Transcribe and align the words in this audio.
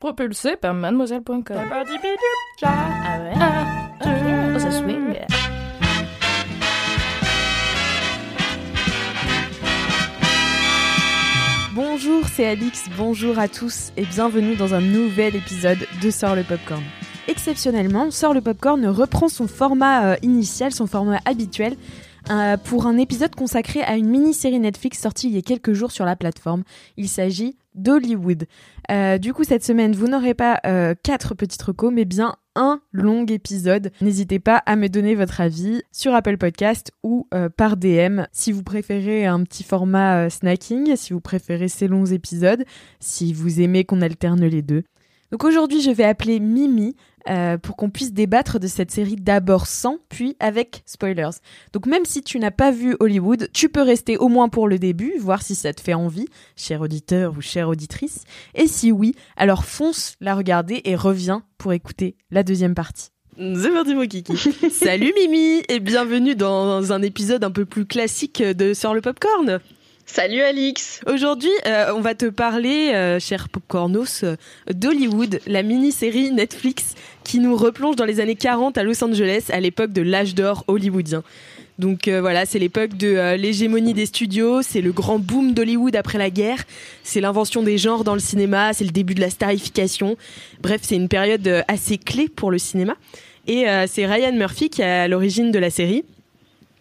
Propulsé 0.00 0.54
par 0.54 0.74
mademoiselle.com. 0.74 1.42
Ah 1.48 3.18
ouais? 3.20 3.32
Ah, 3.34 3.90
oh, 4.54 4.58
ça 4.60 4.70
swing. 4.70 5.18
Bonjour, 11.74 12.22
c'est 12.28 12.46
Alix, 12.46 12.84
bonjour 12.96 13.40
à 13.40 13.48
tous 13.48 13.90
et 13.96 14.04
bienvenue 14.04 14.54
dans 14.54 14.72
un 14.72 14.80
nouvel 14.80 15.34
épisode 15.34 15.78
de 16.00 16.10
Sort 16.10 16.36
le 16.36 16.44
Popcorn. 16.44 16.82
Exceptionnellement, 17.26 18.12
Sort 18.12 18.34
le 18.34 18.40
Popcorn 18.40 18.86
reprend 18.86 19.28
son 19.28 19.48
format 19.48 20.12
euh, 20.12 20.16
initial, 20.22 20.70
son 20.70 20.86
format 20.86 21.18
habituel, 21.24 21.76
euh, 22.30 22.56
pour 22.56 22.86
un 22.86 22.98
épisode 22.98 23.34
consacré 23.34 23.82
à 23.82 23.96
une 23.96 24.06
mini-série 24.06 24.60
Netflix 24.60 25.00
sortie 25.00 25.28
il 25.28 25.34
y 25.34 25.38
a 25.38 25.42
quelques 25.42 25.72
jours 25.72 25.90
sur 25.90 26.04
la 26.04 26.14
plateforme. 26.14 26.62
Il 26.96 27.08
s'agit 27.08 27.56
d'Hollywood. 27.74 28.46
Euh, 28.90 29.18
du 29.18 29.34
coup, 29.34 29.44
cette 29.44 29.64
semaine, 29.64 29.94
vous 29.94 30.06
n'aurez 30.06 30.34
pas 30.34 30.60
euh, 30.66 30.94
quatre 31.02 31.34
petites 31.34 31.62
recos, 31.62 31.92
mais 31.92 32.04
bien 32.04 32.36
un 32.54 32.80
long 32.92 33.24
épisode. 33.26 33.92
N'hésitez 34.00 34.38
pas 34.38 34.56
à 34.66 34.76
me 34.76 34.88
donner 34.88 35.14
votre 35.14 35.40
avis 35.40 35.82
sur 35.92 36.14
Apple 36.14 36.38
Podcast 36.38 36.90
ou 37.02 37.28
euh, 37.34 37.48
par 37.48 37.76
DM 37.76 38.22
si 38.32 38.50
vous 38.50 38.62
préférez 38.62 39.26
un 39.26 39.42
petit 39.44 39.62
format 39.62 40.28
snacking, 40.30 40.96
si 40.96 41.12
vous 41.12 41.20
préférez 41.20 41.68
ces 41.68 41.86
longs 41.86 42.06
épisodes, 42.06 42.64
si 42.98 43.32
vous 43.32 43.60
aimez 43.60 43.84
qu'on 43.84 44.00
alterne 44.00 44.44
les 44.44 44.62
deux. 44.62 44.84
Donc 45.30 45.44
aujourd'hui, 45.44 45.82
je 45.82 45.90
vais 45.90 46.04
appeler 46.04 46.40
Mimi 46.40 46.96
euh, 47.28 47.58
pour 47.58 47.76
qu'on 47.76 47.90
puisse 47.90 48.12
débattre 48.12 48.58
de 48.58 48.66
cette 48.66 48.90
série 48.90 49.16
d'abord 49.16 49.66
sans, 49.66 49.98
puis 50.08 50.36
avec 50.40 50.82
spoilers. 50.86 51.38
Donc 51.72 51.86
même 51.86 52.04
si 52.04 52.22
tu 52.22 52.38
n'as 52.38 52.50
pas 52.50 52.70
vu 52.70 52.96
Hollywood, 53.00 53.48
tu 53.52 53.68
peux 53.68 53.82
rester 53.82 54.16
au 54.16 54.28
moins 54.28 54.48
pour 54.48 54.68
le 54.68 54.78
début, 54.78 55.14
voir 55.18 55.42
si 55.42 55.54
ça 55.54 55.72
te 55.72 55.80
fait 55.80 55.94
envie, 55.94 56.26
cher 56.56 56.80
auditeur 56.80 57.34
ou 57.36 57.40
chère 57.40 57.68
auditrice. 57.68 58.24
Et 58.54 58.66
si 58.66 58.92
oui, 58.92 59.14
alors 59.36 59.64
fonce 59.64 60.14
la 60.20 60.34
regarder 60.34 60.80
et 60.84 60.96
reviens 60.96 61.42
pour 61.58 61.72
écouter 61.72 62.16
la 62.30 62.42
deuxième 62.42 62.74
partie. 62.74 63.10
C'est 63.38 63.70
parti 63.70 63.94
mon 63.94 64.06
kiki. 64.06 64.36
Salut 64.70 65.12
Mimi 65.16 65.62
et 65.68 65.78
bienvenue 65.78 66.34
dans 66.34 66.92
un 66.92 67.02
épisode 67.02 67.44
un 67.44 67.52
peu 67.52 67.64
plus 67.64 67.86
classique 67.86 68.42
de 68.42 68.74
Sur 68.74 68.94
le 68.94 69.00
Popcorn. 69.00 69.60
Salut 70.10 70.40
Alix 70.40 71.02
Aujourd'hui, 71.06 71.50
euh, 71.66 71.92
on 71.94 72.00
va 72.00 72.14
te 72.14 72.24
parler, 72.24 72.92
euh, 72.94 73.20
cher 73.20 73.50
Popcornos, 73.50 74.24
euh, 74.24 74.36
d'Hollywood, 74.72 75.38
la 75.46 75.62
mini-série 75.62 76.32
Netflix 76.32 76.94
qui 77.24 77.38
nous 77.38 77.54
replonge 77.54 77.94
dans 77.94 78.06
les 78.06 78.18
années 78.18 78.34
40 78.34 78.78
à 78.78 78.84
Los 78.84 79.04
Angeles, 79.04 79.44
à 79.52 79.60
l'époque 79.60 79.92
de 79.92 80.00
l'âge 80.00 80.34
d'or 80.34 80.64
hollywoodien. 80.66 81.22
Donc 81.78 82.08
voilà, 82.08 82.46
c'est 82.46 82.58
l'époque 82.58 82.96
de 82.96 83.36
l'hégémonie 83.36 83.94
des 83.94 84.06
studios, 84.06 84.62
c'est 84.62 84.80
le 84.80 84.90
grand 84.90 85.20
boom 85.20 85.52
d'Hollywood 85.52 85.94
après 85.94 86.18
la 86.18 86.28
guerre, 86.28 86.64
c'est 87.04 87.20
l'invention 87.20 87.62
des 87.62 87.78
genres 87.78 88.02
dans 88.02 88.14
le 88.14 88.20
cinéma, 88.20 88.72
c'est 88.72 88.82
le 88.82 88.90
début 88.90 89.14
de 89.14 89.20
la 89.20 89.30
starification. 89.30 90.16
Bref, 90.60 90.80
c'est 90.82 90.96
une 90.96 91.06
période 91.06 91.64
assez 91.68 91.96
clé 91.96 92.28
pour 92.28 92.50
le 92.50 92.58
cinéma. 92.58 92.96
Et 93.46 93.66
c'est 93.86 94.06
Ryan 94.06 94.32
Murphy 94.32 94.70
qui 94.70 94.82
est 94.82 94.86
à 94.86 95.06
l'origine 95.06 95.52
de 95.52 95.58
la 95.60 95.70
série. 95.70 96.04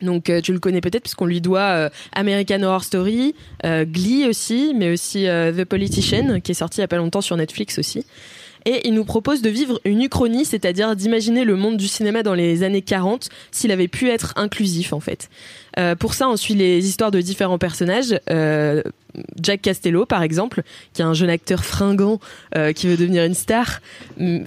Donc 0.02 0.30
euh, 0.30 0.42
tu 0.42 0.54
le 0.54 0.60
connais 0.60 0.82
peut-être 0.82 1.04
puisqu'on 1.04 1.26
lui 1.26 1.42
doit 1.42 1.60
euh, 1.60 1.90
American 2.14 2.62
Horror 2.64 2.84
Story, 2.84 3.36
euh, 3.66 3.86
Glee 3.86 4.28
aussi, 4.28 4.74
mais 4.76 4.92
aussi 4.92 5.26
The 5.26 5.66
Politician 5.66 6.40
qui 6.42 6.52
est 6.52 6.56
sorti 6.56 6.80
il 6.80 6.82
y 6.82 6.84
a 6.84 6.88
pas 6.88 6.98
longtemps 6.98 7.22
sur 7.22 7.38
Netflix 7.38 7.80
aussi. 7.80 8.06
Et 8.68 8.86
il 8.86 8.94
nous 8.94 9.06
propose 9.06 9.42
de 9.42 9.50
vivre 9.50 9.80
une 9.86 10.02
uchronie, 10.02 10.44
c'est-à-dire 10.44 10.94
d'imaginer 10.94 11.46
le 11.46 11.56
monde 11.56 11.78
du 11.78 11.88
cinéma 11.88 12.22
dans 12.22 12.34
les 12.34 12.64
années 12.64 12.82
40 12.82 13.30
s'il 13.50 13.72
avait 13.72 13.88
pu 13.88 14.10
être 14.10 14.34
inclusif 14.36 14.92
en 14.92 15.00
fait. 15.00 15.30
Euh, 15.80 15.96
pour 15.96 16.14
ça, 16.14 16.28
on 16.28 16.36
suit 16.36 16.54
les 16.54 16.86
histoires 16.86 17.12
de 17.12 17.22
différents 17.22 17.60
personnages. 17.60 18.20
Euh, 18.30 18.84
Jack 19.42 19.62
Castello, 19.62 20.06
par 20.06 20.22
exemple, 20.22 20.64
qui 20.92 21.02
est 21.02 21.06
un 21.06 21.14
jeune 21.14 21.30
acteur 21.30 21.64
fringant 21.64 22.20
euh, 22.58 22.74
qui 22.74 22.88
veut 22.88 22.98
devenir 22.98 23.24
une 23.24 23.36
star, 23.36 23.80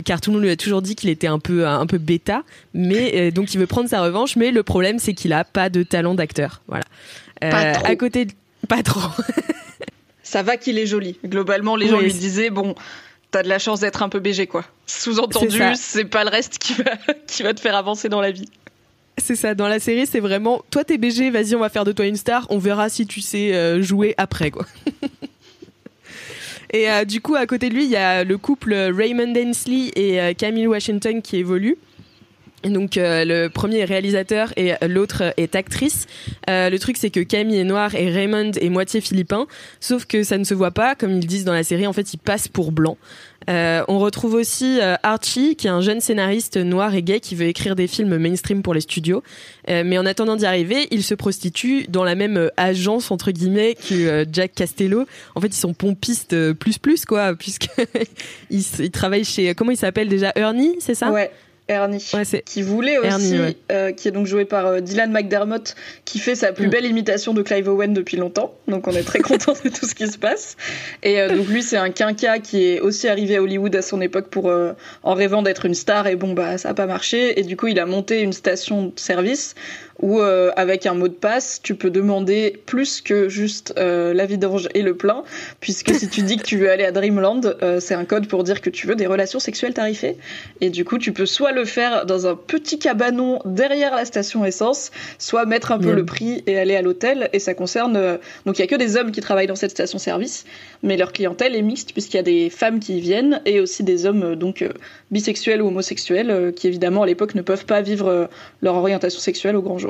car 0.05 0.21
tout 0.21 0.31
le 0.33 0.35
monde 0.35 0.45
lui 0.45 0.51
a 0.51 0.57
toujours 0.57 0.83
dit 0.83 0.97
qu'il 0.97 1.09
était 1.09 1.27
un 1.27 1.39
peu 1.39 1.67
un 1.67 1.87
peu 1.87 1.97
bêta, 1.97 2.43
mais 2.75 3.31
donc 3.31 3.55
il 3.55 3.59
veut 3.59 3.67
prendre 3.67 3.89
sa 3.89 4.03
revanche. 4.03 4.37
Mais 4.37 4.51
le 4.51 4.63
problème, 4.63 4.99
c'est 4.99 5.15
qu'il 5.15 5.33
a 5.33 5.45
pas 5.45 5.71
de 5.71 5.83
talent 5.83 6.15
d'acteur. 6.15 6.61
Voilà. 6.69 6.85
Pas 7.41 7.73
trop. 7.73 7.87
à 7.87 7.97
côté, 7.97 8.27
de... 8.27 8.33
pas 8.69 8.83
trop. 8.83 9.01
Ça 10.23 10.43
va 10.43 10.59
qu'il 10.59 10.79
est 10.79 10.87
joli. 10.87 11.17
Globalement, 11.25 11.75
les 11.75 11.89
gens 11.89 11.97
Oui, 11.97 12.05
lui 12.05 12.13
disaient 12.13 12.51
bon, 12.51 12.75
t'as 13.31 13.43
de 13.43 13.49
la 13.49 13.59
chance 13.59 13.81
d'être 13.81 14.03
un 14.03 14.09
peu 14.09 14.19
BG 14.21 14.47
quoi. 14.47 14.65
Sous-entendu, 14.87 15.61
C'est 15.75 16.05
pas 16.05 16.25
le 16.25 16.31
reste 16.31 16.59
qui 16.59 16.75
va 16.75 16.97
qui 17.27 17.43
va 17.43 17.55
te 17.55 17.61
faire 17.61 17.77
avancer 17.77 18.09
dans 18.09 18.21
la 18.21 18.31
vie. 18.31 18.49
C'est 19.19 19.37
ça, 19.37 19.55
dans 19.55 19.69
la 19.69 19.81
série, 19.81 20.07
c'est 20.07 20.21
vraiment 20.21 20.63
toi 20.71 20.85
t'es 20.85 20.99
BG, 20.99 21.31
vas-y, 21.31 21.55
on 21.55 21.61
va 21.61 21.69
faire 21.69 21.85
de 21.85 21.93
toi 21.93 22.07
une 22.07 22.17
star, 22.17 22.47
on 22.51 22.59
verra 22.59 22.89
si 22.89 23.07
tu 23.07 23.21
sais 23.21 23.55
euh, 23.55 23.83
jouer 23.83 24.15
après 24.17 24.51
quoi. 24.51 24.67
et 26.73 26.91
euh, 26.91 27.05
du 27.05 27.21
coup, 27.21 27.35
à 27.35 27.47
côté 27.47 27.69
de 27.69 27.75
lui, 27.75 27.85
il 27.85 27.91
y 27.91 27.97
a 27.97 28.25
le 28.25 28.39
couple 28.39 28.75
Raymond 28.75 29.35
Hensley 29.37 29.91
et 29.95 30.21
euh, 30.21 30.33
Camille 30.35 30.67
Washington 30.67 31.21
qui 31.23 31.37
évolue. 31.37 31.77
Donc 32.65 32.97
euh, 32.99 33.25
le 33.25 33.49
premier 33.49 33.79
est 33.79 33.85
réalisateur 33.87 34.53
et 34.57 34.73
l'autre 34.87 35.33
est 35.39 35.55
actrice. 35.55 36.07
Euh, 36.51 36.69
le 36.69 36.79
truc 36.79 36.97
c'est 36.99 37.09
que 37.11 37.21
Camille 37.21 37.59
est 37.59 37.65
noire 37.65 37.95
et 37.95 38.11
Raymond 38.11 38.53
est 38.61 38.69
moitié 38.69 39.01
philippin, 39.01 39.47
sauf 39.81 40.05
que 40.05 40.23
ça 40.23 40.37
ne 40.37 40.45
se 40.45 40.53
voit 40.53 40.71
pas, 40.71 40.95
comme 40.95 41.13
ils 41.13 41.27
disent 41.27 41.45
dans 41.45 41.55
la 41.55 41.63
série. 41.65 41.87
En 41.87 41.95
fait, 41.95 42.13
il 42.13 42.19
passe 42.19 42.49
pour 42.49 42.71
blanc. 42.73 42.99
Euh, 43.49 43.83
on 43.89 43.99
retrouve 43.99 44.35
aussi 44.35 44.79
euh, 44.83 44.97
Archie, 45.03 45.57
qui 45.57 45.67
est 45.67 45.71
un 45.71 45.81
jeune 45.81 46.03
scénariste 46.03 46.59
noir 46.59 46.95
et 46.95 47.03
gay 47.03 47.21
qui 47.21 47.35
veut 47.35 47.47
écrire 47.47 47.75
des 47.75 47.87
films 47.87 48.19
mainstream 48.19 48.61
pour 48.63 48.75
les 48.75 48.83
studios. 48.83 49.23
Euh, 49.71 49.83
mais 49.87 49.97
en 49.97 50.05
attendant 50.05 50.37
d'y 50.37 50.45
arriver, 50.45 50.87
il 50.91 51.03
se 51.03 51.15
prostitue 51.15 51.87
dans 51.89 52.05
la 52.05 52.15
même 52.15 52.37
euh, 52.37 52.49
agence 52.59 53.11
entre 53.11 53.31
guillemets 53.31 53.75
que 53.89 54.27
Jack 54.31 54.53
Castello. 54.55 55.07
En 55.35 55.41
fait, 55.41 55.47
ils 55.49 55.55
sont 55.55 55.73
pompistes 55.73 56.53
plus 56.53 56.77
plus 56.77 57.07
quoi, 57.07 57.35
puisque 57.39 57.69
ils, 58.51 58.61
s- 58.61 58.77
ils 58.81 58.91
travaillent 58.91 59.25
chez 59.25 59.55
comment 59.55 59.71
il 59.71 59.79
s'appelle 59.79 60.09
déjà? 60.11 60.33
Ernie, 60.37 60.77
c'est 60.81 60.95
ça? 60.95 61.11
Ouais, 61.11 61.31
Ernie. 61.71 62.05
Ouais, 62.15 62.43
Qui 62.45 62.63
voulait 62.63 62.99
aussi, 62.99 63.09
Ernie, 63.09 63.39
ouais. 63.41 63.57
euh, 63.73 63.93
qui 63.93 64.09
est 64.09 64.11
donc 64.11 64.27
joué 64.27 64.45
par 64.45 64.67
euh, 64.67 64.81
Dylan 64.81 65.11
McDermott, 65.13 65.75
qui 66.05 66.19
fait 66.19 66.35
sa 66.35 66.53
plus 66.53 66.67
Mm. 66.67 66.71
belle 66.71 66.85
imitation 66.87 67.33
de 67.35 67.43
Clive 67.43 67.69
Owen 67.69 67.95
depuis 67.95 68.17
longtemps. 68.17 68.55
Donc 68.69 68.89
on 68.89 68.93
est 68.93 69.03
très 69.03 69.19
content 69.31 69.53
de 69.65 69.69
tout 69.71 69.87
ce 69.87 69.95
qui 69.95 70.07
se 70.09 70.19
passe. 70.19 70.57
Et 71.03 71.21
euh, 71.21 71.37
donc 71.37 71.47
lui, 71.49 71.63
c'est 71.63 71.77
un 71.77 71.91
quinca 71.91 72.39
qui 72.41 72.65
est 72.65 72.81
aussi 72.81 73.09
arrivé 73.09 73.37
à 73.37 73.43
Hollywood 73.43 73.75
à 73.77 73.83
son 73.83 74.01
époque 74.01 74.29
pour 74.29 74.51
en 75.03 75.15
rêvant 75.15 75.43
d'être 75.43 75.65
une 75.67 75.75
star. 75.75 76.07
Et 76.07 76.17
bon 76.17 76.33
bah 76.33 76.59
ça 76.59 76.71
a 76.71 76.75
pas 76.75 76.87
marché. 76.87 77.39
Et 77.39 77.45
du 77.45 77.57
coup, 77.57 77.69
il 77.69 77.79
a 77.79 77.87
monté 77.87 78.21
une 78.23 78.33
station 78.33 78.87
de 78.87 78.93
service 78.97 79.55
où 80.01 80.21
euh, 80.21 80.51
avec 80.57 80.87
un 80.87 80.95
mot 80.95 81.09
de 81.09 81.15
passe, 81.15 81.61
tu 81.63 81.75
peux 81.75 81.91
demander 81.91 82.61
plus 82.67 83.01
que 83.01 83.29
juste 83.29 83.75
euh, 83.79 84.13
la 84.15 84.27
vidange 84.27 84.69
et 84.75 84.83
le 84.83 84.97
plein, 84.97 85.25
puisque 85.61 85.95
si 85.95 86.09
tu 86.09 86.23
dis 86.23 86.37
que 86.37 86.45
tu 86.45 86.59
veux 86.59 86.71
aller 86.71 86.85
à 86.85 86.93
Dreamland, 86.93 87.57
euh, 87.63 87.81
c'est 87.81 87.95
un 87.95 88.05
code 88.05 88.27
pour 88.27 88.45
dire 88.45 88.61
que 88.61 88.71
tu 88.71 88.87
veux 88.87 88.97
des 88.97 89.07
relations 89.07 89.39
sexuelles 89.39 89.75
tarifées. 89.75 90.17
Et 90.61 90.71
du 90.71 90.85
coup, 90.85 90.99
tu 90.99 91.13
peux 91.13 91.27
soit 91.27 91.53
le 91.53 91.65
faire 91.65 92.07
dans 92.07 92.27
un 92.27 92.35
petit 92.35 92.79
cabanon 92.79 93.41
derrière 93.45 93.95
la 93.95 94.05
station 94.05 94.45
essence, 94.45 94.91
soit 95.19 95.47
mettre 95.47 95.73
un 95.73 95.79
peu 95.79 95.93
le 95.93 96.05
prix 96.05 96.43
et 96.47 96.59
aller 96.59 96.77
à 96.77 96.83
l'hôtel. 96.83 97.29
Et 97.33 97.39
ça 97.39 97.55
concerne 97.55 97.97
euh, 97.97 98.19
donc 98.47 98.59
il 98.59 98.63
y 98.63 98.65
a 98.65 98.67
que 98.67 98.77
des 98.77 98.97
hommes 98.97 99.13
qui 99.13 99.21
travaillent 99.21 99.47
dans 99.47 99.57
cette 99.57 99.71
station-service, 99.71 100.45
mais 100.83 100.97
leur 100.97 101.13
clientèle 101.13 101.55
est 101.55 101.63
mixte 101.63 101.93
puisqu'il 101.93 102.17
y 102.17 102.21
a 102.21 102.25
des 102.25 102.51
femmes 102.51 102.81
qui 102.81 102.99
y 102.99 103.01
viennent 103.01 103.41
et 103.45 103.61
aussi 103.61 103.83
des 103.83 104.07
hommes 104.07 104.23
euh, 104.23 104.37
donc 104.37 104.63
euh, 104.63 104.71
bisexuels 105.11 105.63
ou 105.63 105.69
homosexuels 105.69 106.53
qui 106.55 106.69
évidemment 106.69 107.03
à 107.03 107.07
l'époque 107.07 107.35
ne 107.35 107.43
peuvent 107.43 107.67
pas 107.67 107.83
vivre 107.83 108.29
leur 108.63 108.75
orientation 108.75 109.21
sexuelle 109.21 109.57
au 109.57 109.63
grand 109.63 109.79
jour. 109.79 109.90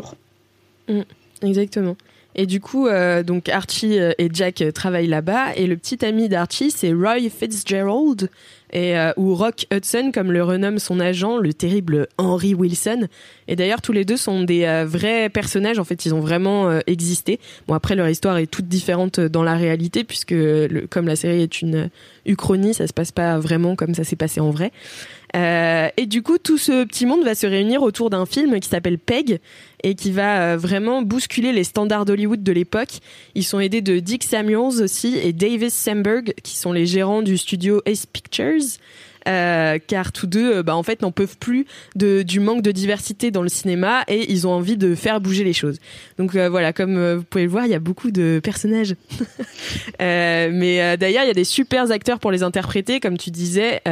Exactement. 1.43 1.97
Et 2.35 2.47
du 2.47 2.61
coup, 2.61 2.87
euh, 2.87 3.23
donc 3.23 3.49
Archie 3.49 3.99
euh, 3.99 4.13
et 4.19 4.29
Jack 4.33 4.63
euh, 4.63 4.71
travaillent 4.71 5.09
là-bas, 5.09 5.55
et 5.57 5.67
le 5.67 5.77
petit 5.77 6.05
ami 6.05 6.29
d'Archie, 6.29 6.71
c'est 6.71 6.93
Roy 6.93 7.29
Fitzgerald, 7.29 8.31
et, 8.73 8.95
ou 9.17 9.35
Rock 9.35 9.67
Hudson, 9.73 10.13
comme 10.15 10.31
le 10.31 10.45
renomme 10.45 10.79
son 10.79 11.01
agent, 11.01 11.39
le 11.39 11.53
terrible 11.53 12.07
Henry 12.19 12.55
Wilson. 12.55 13.09
Et 13.49 13.57
d'ailleurs, 13.57 13.83
tous 13.83 13.91
les 13.91 14.05
deux 14.05 14.17
sont 14.17 14.45
des 14.45 14.85
vrais 14.87 15.29
personnages. 15.29 15.81
En 15.81 15.85
fait, 15.85 16.07
ils 16.07 16.15
ont 16.15 16.21
vraiment 16.21 16.79
existé. 16.87 17.41
Bon, 17.67 17.75
après, 17.75 17.97
leur 17.97 18.09
histoire 18.09 18.39
est 18.39 18.47
toute 18.47 18.69
différente 18.69 19.19
dans 19.19 19.43
la 19.43 19.57
réalité, 19.57 20.05
puisque 20.05 20.37
comme 20.89 21.09
la 21.09 21.17
série 21.17 21.43
est 21.43 21.63
une 21.63 21.91
uchronie, 22.27 22.73
ça 22.73 22.87
se 22.87 22.93
passe 22.93 23.11
pas 23.11 23.41
vraiment 23.41 23.75
comme 23.75 23.93
ça 23.93 24.05
s'est 24.05 24.15
passé 24.15 24.39
en 24.41 24.51
vrai. 24.51 24.71
Et 25.35 26.07
du 26.07 26.23
coup, 26.23 26.39
tout 26.39 26.59
ce 26.59 26.85
petit 26.85 27.07
monde 27.07 27.25
va 27.25 27.35
se 27.35 27.47
réunir 27.47 27.83
autour 27.83 28.11
d'un 28.11 28.27
film 28.27 28.59
qui 28.61 28.69
s'appelle 28.69 28.99
Peg 28.99 29.41
et 29.83 29.95
qui 29.95 30.11
va 30.11 30.57
vraiment 30.57 31.03
bousculer 31.03 31.53
les 31.53 31.65
standards 31.65 32.05
d'Hollywood 32.05 32.43
de 32.43 32.53
l'époque. 32.53 33.01
Ils 33.35 33.45
sont 33.45 33.61
aidés 33.61 33.81
de 33.81 33.99
Dick 33.99 34.25
Samuels 34.25 34.83
aussi 34.83 35.17
et 35.17 35.33
Davis 35.33 35.75
Samberg, 35.75 36.35
qui 36.43 36.57
sont 36.57 36.73
les 36.73 36.87
gérants 36.87 37.23
du 37.23 37.39
studio 37.39 37.81
Ace 37.87 38.07
Pictures. 38.07 38.79
Euh, 39.29 39.79
car 39.87 40.13
tous 40.13 40.27
deux, 40.27 40.57
euh, 40.57 40.63
bah, 40.63 40.75
en 40.75 40.83
fait, 40.83 41.03
n'en 41.03 41.13
peuvent 41.13 41.37
plus 41.39 41.67
du 41.95 42.41
manque 42.41 42.63
de 42.63 42.73
diversité 42.73 43.31
dans 43.31 43.43
le 43.43 43.49
cinéma 43.49 44.05
et 44.09 44.31
ils 44.33 44.47
ont 44.47 44.53
envie 44.53 44.77
de 44.77 44.95
faire 44.95 45.21
bouger 45.21 45.45
les 45.45 45.53
choses. 45.53 45.79
Donc 46.19 46.35
euh, 46.35 46.49
voilà, 46.49 46.73
comme 46.73 47.17
vous 47.17 47.23
pouvez 47.25 47.45
le 47.45 47.51
voir, 47.51 47.67
il 47.67 47.71
y 47.71 47.75
a 47.75 47.81
beaucoup 47.81 48.11
de 48.11 48.41
personnages. 48.43 48.95
mais 50.01 50.97
d'ailleurs, 50.97 51.25
il 51.25 51.29
y 51.29 51.31
a 51.31 51.35
des 51.35 51.45
super 51.45 51.91
acteurs 51.91 52.19
pour 52.19 52.31
les 52.31 52.43
interpréter, 52.43 53.01
comme 53.01 53.19
tu 53.19 53.31
disais. 53.31 53.83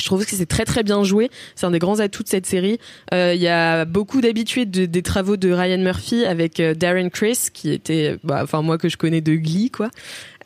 Je 0.00 0.06
trouve 0.06 0.24
que 0.24 0.30
c'est 0.30 0.46
très 0.46 0.64
très 0.64 0.82
bien 0.82 1.02
joué. 1.02 1.30
C'est 1.54 1.66
un 1.66 1.70
des 1.70 1.78
grands 1.78 2.00
atouts 2.00 2.22
de 2.22 2.28
cette 2.28 2.46
série. 2.46 2.78
Il 3.12 3.40
y 3.40 3.48
a 3.48 3.84
beaucoup 3.84 4.20
d'habitués 4.20 4.64
des 4.64 5.02
travaux 5.02 5.36
de 5.36 5.50
Ryan 5.50 5.78
Murphy 5.78 6.24
avec 6.24 6.60
Darren 6.60 7.10
Criss, 7.10 7.50
qui 7.50 7.72
était, 7.72 8.16
bah, 8.22 8.40
enfin 8.42 8.62
moi 8.62 8.78
que 8.78 8.88
je 8.88 8.96
connais 8.96 9.20
de 9.20 9.34
Glee, 9.34 9.70
quoi. 9.70 9.90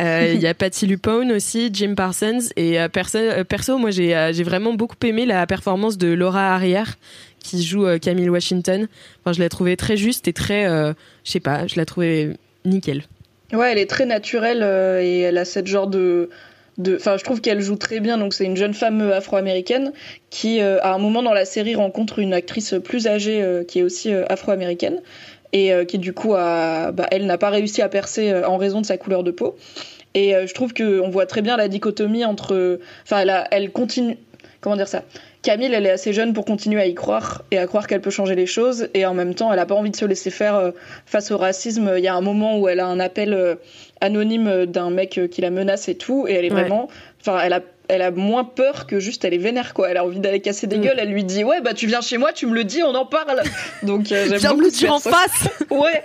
Euh, 0.01 0.33
il 0.35 0.41
y 0.41 0.47
a 0.47 0.55
Patty 0.63 0.87
Lupone 0.87 1.33
aussi, 1.33 1.71
Jim 1.73 1.95
Parsons. 1.95 2.49
Et 2.57 2.81
euh, 2.81 2.89
perso, 2.89 3.19
euh, 3.19 3.45
perso, 3.45 3.79
moi, 3.79 3.91
j'ai 3.91 4.31
j'ai 4.33 4.43
vraiment 4.43 4.75
beaucoup 4.75 4.97
aimé 5.05 5.27
la 5.27 5.47
performance 5.47 5.99
de 5.99 6.09
Laura 6.09 6.55
Arrière 6.55 6.97
qui 7.39 7.63
joue 7.63 7.87
Camille 8.01 8.29
Washington. 8.29 8.87
Enfin, 9.21 9.33
je 9.33 9.41
l'ai 9.41 9.49
trouvée 9.49 9.77
très 9.77 9.97
juste 9.97 10.29
et 10.29 10.33
très, 10.33 10.65
je 10.65 10.95
sais 11.31 11.41
pas, 11.41 11.67
je 11.67 11.75
l'ai 11.75 11.85
trouvée 11.85 12.37
nickel. 12.65 13.03
Ouais, 13.53 13.73
elle 13.73 13.79
est 13.79 13.91
très 13.91 14.07
naturelle 14.07 14.63
et 15.03 15.21
elle 15.21 15.39
a 15.39 15.45
cette 15.45 15.67
genre 15.67 15.89
de 15.89 16.31
enfin 16.97 17.17
je 17.17 17.25
trouve 17.25 17.41
qu'elle 17.41 17.61
joue 17.61 17.77
très 17.77 18.01
bien 18.01 18.19
donc 18.19 18.35
c'est 18.35 18.45
une 18.45 18.57
jeune 18.57 18.75
femme 18.75 19.01
afro-américaine 19.11 19.93
qui 20.31 20.61
à 20.61 20.95
un 20.95 20.99
moment 20.99 21.23
dans 21.23 21.35
la 21.35 21.45
série 21.45 21.75
rencontre 21.75 22.19
une 22.19 22.33
actrice 22.33 22.75
plus 22.83 23.07
âgée 23.07 23.65
qui 23.69 23.81
est 23.81 23.83
aussi 23.83 24.13
afro-américaine 24.13 25.01
et 25.53 25.73
qui 25.87 25.99
du 25.99 26.13
coup 26.13 26.35
a, 26.35 26.93
bah, 26.93 27.07
elle 27.11 27.27
n'a 27.27 27.39
pas 27.39 27.51
réussi 27.51 27.83
à 27.83 27.89
percer 27.89 28.35
en 28.45 28.57
raison 28.57 28.81
de 28.81 28.87
sa 28.87 28.97
couleur 28.97 29.23
de 29.23 29.31
peau 29.31 29.57
et 30.15 30.35
euh, 30.35 30.47
je 30.47 30.55
trouve 30.55 30.75
qu'on 30.75 31.09
voit 31.09 31.27
très 31.27 31.43
bien 31.43 31.57
la 31.57 31.69
dichotomie 31.69 32.25
entre. 32.25 32.81
Enfin, 33.05 33.21
elle, 33.21 33.49
elle 33.51 33.73
continue. 33.73 34.19
Comment 34.61 34.77
dire 34.77 34.89
ça? 34.89 35.03
Camille, 35.43 35.73
elle 35.73 35.87
est 35.87 35.91
assez 35.91 36.13
jeune 36.13 36.33
pour 36.33 36.45
continuer 36.45 36.81
à 36.81 36.87
y 36.87 36.95
croire 36.95 37.43
et 37.51 37.59
à 37.59 37.67
croire 37.67 37.87
qu'elle 37.89 38.01
peut 38.01 38.11
changer 38.11 38.37
les 38.37 38.47
choses. 38.47 38.89
Et 38.95 39.05
en 39.05 39.15
même 39.15 39.35
temps, 39.35 39.53
elle 39.53 39.59
n'a 39.59 39.67
pas 39.67 39.75
envie 39.75 39.91
de 39.91 39.97
se 39.97 40.05
laisser 40.05 40.31
faire 40.31 40.55
euh, 40.55 40.71
face 41.05 41.33
au 41.33 41.39
racisme. 41.39 41.95
Il 41.97 42.05
y 42.05 42.09
a 42.09 42.15
un 42.15 42.21
moment 42.21 42.59
où 42.59 42.69
elle 42.69 42.79
a 42.79 42.87
un 42.87 43.01
appel 43.01 43.35
euh, 43.35 43.57
anonyme 44.01 44.67
d'un 44.67 44.91
mec 44.91 45.21
qui 45.31 45.41
la 45.41 45.51
menace 45.51 45.89
et 45.89 45.97
tout. 45.97 46.27
Et 46.29 46.35
elle 46.35 46.45
est 46.45 46.51
vraiment. 46.51 46.89
Enfin, 47.21 47.41
elle 47.43 47.53
a 47.53 47.61
elle 47.89 48.03
a 48.03 48.11
moins 48.11 48.45
peur 48.45 48.87
que 48.87 49.01
juste 49.01 49.25
elle 49.25 49.35
est 49.35 49.39
vénère 49.39 49.75
quoi. 49.75 49.91
Elle 49.91 49.97
a 49.97 50.05
envie 50.05 50.21
d'aller 50.21 50.41
casser 50.41 50.67
des 50.67 50.79
mm. 50.79 50.83
gueules. 50.83 50.99
Elle 50.99 51.11
lui 51.11 51.25
dit 51.25 51.45
ouais 51.45 51.61
bah 51.61 51.75
tu 51.75 51.87
viens 51.87 52.01
chez 52.01 52.19
moi, 52.19 52.33
tu 52.33 52.47
me 52.47 52.55
le 52.55 52.65
dis, 52.65 52.83
on 52.83 52.95
en 52.95 53.05
parle. 53.05 53.43
Donc 53.83 54.07
j'aime 54.07 54.35
Viens 54.35 54.55
me 54.55 54.63
le 54.63 54.71
dire 54.71 54.93
en 54.93 54.99
face. 54.99 55.49
ouais. 55.71 56.05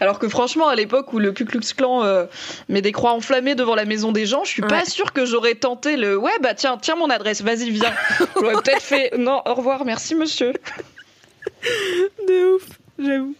Alors 0.00 0.18
que 0.18 0.28
franchement, 0.28 0.68
à 0.68 0.74
l'époque 0.74 1.12
où 1.12 1.18
le 1.18 1.32
Ku 1.32 1.44
Klux 1.44 1.60
Klan 1.76 2.04
euh, 2.04 2.26
met 2.68 2.82
des 2.82 2.92
croix 2.92 3.12
enflammées 3.12 3.54
devant 3.54 3.74
la 3.74 3.84
maison 3.84 4.12
des 4.12 4.26
gens, 4.26 4.44
je 4.44 4.50
suis 4.50 4.62
pas 4.62 4.84
sûre 4.84 5.12
que 5.12 5.24
j'aurais 5.26 5.54
tenté 5.54 5.96
le 5.96 6.16
ouais 6.16 6.32
bah 6.42 6.54
tiens 6.54 6.78
tiens 6.80 6.96
mon 6.96 7.10
adresse, 7.10 7.42
vas-y 7.42 7.70
viens. 7.70 7.92
J'aurais 8.40 8.54
peut-être 8.54 8.82
fait 8.82 9.12
non 9.18 9.42
au 9.46 9.54
revoir, 9.54 9.84
merci 9.84 10.14
monsieur. 10.14 10.52
De 12.28 12.54
ouf, 12.54 12.68
j'avoue. 12.98 13.34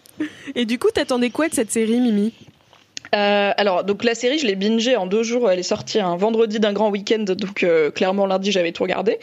Et 0.54 0.64
du 0.64 0.78
coup, 0.78 0.88
t'attendais 0.92 1.30
quoi 1.30 1.48
de 1.48 1.54
cette 1.54 1.70
série, 1.70 2.00
Mimi? 2.00 2.32
Euh, 3.14 3.52
alors, 3.56 3.84
donc 3.84 4.04
la 4.04 4.14
série, 4.14 4.38
je 4.38 4.46
l'ai 4.46 4.56
bingée 4.56 4.96
en 4.96 5.06
deux 5.06 5.22
jours. 5.22 5.50
Elle 5.50 5.58
est 5.58 5.62
sortie 5.62 6.00
un 6.00 6.16
vendredi 6.16 6.58
d'un 6.58 6.72
grand 6.72 6.90
week-end, 6.90 7.22
donc 7.22 7.62
euh, 7.62 7.90
clairement 7.90 8.26
lundi, 8.26 8.50
j'avais 8.50 8.72
tout 8.72 8.82
regardé. 8.82 9.18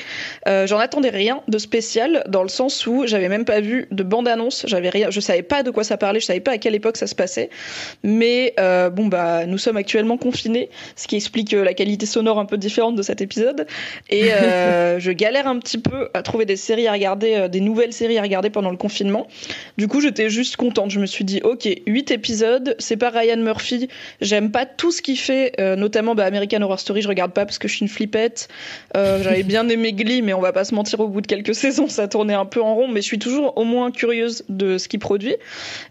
Euh, 0.47 0.67
J'en 0.67 0.77
attendais 0.77 1.09
rien 1.09 1.41
de 1.47 1.57
spécial, 1.57 2.23
dans 2.27 2.43
le 2.43 2.49
sens 2.49 2.85
où 2.87 3.05
j'avais 3.05 3.29
même 3.29 3.45
pas 3.45 3.59
vu 3.59 3.87
de 3.91 4.03
bande-annonce. 4.03 4.65
J'avais 4.67 4.89
rien, 4.89 5.09
je 5.09 5.19
savais 5.19 5.41
pas 5.41 5.63
de 5.63 5.71
quoi 5.71 5.83
ça 5.83 5.97
parlait, 5.97 6.19
je 6.19 6.25
savais 6.25 6.39
pas 6.39 6.51
à 6.51 6.57
quelle 6.57 6.75
époque 6.75 6.97
ça 6.97 7.07
se 7.07 7.15
passait. 7.15 7.49
Mais 8.03 8.53
bon 8.57 9.07
bah, 9.07 9.45
nous 9.45 9.57
sommes 9.57 9.77
actuellement 9.77 10.17
confinés, 10.17 10.69
ce 10.95 11.07
qui 11.07 11.15
explique 11.15 11.51
la 11.51 11.73
qualité 11.73 12.05
sonore 12.05 12.39
un 12.39 12.45
peu 12.45 12.57
différente 12.57 12.95
de 12.95 13.01
cet 13.01 13.21
épisode. 13.21 13.65
Et 14.09 14.29
je 14.29 15.11
galère 15.11 15.47
un 15.47 15.59
petit 15.59 15.77
peu 15.77 16.09
à 16.13 16.21
trouver 16.21 16.45
des 16.45 16.55
séries 16.55 16.87
à 16.87 16.93
regarder, 16.93 17.47
des 17.49 17.61
nouvelles 17.61 17.93
séries 17.93 18.17
à 18.17 18.21
regarder 18.21 18.49
pendant 18.49 18.71
le 18.71 18.77
confinement. 18.77 19.27
Du 19.77 19.87
coup, 19.87 20.01
j'étais 20.01 20.29
juste 20.29 20.55
contente. 20.55 20.91
Je 20.91 20.99
me 20.99 21.05
suis 21.05 21.25
dit, 21.25 21.41
ok, 21.43 21.67
8 21.85 22.11
épisodes, 22.11 22.75
c'est 22.79 22.97
pas 22.97 23.09
Ryan 23.09 23.37
Murphy 23.37 23.80
J'aime 24.19 24.51
pas 24.51 24.65
tout 24.65 24.91
ce 24.91 25.01
qu'il 25.01 25.17
fait, 25.17 25.53
euh, 25.59 25.75
notamment 25.75 26.15
bah, 26.15 26.25
American 26.25 26.61
Horror 26.61 26.79
Story, 26.79 27.01
je 27.01 27.07
regarde 27.07 27.33
pas 27.33 27.45
parce 27.45 27.59
que 27.59 27.67
je 27.67 27.75
suis 27.75 27.81
une 27.83 27.89
flippette. 27.89 28.47
Euh, 28.95 29.21
j'avais 29.23 29.43
bien 29.43 29.67
aimé 29.69 29.93
Glee, 29.93 30.21
mais 30.21 30.33
on 30.33 30.41
va 30.41 30.53
pas 30.53 30.63
se 30.63 30.75
mentir, 30.75 30.99
au 30.99 31.07
bout 31.07 31.21
de 31.21 31.27
quelques 31.27 31.55
saisons, 31.61 31.87
ça 31.87 32.07
tournait 32.07 32.33
un 32.33 32.45
peu 32.45 32.61
en 32.61 32.75
rond, 32.75 32.87
mais 32.87 33.01
je 33.01 33.05
suis 33.05 33.19
toujours 33.19 33.57
au 33.57 33.63
moins 33.63 33.91
curieuse 33.91 34.43
de 34.49 34.77
ce 34.77 34.87
qu'il 34.87 34.99
produit. 34.99 35.35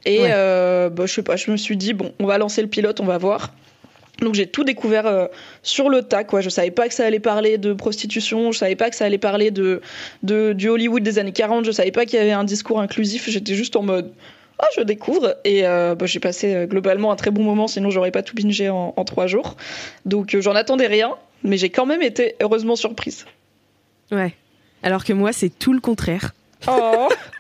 Et 0.05 0.21
euh, 0.23 0.91
bah, 0.91 1.07
je 1.07 1.13
sais 1.13 1.23
pas, 1.23 1.37
je 1.37 1.51
me 1.51 1.57
suis 1.57 1.77
dit, 1.77 1.93
bon, 1.93 2.13
on 2.19 2.27
va 2.27 2.39
lancer 2.39 2.63
le 2.63 2.69
pilote, 2.69 3.01
on 3.01 3.07
va 3.07 3.19
voir. 3.19 3.53
Donc 4.21 4.35
j'ai 4.35 4.47
tout 4.47 4.65
découvert 4.65 5.29
sur 5.63 5.89
le 5.89 6.03
tas 6.03 6.25
quoi. 6.25 6.43
Je 6.43 6.51
savais 6.51 6.71
pas 6.71 6.89
que 6.89 6.95
ça 6.95 7.07
allait 7.07 7.21
parler 7.21 7.57
de 7.57 7.73
prostitution, 7.73 8.53
je 8.53 8.59
savais 8.59 8.77
pas 8.77 8.91
que 8.91 8.97
ça 8.97 9.07
allait 9.07 9.17
parler 9.17 9.51
de, 9.51 9.81
de 10.23 10.53
du 10.53 10.69
Hollywood 10.69 11.03
des 11.03 11.19
années 11.19 11.33
40, 11.33 11.65
je 11.65 11.71
savais 11.71 11.91
pas 11.91 12.05
qu'il 12.05 12.19
y 12.19 12.23
avait 12.23 12.33
un 12.33 12.45
discours 12.45 12.81
inclusif, 12.81 13.31
j'étais 13.31 13.55
juste 13.55 13.77
en 13.77 13.83
mode 13.83 14.13
ah, 14.61 14.67
je 14.77 14.83
découvre. 14.83 15.37
Et 15.45 15.67
euh, 15.67 15.95
bah, 15.95 16.07
j'ai 16.07 16.21
passé 16.21 16.55
euh, 16.55 16.67
globalement 16.67 17.11
un 17.13 17.17
très 17.17 17.31
bon 17.31 17.43
moment, 17.43 17.67
sinon 17.67 17.91
j'aurais 17.91 18.11
pas 18.11 18.23
tout 18.23 18.35
bingé 18.35 18.69
en, 18.69 18.93
trois 19.05 19.27
jours. 19.27 19.57
Donc 20.05 20.35
euh, 20.35 20.41
j'en 20.41 20.55
attendais 20.55 20.87
rien, 20.87 21.17
mais 21.43 21.57
j'ai 21.57 21.71
quand 21.71 21.87
même 21.87 22.03
été 22.03 22.37
heureusement 22.41 22.77
surprise. 22.77 23.25
Ouais. 24.13 24.35
Alors 24.83 25.05
que 25.05 25.13
moi, 25.13 25.33
c'est 25.33 25.49
tout 25.51 25.73
le 25.73 25.81
contraire. 25.81 26.35
Oh 26.69 27.09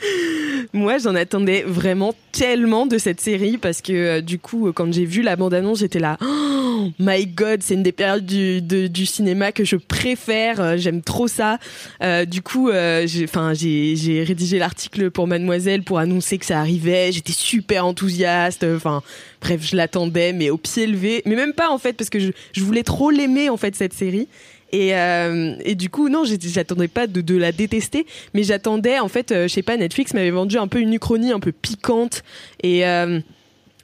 Moi, 0.72 0.98
j'en 0.98 1.14
attendais 1.14 1.62
vraiment 1.62 2.14
tellement 2.32 2.86
de 2.86 2.98
cette 2.98 3.20
série 3.20 3.58
parce 3.58 3.80
que 3.80 4.20
du 4.20 4.38
coup, 4.38 4.72
quand 4.72 4.92
j'ai 4.92 5.04
vu 5.04 5.22
la 5.22 5.36
bande-annonce, 5.36 5.80
j'étais 5.80 5.98
là. 5.98 6.18
Oh 6.20 6.90
my 6.98 7.26
God, 7.26 7.62
c'est 7.62 7.74
une 7.74 7.82
des 7.82 7.92
périodes 7.92 8.26
du, 8.26 9.06
cinéma 9.06 9.52
que 9.52 9.64
je 9.64 9.76
préfère. 9.76 10.76
J'aime 10.78 11.02
trop 11.02 11.28
ça. 11.28 11.58
Euh, 12.02 12.24
du 12.24 12.42
coup, 12.42 12.68
euh, 12.68 13.06
j'ai, 13.06 13.96
j'ai 13.96 14.22
rédigé 14.22 14.58
l'article 14.58 15.10
pour 15.10 15.26
Mademoiselle 15.26 15.82
pour 15.82 15.98
annoncer 15.98 16.38
que 16.38 16.46
ça 16.46 16.60
arrivait. 16.60 17.12
J'étais 17.12 17.32
super 17.32 17.86
enthousiaste. 17.86 18.64
Enfin, 18.64 19.02
bref, 19.40 19.60
je 19.62 19.76
l'attendais, 19.76 20.32
mais 20.32 20.50
au 20.50 20.58
pied 20.58 20.86
levé. 20.86 21.22
Mais 21.24 21.36
même 21.36 21.52
pas 21.52 21.70
en 21.70 21.78
fait 21.78 21.94
parce 21.94 22.10
que 22.10 22.18
je, 22.18 22.30
je 22.52 22.62
voulais 22.62 22.82
trop 22.82 23.10
l'aimer 23.10 23.48
en 23.48 23.56
fait 23.56 23.74
cette 23.74 23.94
série. 23.94 24.28
Et, 24.72 24.94
euh, 24.94 25.54
et 25.64 25.74
du 25.74 25.90
coup, 25.90 26.08
non, 26.08 26.24
j'attendais 26.24 26.88
pas 26.88 27.06
de, 27.06 27.36
la 27.36 27.52
détester, 27.52 28.06
mais 28.34 28.42
j'attendais, 28.42 28.98
en 28.98 29.08
fait, 29.08 29.32
euh, 29.32 29.48
je 29.48 29.54
sais 29.54 29.62
pas, 29.62 29.76
Netflix 29.76 30.14
m'avait 30.14 30.30
vendu 30.30 30.58
un 30.58 30.68
peu 30.68 30.80
une 30.80 30.94
uchronie 30.94 31.32
un 31.32 31.40
peu 31.40 31.52
piquante 31.52 32.22
et 32.62 32.86
euh, 32.86 33.20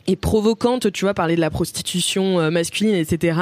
et 0.08 0.17
provocante, 0.17 0.90
tu 0.90 1.05
vois, 1.05 1.14
parler 1.14 1.37
de 1.37 1.40
la 1.40 1.50
prostitution 1.50 2.40
euh, 2.40 2.50
masculine, 2.50 2.96
etc. 2.96 3.38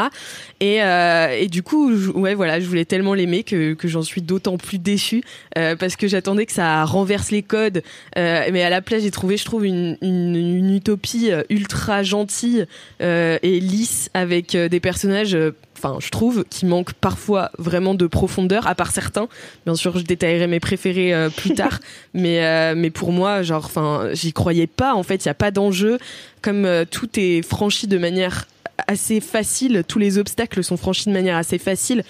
Et, 0.61 0.83
euh, 0.83 1.31
et 1.31 1.49
du 1.49 1.63
coup, 1.63 1.91
ouais, 2.13 2.35
voilà, 2.35 2.61
je 2.61 2.67
voulais 2.67 2.85
tellement 2.85 3.15
l'aimer 3.15 3.45
que, 3.45 3.73
que 3.73 3.89
j'en 3.89 4.03
suis 4.03 4.21
d'autant 4.21 4.59
plus 4.59 4.79
déçue 4.79 5.23
parce 5.55 5.97
que 5.97 6.07
j'attendais 6.07 6.45
que 6.45 6.53
ça 6.53 6.85
renverse 6.85 7.31
les 7.31 7.43
codes. 7.43 7.83
Mais 8.17 8.63
à 8.63 8.69
la 8.69 8.83
place, 8.83 9.03
j'ai 9.03 9.11
trouvé, 9.11 9.39
je 9.39 9.45
trouve, 9.47 9.65
une, 9.65 9.97
une, 10.03 10.75
utopie 10.75 11.31
ultra 11.49 12.03
gentille 12.03 12.67
et 13.01 13.61
lisse 13.61 14.11
avec 14.13 14.55
des 14.55 14.81
personnages 14.81 15.35
enfin 15.83 15.99
je 16.01 16.11
trouve 16.11 16.45
qui 16.49 16.67
manque 16.67 16.93
parfois 16.93 17.51
vraiment 17.59 17.95
de 17.95 18.07
profondeur 18.07 18.67
à 18.67 18.75
part 18.75 18.91
certains 18.91 19.29
bien 19.65 19.75
sûr 19.75 19.99
je 19.99 20.05
détaillerai 20.05 20.47
mes 20.47 20.61
préférés 20.61 21.29
plus 21.37 21.55
tard 21.55 21.81
mais 22.15 22.75
mais 22.75 22.91
pour 22.91 23.13
moi 23.13 23.43
genre 23.43 23.65
enfin 23.65 24.09
j'y 24.13 24.33
croyais 24.33 24.67
pas 24.67 24.95
en 24.95 25.03
fait 25.03 25.25
il 25.25 25.29
y 25.29 25.31
a 25.31 25.35
pas 25.35 25.51
d'enjeu 25.51 25.99
comme 26.41 26.65
euh, 26.65 26.85
tout 26.91 27.09
est 27.17 27.43
franchi 27.43 27.87
de 27.87 27.99
manière 27.99 28.47
assez 28.87 29.21
facile, 29.21 29.85
tous 29.87 29.99
les 29.99 30.19
obstacles 30.19 30.65
sont 30.65 30.77
franchis 30.77 31.07
de 31.07 31.13
manière 31.13 31.37
assez 31.37 31.59
facile. 31.59 32.03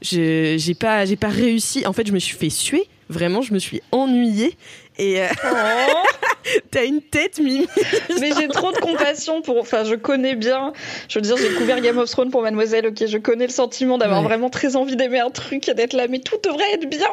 J'ai 0.00 0.76
pas, 0.78 1.04
j'ai 1.04 1.16
pas 1.16 1.28
réussi. 1.28 1.86
En 1.86 1.92
fait, 1.92 2.06
je 2.06 2.12
me 2.12 2.18
suis 2.18 2.36
fait 2.36 2.50
suer. 2.50 2.88
Vraiment, 3.08 3.42
je 3.42 3.52
me 3.52 3.58
suis 3.58 3.82
ennuyée 3.92 4.56
et 4.98 5.20
euh, 5.20 5.28
oh. 5.44 6.06
t'as 6.70 6.84
une 6.84 7.00
tête, 7.00 7.38
Mimi. 7.38 7.66
Mais 8.20 8.30
j'ai 8.38 8.48
trop 8.48 8.72
de 8.72 8.78
compassion 8.78 9.42
pour. 9.42 9.58
Enfin, 9.58 9.84
je 9.84 9.94
connais 9.94 10.34
bien. 10.34 10.72
Je 11.08 11.18
veux 11.18 11.22
dire, 11.22 11.36
j'ai 11.36 11.50
couvert 11.54 11.80
Game 11.80 11.98
of 11.98 12.10
Thrones 12.10 12.30
pour 12.30 12.42
Mademoiselle. 12.42 12.86
Ok, 12.86 13.06
je 13.06 13.18
connais 13.18 13.46
le 13.46 13.52
sentiment 13.52 13.98
d'avoir 13.98 14.22
vraiment 14.22 14.50
très 14.50 14.76
envie 14.76 14.96
d'aimer 14.96 15.20
un 15.20 15.30
truc 15.30 15.68
et 15.68 15.74
d'être 15.74 15.92
là, 15.92 16.06
mais 16.08 16.18
tout 16.18 16.36
devrait 16.42 16.72
être 16.74 16.88
bien 16.88 17.08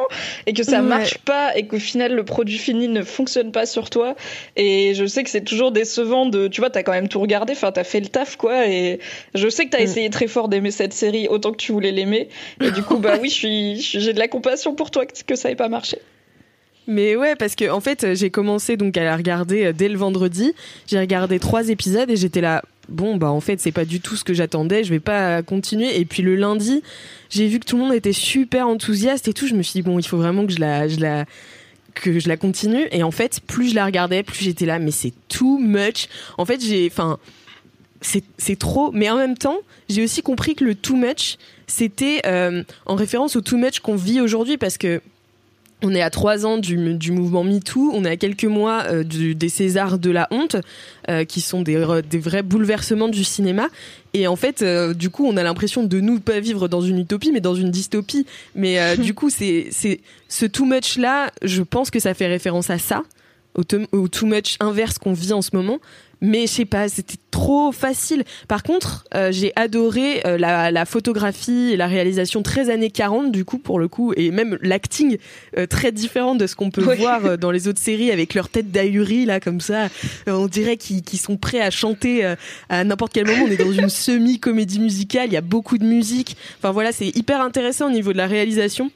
et 0.45 0.53
que 0.53 0.63
ça 0.63 0.81
marche 0.81 1.17
pas 1.19 1.55
et 1.55 1.67
qu'au 1.67 1.79
final 1.79 2.13
le 2.13 2.23
produit 2.23 2.57
fini 2.57 2.87
ne 2.87 3.03
fonctionne 3.03 3.51
pas 3.51 3.65
sur 3.65 3.89
toi. 3.89 4.15
Et 4.55 4.93
je 4.95 5.05
sais 5.05 5.23
que 5.23 5.29
c'est 5.29 5.43
toujours 5.43 5.71
décevant 5.71 6.25
de. 6.25 6.47
Tu 6.47 6.61
vois, 6.61 6.69
t'as 6.69 6.83
quand 6.83 6.91
même 6.91 7.07
tout 7.07 7.19
regardé. 7.19 7.53
Enfin, 7.53 7.71
t'as 7.71 7.83
fait 7.83 7.99
le 7.99 8.07
taf, 8.07 8.35
quoi. 8.35 8.67
Et 8.67 8.99
je 9.33 9.49
sais 9.49 9.65
que 9.65 9.71
t'as 9.71 9.79
mm. 9.79 9.83
essayé 9.83 10.09
très 10.09 10.27
fort 10.27 10.49
d'aimer 10.49 10.71
cette 10.71 10.93
série 10.93 11.27
autant 11.27 11.51
que 11.51 11.57
tu 11.57 11.71
voulais 11.71 11.91
l'aimer. 11.91 12.29
Et 12.61 12.71
du 12.71 12.83
coup, 12.83 12.97
bah 12.97 13.17
oui, 13.21 13.29
je 13.29 13.33
suis, 13.33 13.81
j'ai 13.81 14.13
de 14.13 14.19
la 14.19 14.27
compassion 14.27 14.75
pour 14.75 14.91
toi 14.91 15.05
que, 15.05 15.13
que 15.23 15.35
ça 15.35 15.51
ait 15.51 15.55
pas 15.55 15.69
marché. 15.69 15.99
Mais 16.89 17.15
ouais, 17.15 17.35
parce 17.35 17.55
que 17.55 17.69
en 17.69 17.81
fait, 17.81 18.15
j'ai 18.15 18.31
commencé 18.31 18.75
donc 18.75 18.97
à 18.97 19.03
la 19.03 19.15
regarder 19.15 19.65
euh, 19.65 19.73
dès 19.73 19.87
le 19.87 19.97
vendredi. 19.97 20.53
J'ai 20.87 20.99
regardé 20.99 21.37
trois 21.37 21.69
épisodes 21.69 22.09
et 22.09 22.15
j'étais 22.15 22.41
là. 22.41 22.63
bon 22.89 23.15
bah 23.15 23.29
en 23.29 23.39
fait 23.39 23.59
c'est 23.61 23.71
pas 23.71 23.85
du 23.85 24.01
tout 24.01 24.15
ce 24.15 24.23
que 24.23 24.33
j'attendais, 24.33 24.83
je 24.83 24.89
vais 24.89 24.99
pas 24.99 25.43
continuer. 25.43 25.99
Et 25.99 26.05
puis 26.05 26.23
le 26.23 26.35
lundi, 26.35 26.81
j'ai 27.29 27.47
vu 27.47 27.59
que 27.59 27.65
tout 27.65 27.77
le 27.77 27.83
monde 27.83 27.93
était 27.93 28.11
super 28.11 28.67
enthousiaste 28.67 29.27
et 29.27 29.33
tout. 29.33 29.45
Je 29.45 29.53
me 29.53 29.61
suis 29.61 29.73
dit 29.73 29.81
bon, 29.83 29.99
il 29.99 30.03
faut 30.03 30.17
vraiment 30.17 30.47
que 30.47 30.51
je 30.51 30.59
la, 30.59 31.25
que 31.93 32.19
je 32.19 32.27
la 32.27 32.37
continue. 32.37 32.87
Et 32.91 33.03
en 33.03 33.11
fait, 33.11 33.39
plus 33.45 33.69
je 33.69 33.75
la 33.75 33.85
regardais, 33.85 34.23
plus 34.23 34.43
j'étais 34.43 34.65
là, 34.65 34.79
mais 34.79 34.91
c'est 34.91 35.13
too 35.27 35.59
much. 35.59 36.07
En 36.39 36.45
fait, 36.45 36.59
j'ai, 36.59 36.87
enfin, 36.91 37.19
c'est 38.01 38.57
trop. 38.57 38.91
Mais 38.91 39.11
en 39.11 39.17
même 39.17 39.37
temps, 39.37 39.59
j'ai 39.89 40.03
aussi 40.03 40.23
compris 40.23 40.55
que 40.55 40.63
le 40.63 40.73
too 40.73 40.95
much, 40.95 41.37
c'était 41.67 42.21
euh, 42.25 42.63
en 42.87 42.95
référence 42.95 43.35
au 43.35 43.41
too 43.41 43.57
much 43.57 43.79
qu'on 43.79 43.95
vit 43.95 44.21
aujourd'hui 44.21 44.57
parce 44.57 44.79
que 44.79 45.01
on 45.81 45.95
est 45.95 46.01
à 46.01 46.09
trois 46.09 46.45
ans 46.45 46.57
du, 46.57 46.77
mouvement 47.11 47.43
MeToo, 47.43 47.91
on 47.93 48.05
est 48.05 48.09
à 48.09 48.17
quelques 48.17 48.45
mois 48.45 48.83
euh, 48.87 49.03
des 49.03 49.49
Césars 49.49 49.97
de 49.97 50.11
la 50.11 50.27
honte, 50.31 50.57
euh, 51.09 51.23
qui 51.23 51.41
sont 51.41 51.61
des, 51.61 51.77
vrais 51.77 52.43
bouleversements 52.43 53.07
du 53.07 53.23
cinéma. 53.23 53.67
Et 54.13 54.27
en 54.27 54.35
fait, 54.35 54.63
du 54.95 55.09
coup, 55.09 55.25
on 55.25 55.37
a 55.37 55.43
l'impression 55.43 55.83
de 55.83 55.99
nous 55.99 56.19
pas 56.19 56.39
vivre 56.39 56.67
dans 56.67 56.81
une 56.81 56.99
utopie, 56.99 57.31
mais 57.31 57.41
dans 57.41 57.55
une 57.55 57.71
dystopie. 57.71 58.25
Mais 58.55 58.97
du 58.97 59.13
coup, 59.13 59.29
c'est 59.29 59.69
ce 59.71 60.45
too 60.45 60.65
much 60.65 60.97
là, 60.97 61.31
je 61.43 61.61
pense 61.61 61.91
que 61.91 61.99
ça 61.99 62.13
fait 62.13 62.27
référence 62.27 62.69
à 62.69 62.79
ça, 62.79 63.03
au 63.55 63.63
too 63.63 64.25
much 64.25 64.57
inverse 64.59 64.97
qu'on 64.97 65.13
vit 65.13 65.33
en 65.33 65.41
ce 65.41 65.51
moment 65.53 65.79
mais 66.21 66.47
je 66.47 66.51
sais 66.51 66.65
pas, 66.65 66.89
c'était 66.89 67.17
trop 67.31 67.71
facile. 67.71 68.23
Par 68.47 68.63
contre, 68.63 69.05
euh, 69.15 69.31
j'ai 69.31 69.53
adoré 69.55 70.21
euh, 70.25 70.37
la, 70.37 70.85
photographie 70.85 71.71
et 71.71 71.77
la 71.77 71.87
réalisation 71.87 72.41
très 72.41 72.69
années 72.69 72.89
40 72.89 73.31
du 73.31 73.45
coup 73.45 73.59
pour 73.59 73.79
le 73.79 73.87
coup 73.87 74.13
et 74.15 74.31
même 74.31 74.57
l'acting 74.61 75.17
euh, 75.57 75.67
très 75.67 75.91
différent 75.91 76.35
de 76.35 76.47
ce 76.47 76.55
qu'on 76.55 76.71
peut 76.71 76.81
voir 76.95 77.37
dans 77.37 77.51
les 77.51 77.67
autres 77.67 77.79
séries 77.81 78.11
avec 78.11 78.33
leur 78.33 78.49
tête 78.49 78.71
d'ahuri 78.71 79.25
là 79.25 79.39
comme 79.39 79.61
ça. 79.61 79.89
on 80.27 80.47
dirait 80.47 80.77
qu'ils 80.77 81.19
sont 81.19 81.37
prêts 81.37 81.61
à 81.61 81.69
chanter 81.69 82.35
à 82.69 82.83
n'importe 82.83 83.13
quel 83.13 83.25
moment. 83.25 83.45
On 83.47 83.51
est 83.51 83.57
dans 83.57 83.71
une 83.71 83.89
semi 83.89 84.39
comédie 84.39 84.79
musicale, 84.79 85.27
il 85.27 85.33
y 85.33 85.37
a 85.37 85.41
beaucoup 85.41 85.77
de 85.77 85.85
musique. 85.85 86.35
Enfin 86.57 86.71
voilà, 86.71 86.91
c'est 86.91 87.15
hyper 87.15 87.41
intéressant 87.41 87.87
au 87.87 87.91
niveau 87.91 88.13
de 88.13 88.17
la 88.17 88.27
réalisation. 88.27 88.91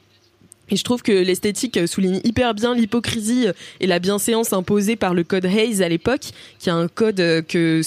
Et 0.69 0.75
je 0.75 0.83
trouve 0.83 1.01
que 1.01 1.11
l'esthétique 1.11 1.87
souligne 1.87 2.21
hyper 2.23 2.53
bien 2.53 2.73
l'hypocrisie 2.73 3.47
et 3.79 3.87
la 3.87 3.99
bienséance 3.99 4.53
imposée 4.53 4.95
par 4.95 5.13
le 5.13 5.23
code 5.23 5.45
Hayes 5.45 5.83
à 5.83 5.89
l'époque, 5.89 6.29
qui 6.59 6.69
est 6.69 6.73
un 6.73 6.87
code 6.87 7.17
que 7.17 7.81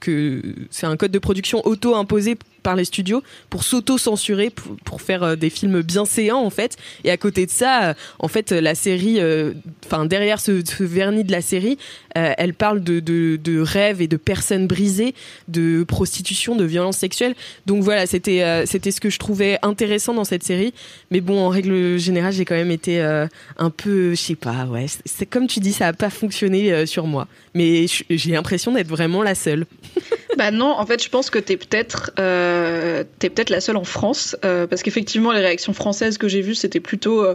que 0.00 0.42
c'est 0.70 0.86
un 0.86 0.96
code 0.96 1.10
de 1.10 1.18
production 1.18 1.66
auto 1.66 1.94
imposé 1.94 2.36
par 2.62 2.76
les 2.76 2.84
studios 2.84 3.22
pour 3.50 3.64
s'auto-censurer, 3.64 4.50
pour, 4.84 5.00
faire 5.00 5.22
euh, 5.22 5.36
des 5.36 5.50
films 5.50 5.82
bien 5.82 6.04
séants 6.04 6.42
en 6.42 6.50
fait. 6.50 6.76
Et 7.04 7.10
à 7.10 7.16
côté 7.16 7.46
de 7.46 7.50
ça, 7.50 7.90
euh, 7.90 7.94
en 8.18 8.28
fait, 8.28 8.52
la 8.52 8.74
série, 8.74 9.20
euh, 9.20 9.54
enfin 9.86 10.04
derrière 10.04 10.40
ce, 10.40 10.62
vernis 10.82 11.24
de 11.24 11.32
la 11.32 11.40
série, 11.40 11.78
elle 12.14 12.54
parle 12.54 12.82
de, 12.82 12.98
de, 12.98 13.60
rêves 13.60 14.02
et 14.02 14.08
de 14.08 14.16
personnes 14.16 14.66
brisées, 14.66 15.14
de 15.46 15.84
prostitution, 15.84 16.56
de 16.56 16.64
violence 16.64 16.96
sexuelle. 16.96 17.36
Donc 17.66 17.84
voilà, 17.84 18.06
c'était 18.06 18.64
c'était 18.66 18.90
ce 18.90 19.00
que 19.00 19.08
je 19.08 19.20
trouvais 19.20 19.58
intéressant 19.62 20.14
dans 20.14 20.24
cette 20.24 20.42
série. 20.42 20.74
Mais 21.12 21.20
bon, 21.20 21.38
en 21.40 21.48
règle 21.48 21.96
générale, 21.96 22.32
j'ai 22.32 22.44
quand 22.44 22.56
même 22.56 22.72
été 22.72 23.00
un 23.00 23.70
peu, 23.70 24.10
je 24.10 24.20
sais 24.20 24.34
pas, 24.34 24.64
ouais. 24.64 24.86
C'est 25.04 25.26
comme 25.26 25.46
tu 25.46 25.60
dis, 25.60 25.72
ça 25.72 25.86
a 25.86 25.92
pas 25.92 26.10
fonctionné 26.10 26.86
sur 26.86 27.06
moi. 27.06 27.28
Mais 27.54 27.86
j'ai 28.10 28.32
l'impression 28.32 28.72
d'être 28.72 28.88
vraiment 28.88 29.22
la 29.22 29.36
seule. 29.36 29.66
bah 30.38 30.52
non, 30.52 30.70
en 30.70 30.86
fait, 30.86 31.02
je 31.02 31.08
pense 31.08 31.30
que 31.30 31.40
t'es 31.40 31.56
peut-être 31.56 32.12
euh, 32.20 33.02
t'es 33.18 33.28
peut-être 33.28 33.50
la 33.50 33.60
seule 33.60 33.76
en 33.76 33.82
France, 33.82 34.36
euh, 34.44 34.68
parce 34.68 34.84
qu'effectivement, 34.84 35.32
les 35.32 35.40
réactions 35.40 35.72
françaises 35.72 36.16
que 36.16 36.28
j'ai 36.28 36.42
vues, 36.42 36.54
c'était 36.54 36.78
plutôt 36.78 37.24
euh, 37.24 37.34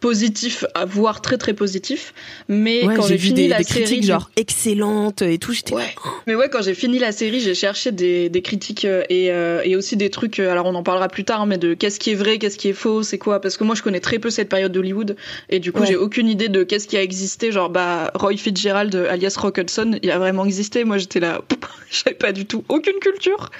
positif, 0.00 0.64
à 0.74 0.86
voir 0.86 1.20
très 1.20 1.36
très 1.36 1.52
positif. 1.52 2.14
Mais 2.48 2.80
quand 2.96 3.06
j'ai 3.06 3.18
fini 3.18 3.48
la 3.48 3.62
série, 3.62 3.84
critiques 3.84 4.04
genre 4.04 4.30
excellente 4.36 5.22
et 5.22 5.38
tout, 5.38 5.52
j'étais. 5.52 5.74
Ouais. 5.74 5.94
Mais 6.26 6.34
ouais, 6.34 6.48
quand 6.48 6.62
j'ai 6.62 6.74
fini 6.74 6.98
la 6.98 7.12
série, 7.12 7.40
j'ai 7.40 7.54
cherché 7.54 7.92
des, 7.92 8.30
des 8.30 8.42
critiques 8.42 8.86
euh, 8.86 9.02
et, 9.10 9.30
euh, 9.30 9.60
et 9.62 9.76
aussi 9.76 9.96
des 9.96 10.08
trucs. 10.08 10.40
Euh, 10.40 10.50
alors 10.50 10.66
on 10.66 10.74
en 10.74 10.82
parlera 10.82 11.08
plus 11.08 11.24
tard, 11.24 11.46
mais 11.46 11.58
de 11.58 11.74
qu'est-ce 11.74 12.00
qui 12.00 12.10
est 12.10 12.14
vrai, 12.14 12.38
qu'est-ce 12.38 12.56
qui 12.56 12.68
est 12.68 12.74
faux, 12.74 13.02
c'est 13.02 13.18
quoi 13.18 13.40
Parce 13.40 13.58
que 13.58 13.64
moi 13.64 13.74
je 13.74 13.82
connais 13.82 14.00
très 14.00 14.18
peu 14.18 14.30
cette 14.30 14.48
période 14.48 14.72
d'Hollywood 14.72 15.16
et 15.50 15.60
du 15.60 15.70
coup 15.70 15.84
j'ai 15.84 15.96
aucune 15.96 16.28
idée 16.28 16.48
de 16.48 16.62
qu'est-ce 16.62 16.88
qui 16.88 16.96
a 16.96 17.02
existé. 17.02 17.52
Genre 17.52 17.68
bah 17.68 18.10
Roy 18.14 18.36
Fitzgerald 18.36 18.94
alias 18.94 19.36
Rock 19.38 19.58
Hudson, 19.58 19.98
il 20.02 20.10
a 20.10 20.18
vraiment 20.18 20.46
existé. 20.46 20.84
Moi 20.84 20.96
j'étais 20.96 21.20
là, 21.20 21.42
j'avais 21.90 22.16
pas 22.16 22.32
du 22.32 22.46
tout 22.46 22.64
aucune 22.68 22.98
culture. 23.00 23.50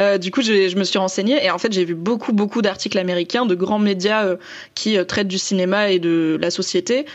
Euh, 0.00 0.16
du 0.16 0.30
coup 0.30 0.40
je 0.40 0.76
me 0.76 0.84
suis 0.84 0.98
renseignée 0.98 1.44
et 1.44 1.50
en 1.50 1.58
fait 1.58 1.72
j'ai 1.72 1.84
vu 1.84 1.94
beaucoup 1.94 2.32
beaucoup 2.32 2.62
d'articles 2.62 2.98
américains, 2.98 3.44
de 3.44 3.54
grands 3.54 3.78
médias 3.78 4.36
qui 4.74 4.96
traitent 5.06 5.28
du 5.28 5.38
cinéma 5.38 5.81
et 5.90 5.98
de 5.98 6.38
la 6.40 6.50
société 6.50 7.06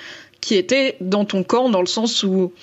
qui 0.42 0.56
était 0.56 0.98
dans 1.02 1.26
ton 1.26 1.44
camp 1.44 1.70
dans 1.70 1.82
le 1.82 1.88
sens 1.88 2.24
où 2.24 2.54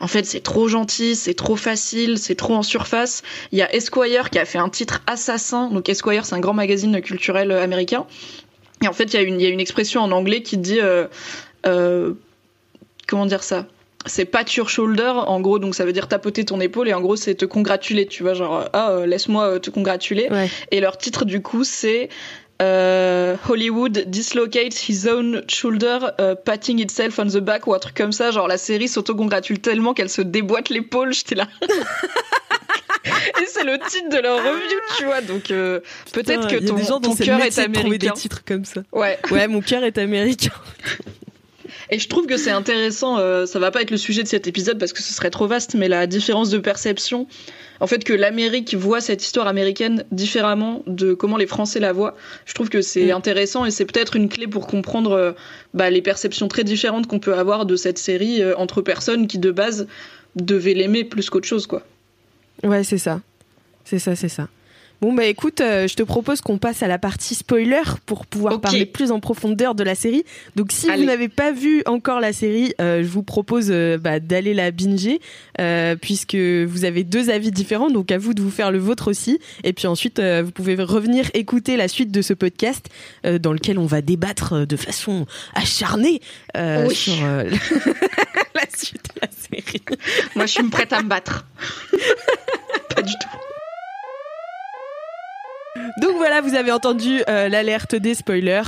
en 0.00 0.06
fait, 0.06 0.26
c'est 0.26 0.40
trop 0.40 0.68
gentil, 0.68 1.14
c'est 1.14 1.34
trop 1.34 1.56
facile, 1.56 2.18
c'est 2.18 2.34
trop 2.34 2.54
en 2.54 2.62
surface. 2.62 3.22
Il 3.52 3.58
y 3.58 3.62
a 3.62 3.74
Esquire 3.74 4.28
qui 4.28 4.38
a 4.38 4.44
fait 4.44 4.58
un 4.58 4.68
titre 4.68 5.02
assassin. 5.06 5.70
Donc 5.70 5.88
Esquire, 5.88 6.26
c'est 6.26 6.34
un 6.34 6.40
grand 6.40 6.52
magazine 6.52 7.00
culturel 7.00 7.52
américain. 7.52 8.04
Et 8.82 8.88
en 8.88 8.92
fait, 8.92 9.04
il 9.04 9.14
y 9.14 9.16
a 9.16 9.22
une, 9.22 9.40
il 9.40 9.44
y 9.44 9.46
a 9.46 9.50
une 9.50 9.60
expression 9.60 10.02
en 10.02 10.10
anglais 10.10 10.42
qui 10.42 10.58
dit 10.58 10.80
euh, 10.80 11.06
euh, 11.66 12.14
comment 13.06 13.24
dire 13.24 13.42
ça? 13.42 13.66
C'est 14.06 14.26
pat 14.26 14.52
your 14.54 14.68
shoulder 14.68 15.12
en 15.14 15.40
gros 15.40 15.58
donc 15.58 15.74
ça 15.74 15.86
veut 15.86 15.94
dire 15.94 16.08
tapoter 16.08 16.44
ton 16.44 16.60
épaule 16.60 16.90
et 16.90 16.92
en 16.92 17.00
gros 17.00 17.16
c'est 17.16 17.36
te 17.36 17.46
congratuler 17.46 18.04
tu 18.04 18.22
vois 18.22 18.34
genre 18.34 18.68
ah 18.74 18.98
laisse-moi 19.06 19.60
te 19.60 19.70
congratuler 19.70 20.28
et 20.70 20.80
leur 20.80 20.98
titre 20.98 21.24
du 21.24 21.40
coup 21.40 21.64
c'est 21.64 22.10
euh, 22.62 23.36
Hollywood 23.48 24.04
dislocates 24.06 24.88
his 24.88 25.08
own 25.08 25.42
shoulder, 25.48 25.98
uh, 26.18 26.34
patting 26.44 26.78
itself 26.78 27.18
on 27.18 27.26
the 27.26 27.38
back 27.38 27.66
ou 27.66 27.74
un 27.74 27.78
truc 27.78 27.96
comme 27.96 28.12
ça. 28.12 28.30
Genre 28.30 28.46
la 28.46 28.58
série 28.58 28.88
s'auto-congratule 28.88 29.58
tellement 29.58 29.94
qu'elle 29.94 30.10
se 30.10 30.22
déboîte 30.22 30.68
l'épaule. 30.68 31.12
J'étais 31.14 31.34
là. 31.34 31.48
Et 33.40 33.46
c'est 33.46 33.64
le 33.64 33.78
titre 33.78 34.08
de 34.10 34.18
leur 34.18 34.38
review, 34.38 34.78
tu 34.96 35.04
vois. 35.04 35.20
Donc 35.20 35.50
euh, 35.50 35.80
peut-être 36.12 36.48
que 36.48 36.56
ton, 36.56 37.00
ton 37.00 37.14
cœur 37.16 37.40
est 37.40 37.58
américain. 37.58 38.12
des 38.12 38.12
titres 38.12 38.42
comme 38.46 38.64
ça. 38.64 38.82
Ouais. 38.92 39.18
Ouais, 39.30 39.48
mon 39.48 39.60
cœur 39.60 39.84
est 39.84 39.98
américain. 39.98 40.52
Et 41.94 42.00
je 42.00 42.08
trouve 42.08 42.26
que 42.26 42.36
c'est 42.36 42.50
intéressant. 42.50 43.18
Euh, 43.20 43.46
ça 43.46 43.60
va 43.60 43.70
pas 43.70 43.80
être 43.80 43.92
le 43.92 43.96
sujet 43.96 44.24
de 44.24 44.28
cet 44.28 44.48
épisode 44.48 44.80
parce 44.80 44.92
que 44.92 45.00
ce 45.00 45.14
serait 45.14 45.30
trop 45.30 45.46
vaste, 45.46 45.76
mais 45.76 45.86
la 45.86 46.08
différence 46.08 46.50
de 46.50 46.58
perception 46.58 47.28
en 47.78 47.86
fait 47.86 48.02
que 48.02 48.12
l'Amérique 48.12 48.74
voit 48.74 49.00
cette 49.00 49.22
histoire 49.22 49.46
américaine 49.46 50.04
différemment 50.10 50.82
de 50.88 51.14
comment 51.14 51.36
les 51.36 51.46
Français 51.46 51.78
la 51.78 51.92
voient. 51.92 52.16
Je 52.46 52.54
trouve 52.54 52.68
que 52.68 52.82
c'est 52.82 53.12
mm. 53.12 53.16
intéressant 53.16 53.64
et 53.64 53.70
c'est 53.70 53.84
peut-être 53.84 54.16
une 54.16 54.28
clé 54.28 54.48
pour 54.48 54.66
comprendre 54.66 55.12
euh, 55.12 55.32
bah, 55.72 55.88
les 55.88 56.02
perceptions 56.02 56.48
très 56.48 56.64
différentes 56.64 57.06
qu'on 57.06 57.20
peut 57.20 57.34
avoir 57.34 57.64
de 57.64 57.76
cette 57.76 57.98
série 57.98 58.42
euh, 58.42 58.56
entre 58.56 58.82
personnes 58.82 59.28
qui 59.28 59.38
de 59.38 59.52
base 59.52 59.86
devaient 60.34 60.74
l'aimer 60.74 61.04
plus 61.04 61.30
qu'autre 61.30 61.46
chose, 61.46 61.68
quoi. 61.68 61.84
Ouais, 62.64 62.82
c'est 62.82 62.98
ça. 62.98 63.20
C'est 63.84 64.00
ça, 64.00 64.16
c'est 64.16 64.28
ça. 64.28 64.48
Bon 65.04 65.12
bah 65.12 65.26
écoute, 65.26 65.60
euh, 65.60 65.86
je 65.86 65.96
te 65.96 66.02
propose 66.02 66.40
qu'on 66.40 66.56
passe 66.56 66.82
à 66.82 66.88
la 66.88 66.98
partie 66.98 67.34
spoiler 67.34 67.82
pour 68.06 68.24
pouvoir 68.24 68.58
parler 68.58 68.86
plus 68.86 69.12
en 69.12 69.20
profondeur 69.20 69.74
de 69.74 69.84
la 69.84 69.94
série. 69.94 70.24
Donc 70.56 70.72
si 70.72 70.88
vous 70.88 71.04
n'avez 71.04 71.28
pas 71.28 71.52
vu 71.52 71.82
encore 71.84 72.20
la 72.20 72.32
série, 72.32 72.72
euh, 72.80 73.02
je 73.02 73.08
vous 73.08 73.22
propose 73.22 73.66
euh, 73.68 73.98
bah, 73.98 74.18
d'aller 74.18 74.54
la 74.54 74.70
binger 74.70 75.20
puisque 76.00 76.36
vous 76.36 76.86
avez 76.86 77.04
deux 77.04 77.28
avis 77.28 77.50
différents, 77.50 77.90
donc 77.90 78.12
à 78.12 78.16
vous 78.16 78.32
de 78.32 78.40
vous 78.40 78.50
faire 78.50 78.70
le 78.70 78.78
vôtre 78.78 79.10
aussi. 79.10 79.40
Et 79.62 79.74
puis 79.74 79.86
ensuite, 79.86 80.22
vous 80.22 80.50
pouvez 80.52 80.74
revenir 80.76 81.30
écouter 81.34 81.76
la 81.76 81.86
suite 81.86 82.10
de 82.10 82.22
ce 82.22 82.32
podcast 82.32 82.88
dans 83.24 83.52
lequel 83.52 83.78
on 83.78 83.84
va 83.84 84.00
débattre 84.00 84.66
de 84.66 84.76
façon 84.76 85.26
acharnée 85.54 86.22
sur 86.54 87.14
la 87.24 88.66
suite 88.74 89.10
de 89.14 89.20
la 89.20 89.28
série. 89.30 89.82
Moi, 90.34 90.46
je 90.46 90.52
suis 90.52 90.62
prête 90.70 90.94
à 90.94 91.02
me 91.02 91.08
battre. 91.08 91.44
pas 92.94 93.02
du 93.02 93.12
tout. 93.12 93.28
Donc 95.96 96.16
voilà, 96.16 96.40
vous 96.40 96.54
avez 96.54 96.72
entendu 96.72 97.22
euh, 97.28 97.48
l'alerte 97.48 97.94
des 97.94 98.14
spoilers. 98.14 98.62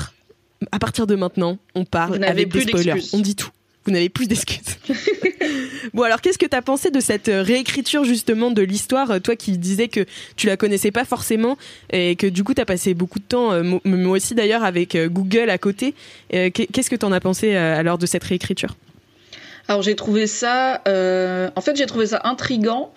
À 0.73 0.79
partir 0.79 1.07
de 1.07 1.17
maintenant, 1.17 1.59
on 1.75 1.85
parle 1.85 2.23
avec 2.25 2.49
des 2.49 2.63
spoilers. 2.63 3.03
On 3.13 3.19
dit 3.19 3.35
tout. 3.35 3.51
Vous 3.85 3.93
n'avez 3.93 4.09
plus 4.09 4.27
d'excuses. 4.27 4.79
bon 5.95 6.03
alors, 6.03 6.21
qu'est-ce 6.21 6.39
que 6.39 6.47
tu 6.47 6.57
as 6.57 6.63
pensé 6.63 6.91
de 6.91 6.99
cette 6.99 7.29
euh, 7.29 7.43
réécriture 7.43 8.05
justement 8.05 8.51
de 8.51 8.63
l'histoire 8.63 9.13
euh, 9.13 9.19
Toi 9.21 9.37
qui 9.37 9.59
disais 9.59 9.87
que 9.87 10.05
tu 10.35 10.49
la 10.49 10.57
connaissais 10.57 10.91
pas 10.91 11.05
forcément 11.05 11.57
et 11.93 12.17
que 12.17 12.27
du 12.27 12.43
coup 12.43 12.55
tu 12.55 12.61
as 12.61 12.65
passé 12.65 12.95
beaucoup 12.95 13.21
de 13.21 13.25
temps, 13.25 13.63
moi 13.85 14.17
aussi 14.17 14.35
d'ailleurs 14.35 14.65
avec 14.65 14.97
Google 14.97 15.51
à 15.51 15.59
côté. 15.59 15.95
Qu'est-ce 16.31 16.91
que 16.91 16.97
tu 16.97 17.07
en 17.07 17.13
as 17.13 17.21
pensé 17.21 17.55
alors 17.55 17.99
de 17.99 18.07
cette 18.07 18.25
réécriture? 18.25 18.77
Alors 19.69 19.83
j'ai 19.83 19.95
trouvé 19.95 20.27
ça, 20.27 20.83
en 20.87 21.61
fait 21.61 21.77
j'ai 21.77 21.87
trouvé 21.87 22.07
ça 22.07 22.21
intrigant 22.25 22.93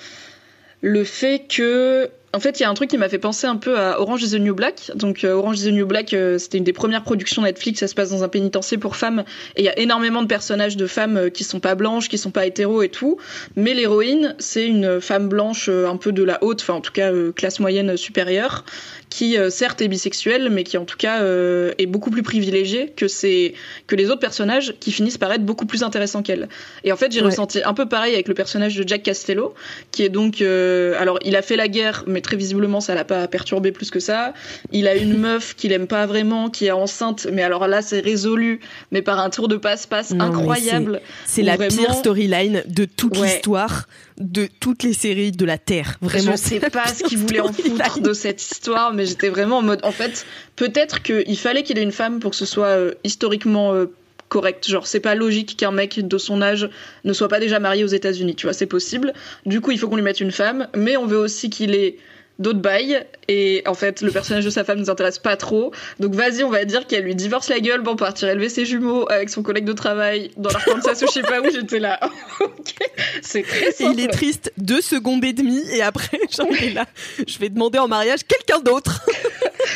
le 0.81 1.03
fait 1.03 1.45
que 1.47 2.09
en 2.31 2.39
fait, 2.39 2.59
il 2.59 2.63
y 2.63 2.65
a 2.65 2.69
un 2.69 2.73
truc 2.75 2.89
qui 2.89 2.97
m'a 2.97 3.09
fait 3.09 3.17
penser 3.17 3.47
un 3.47 3.55
peu 3.55 3.79
à 3.79 3.99
Orange 3.99 4.21
is 4.21 4.31
the 4.31 4.39
New 4.39 4.53
Black. 4.53 4.91
Donc, 4.95 5.23
euh, 5.23 5.33
Orange 5.33 5.59
is 5.59 5.65
the 5.65 5.73
New 5.73 5.87
Black, 5.87 6.13
euh, 6.13 6.37
c'était 6.37 6.59
une 6.59 6.63
des 6.63 6.73
premières 6.73 7.03
productions 7.03 7.41
Netflix. 7.41 7.79
Ça 7.79 7.87
se 7.87 7.95
passe 7.95 8.11
dans 8.11 8.23
un 8.23 8.27
pénitencier 8.27 8.77
pour 8.77 8.95
femmes. 8.95 9.23
Et 9.55 9.61
il 9.61 9.65
y 9.65 9.69
a 9.69 9.79
énormément 9.79 10.21
de 10.21 10.27
personnages 10.27 10.77
de 10.77 10.85
femmes 10.85 11.17
euh, 11.17 11.29
qui 11.29 11.43
sont 11.43 11.59
pas 11.59 11.73
blanches, 11.73 12.07
qui 12.07 12.19
sont 12.19 12.29
pas 12.29 12.45
hétéros 12.45 12.83
et 12.83 12.89
tout. 12.89 13.17
Mais 13.55 13.73
l'héroïne, 13.73 14.35
c'est 14.37 14.65
une 14.65 15.01
femme 15.01 15.27
blanche 15.27 15.69
un 15.69 15.97
peu 15.97 16.11
de 16.11 16.23
la 16.23 16.43
haute, 16.43 16.61
enfin, 16.61 16.75
en 16.75 16.81
tout 16.81 16.91
cas, 16.91 17.11
classe 17.35 17.59
moyenne 17.59 17.97
supérieure, 17.97 18.63
qui 19.09 19.37
euh, 19.37 19.49
certes 19.49 19.81
est 19.81 19.87
bisexuel, 19.87 20.49
mais 20.49 20.63
qui 20.63 20.77
en 20.77 20.85
tout 20.85 20.97
cas 20.97 21.21
euh, 21.21 21.73
est 21.77 21.87
beaucoup 21.87 22.11
plus 22.11 22.23
privilégié 22.23 22.93
que 22.95 23.07
c'est 23.07 23.53
que 23.87 23.95
les 23.95 24.09
autres 24.09 24.19
personnages 24.19 24.75
qui 24.79 24.91
finissent 24.91 25.17
par 25.17 25.31
être 25.31 25.43
beaucoup 25.43 25.65
plus 25.65 25.83
intéressants 25.83 26.21
qu'elle. 26.21 26.47
Et 26.83 26.91
en 26.91 26.95
fait, 26.95 27.11
j'ai 27.11 27.21
ressenti 27.21 27.61
un 27.63 27.73
peu 27.73 27.87
pareil 27.87 28.13
avec 28.13 28.27
le 28.27 28.33
personnage 28.33 28.75
de 28.75 28.87
Jack 28.87 29.03
Castello, 29.03 29.53
qui 29.91 30.03
est 30.03 30.09
donc 30.09 30.41
euh, 30.41 30.95
alors 30.99 31.19
il 31.25 31.35
a 31.35 31.41
fait 31.41 31.55
la 31.55 31.67
guerre, 31.67 32.03
mais 32.07 32.21
très 32.21 32.37
visiblement 32.37 32.81
ça 32.81 32.95
l'a 32.95 33.05
pas 33.05 33.27
perturbé 33.27 33.71
plus 33.71 33.89
que 33.89 33.99
ça. 33.99 34.33
Il 34.71 34.87
a 34.87 34.95
une 34.95 35.17
meuf 35.17 35.55
qu'il 35.55 35.71
aime 35.71 35.87
pas 35.87 36.05
vraiment, 36.05 36.49
qui 36.49 36.67
est 36.67 36.71
enceinte, 36.71 37.27
mais 37.31 37.41
alors 37.41 37.67
là 37.67 37.81
c'est 37.81 37.99
résolu, 37.99 38.59
mais 38.91 39.01
par 39.01 39.19
un 39.19 39.29
tour 39.29 39.47
de 39.47 39.57
passe-passe 39.57 40.13
incroyable. 40.19 41.01
C'est 41.25 41.41
la 41.41 41.57
pire 41.57 41.93
storyline 41.93 42.63
de 42.67 42.85
toute 42.85 43.17
l'histoire 43.17 43.87
de 44.19 44.49
toutes 44.59 44.83
les 44.83 44.93
séries 44.93 45.31
de 45.31 45.45
la 45.45 45.57
Terre. 45.57 45.95
Vraiment. 46.01 46.33
Je 46.33 46.37
sais 46.37 46.59
pas 46.59 46.87
ce 46.87 47.03
qu'il 47.03 47.17
voulait 47.17 47.39
en 47.39 47.53
foutre 47.53 48.01
de 48.01 48.13
cette 48.13 48.41
histoire, 48.41 48.93
mais 48.93 48.98
j'étais 49.05 49.29
vraiment 49.29 49.57
en 49.57 49.61
mode, 49.61 49.79
en 49.83 49.91
fait, 49.91 50.25
peut-être 50.55 51.01
qu'il 51.01 51.37
fallait 51.37 51.63
qu'il 51.63 51.77
ait 51.77 51.83
une 51.83 51.91
femme 51.91 52.19
pour 52.19 52.31
que 52.31 52.37
ce 52.37 52.45
soit 52.45 52.67
euh, 52.67 52.93
historiquement 53.03 53.73
euh, 53.73 53.85
correct. 54.29 54.67
Genre, 54.67 54.87
c'est 54.87 54.99
pas 54.99 55.15
logique 55.15 55.57
qu'un 55.57 55.71
mec 55.71 56.07
de 56.07 56.17
son 56.17 56.41
âge 56.41 56.69
ne 57.03 57.13
soit 57.13 57.27
pas 57.27 57.39
déjà 57.39 57.59
marié 57.59 57.83
aux 57.83 57.87
États-Unis, 57.87 58.35
tu 58.35 58.45
vois, 58.45 58.53
c'est 58.53 58.65
possible. 58.65 59.13
Du 59.45 59.61
coup, 59.61 59.71
il 59.71 59.79
faut 59.79 59.89
qu'on 59.89 59.95
lui 59.95 60.03
mette 60.03 60.21
une 60.21 60.31
femme, 60.31 60.67
mais 60.75 60.97
on 60.97 61.05
veut 61.05 61.17
aussi 61.17 61.49
qu'il 61.49 61.75
ait 61.75 61.97
d'autres 62.39 62.59
bails. 62.59 63.05
Et 63.27 63.61
en 63.67 63.75
fait 63.75 64.01
le 64.01 64.11
personnage 64.11 64.45
de 64.45 64.49
sa 64.49 64.63
femme 64.63 64.79
nous 64.79 64.89
intéresse 64.89 65.19
pas 65.19 65.37
trop. 65.37 65.71
Donc 65.99 66.15
vas-y 66.15 66.43
on 66.43 66.49
va 66.49 66.65
dire 66.65 66.87
qu'elle 66.87 67.03
lui 67.03 67.15
divorce 67.15 67.49
la 67.49 67.59
gueule 67.59 67.83
pour 67.83 67.95
partir 67.95 68.29
élever 68.29 68.49
ses 68.49 68.65
jumeaux 68.65 69.07
avec 69.11 69.29
son 69.29 69.43
collègue 69.43 69.65
de 69.65 69.73
travail 69.73 70.31
dans 70.37 70.49
l'Arkansas 70.49 71.03
ou 71.03 71.07
je 71.07 71.11
sais 71.11 71.21
pas 71.21 71.41
où. 71.41 71.49
J'étais 71.51 71.79
là. 71.79 71.99
Ok. 72.41 72.75
C'est 73.21 73.43
très 73.43 73.71
simple 73.71 73.93
il 73.93 74.03
est 74.03 74.07
triste 74.07 74.51
deux 74.57 74.81
secondes 74.81 75.23
et 75.25 75.33
demie. 75.33 75.63
Et 75.73 75.81
après 75.81 76.19
j'en 76.35 76.47
ai 76.47 76.71
là. 76.71 76.85
Je 77.27 77.37
vais 77.37 77.49
demander 77.49 77.77
en 77.77 77.87
mariage 77.87 78.21
quelqu'un 78.27 78.59
d'autre. 78.59 79.05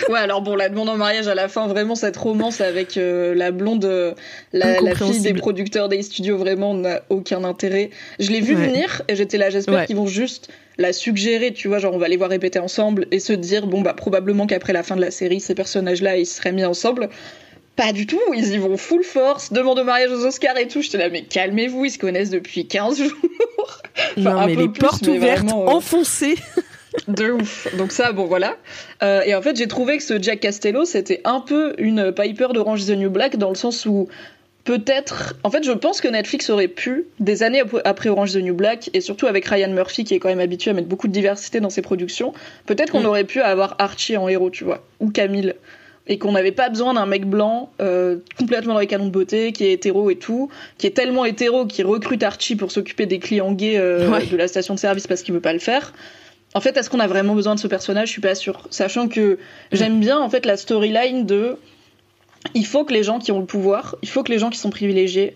Ouais 0.10 0.20
alors 0.20 0.41
bon 0.41 0.55
la 0.55 0.70
demande 0.70 0.89
en 0.89 0.98
mariage 0.98 1.27
à 1.27 1.36
la 1.36 1.48
fin 1.48 1.67
vraiment 1.67 1.93
cette 1.93 2.17
romance 2.17 2.62
avec 2.62 2.98
euh, 2.98 3.36
la 3.36 3.51
blonde 3.51 3.86
la, 4.53 4.79
la, 4.79 4.96
fille 4.96 5.20
des 5.20 5.34
producteurs 5.34 5.89
des 5.89 6.01
studios 6.01 6.38
vraiment 6.38 6.74
n'a 6.74 7.01
aucun 7.10 7.43
intérêt. 7.43 7.89
Je 8.20 8.32
l'ai 8.32 8.39
vu 8.39 8.55
venir 8.55 9.01
et 9.08 9.15
j'étais 9.15 9.38
là 9.38 9.50
j'espère 9.50 9.86
qu'ils 9.86 9.98
vont 9.98 10.08
juste 10.08 10.50
la 10.77 10.94
suggérer, 10.94 11.53
tu 11.53 11.68
vois, 11.68 11.80
genre 11.80 11.94
on 11.94 11.98
va 11.98 12.08
les 12.08 12.18
voir 12.18 12.30
répéter 12.30 12.60
ensemble 12.60 13.08
et 13.12 13.20
se 13.20 13.34
dire 13.34 13.68
bon 13.68 13.82
bah 13.82 13.94
probablement 13.94 14.48
qu'après 14.48 14.74
la 14.74 14.84
fin 14.84 14.96
de 14.96 15.01
la 15.01 15.12
série 15.12 15.39
ces 15.39 15.56
personnages-là 15.56 16.18
ils 16.18 16.25
seraient 16.25 16.51
mis 16.51 16.65
ensemble. 16.65 17.10
Pas 17.75 17.92
du 17.92 18.06
tout, 18.06 18.22
ils 18.36 18.53
y 18.53 18.58
vont 18.58 18.77
full 18.77 19.03
force, 19.03 19.51
demande 19.51 19.80
au 19.80 19.84
mariage 19.84 20.12
aux 20.12 20.25
Oscars 20.25 20.58
et 20.58 20.68
tout. 20.68 20.82
J'étais 20.82 21.00
là 21.00 21.10
mais 21.10 21.24
calmez-vous, 21.24 21.86
ils 21.86 21.92
se 21.92 21.98
connaissent 21.98 22.30
depuis 22.30 22.68
15 22.68 23.00
jours. 23.00 23.12
non 24.18 24.46
mais 24.46 24.56
les 24.56 24.70
portes 24.70 25.08
ouvertes, 25.08 25.50
euh, 25.50 25.68
enfoncées. 25.68 26.36
de 27.08 27.32
ouf. 27.32 27.68
Donc 27.75 27.92
ça, 27.92 28.12
bon 28.12 28.25
voilà. 28.25 28.58
Euh, 29.01 29.22
et 29.25 29.36
en 29.36 29.42
fait, 29.42 29.56
j'ai 29.56 29.68
trouvé 29.68 29.98
que 29.98 30.03
ce 30.03 30.22
Jack 30.22 30.39
Castello, 30.39 30.86
c'était 30.86 31.22
un 31.25 31.39
peu 31.39 31.74
une 31.77 32.12
Piper 32.12 32.50
d'Orange 32.53 32.84
is 32.84 32.88
the 32.88 32.98
New 32.98 33.10
Black 33.10 33.38
dans 33.38 33.50
le 33.50 33.56
sens 33.56 33.86
où 33.86 34.08
peut-être. 34.63 35.36
En 35.43 35.50
fait, 35.50 35.63
je 35.63 35.72
pense 35.72 36.01
que 36.01 36.08
Netflix 36.08 36.50
aurait 36.50 36.67
pu, 36.67 37.05
des 37.20 37.43
années 37.43 37.63
après 37.84 38.10
Orange 38.10 38.34
the 38.34 38.38
New 38.38 38.55
Black, 38.55 38.89
et 38.93 39.01
surtout 39.01 39.27
avec 39.27 39.46
Ryan 39.46 39.72
Murphy, 39.72 40.03
qui 40.03 40.13
est 40.13 40.20
quand 40.20 40.29
même 40.29 40.39
habitué 40.39 40.72
à 40.72 40.74
mettre 40.74 40.88
beaucoup 40.88 41.08
de 41.08 41.13
diversité 41.13 41.60
dans 41.60 41.70
ses 41.70 41.82
productions, 41.82 42.34
peut-être 42.65 42.91
qu'on 42.91 43.01
mm. 43.01 43.08
aurait 43.08 43.24
pu 43.24 43.41
avoir 43.41 43.75
Archie 43.79 44.17
en 44.17 44.27
héros, 44.27 44.50
tu 44.50 44.63
vois, 44.63 44.84
ou 45.00 45.10
Camille. 45.10 45.53
Et 46.05 46.17
qu'on 46.17 46.34
n'avait 46.34 46.51
pas 46.51 46.67
besoin 46.67 46.93
d'un 46.93 47.05
mec 47.05 47.25
blanc, 47.25 47.72
euh, 47.79 48.17
complètement 48.38 48.74
dans 48.74 48.82
les 48.82 48.88
canons 48.88 49.05
de 49.05 49.12
beauté, 49.12 49.53
qui 49.53 49.63
est 49.63 49.72
hétéro 49.72 50.10
et 50.10 50.17
tout, 50.17 50.50
qui 50.77 50.86
est 50.86 50.91
tellement 50.91 51.24
hétéro 51.24 51.65
qu'il 51.65 51.86
recrute 51.86 52.24
Archie 52.24 52.58
pour 52.58 52.74
s'occuper 52.74 53.05
des 53.05 53.20
clients 53.20 53.53
gays 53.53 53.77
euh, 53.77 54.20
de 54.20 54.36
la 54.36 54.50
station 54.50 54.74
de 54.74 54.79
service 54.79 55.08
parce 55.08 55.24
qu'il 55.24 55.34
veut 55.34 55.39
pas 55.39 55.53
le 55.53 55.60
faire. 55.60 55.93
En 56.55 56.60
fait, 56.60 56.75
est-ce 56.75 56.89
qu'on 56.89 57.00
a 57.00 57.08
vraiment 57.08 57.36
besoin 57.36 57.55
de 57.55 57.60
ce 57.62 57.67
personnage? 57.67 58.10
Je 58.10 58.12
suis 58.12 58.22
pas 58.22 58.36
sûre. 58.36 58.67
Sachant 58.70 59.08
que 59.08 59.36
mm. 59.36 59.38
j'aime 59.72 60.00
bien 60.01 60.20
en 60.20 60.29
fait 60.29 60.46
la 60.46 60.58
storyline 60.58 61.25
de 61.25 61.58
il 62.53 62.65
faut 62.65 62.86
que 62.86 62.93
les 62.93 63.03
gens 63.03 63.19
qui 63.19 63.31
ont 63.31 63.39
le 63.39 63.45
pouvoir, 63.45 63.95
il 64.01 64.10
faut 64.10 64.24
que 64.24 64.31
les 64.31 64.39
gens 64.39 64.50
qui 64.50 64.60
sont 64.60 64.69
privilégiés 64.69 65.36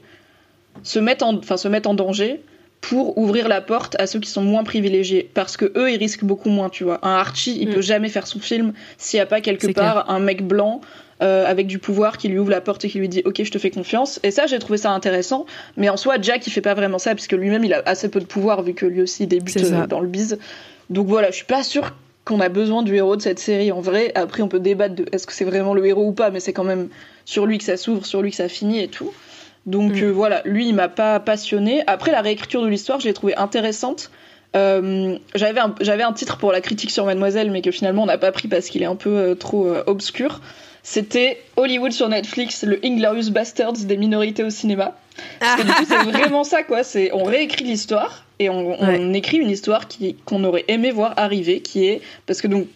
se 0.84 1.00
mettent 1.00 1.24
en, 1.24 1.36
enfin, 1.38 1.58
se 1.58 1.68
mettent 1.68 1.88
en 1.88 1.94
danger 1.94 2.42
pour 2.82 3.18
ouvrir 3.18 3.48
la 3.48 3.62
porte 3.62 3.96
à 4.00 4.08
ceux 4.08 4.20
qui 4.20 4.30
sont 4.30 4.44
moins 4.44 4.64
privilégiés. 4.64 5.30
Parce 5.34 5.58
que 5.58 5.72
eux 5.76 5.92
ils 5.92 5.98
risquent 5.98 6.24
beaucoup 6.24 6.50
moins 6.50 6.70
tu 6.70 6.84
vois. 6.84 7.00
Un 7.02 7.16
Archie 7.16 7.58
il 7.60 7.70
mm. 7.70 7.74
peut 7.74 7.82
jamais 7.82 8.10
faire 8.10 8.28
son 8.28 8.40
film 8.40 8.74
s'il 8.98 9.18
n'y 9.18 9.22
a 9.22 9.26
pas 9.26 9.42
quelque 9.42 9.72
part 9.72 10.10
un 10.10 10.20
mec 10.20 10.46
blanc 10.46 10.82
euh, 11.24 11.46
avec 11.48 11.66
du 11.66 11.80
pouvoir 11.80 12.20
qui 12.20 12.28
lui 12.28 12.38
ouvre 12.38 12.52
la 12.52 12.62
porte 12.62 12.86
et 12.86 12.90
qui 12.90 13.00
lui 13.00 13.10
dit 13.10 13.24
ok 13.26 13.44
je 13.44 13.52
te 13.52 13.58
fais 13.58 13.72
confiance. 13.72 14.20
Et 14.24 14.32
ça 14.32 14.46
j'ai 14.46 14.60
trouvé 14.60 14.78
ça 14.78 14.92
intéressant. 14.92 15.46
Mais 15.76 15.90
en 15.90 15.98
soi 15.98 16.18
Jack 16.22 16.46
il 16.46 16.52
fait 16.52 16.62
pas 16.62 16.76
vraiment 16.76 17.00
ça 17.00 17.16
puisque 17.16 17.34
lui-même 17.34 17.64
il 17.64 17.74
a 17.74 17.82
assez 17.86 18.10
peu 18.10 18.20
de 18.20 18.26
pouvoir 18.26 18.62
vu 18.62 18.74
que 18.74 18.86
lui 18.86 19.02
aussi 19.02 19.26
débute 19.26 19.58
euh, 19.58 19.88
dans 19.88 20.00
le 20.00 20.08
bise 20.08 20.38
donc 20.90 21.08
voilà 21.08 21.32
je 21.32 21.36
suis 21.36 21.46
pas 21.46 21.64
sûre 21.64 21.94
qu'on 22.28 22.42
a 22.42 22.50
besoin 22.50 22.84
du 22.84 22.94
héros 22.96 23.16
de 23.16 23.22
cette 23.22 23.40
série 23.40 23.72
en 23.72 23.80
vrai. 23.80 24.12
Après, 24.16 24.44
on 24.44 24.50
peut 24.50 24.60
débattre 24.60 24.96
de 24.96 25.06
est-ce 25.14 25.26
que 25.26 25.34
c'est 25.34 25.46
vraiment 25.46 25.74
le 25.74 25.86
héros 25.86 26.08
ou 26.08 26.12
pas, 26.12 26.30
mais 26.30 26.42
c'est 26.42 26.54
quand 26.54 26.66
même 26.66 26.90
sur 27.24 27.46
lui 27.46 27.58
que 27.58 27.64
ça 27.64 27.78
s'ouvre, 27.78 28.06
sur 28.06 28.22
lui 28.22 28.32
que 28.32 28.36
ça 28.36 28.50
finit 28.50 28.82
et 28.82 28.90
tout. 28.90 29.14
Donc 29.66 29.94
mm. 29.94 30.04
euh, 30.04 30.12
voilà, 30.12 30.42
lui, 30.44 30.68
il 30.68 30.76
m'a 30.76 30.90
pas 30.90 31.22
passionné. 31.22 31.84
Après, 31.88 32.12
la 32.12 32.22
réécriture 32.22 32.62
de 32.62 32.68
l'histoire, 32.68 33.00
je 33.00 33.08
l'ai 33.08 33.14
trouvée 33.14 33.36
intéressante. 33.38 34.12
Euh, 34.58 35.18
j'avais 35.36 35.60
un, 35.62 35.74
j'avais 35.80 36.04
un 36.04 36.12
titre 36.12 36.38
pour 36.38 36.52
la 36.52 36.60
critique 36.60 36.92
sur 36.92 37.06
Mademoiselle, 37.06 37.50
mais 37.50 37.62
que 37.62 37.72
finalement 37.72 38.04
on 38.04 38.08
n'a 38.08 38.18
pas 38.18 38.32
pris 38.32 38.48
parce 38.48 38.68
qu'il 38.68 38.82
est 38.82 38.88
un 38.88 38.96
peu 38.96 39.10
euh, 39.10 39.36
trop 39.36 39.70
obscur. 39.86 40.42
C'était 40.84 41.42
Hollywood 41.56 41.92
sur 41.92 42.08
Netflix, 42.10 42.64
le 42.64 42.80
Inglorious 42.84 43.30
Bastards 43.32 43.74
des 43.86 43.98
minorités 43.98 44.44
au 44.44 44.50
cinéma. 44.50 44.96
Parce 45.40 45.62
que 45.62 45.66
du 45.66 45.74
coup, 45.74 45.86
c'est 45.88 46.12
vraiment 46.12 46.44
ça, 46.44 46.64
quoi. 46.64 46.84
C'est 46.84 47.12
on 47.14 47.24
réécrit 47.24 47.66
l'histoire 47.66 48.27
et 48.40 48.50
on, 48.50 49.14
écrit 49.14 49.38
une 49.38 49.50
histoire 49.50 49.88
qui 49.88 50.16
qu'on 50.26 50.44
aurait 50.44 50.66
aimé 50.68 50.92
voir 50.92 51.14
arriver, 51.18 51.62
qui 51.62 51.86
est 51.86 52.02
parce 52.26 52.42
que 52.42 52.48
donc 52.48 52.68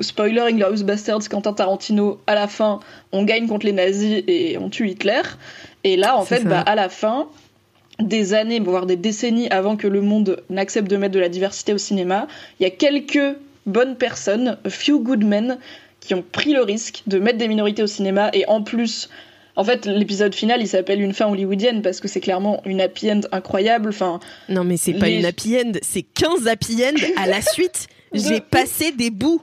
spoiler 0.00 0.40
Inglorious 0.40 0.82
Bastards, 0.82 1.28
Quentin 1.28 1.52
Tarantino 1.52 2.20
à 2.26 2.34
la 2.34 2.48
fin, 2.48 2.80
on 3.12 3.24
gagne 3.24 3.46
contre 3.46 3.66
les 3.66 3.72
nazis 3.72 4.24
et 4.26 4.58
on 4.58 4.70
tue 4.70 4.88
Hitler. 4.88 5.22
Et 5.84 5.96
là, 5.96 6.16
en 6.16 6.24
fait, 6.24 6.44
bah, 6.44 6.60
à 6.60 6.74
la 6.74 6.88
fin, 6.88 7.28
des 8.00 8.34
années, 8.34 8.60
voire 8.60 8.86
des 8.86 8.96
décennies 8.96 9.48
avant 9.50 9.76
que 9.76 9.86
le 9.86 10.00
monde 10.00 10.42
n'accepte 10.50 10.88
de 10.88 10.96
mettre 10.96 11.14
de 11.14 11.20
la 11.20 11.28
diversité 11.28 11.74
au 11.74 11.78
cinéma, 11.78 12.26
il 12.58 12.64
y 12.64 12.66
a 12.66 12.70
quelques 12.70 13.36
bonnes 13.66 13.96
personnes, 13.96 14.58
a 14.64 14.70
few 14.70 15.00
good 15.00 15.24
men, 15.24 15.58
qui 16.00 16.14
ont 16.14 16.24
pris 16.32 16.52
le 16.52 16.62
risque 16.62 17.02
de 17.06 17.18
mettre 17.18 17.38
des 17.38 17.48
minorités 17.48 17.82
au 17.82 17.86
cinéma 17.86 18.30
et 18.32 18.46
en 18.48 18.62
plus 18.62 19.08
en 19.56 19.64
fait, 19.64 19.86
l'épisode 19.86 20.34
final, 20.34 20.60
il 20.60 20.68
s'appelle 20.68 21.00
Une 21.00 21.14
fin 21.14 21.26
hollywoodienne 21.28 21.82
parce 21.82 22.00
que 22.00 22.08
c'est 22.08 22.20
clairement 22.20 22.60
une 22.64 22.80
happy 22.80 23.12
end 23.12 23.20
incroyable. 23.32 23.90
Enfin, 23.90 24.20
non, 24.48 24.64
mais 24.64 24.76
c'est 24.76 24.94
pas 24.94 25.08
une 25.08 25.24
happy 25.24 25.56
end, 25.56 25.72
c'est 25.82 26.02
15 26.02 26.48
happy 26.48 26.84
end 26.84 26.96
à 27.16 27.26
la 27.26 27.40
suite. 27.40 27.86
J'ai 28.12 28.40
passé 28.40 28.92
des 28.92 29.10
bouts 29.10 29.42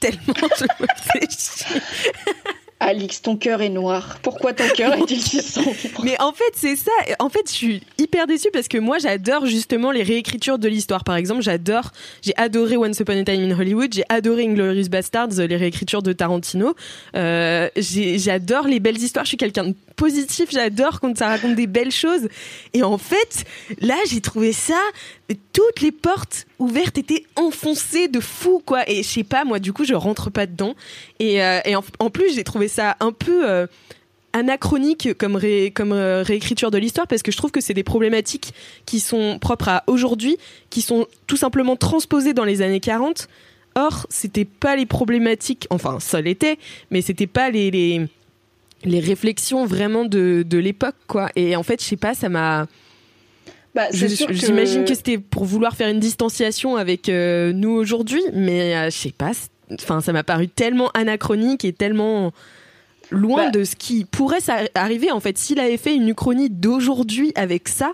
tellement 0.00 0.34
je 0.58 0.64
me 0.80 0.86
fais 0.96 1.26
chier. 1.30 1.80
Alix, 2.78 3.22
ton 3.22 3.36
cœur 3.36 3.62
est 3.62 3.70
noir. 3.70 4.18
Pourquoi 4.22 4.52
ton 4.52 4.68
cœur 4.68 4.94
est-il 4.98 5.20
si 5.22 5.40
sombre 5.40 5.72
Mais 6.04 6.20
en 6.20 6.32
fait, 6.32 6.52
c'est 6.54 6.76
ça. 6.76 6.90
En 7.18 7.30
fait, 7.30 7.48
je 7.48 7.52
suis 7.52 7.82
hyper 7.98 8.26
déçue 8.26 8.50
parce 8.52 8.68
que 8.68 8.76
moi, 8.76 8.98
j'adore 8.98 9.46
justement 9.46 9.90
les 9.92 10.02
réécritures 10.02 10.58
de 10.58 10.68
l'histoire. 10.68 11.02
Par 11.02 11.16
exemple, 11.16 11.40
j'adore, 11.40 11.92
j'ai 12.22 12.34
adoré 12.36 12.76
Once 12.76 13.00
Upon 13.00 13.18
a 13.18 13.24
Time 13.24 13.50
in 13.50 13.58
Hollywood, 13.58 13.92
j'ai 13.94 14.04
adoré 14.10 14.44
Inglorious 14.44 14.88
Bastards, 14.90 15.32
les 15.38 15.56
réécritures 15.56 16.02
de 16.02 16.12
Tarantino. 16.12 16.74
Euh, 17.16 17.70
j'adore 17.76 18.66
les 18.66 18.80
belles 18.80 18.98
histoires. 18.98 19.24
Je 19.24 19.30
suis 19.30 19.36
quelqu'un 19.38 19.64
de 19.64 19.74
positif. 19.96 20.50
J'adore 20.50 21.00
quand 21.00 21.16
ça 21.16 21.28
raconte 21.28 21.54
des 21.54 21.66
belles 21.66 21.92
choses. 21.92 22.28
Et 22.74 22.82
en 22.82 22.98
fait, 22.98 23.44
là, 23.80 23.96
j'ai 24.06 24.20
trouvé 24.20 24.52
ça 24.52 24.78
toutes 25.52 25.80
les 25.80 25.90
portes 25.90 26.46
ouvertes 26.58 26.98
étaient 26.98 27.24
enfoncées 27.34 28.08
de 28.08 28.20
fou 28.20 28.62
quoi 28.64 28.88
et 28.88 29.02
je 29.02 29.08
sais 29.08 29.24
pas 29.24 29.44
moi 29.44 29.58
du 29.58 29.72
coup 29.72 29.84
je 29.84 29.94
rentre 29.94 30.30
pas 30.30 30.46
dedans 30.46 30.74
et, 31.18 31.42
euh, 31.42 31.60
en, 31.98 32.10
plus 32.10 32.34
j'ai 32.34 32.44
trouvé 32.44 32.65
ça 32.68 32.96
un 33.00 33.12
peu 33.12 33.48
euh, 33.48 33.66
anachronique 34.32 35.16
comme, 35.18 35.40
comme 35.74 35.92
euh, 35.92 36.22
réécriture 36.22 36.70
de 36.70 36.78
l'histoire 36.78 37.06
parce 37.06 37.22
que 37.22 37.32
je 37.32 37.36
trouve 37.36 37.50
que 37.50 37.60
c'est 37.60 37.74
des 37.74 37.82
problématiques 37.82 38.52
qui 38.84 39.00
sont 39.00 39.38
propres 39.38 39.68
à 39.68 39.84
aujourd'hui 39.86 40.36
qui 40.70 40.82
sont 40.82 41.06
tout 41.26 41.36
simplement 41.36 41.76
transposées 41.76 42.34
dans 42.34 42.44
les 42.44 42.62
années 42.62 42.80
40 42.80 43.28
or 43.74 44.06
c'était 44.10 44.44
pas 44.44 44.76
les 44.76 44.86
problématiques 44.86 45.66
enfin 45.70 45.98
ça 46.00 46.20
l'était 46.20 46.58
mais 46.90 47.00
c'était 47.00 47.26
pas 47.26 47.50
les, 47.50 47.70
les, 47.70 48.06
les 48.84 49.00
réflexions 49.00 49.64
vraiment 49.64 50.04
de, 50.04 50.44
de 50.46 50.58
l'époque 50.58 50.96
quoi 51.06 51.30
et 51.34 51.56
en 51.56 51.62
fait 51.62 51.80
je 51.80 51.86
sais 51.86 51.96
pas 51.96 52.14
ça 52.14 52.28
m'a 52.28 52.66
bah, 53.76 53.88
J'imagine 53.92 54.86
que, 54.86 54.94
c'était 54.94 55.18
pour 55.18 55.44
vouloir 55.44 55.76
faire 55.76 55.90
une 55.90 56.00
distanciation 56.00 56.76
avec 56.76 57.10
euh, 57.10 57.52
nous 57.52 57.68
aujourd'hui, 57.68 58.22
mais 58.32 58.74
euh, 58.74 58.84
je 58.86 58.96
sais 58.96 59.12
pas. 59.12 59.32
Enfin, 59.70 60.00
ça 60.00 60.14
m'a 60.14 60.24
paru 60.24 60.48
tellement 60.48 60.90
anachronique 60.94 61.62
et 61.62 61.74
tellement 61.74 62.32
loin 63.10 63.46
bah. 63.46 63.50
de 63.50 63.64
ce 63.64 63.76
qui 63.76 64.04
pourrait 64.04 64.38
arriver. 64.74 65.10
En 65.10 65.20
fait, 65.20 65.38
s'il 65.38 65.60
avait 65.60 65.76
fait 65.76 65.94
une 65.94 66.08
uchronie 66.08 66.50
d'aujourd'hui 66.50 67.32
avec 67.34 67.68
ça, 67.68 67.92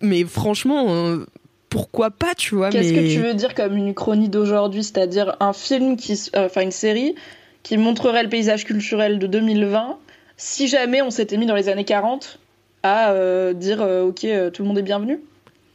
mais 0.00 0.24
franchement, 0.24 0.86
euh, 0.88 1.26
pourquoi 1.70 2.10
pas, 2.10 2.34
tu 2.34 2.54
vois. 2.54 2.70
Qu'est-ce 2.70 2.92
que 2.92 3.12
tu 3.12 3.20
veux 3.20 3.34
dire 3.34 3.54
comme 3.54 3.76
une 3.76 3.94
chronie 3.94 4.28
d'aujourd'hui? 4.28 4.84
C'est-à-dire 4.84 5.36
un 5.40 5.52
film 5.52 5.96
qui. 5.96 6.20
Enfin, 6.34 6.62
une 6.62 6.70
série 6.70 7.14
qui 7.62 7.76
montrerait 7.76 8.22
le 8.22 8.28
paysage 8.28 8.64
culturel 8.64 9.18
de 9.18 9.26
2020 9.26 9.98
si 10.36 10.68
jamais 10.68 11.02
on 11.02 11.10
s'était 11.10 11.36
mis 11.36 11.46
dans 11.46 11.54
les 11.54 11.68
années 11.68 11.84
40 11.84 12.38
à 12.82 13.10
euh, 13.10 13.52
dire 13.52 13.82
euh, 13.82 14.04
ok 14.04 14.24
euh, 14.24 14.50
tout 14.50 14.62
le 14.62 14.68
monde 14.68 14.78
est 14.78 14.82
bienvenu? 14.82 15.20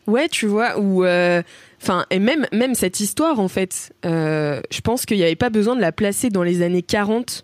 Ouais 0.07 0.29
tu 0.29 0.47
vois 0.47 0.79
ou 0.79 1.05
enfin 1.05 2.05
et 2.09 2.19
même 2.19 2.47
même 2.51 2.75
cette 2.75 2.99
histoire 2.99 3.39
en 3.39 3.47
fait 3.47 3.93
je 4.03 4.81
pense 4.81 5.05
qu'il 5.05 5.17
n'y 5.17 5.23
avait 5.23 5.35
pas 5.35 5.49
besoin 5.49 5.75
de 5.75 5.81
la 5.81 5.91
placer 5.91 6.29
dans 6.29 6.43
les 6.43 6.61
années 6.61 6.81
40 6.81 7.43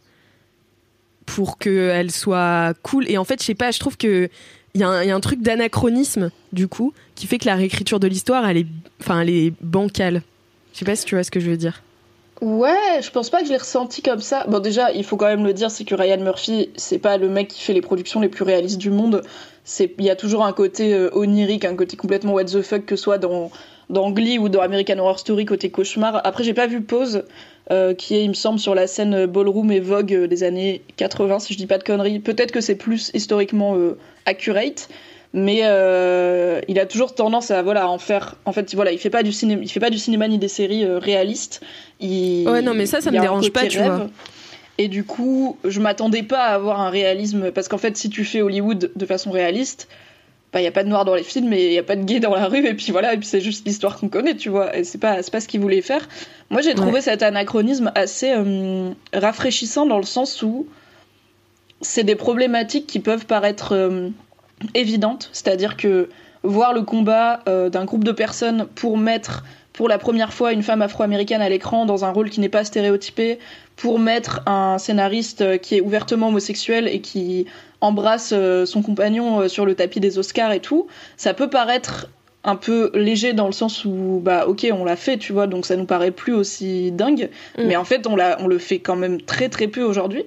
pour 1.27 1.59
qu'elle 1.59 2.09
soit 2.09 2.73
cool. 2.81 3.07
Et 3.11 3.19
en 3.19 3.23
fait 3.23 3.39
je 3.39 3.45
sais 3.45 3.55
pas 3.55 3.69
je 3.69 3.79
trouve 3.79 3.97
que 3.97 4.29
il 4.73 4.81
y, 4.81 4.83
a 4.83 5.15
un 5.15 5.19
truc 5.19 5.41
d'anachronisme 5.41 6.29
du 6.53 6.67
coup 6.67 6.93
qui 7.15 7.25
fait 7.25 7.39
que 7.39 7.45
la 7.45 7.55
réécriture 7.55 7.99
de 7.99 8.07
l'histoire 8.07 8.47
elle 8.47 8.57
est 8.57 8.67
elle 9.09 9.29
est 9.29 9.53
bancale. 9.61 10.23
Je 10.73 10.79
sais 10.79 10.85
pas 10.85 10.95
si 10.95 11.05
tu 11.05 11.15
vois 11.15 11.23
ce 11.23 11.31
que 11.31 11.39
je 11.39 11.49
veux 11.49 11.57
dire 11.57 11.83
Ouais, 12.39 13.01
je 13.01 13.09
pense 13.09 13.31
pas 13.31 13.39
que 13.39 13.45
je 13.45 13.51
l'ai 13.51 13.57
ressenti 13.57 14.03
comme 14.03 14.19
ça. 14.19 14.45
Bon, 14.47 14.59
déjà, 14.59 14.91
il 14.91 15.03
faut 15.03 15.17
quand 15.17 15.25
même 15.25 15.43
le 15.43 15.53
dire, 15.53 15.71
c'est 15.71 15.85
que 15.85 15.95
Ryan 15.95 16.19
Murphy, 16.19 16.69
c'est 16.75 16.99
pas 16.99 17.17
le 17.17 17.29
mec 17.29 17.47
qui 17.47 17.63
fait 17.63 17.73
les 17.73 17.81
productions 17.81 18.19
les 18.19 18.29
plus 18.29 18.43
réalistes 18.43 18.77
du 18.77 18.91
monde. 18.91 19.23
C'est, 19.63 19.95
il 19.97 20.05
y 20.05 20.11
a 20.11 20.15
toujours 20.15 20.45
un 20.45 20.53
côté 20.53 20.93
euh, 20.93 21.09
onirique, 21.13 21.65
un 21.65 21.75
côté 21.75 21.97
complètement 21.97 22.33
what 22.33 22.45
the 22.45 22.61
fuck, 22.61 22.85
que 22.85 22.95
ce 22.95 23.01
soit 23.01 23.17
dans, 23.17 23.49
dans 23.89 24.11
Glee 24.11 24.37
ou 24.37 24.49
dans 24.49 24.61
American 24.61 24.99
Horror 24.99 25.17
Story 25.17 25.45
côté 25.45 25.71
cauchemar. 25.71 26.21
Après, 26.25 26.43
j'ai 26.43 26.53
pas 26.53 26.67
vu 26.67 26.81
Pause, 26.81 27.23
euh, 27.71 27.95
qui 27.95 28.15
est, 28.15 28.23
il 28.23 28.29
me 28.29 28.35
semble, 28.35 28.59
sur 28.59 28.75
la 28.75 28.85
scène 28.85 29.25
Ballroom 29.25 29.71
et 29.71 29.79
Vogue 29.79 30.13
euh, 30.13 30.27
des 30.27 30.43
années 30.43 30.83
80, 30.97 31.39
si 31.39 31.53
je 31.53 31.57
dis 31.57 31.67
pas 31.67 31.79
de 31.79 31.83
conneries. 31.83 32.19
Peut-être 32.19 32.51
que 32.51 32.61
c'est 32.61 32.75
plus 32.75 33.09
historiquement 33.15 33.75
accurate 34.27 34.89
mais 35.33 35.61
euh, 35.63 36.61
il 36.67 36.79
a 36.79 36.85
toujours 36.85 37.13
tendance 37.13 37.51
à 37.51 37.61
voilà 37.61 37.89
en 37.89 37.97
faire 37.97 38.35
en 38.45 38.53
fait 38.53 38.73
voilà 38.75 38.91
il 38.91 38.97
fait 38.97 39.09
pas 39.09 39.23
du 39.23 39.31
cinéma 39.31 39.61
il 39.61 39.69
fait 39.69 39.79
pas 39.79 39.89
du 39.89 39.97
cinéma 39.97 40.27
ni 40.27 40.37
des 40.37 40.47
séries 40.47 40.85
euh, 40.85 40.99
réalistes. 40.99 41.61
Il, 41.99 42.47
ouais 42.47 42.61
non 42.61 42.73
mais 42.73 42.85
ça 42.85 43.01
ça 43.01 43.11
me 43.11 43.19
dérange 43.19 43.51
pas 43.51 43.67
tu 43.67 43.79
vois. 43.79 44.09
et 44.77 44.87
du 44.87 45.03
coup 45.03 45.57
je 45.65 45.79
m'attendais 45.79 46.23
pas 46.23 46.43
à 46.43 46.55
avoir 46.55 46.79
un 46.79 46.89
réalisme 46.89 47.51
parce 47.51 47.67
qu'en 47.67 47.77
fait 47.77 47.97
si 47.97 48.09
tu 48.09 48.23
fais 48.23 48.41
Hollywood 48.41 48.91
de 48.95 49.05
façon 49.05 49.31
réaliste 49.31 49.87
bah 50.53 50.61
il 50.61 50.63
y 50.63 50.67
a 50.67 50.71
pas 50.71 50.83
de 50.83 50.89
noir 50.89 51.03
dans 51.03 51.15
les 51.15 51.23
films 51.23 51.51
et 51.51 51.67
il 51.67 51.73
y 51.73 51.77
a 51.77 51.83
pas 51.83 51.97
de 51.97 52.03
gay 52.03 52.21
dans 52.21 52.33
la 52.33 52.47
rue 52.47 52.65
et 52.65 52.73
puis 52.73 52.91
voilà 52.91 53.13
et 53.13 53.17
puis 53.17 53.27
c'est 53.27 53.41
juste 53.41 53.67
l'histoire 53.67 53.99
qu'on 53.99 54.07
connaît 54.07 54.35
tu 54.35 54.47
vois 54.47 54.77
et 54.77 54.85
c'est 54.85 54.97
pas 54.97 55.21
c'est 55.23 55.31
pas 55.31 55.41
ce 55.41 55.47
qu'il 55.49 55.59
voulait 55.59 55.81
faire. 55.81 56.07
Moi 56.49 56.61
j'ai 56.61 56.73
trouvé 56.73 57.01
cet 57.01 57.21
anachronisme 57.21 57.91
assez 57.95 58.31
euh, 58.31 58.91
rafraîchissant 59.13 59.85
dans 59.85 59.97
le 59.97 60.03
sens 60.03 60.41
où 60.41 60.67
c'est 61.81 62.05
des 62.05 62.15
problématiques 62.15 62.87
qui 62.87 62.99
peuvent 62.99 63.25
paraître 63.25 63.75
évidente, 64.73 65.29
c'est-à-dire 65.33 65.77
que 65.77 66.09
voir 66.43 66.73
le 66.73 66.83
combat 66.83 67.41
euh, 67.47 67.69
d'un 67.69 67.85
groupe 67.85 68.03
de 68.03 68.11
personnes 68.11 68.67
pour 68.75 68.97
mettre 68.97 69.43
pour 69.73 69.87
la 69.87 69.99
première 69.99 70.33
fois 70.33 70.53
une 70.53 70.63
femme 70.63 70.81
afro-américaine 70.81 71.41
à 71.41 71.49
l'écran 71.49 71.85
dans 71.85 72.03
un 72.03 72.09
rôle 72.09 72.31
qui 72.31 72.39
n'est 72.39 72.49
pas 72.49 72.63
stéréotypé, 72.63 73.37
pour 73.75 73.99
mettre 73.99 74.41
un 74.47 74.79
scénariste 74.79 75.41
euh, 75.41 75.57
qui 75.57 75.75
est 75.75 75.81
ouvertement 75.81 76.29
homosexuel 76.29 76.87
et 76.87 76.99
qui 76.99 77.45
embrasse 77.79 78.33
euh, 78.35 78.65
son 78.65 78.81
compagnon 78.81 79.47
sur 79.47 79.65
le 79.65 79.75
tapis 79.75 79.99
des 79.99 80.17
Oscars 80.17 80.51
et 80.51 80.61
tout, 80.61 80.87
ça 81.15 81.35
peut 81.35 81.49
paraître 81.49 82.07
un 82.43 82.55
peu 82.55 82.91
léger 82.93 83.33
dans 83.33 83.45
le 83.45 83.51
sens 83.51 83.83
où 83.83 84.21
bah 84.23 84.47
ok 84.47 84.67
on 84.71 84.85
l'a 84.85 84.95
fait 84.95 85.17
tu 85.17 85.33
vois 85.33 85.47
donc 85.47 85.65
ça 85.65 85.75
nous 85.75 85.85
paraît 85.85 86.11
plus 86.11 86.33
aussi 86.33 86.91
dingue 86.91 87.29
mm. 87.57 87.63
mais 87.65 87.75
en 87.75 87.83
fait 87.83 88.07
on 88.07 88.15
l'a 88.15 88.37
on 88.39 88.47
le 88.47 88.57
fait 88.57 88.79
quand 88.79 88.95
même 88.95 89.21
très 89.21 89.49
très 89.49 89.67
peu 89.67 89.83
aujourd'hui 89.83 90.23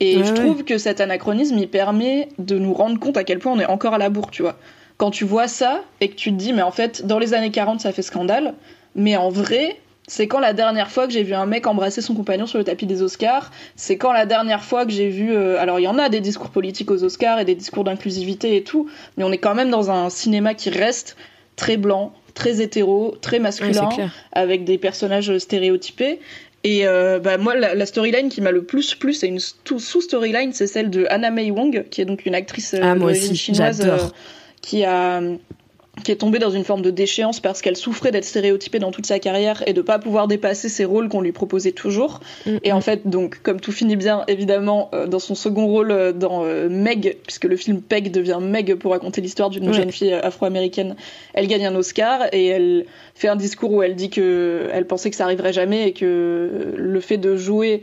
et 0.00 0.24
je 0.24 0.32
trouve 0.32 0.64
que 0.64 0.78
cet 0.78 1.00
anachronisme, 1.00 1.58
il 1.58 1.68
permet 1.68 2.28
de 2.38 2.58
nous 2.58 2.72
rendre 2.72 2.98
compte 2.98 3.16
à 3.16 3.24
quel 3.24 3.38
point 3.38 3.52
on 3.52 3.60
est 3.60 3.66
encore 3.66 3.94
à 3.94 3.98
la 3.98 4.08
bourre, 4.08 4.30
tu 4.30 4.42
vois. 4.42 4.56
Quand 4.96 5.10
tu 5.10 5.24
vois 5.24 5.46
ça 5.46 5.82
et 6.00 6.08
que 6.08 6.14
tu 6.14 6.30
te 6.30 6.36
dis, 6.36 6.52
mais 6.52 6.62
en 6.62 6.70
fait, 6.70 7.06
dans 7.06 7.18
les 7.18 7.34
années 7.34 7.50
40, 7.50 7.80
ça 7.80 7.92
fait 7.92 8.02
scandale, 8.02 8.54
mais 8.94 9.16
en 9.16 9.28
vrai, 9.28 9.76
c'est 10.06 10.26
quand 10.26 10.40
la 10.40 10.54
dernière 10.54 10.90
fois 10.90 11.06
que 11.06 11.12
j'ai 11.12 11.22
vu 11.22 11.34
un 11.34 11.46
mec 11.46 11.66
embrasser 11.66 12.00
son 12.00 12.14
compagnon 12.14 12.46
sur 12.46 12.58
le 12.58 12.64
tapis 12.64 12.86
des 12.86 13.00
Oscars 13.00 13.52
C'est 13.76 13.96
quand 13.96 14.12
la 14.12 14.26
dernière 14.26 14.64
fois 14.64 14.84
que 14.84 14.90
j'ai 14.90 15.08
vu... 15.08 15.32
Euh, 15.32 15.60
alors 15.60 15.78
il 15.78 15.84
y 15.84 15.88
en 15.88 15.98
a 15.98 16.08
des 16.08 16.20
discours 16.20 16.50
politiques 16.50 16.90
aux 16.90 17.04
Oscars 17.04 17.38
et 17.38 17.44
des 17.44 17.54
discours 17.54 17.84
d'inclusivité 17.84 18.56
et 18.56 18.64
tout, 18.64 18.88
mais 19.16 19.24
on 19.24 19.30
est 19.30 19.38
quand 19.38 19.54
même 19.54 19.70
dans 19.70 19.90
un 19.90 20.10
cinéma 20.10 20.54
qui 20.54 20.70
reste 20.70 21.16
très 21.54 21.76
blanc, 21.76 22.12
très 22.34 22.60
hétéro, 22.60 23.14
très 23.20 23.38
masculin, 23.38 23.88
avec 24.32 24.64
des 24.64 24.78
personnages 24.78 25.36
stéréotypés. 25.38 26.20
Et 26.62 26.86
euh, 26.86 27.18
bah, 27.20 27.38
moi, 27.38 27.54
la, 27.54 27.86
storyline 27.86 28.28
qui 28.28 28.42
m'a 28.42 28.50
le 28.50 28.62
plus 28.62 28.94
plu, 28.94 29.14
c'est 29.14 29.28
une 29.28 29.38
sous-storyline, 29.38 30.52
c'est 30.52 30.66
celle 30.66 30.90
de 30.90 31.06
Anna 31.08 31.30
May 31.30 31.50
Wong, 31.50 31.86
qui 31.90 32.02
est 32.02 32.04
donc 32.04 32.26
une 32.26 32.34
actrice 32.34 32.74
euh, 32.74 32.80
ah, 32.82 33.34
chinoise 33.34 33.80
euh, 33.86 33.98
qui 34.60 34.84
a 34.84 35.22
qui 36.02 36.12
est 36.12 36.16
tombée 36.16 36.38
dans 36.38 36.50
une 36.50 36.64
forme 36.64 36.82
de 36.82 36.90
déchéance 36.90 37.40
parce 37.40 37.62
qu'elle 37.62 37.76
souffrait 37.76 38.10
d'être 38.10 38.24
stéréotypée 38.24 38.78
dans 38.78 38.90
toute 38.90 39.06
sa 39.06 39.18
carrière 39.18 39.62
et 39.66 39.72
de 39.72 39.82
pas 39.82 39.98
pouvoir 39.98 40.28
dépasser 40.28 40.68
ses 40.68 40.84
rôles 40.84 41.08
qu'on 41.08 41.20
lui 41.20 41.32
proposait 41.32 41.72
toujours. 41.72 42.20
Mm, 42.46 42.56
et 42.62 42.72
en 42.72 42.78
mm. 42.78 42.82
fait, 42.82 43.08
donc, 43.08 43.40
comme 43.42 43.60
tout 43.60 43.72
finit 43.72 43.96
bien, 43.96 44.24
évidemment, 44.28 44.90
euh, 44.94 45.06
dans 45.06 45.18
son 45.18 45.34
second 45.34 45.66
rôle 45.66 45.90
euh, 45.90 46.12
dans 46.12 46.44
euh, 46.44 46.68
Meg, 46.68 47.18
puisque 47.24 47.44
le 47.44 47.56
film 47.56 47.80
Peg 47.82 48.10
devient 48.10 48.38
Meg 48.40 48.74
pour 48.76 48.92
raconter 48.92 49.20
l'histoire 49.20 49.50
d'une 49.50 49.72
jeune 49.72 49.92
fille 49.92 50.12
afro-américaine, 50.12 50.96
elle 51.34 51.46
gagne 51.46 51.66
un 51.66 51.74
Oscar 51.74 52.22
et 52.32 52.46
elle 52.46 52.86
fait 53.14 53.28
un 53.28 53.36
discours 53.36 53.72
où 53.72 53.82
elle 53.82 53.94
dit 53.94 54.10
que 54.10 54.68
elle 54.72 54.86
pensait 54.86 55.10
que 55.10 55.16
ça 55.16 55.24
arriverait 55.24 55.52
jamais 55.52 55.88
et 55.88 55.92
que 55.92 56.74
le 56.76 57.00
fait 57.00 57.18
de 57.18 57.36
jouer 57.36 57.82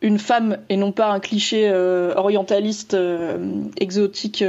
une 0.00 0.18
femme 0.18 0.58
et 0.68 0.76
non 0.76 0.92
pas 0.92 1.10
un 1.10 1.20
cliché 1.20 1.72
orientaliste 2.16 2.96
exotique 3.80 4.44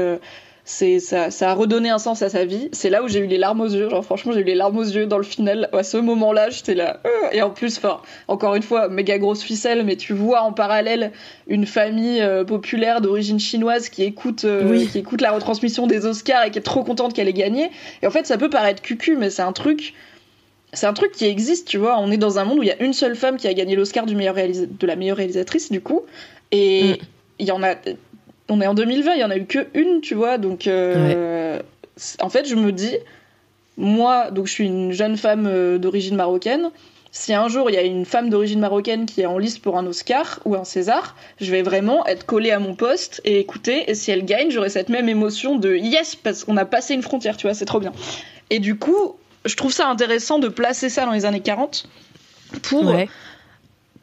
c'est 0.68 1.00
ça, 1.00 1.30
ça 1.30 1.52
a 1.52 1.54
redonné 1.54 1.90
un 1.90 2.00
sens 2.00 2.24
à 2.24 2.30
sa 2.30 2.44
vie. 2.44 2.70
C'est 2.72 2.90
là 2.90 3.04
où 3.04 3.08
j'ai 3.08 3.20
eu 3.20 3.28
les 3.28 3.38
larmes 3.38 3.62
aux 3.62 3.70
yeux. 3.70 3.88
Genre 3.88 4.04
franchement, 4.04 4.32
j'ai 4.32 4.40
eu 4.40 4.46
les 4.46 4.56
larmes 4.56 4.78
aux 4.80 4.84
yeux 4.84 5.06
dans 5.06 5.18
le 5.18 5.24
final. 5.24 5.70
À 5.72 5.84
ce 5.84 5.98
moment-là, 5.98 6.50
j'étais 6.50 6.74
là. 6.74 7.02
Euh, 7.06 7.30
et 7.32 7.44
en 7.44 7.52
plus, 7.52 7.78
enfin, 7.78 8.02
encore 8.28 8.56
une 8.56 8.64
fois, 8.64 8.90
méga 8.90 9.20
grosse 9.20 9.44
ficelle, 9.44 9.86
mais 9.86 9.96
tu 9.96 10.14
vois 10.14 10.42
en 10.42 10.54
parallèle 10.54 11.12
une 11.48 11.68
famille 11.68 12.20
euh, 12.20 12.44
populaire 12.44 13.00
d'origine 13.00 13.40
chinoise 13.40 13.90
qui 13.90 14.02
écoute, 14.02 14.44
euh, 14.46 14.88
qui 14.88 14.98
écoute 14.98 15.22
la 15.22 15.32
retransmission 15.34 15.86
des 15.86 16.08
Oscars 16.08 16.46
et 16.46 16.52
qui 16.52 16.58
est 16.58 16.64
trop 16.64 16.84
contente 16.84 17.14
qu'elle 17.14 17.28
ait 17.28 17.34
gagné. 17.34 17.70
Et 18.02 18.08
en 18.08 18.12
fait, 18.12 18.26
ça 18.26 18.40
peut 18.40 18.50
paraître 18.50 18.82
cucu, 18.82 19.18
mais 19.18 19.30
c'est 19.30 19.44
un 19.44 19.54
truc. 19.54 19.94
C'est 20.74 20.88
un 20.88 20.94
truc 20.94 21.12
qui 21.12 21.26
existe, 21.26 21.68
tu 21.68 21.78
vois. 21.78 22.00
On 22.00 22.10
est 22.10 22.18
dans 22.18 22.40
un 22.40 22.44
monde 22.44 22.58
où 22.58 22.64
il 22.64 22.70
y 22.70 22.72
a 22.72 22.82
une 22.82 22.94
seule 22.94 23.16
femme 23.16 23.38
qui 23.38 23.48
a 23.48 23.54
gagné 23.54 23.76
l'Oscar 23.76 24.08
du 24.08 24.16
meilleur 24.16 24.34
de 24.34 24.88
la 24.88 24.96
meilleure 24.96 25.18
réalisatrice, 25.18 25.72
du 25.72 25.80
coup. 25.80 26.02
Et 26.52 26.84
mm. 26.84 26.98
il 27.38 27.46
y 27.46 27.52
en 27.52 27.62
a 27.62 27.76
on 28.50 28.62
est 28.62 28.68
en 28.68 28.74
2020, 28.74 29.14
il 29.14 29.20
y 29.20 29.24
en 29.24 29.32
a 29.32 29.38
eu 29.38 29.46
que 29.46 29.68
une, 29.74 30.02
tu 30.02 30.16
vois. 30.16 30.38
Donc, 30.38 30.68
euh, 30.68 31.60
en 32.22 32.30
fait, 32.30 32.48
je 32.48 32.56
me 32.56 32.72
dis, 32.72 32.96
moi, 33.78 34.32
donc 34.32 34.48
je 34.48 34.52
suis 34.52 34.66
une 34.66 34.92
jeune 34.92 35.18
femme 35.18 35.48
euh, 35.48 35.78
d'origine 35.78 36.16
marocaine. 36.16 36.72
Si 37.12 37.34
un 37.34 37.48
jour 37.48 37.70
il 37.70 37.76
y 37.76 37.78
a 37.78 37.82
une 37.82 38.04
femme 38.04 38.30
d'origine 38.30 38.60
marocaine 38.60 39.06
qui 39.06 39.22
est 39.22 39.26
en 39.26 39.38
liste 39.38 39.62
pour 39.62 39.78
un 39.78 39.86
Oscar 39.88 40.42
ou 40.44 40.56
un 40.56 40.66
César, 40.66 41.16
je 41.40 41.50
vais 41.50 41.62
vraiment 41.62 42.06
être 42.06 42.26
collée 42.26 42.52
à 42.52 42.60
mon 42.60 42.76
poste 42.76 43.22
et 43.24 43.40
écouter. 43.40 43.90
Et 43.90 43.96
si 43.96 44.12
elle 44.12 44.26
gagne, 44.26 44.52
j'aurai 44.52 44.70
cette 44.70 44.90
même 44.90 45.08
émotion 45.08 45.56
de 45.56 45.74
yes, 45.74 46.18
parce 46.18 46.44
qu'on 46.44 46.58
a 46.58 46.66
passé 46.66 46.94
une 46.94 47.02
frontière, 47.02 47.38
tu 47.38 47.48
vois, 47.48 47.54
c'est 47.54 47.66
trop 47.66 47.80
bien. 47.80 47.94
Et 48.50 48.60
du 48.60 48.78
coup, 48.78 49.16
je 49.46 49.56
trouve 49.56 49.72
ça 49.72 49.88
intéressant 49.88 50.40
de 50.40 50.50
placer 50.50 50.90
ça 50.90 51.06
dans 51.06 51.14
les 51.14 51.24
années 51.24 51.40
40 51.40 51.88
pour 52.64 52.94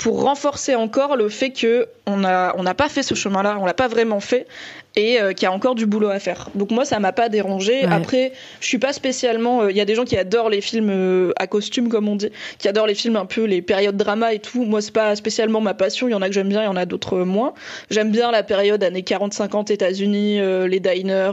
pour 0.02 0.22
renforcer 0.22 0.74
encore 0.74 1.16
le 1.16 1.28
fait 1.28 1.50
que 1.50 1.88
on 2.06 2.16
n'a 2.16 2.74
pas 2.74 2.88
fait 2.88 3.04
ce 3.04 3.14
chemin-là, 3.14 3.56
on 3.60 3.64
l'a 3.64 3.74
pas 3.74 3.86
vraiment 3.88 4.18
fait, 4.20 4.48
et 4.96 5.20
euh, 5.20 5.32
qu'il 5.32 5.44
y 5.44 5.46
a 5.46 5.52
encore 5.52 5.74
du 5.74 5.86
boulot 5.86 6.08
à 6.08 6.18
faire. 6.18 6.50
Donc 6.54 6.70
moi 6.70 6.84
ça 6.84 6.98
m'a 7.00 7.12
pas 7.12 7.28
dérangé. 7.28 7.84
Après 7.84 8.32
je 8.60 8.66
suis 8.66 8.78
pas 8.78 8.92
spécialement, 8.92 9.62
euh, 9.62 9.70
il 9.70 9.76
y 9.76 9.80
a 9.80 9.84
des 9.84 9.94
gens 9.94 10.04
qui 10.04 10.16
adorent 10.16 10.50
les 10.50 10.60
films 10.60 10.90
euh, 10.90 11.32
à 11.36 11.46
costume 11.46 11.88
comme 11.88 12.08
on 12.08 12.16
dit, 12.16 12.30
qui 12.58 12.68
adorent 12.68 12.86
les 12.86 12.94
films 12.94 13.16
un 13.16 13.26
peu 13.26 13.44
les 13.44 13.62
périodes 13.62 13.96
drama 13.96 14.34
et 14.34 14.38
tout. 14.38 14.64
Moi 14.64 14.82
c'est 14.82 14.92
pas 14.92 15.16
spécialement 15.16 15.60
ma 15.60 15.74
passion. 15.74 16.08
Il 16.08 16.12
y 16.12 16.14
en 16.14 16.22
a 16.22 16.28
que 16.28 16.34
j'aime 16.34 16.48
bien, 16.48 16.62
il 16.62 16.66
y 16.66 16.68
en 16.68 16.76
a 16.76 16.84
d'autres 16.84 17.18
moins. 17.20 17.54
J'aime 17.90 18.10
bien 18.10 18.30
la 18.30 18.42
période 18.42 18.82
années 18.84 19.02
40-50 19.02 19.72
États-Unis, 19.72 20.40
les 20.68 20.80
diners, 20.80 21.32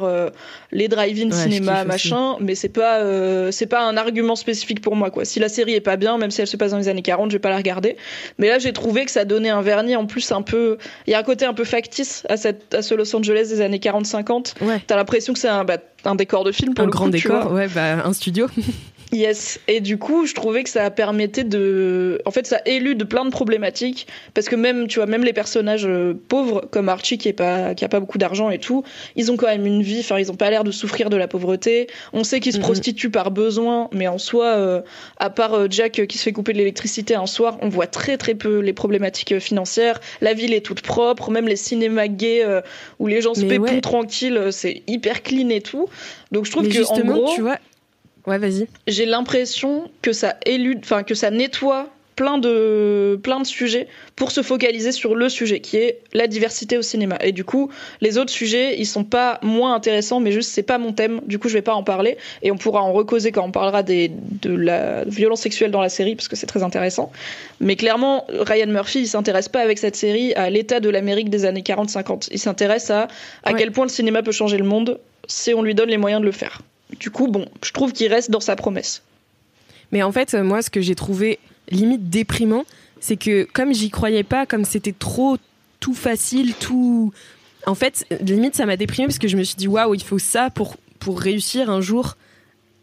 les 0.72 0.88
drive-in 0.88 1.32
cinéma 1.32 1.84
machin, 1.84 2.38
mais 2.39 2.56
c'est 2.56 2.69
pas 2.69 3.02
c'est 3.52 3.67
pas 3.67 3.84
un 3.84 3.98
argument 3.98 4.36
spécifique 4.36 4.82
pour 4.82 4.95
moi 4.95 5.12
quoi. 5.12 5.26
Si 5.26 5.39
la 5.39 5.50
série 5.50 5.74
est 5.74 5.82
pas 5.82 5.98
bien, 5.98 6.17
même 6.17 6.32
si 6.32 6.41
elle 6.41 6.48
se 6.48 6.58
passe 6.58 6.72
dans 6.72 6.78
les 6.78 6.88
années 6.88 7.02
40, 7.02 7.32
je 7.32 7.36
vais 7.36 7.39
pas 7.39 7.50
la 7.50 7.58
regarder. 7.58 7.98
Mais 8.38 8.48
là 8.48 8.60
j'ai 8.60 8.74
trouvé 8.74 9.06
que 9.06 9.12
ça 9.12 9.26
donnait 9.26 9.50
un 9.50 9.62
vernis 9.62 9.95
en 9.95 10.06
plus 10.06 10.32
un 10.32 10.41
peu, 10.41 10.78
il 11.08 11.12
y 11.12 11.13
a 11.13 11.19
un 11.19 11.24
côté 11.24 11.45
un 11.45 11.54
peu 11.54 11.65
factice 11.65 12.24
à 12.30 12.38
cette 12.38 12.74
à 12.74 12.82
ce 12.82 12.93
Los 12.95 13.15
Angeles 13.15 13.49
des 13.50 13.62
années 13.62 13.80
40-50. 13.80 14.64
Ouais. 14.64 14.82
T'as 14.86 14.96
l'impression 14.96 15.34
que 15.34 15.40
c'est 15.40 15.50
un, 15.50 15.64
bah, 15.64 15.78
un 16.06 16.16
décor 16.16 16.44
de 16.44 16.52
film 16.52 16.74
pour 16.74 16.84
un 16.84 16.86
le 16.86 16.92
grand 16.92 17.08
décor, 17.08 17.52
ouais, 17.52 17.68
bah, 17.68 18.06
un 18.06 18.14
studio. 18.14 18.48
Yes. 19.12 19.60
Et 19.67 19.80
du 19.80 19.98
coup, 19.98 20.28
je 20.28 20.36
trouvais 20.36 20.63
que 20.63 20.69
ça 20.69 20.91
permettait 20.91 21.43
de, 21.43 22.22
en 22.26 22.32
fait, 22.32 22.45
ça 22.45 22.62
élude 22.65 23.06
plein 23.06 23.26
de 23.26 23.32
problématiques 23.32 24.08
parce 24.36 24.48
que 24.48 24.56
même, 24.56 24.88
tu 24.88 25.00
vois, 25.00 25.08
même 25.08 25.24
les 25.24 25.34
personnages 25.34 25.88
euh, 25.88 26.13
pauvres 26.28 26.67
comme 26.69 26.89
Archie 26.89 27.17
qui 27.17 27.28
est 27.28 27.34
pas, 27.34 27.74
qui 27.74 27.84
a 27.84 27.89
pas 27.89 28.00
beaucoup 28.00 28.19
d'argent 28.19 28.52
et 28.52 28.60
tout, 28.60 28.84
ils 29.15 29.32
ont 29.32 29.38
quand 29.38 29.48
même 29.48 29.65
une 29.65 29.82
vie. 29.82 30.02
Enfin, 30.02 30.19
ils 30.19 30.32
ont 30.32 30.36
pas 30.36 30.52
l'air 30.52 30.63
de 30.63 30.69
souffrir 30.69 31.10
de 31.10 31.17
la 31.17 31.28
pauvreté. 31.28 31.88
On 32.13 32.24
sait 32.24 32.39
qu'ils 32.39 32.54
se 32.54 32.60
prostituent 32.60 33.10
par 33.10 33.32
besoin, 33.32 33.89
mais 33.93 34.08
en 34.08 34.19
soi, 34.19 34.45
euh, 34.45 34.82
à 35.17 35.32
part 35.32 35.56
euh, 35.56 35.67
Jack 35.69 36.06
qui 36.08 36.17
se 36.17 36.24
fait 36.24 36.32
couper 36.32 36.54
de 36.54 36.60
l'électricité 36.60 37.15
un 37.15 37.26
soir, 37.26 37.58
on 37.62 37.69
voit 37.69 37.88
très 37.88 38.17
très 38.17 38.36
peu 38.36 38.60
les 38.60 38.74
problématiques 38.74 39.39
financières. 39.39 40.00
La 40.22 40.36
ville 40.36 40.54
est 40.54 40.62
toute 40.62 40.82
propre, 40.82 41.32
même 41.32 41.48
les 41.48 41.56
cinémas 41.56 42.08
gays 42.08 42.45
où 43.00 43.08
les 43.08 43.22
gens 43.22 43.34
se 43.34 43.45
pépouent 43.45 43.82
tranquilles, 43.82 44.50
c'est 44.52 44.84
hyper 44.88 45.24
clean 45.24 45.50
et 45.50 45.62
tout. 45.62 45.88
Donc 46.32 46.45
je 46.45 46.52
trouve 46.52 46.67
que 46.67 46.74
justement, 46.74 47.13
en 47.13 47.17
gros, 47.17 47.34
tu 47.34 47.41
vois, 47.41 47.58
Ouais, 48.30 48.38
vas-y. 48.38 48.68
J'ai 48.86 49.08
l'impression 49.08 49.89
que 50.04 50.13
ça 50.13 50.36
élude, 50.46 50.82
enfin 50.84 51.02
que 51.02 51.15
ça 51.15 51.32
nettoie 51.32 51.89
plein 52.15 52.38
de, 52.38 53.20
plein 53.24 53.39
de 53.39 53.48
sujets 53.48 53.88
pour 54.15 54.30
se 54.32 54.44
focaliser 54.44 54.92
sur 54.92 55.15
le 55.15 55.30
sujet 55.30 55.62
qui 55.62 55.78
est 55.78 56.02
la 56.13 56.28
diversité 56.28 56.78
au 56.78 56.84
cinéma. 56.84 57.18
Et 57.22 57.32
du 57.32 57.44
coup, 57.44 57.72
les 58.02 58.20
autres 58.20 58.30
sujets, 58.30 58.78
ils 58.78 58.86
sont 58.86 59.04
pas 59.04 59.39
moins 59.42 59.74
intéressants, 59.74 60.20
mais 60.20 60.32
juste 60.32 60.52
c'est 60.52 60.62
pas 60.62 60.78
mon 60.78 60.94
thème. 60.94 61.22
Du 61.26 61.39
coup, 61.39 61.50
je 61.50 61.56
vais 61.56 61.63
pas 61.63 61.74
en 61.74 61.82
parler 61.82 62.18
et 62.44 62.52
on 62.52 62.58
pourra 62.58 62.84
en 62.84 62.94
recauser 62.94 63.32
quand 63.32 63.46
on 63.46 63.52
parlera 63.52 63.82
des, 63.82 64.12
de 64.13 64.54
la 64.54 65.06
violence 65.06 65.42
sexuelle 65.42 65.72
dans 65.72 65.82
la 65.82 65.89
série 65.89 66.15
parce 66.15 66.28
que 66.28 66.36
c'est 66.36 66.46
très 66.46 66.62
intéressant. 66.62 67.12
Mais 67.62 67.76
clairement, 67.78 68.28
Ryan 68.30 68.68
Murphy, 68.68 69.00
il 69.00 69.08
s'intéresse 69.08 69.50
pas 69.50 69.62
avec 69.62 69.80
cette 69.80 69.96
série 69.96 70.36
à 70.36 70.52
l'état 70.52 70.80
de 70.82 70.89
l'Amérique 70.89 71.32
des 71.32 71.46
années 71.46 71.63
40-50. 71.63 72.28
Il 72.32 72.38
s'intéresse 72.39 72.92
à 72.92 73.08
à 73.44 73.54
quel 73.54 73.72
point 73.72 73.86
le 73.86 73.89
cinéma 73.89 74.22
peut 74.22 74.34
changer 74.34 74.58
le 74.58 74.65
monde 74.65 75.00
si 75.28 75.54
on 75.56 75.63
lui 75.63 75.74
donne 75.74 75.89
les 75.89 75.98
moyens 75.98 76.22
de 76.22 76.26
le 76.26 76.32
faire. 76.32 76.62
Du 76.97 77.12
coup, 77.12 77.28
bon, 77.28 77.47
je 77.63 77.71
trouve 77.71 77.93
qu'il 77.93 78.12
reste 78.12 78.32
dans 78.32 78.39
sa 78.39 78.56
promesse. 78.56 79.04
Mais 79.91 80.04
en 80.04 80.12
fait, 80.12 80.34
moi, 80.34 80.62
ce 80.62 80.69
que 80.69 80.82
j'ai 80.82 80.95
trouvé 80.95 81.39
limite 81.69 82.10
déprimant, 82.10 82.65
c'est 82.99 83.17
que 83.17 83.47
comme 83.54 83.73
j'y 83.73 83.89
croyais 83.89 84.23
pas, 84.23 84.45
comme 84.45 84.65
c'était 84.65 84.93
trop 84.93 85.38
tout 85.80 85.93
facile, 85.93 86.54
tout. 86.56 87.13
En 87.65 87.75
fait, 87.75 88.06
limite, 88.21 88.56
ça 88.56 88.65
m'a 88.65 88.78
déprimé 88.78 89.08
parce 89.08 89.19
que 89.19 89.28
je 89.28 89.38
me 89.38 89.43
suis 89.43 89.56
dit, 89.56 89.67
waouh, 89.67 89.93
il 89.93 90.04
faut 90.04 90.19
ça 90.19 90.49
pour, 90.49 90.78
pour 90.99 91.19
réussir 91.19 91.69
un 91.69 91.82
jour 91.82 92.17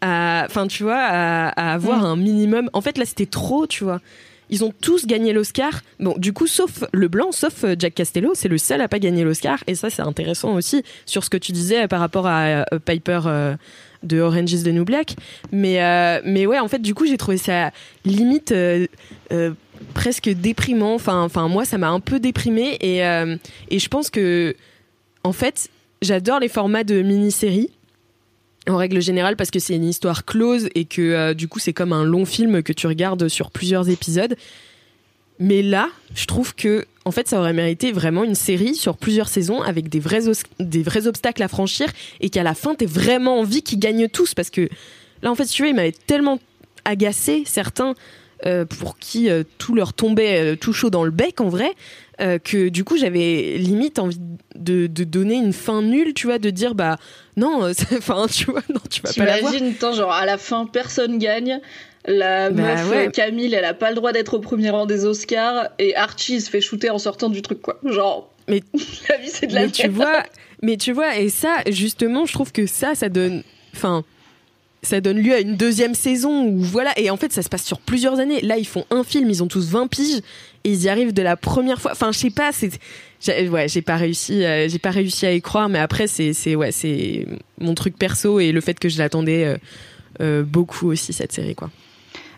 à. 0.01 0.45
Enfin, 0.47 0.67
tu 0.67 0.83
vois, 0.83 0.99
à, 0.99 1.73
avoir 1.73 2.01
mm. 2.01 2.05
un 2.05 2.15
minimum. 2.15 2.69
En 2.73 2.81
fait, 2.81 2.97
là, 2.97 3.05
c'était 3.05 3.25
trop, 3.25 3.67
tu 3.67 3.83
vois. 3.83 4.01
Ils 4.49 4.63
ont 4.63 4.73
tous 4.81 5.05
gagné 5.05 5.33
l'Oscar. 5.33 5.81
Bon, 5.99 6.15
du 6.17 6.31
coup, 6.31 6.47
sauf 6.47 6.85
le 6.93 7.09
blanc, 7.09 7.33
sauf 7.33 7.65
euh, 7.65 7.75
Jack 7.77 7.95
Castello, 7.95 8.31
c'est 8.33 8.47
le 8.47 8.57
seul 8.57 8.79
à 8.81 8.87
pas 8.87 8.99
gagner 8.99 9.25
l'Oscar. 9.25 9.61
Et 9.67 9.75
ça, 9.75 9.89
c'est 9.89 10.01
intéressant 10.01 10.53
aussi 10.53 10.83
sur 11.05 11.25
ce 11.25 11.29
que 11.29 11.37
tu 11.37 11.51
disais 11.51 11.87
par 11.89 11.99
rapport 11.99 12.27
à 12.27 12.43
euh, 12.45 12.63
Piper. 12.85 13.21
Euh, 13.25 13.55
de 14.07 14.19
Orange 14.19 14.53
is 14.53 14.63
the 14.63 14.67
New 14.67 14.85
Black. 14.85 15.15
Mais, 15.51 15.81
euh, 15.83 16.21
mais 16.25 16.45
ouais, 16.45 16.59
en 16.59 16.67
fait, 16.67 16.79
du 16.79 16.93
coup, 16.93 17.05
j'ai 17.05 17.17
trouvé 17.17 17.37
ça 17.37 17.71
limite 18.05 18.51
euh, 18.51 18.87
euh, 19.31 19.51
presque 19.93 20.29
déprimant. 20.29 20.95
Enfin, 20.95 21.21
enfin, 21.21 21.47
moi, 21.47 21.65
ça 21.65 21.77
m'a 21.77 21.89
un 21.89 21.99
peu 21.99 22.19
déprimé. 22.19 22.77
Et, 22.81 22.99
et 23.69 23.79
je 23.79 23.87
pense 23.87 24.09
que, 24.09 24.55
en 25.23 25.33
fait, 25.33 25.69
j'adore 26.01 26.39
les 26.39 26.49
formats 26.49 26.83
de 26.83 27.01
mini-séries 27.01 27.69
en 28.67 28.77
règle 28.77 29.01
générale 29.01 29.37
parce 29.37 29.51
que 29.51 29.59
c'est 29.59 29.75
une 29.75 29.85
histoire 29.85 30.25
close 30.25 30.67
et 30.75 30.83
que 30.83 31.31
du 31.31 31.47
coup 31.47 31.57
c'est 31.57 31.71
comme 31.71 31.93
un 31.93 32.03
long 32.03 32.25
film 32.25 32.61
que 32.61 32.73
tu 32.73 32.85
regardes 32.85 33.29
sur 33.29 33.49
plusieurs 33.49 33.89
épisodes. 33.89 34.35
Mais 35.39 35.61
là, 35.61 35.89
je 36.15 36.25
trouve 36.25 36.55
que 36.55 36.85
en 37.05 37.11
fait, 37.11 37.27
ça 37.29 37.39
aurait 37.39 37.53
mérité 37.53 37.93
vraiment 37.93 38.25
une 38.25 38.35
série 38.35 38.75
sur 38.75 38.97
plusieurs 38.97 39.29
saisons 39.29 39.61
avec 39.61 39.87
des 39.87 39.99
vrais, 39.99 40.23
des 40.59 40.83
vrais 40.83 41.07
obstacles 41.07 41.41
à 41.41 41.47
franchir 41.47 41.87
et 42.19 42.29
qu'à 42.29 42.43
la 42.43 42.53
fin, 42.53 42.75
t'aies 42.75 42.85
vraiment 42.85 43.39
envie 43.39 43.61
qu'ils 43.61 43.79
gagnent 43.79 44.09
tous. 44.09 44.33
Parce 44.33 44.49
que 44.49 44.67
là, 45.21 45.31
en 45.31 45.35
fait, 45.35 45.45
tu 45.45 45.61
vois, 45.61 45.69
il 45.69 45.75
m'avait 45.75 45.93
tellement 45.93 46.39
agacé 46.83 47.43
certains 47.45 47.93
euh, 48.45 48.65
pour 48.65 48.99
qui 48.99 49.29
euh, 49.29 49.43
tout 49.57 49.73
leur 49.73 49.93
tombait 49.93 50.39
euh, 50.39 50.55
tout 50.55 50.71
chaud 50.71 50.91
dans 50.91 51.03
le 51.03 51.09
bec 51.09 51.41
en 51.41 51.49
vrai. 51.49 51.73
que 52.19 52.69
du 52.69 52.83
coup 52.83 52.97
j'avais 52.97 53.57
limite 53.57 53.97
envie 53.99 54.19
de, 54.55 54.87
donner 54.87 55.35
une 55.35 55.53
fin 55.53 55.81
nulle 55.81 56.13
tu 56.13 56.27
vois 56.27 56.37
de 56.37 56.51
dire 56.51 56.75
bah 56.75 56.97
non 57.35 57.71
enfin 57.97 58.25
tu 58.27 58.45
vois 58.45 58.61
non 58.69 58.79
tu 58.89 59.01
vas 59.01 59.11
pas 59.13 59.25
l'avoir 59.25 59.53
T'imagines, 59.53 59.95
genre 59.95 60.11
à 60.11 60.25
la 60.25 60.37
fin 60.37 60.65
personne 60.65 61.17
gagne 61.17 61.59
la 62.07 62.49
bah 62.49 62.75
meuf 62.75 63.11
Camille, 63.11 63.53
elle 63.53 63.65
a 63.65 63.73
pas 63.73 63.89
le 63.89 63.95
droit 63.95 64.13
d'être 64.13 64.35
au 64.35 64.39
premier 64.39 64.69
rang 64.69 64.85
des 64.85 65.05
Oscars 65.05 65.69
et 65.77 65.95
Archie 65.95 66.41
se 66.41 66.49
fait 66.49 66.61
shooter 66.61 66.89
en 66.89 66.99
sortant 66.99 67.29
du 67.29 67.41
truc 67.41 67.61
quoi. 67.61 67.79
Genre 67.83 68.33
mais 68.47 68.63
la 69.09 69.17
vie 69.17 69.29
c'est 69.29 69.47
de 69.47 69.53
la 69.53 69.65
mais 69.65 69.71
tu 69.71 69.87
vois, 69.89 70.23
mais 70.61 70.77
tu 70.77 70.93
vois 70.93 71.17
et 71.17 71.29
ça 71.29 71.57
justement, 71.69 72.25
je 72.25 72.33
trouve 72.33 72.51
que 72.51 72.65
ça 72.65 72.95
ça 72.95 73.09
donne 73.09 73.43
enfin 73.75 74.05
ça 74.83 75.01
donne 75.01 75.17
lieu 75.17 75.33
à 75.33 75.39
une 75.39 75.57
deuxième 75.57 75.95
saison 75.95 76.45
où 76.45 76.59
voilà 76.59 76.97
et 76.97 77.09
en 77.09 77.17
fait 77.17 77.33
ça 77.33 77.41
se 77.41 77.49
passe 77.49 77.63
sur 77.63 77.79
plusieurs 77.79 78.19
années. 78.19 78.41
Là, 78.41 78.57
ils 78.57 78.67
font 78.67 78.85
un 78.89 79.03
film, 79.03 79.29
ils 79.29 79.43
ont 79.43 79.47
tous 79.47 79.69
20 79.69 79.87
piges 79.87 80.21
et 80.63 80.71
ils 80.71 80.83
y 80.83 80.89
arrivent 80.89 81.13
de 81.13 81.21
la 81.21 81.35
première 81.35 81.81
fois. 81.81 81.91
Enfin, 81.91 82.11
je 82.11 82.19
sais 82.19 82.29
pas, 82.29 82.51
c'est 82.51 82.71
ouais, 83.49 83.67
j'ai 83.67 83.81
pas 83.81 83.97
réussi 83.97 84.45
euh, 84.45 84.69
j'ai 84.69 84.79
pas 84.79 84.91
réussi 84.91 85.25
à 85.25 85.33
y 85.33 85.41
croire 85.41 85.67
mais 85.67 85.79
après 85.79 86.07
c'est 86.07 86.33
c'est 86.33 86.55
ouais, 86.55 86.71
c'est 86.71 87.25
mon 87.59 87.73
truc 87.73 87.97
perso 87.97 88.39
et 88.39 88.51
le 88.51 88.61
fait 88.61 88.79
que 88.79 88.87
je 88.87 88.97
l'attendais 88.97 89.45
euh, 89.45 89.57
euh, 90.21 90.43
beaucoup 90.43 90.91
aussi 90.91 91.11
cette 91.11 91.33
série 91.33 91.55
quoi. 91.55 91.69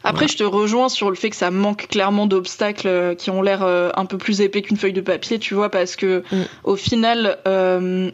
Après, 0.04 0.28
je 0.28 0.38
te 0.38 0.44
rejoins 0.44 0.90
sur 0.90 1.10
le 1.10 1.16
fait 1.16 1.30
que 1.30 1.36
ça 1.36 1.52
manque 1.52 1.88
clairement 1.88 2.26
d'obstacles 2.26 2.88
euh, 2.88 3.16
qui 3.16 3.30
ont 3.30 3.42
l'air 3.42 3.64
euh, 3.64 3.90
un 3.96 4.06
peu 4.06 4.18
plus 4.18 4.42
épais 4.42 4.62
qu'une 4.62 4.78
feuille 4.78 4.94
de 4.94 5.02
papier, 5.02 5.40
tu 5.40 5.54
vois, 5.54 5.70
parce 5.70 5.96
que 5.96 6.24
mm. 6.32 6.44
au 6.64 6.76
final, 6.76 7.38
euh, 7.48 8.10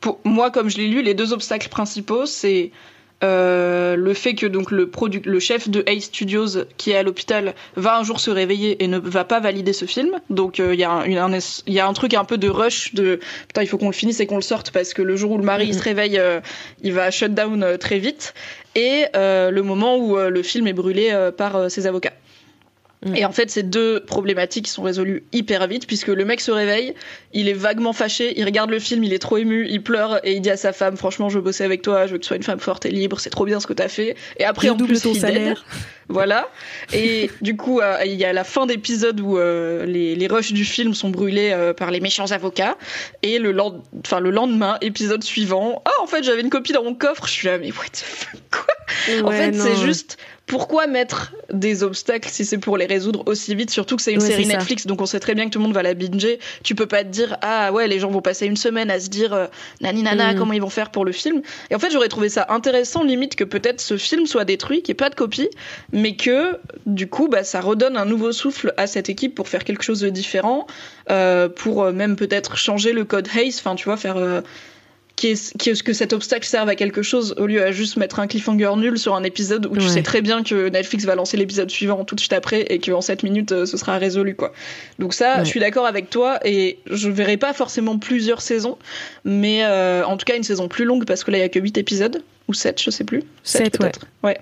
pour 0.00 0.20
moi, 0.24 0.50
comme 0.50 0.68
je 0.68 0.78
l'ai 0.78 0.88
lu, 0.88 1.02
les 1.02 1.14
deux 1.14 1.32
obstacles 1.32 1.68
principaux, 1.68 2.26
c'est 2.26 2.72
euh, 3.24 3.96
le 3.96 4.14
fait 4.14 4.34
que 4.34 4.46
donc 4.46 4.70
le, 4.70 4.90
le 5.24 5.40
chef 5.40 5.68
de 5.68 5.82
A 5.86 5.98
Studios 6.00 6.64
qui 6.76 6.92
est 6.92 6.96
à 6.96 7.02
l'hôpital 7.02 7.54
va 7.76 7.98
un 7.98 8.04
jour 8.04 8.20
se 8.20 8.30
réveiller 8.30 8.82
et 8.82 8.86
ne 8.86 8.98
va 8.98 9.24
pas 9.24 9.40
valider 9.40 9.72
ce 9.72 9.86
film. 9.86 10.10
Donc 10.30 10.58
il 10.58 10.74
y, 10.74 10.84
a 10.84 10.90
un, 10.90 11.38
y 11.66 11.78
a 11.78 11.86
un 11.86 11.92
truc 11.92 12.14
un 12.14 12.24
peu 12.24 12.38
de 12.38 12.48
rush 12.48 12.94
de 12.94 13.20
putain 13.48 13.62
il 13.62 13.66
faut 13.66 13.78
qu'on 13.78 13.86
le 13.86 13.92
finisse 13.92 14.20
et 14.20 14.26
qu'on 14.26 14.36
le 14.36 14.42
sorte 14.42 14.70
parce 14.70 14.94
que 14.94 15.02
le 15.02 15.16
jour 15.16 15.32
où 15.32 15.38
le 15.38 15.44
mari 15.44 15.66
il 15.68 15.74
se 15.74 15.82
réveille 15.82 16.20
il 16.82 16.92
va 16.92 17.10
shut 17.10 17.34
down 17.34 17.78
très 17.78 17.98
vite 17.98 18.34
et 18.74 19.06
euh, 19.14 19.50
le 19.50 19.62
moment 19.62 19.96
où 19.96 20.18
euh, 20.18 20.30
le 20.30 20.42
film 20.42 20.66
est 20.66 20.72
brûlé 20.72 21.10
euh, 21.12 21.30
par 21.30 21.70
ses 21.70 21.86
avocats. 21.86 22.12
Mm. 23.04 23.16
Et 23.16 23.24
en 23.24 23.32
fait, 23.32 23.50
ces 23.50 23.62
deux 23.62 24.00
problématiques 24.00 24.68
sont 24.68 24.82
résolues 24.82 25.24
hyper 25.32 25.66
vite 25.66 25.86
puisque 25.86 26.08
le 26.08 26.24
mec 26.24 26.40
se 26.40 26.50
réveille, 26.50 26.94
il 27.32 27.48
est 27.48 27.54
vaguement 27.54 27.92
fâché, 27.92 28.34
il 28.38 28.44
regarde 28.44 28.70
le 28.70 28.78
film, 28.78 29.04
il 29.04 29.12
est 29.12 29.18
trop 29.18 29.36
ému, 29.36 29.66
il 29.68 29.82
pleure 29.82 30.20
et 30.24 30.32
il 30.32 30.40
dit 30.40 30.50
à 30.50 30.56
sa 30.56 30.72
femme 30.72 30.96
"Franchement, 30.96 31.28
je 31.28 31.36
veux 31.36 31.44
bosser 31.44 31.64
avec 31.64 31.82
toi, 31.82 32.06
je 32.06 32.12
veux 32.12 32.18
que 32.18 32.22
tu 32.22 32.28
sois 32.28 32.36
une 32.36 32.42
femme 32.42 32.60
forte 32.60 32.86
et 32.86 32.90
libre, 32.90 33.20
c'est 33.20 33.30
trop 33.30 33.44
bien 33.44 33.60
ce 33.60 33.66
que 33.66 33.72
t'as 33.72 33.88
fait." 33.88 34.16
Et 34.38 34.44
après, 34.44 34.70
en 34.70 34.76
plus, 34.76 35.02
ton 35.02 35.14
salaire. 35.14 35.64
Voilà. 36.08 36.50
Et 36.92 37.30
du 37.40 37.56
coup, 37.56 37.80
il 38.04 38.12
y 38.12 38.26
a 38.26 38.34
la 38.34 38.44
fin 38.44 38.66
d'épisode 38.66 39.20
où 39.20 39.38
les, 39.38 40.14
les 40.14 40.26
rushs 40.26 40.52
du 40.52 40.66
film 40.66 40.92
sont 40.92 41.08
brûlés 41.08 41.56
par 41.78 41.90
les 41.90 42.00
méchants 42.00 42.30
avocats. 42.30 42.76
Et 43.22 43.38
le, 43.38 43.56
enfin, 44.04 44.20
le 44.20 44.30
lendemain, 44.30 44.76
épisode 44.82 45.24
suivant, 45.24 45.82
ah, 45.86 46.02
en 46.02 46.06
fait, 46.06 46.22
j'avais 46.22 46.42
une 46.42 46.50
copie 46.50 46.74
dans 46.74 46.84
mon 46.84 46.94
coffre. 46.94 47.26
Je 47.26 47.32
suis 47.32 47.48
là, 47.48 47.56
mais 47.56 47.72
what 47.72 47.86
the 47.92 48.04
fuck, 48.04 48.40
quoi? 48.50 48.73
En 49.24 49.30
fait, 49.30 49.54
c'est 49.54 49.76
juste 49.76 50.18
pourquoi 50.46 50.86
mettre 50.86 51.32
des 51.52 51.82
obstacles 51.82 52.28
si 52.28 52.44
c'est 52.44 52.58
pour 52.58 52.76
les 52.76 52.84
résoudre 52.84 53.22
aussi 53.26 53.54
vite 53.54 53.70
Surtout 53.70 53.96
que 53.96 54.02
c'est 54.02 54.12
une 54.12 54.20
série 54.20 54.46
Netflix, 54.46 54.86
donc 54.86 55.00
on 55.00 55.06
sait 55.06 55.20
très 55.20 55.34
bien 55.34 55.46
que 55.46 55.50
tout 55.50 55.58
le 55.58 55.64
monde 55.64 55.74
va 55.74 55.82
la 55.82 55.94
binger. 55.94 56.38
Tu 56.62 56.74
peux 56.74 56.86
pas 56.86 57.02
te 57.02 57.08
dire 57.08 57.38
ah 57.40 57.72
ouais 57.72 57.88
les 57.88 57.98
gens 57.98 58.10
vont 58.10 58.20
passer 58.20 58.46
une 58.46 58.56
semaine 58.56 58.90
à 58.90 59.00
se 59.00 59.08
dire 59.08 59.32
euh, 59.32 59.46
nani 59.80 60.02
nana 60.02 60.34
mm. 60.34 60.36
comment 60.36 60.52
ils 60.52 60.60
vont 60.60 60.68
faire 60.68 60.90
pour 60.90 61.04
le 61.04 61.12
film. 61.12 61.40
Et 61.70 61.74
en 61.74 61.78
fait 61.78 61.90
j'aurais 61.90 62.08
trouvé 62.08 62.28
ça 62.28 62.46
intéressant 62.50 63.04
limite 63.04 63.36
que 63.36 63.44
peut-être 63.44 63.80
ce 63.80 63.96
film 63.96 64.26
soit 64.26 64.44
détruit, 64.44 64.82
qu'il 64.82 64.92
n'y 64.92 64.96
ait 64.96 65.04
pas 65.04 65.10
de 65.10 65.14
copie, 65.14 65.48
mais 65.92 66.14
que 66.14 66.58
du 66.84 67.08
coup 67.08 67.28
bah 67.28 67.42
ça 67.42 67.62
redonne 67.62 67.96
un 67.96 68.04
nouveau 68.04 68.32
souffle 68.32 68.74
à 68.76 68.86
cette 68.86 69.08
équipe 69.08 69.34
pour 69.34 69.48
faire 69.48 69.64
quelque 69.64 69.82
chose 69.82 70.00
de 70.00 70.10
différent, 70.10 70.66
euh, 71.10 71.48
pour 71.48 71.84
euh, 71.84 71.92
même 71.92 72.16
peut-être 72.16 72.56
changer 72.56 72.92
le 72.92 73.04
code 73.04 73.28
Haze, 73.34 73.58
enfin 73.58 73.76
tu 73.76 73.84
vois 73.84 73.96
faire 73.96 74.18
euh, 74.18 74.42
est-ce 75.22 75.82
que 75.82 75.92
cet 75.92 76.12
obstacle 76.12 76.46
serve 76.46 76.68
à 76.68 76.74
quelque 76.74 77.02
chose 77.02 77.34
au 77.38 77.46
lieu 77.46 77.62
à 77.62 77.72
juste 77.72 77.96
mettre 77.96 78.20
un 78.20 78.26
cliffhanger 78.26 78.72
nul 78.76 78.98
sur 78.98 79.14
un 79.14 79.22
épisode 79.22 79.66
où 79.66 79.76
tu 79.76 79.88
sais 79.88 80.02
très 80.02 80.20
bien 80.20 80.42
que 80.42 80.68
Netflix 80.68 81.04
va 81.04 81.14
lancer 81.14 81.36
l'épisode 81.36 81.70
suivant 81.70 82.04
tout 82.04 82.14
de 82.14 82.20
suite 82.20 82.32
après 82.32 82.62
et 82.62 82.78
qu'en 82.78 83.00
7 83.00 83.22
minutes 83.22 83.52
euh, 83.52 83.66
ce 83.66 83.76
sera 83.76 83.98
résolu 83.98 84.34
quoi. 84.34 84.52
Donc 84.98 85.14
ça, 85.14 85.44
je 85.44 85.48
suis 85.48 85.60
d'accord 85.60 85.86
avec 85.86 86.10
toi 86.10 86.38
et 86.44 86.78
je 86.90 87.08
verrai 87.08 87.36
pas 87.36 87.52
forcément 87.52 87.98
plusieurs 87.98 88.42
saisons, 88.42 88.76
mais 89.24 89.64
euh, 89.64 90.04
en 90.04 90.16
tout 90.16 90.24
cas 90.24 90.36
une 90.36 90.42
saison 90.42 90.68
plus 90.68 90.84
longue 90.84 91.04
parce 91.04 91.24
que 91.24 91.30
là 91.30 91.38
il 91.38 91.40
y 91.40 91.44
a 91.44 91.48
que 91.48 91.58
8 91.58 91.78
épisodes 91.78 92.22
ou 92.48 92.54
7, 92.54 92.82
je 92.82 92.90
sais 92.90 93.04
plus. 93.04 93.22
7, 93.42 93.78
peut-être. 93.78 94.06
ouais 94.22 94.38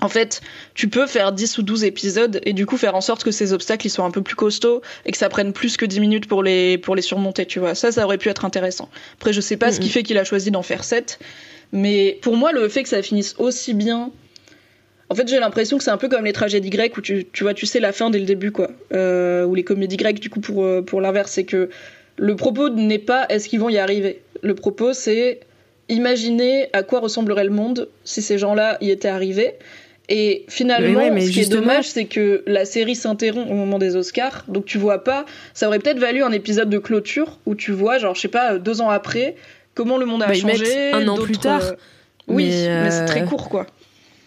en 0.00 0.08
fait, 0.08 0.40
tu 0.80 0.88
peux 0.88 1.06
faire 1.06 1.32
10 1.32 1.58
ou 1.58 1.62
12 1.62 1.84
épisodes 1.84 2.40
et 2.42 2.54
du 2.54 2.64
coup 2.64 2.78
faire 2.78 2.94
en 2.94 3.02
sorte 3.02 3.22
que 3.22 3.30
ces 3.30 3.52
obstacles 3.52 3.86
ils 3.86 3.90
soient 3.90 4.06
un 4.06 4.10
peu 4.10 4.22
plus 4.22 4.34
costauds 4.34 4.80
et 5.04 5.12
que 5.12 5.18
ça 5.18 5.28
prenne 5.28 5.52
plus 5.52 5.76
que 5.76 5.84
10 5.84 6.00
minutes 6.00 6.26
pour 6.26 6.42
les, 6.42 6.78
pour 6.78 6.96
les 6.96 7.02
surmonter, 7.02 7.44
tu 7.44 7.58
vois. 7.58 7.74
Ça, 7.74 7.92
ça 7.92 8.06
aurait 8.06 8.16
pu 8.16 8.30
être 8.30 8.46
intéressant. 8.46 8.88
Après, 9.18 9.34
je 9.34 9.42
sais 9.42 9.58
pas 9.58 9.72
ce 9.72 9.78
qui 9.78 9.90
fait 9.90 10.02
qu'il 10.02 10.16
a 10.16 10.24
choisi 10.24 10.50
d'en 10.50 10.62
faire 10.62 10.82
7, 10.82 11.18
mais 11.72 12.18
pour 12.22 12.34
moi, 12.34 12.52
le 12.52 12.66
fait 12.70 12.82
que 12.82 12.88
ça 12.88 13.02
finisse 13.02 13.34
aussi 13.36 13.74
bien. 13.74 14.10
En 15.10 15.14
fait, 15.14 15.28
j'ai 15.28 15.38
l'impression 15.38 15.76
que 15.76 15.84
c'est 15.84 15.90
un 15.90 15.98
peu 15.98 16.08
comme 16.08 16.24
les 16.24 16.32
tragédies 16.32 16.70
grecques 16.70 16.96
où 16.96 17.02
tu, 17.02 17.26
tu 17.30 17.44
vois, 17.44 17.52
tu 17.52 17.66
sais 17.66 17.78
la 17.78 17.92
fin 17.92 18.08
dès 18.08 18.18
le 18.18 18.24
début, 18.24 18.50
quoi. 18.50 18.70
Euh, 18.94 19.44
ou 19.44 19.54
les 19.54 19.64
comédies 19.64 19.98
grecques, 19.98 20.20
du 20.20 20.30
coup, 20.30 20.40
pour, 20.40 20.64
euh, 20.64 20.80
pour 20.80 21.02
l'inverse, 21.02 21.32
c'est 21.32 21.44
que 21.44 21.68
le 22.16 22.36
propos 22.36 22.70
n'est 22.70 22.98
pas 22.98 23.26
est-ce 23.28 23.50
qu'ils 23.50 23.60
vont 23.60 23.68
y 23.68 23.76
arriver. 23.76 24.22
Le 24.40 24.54
propos, 24.54 24.94
c'est 24.94 25.40
imaginer 25.90 26.70
à 26.72 26.82
quoi 26.82 27.00
ressemblerait 27.00 27.44
le 27.44 27.50
monde 27.50 27.90
si 28.04 28.22
ces 28.22 28.38
gens-là 28.38 28.78
y 28.80 28.90
étaient 28.90 29.08
arrivés. 29.08 29.56
Et 30.12 30.44
finalement, 30.48 31.00
ce 31.20 31.30
qui 31.30 31.40
est 31.40 31.48
dommage, 31.48 31.88
c'est 31.88 32.04
que 32.04 32.42
la 32.48 32.64
série 32.64 32.96
s'interrompt 32.96 33.48
au 33.48 33.54
moment 33.54 33.78
des 33.78 33.94
Oscars, 33.94 34.44
donc 34.48 34.64
tu 34.64 34.76
vois 34.76 35.04
pas. 35.04 35.24
Ça 35.54 35.68
aurait 35.68 35.78
peut-être 35.78 36.00
valu 36.00 36.24
un 36.24 36.32
épisode 36.32 36.68
de 36.68 36.78
clôture 36.78 37.38
où 37.46 37.54
tu 37.54 37.70
vois, 37.70 37.98
genre, 37.98 38.16
je 38.16 38.22
sais 38.22 38.28
pas, 38.28 38.58
deux 38.58 38.80
ans 38.80 38.90
après, 38.90 39.36
comment 39.74 39.98
le 39.98 40.06
monde 40.06 40.24
a 40.24 40.26
bah, 40.26 40.34
changé. 40.34 40.92
Un 40.92 41.06
an 41.06 41.16
plus 41.16 41.38
tard. 41.38 41.62
Euh, 41.62 41.72
oui, 42.26 42.46
mais, 42.46 42.90
c'est 42.90 43.04
très 43.04 43.22
euh, 43.22 43.26
court, 43.26 43.48
quoi. 43.48 43.66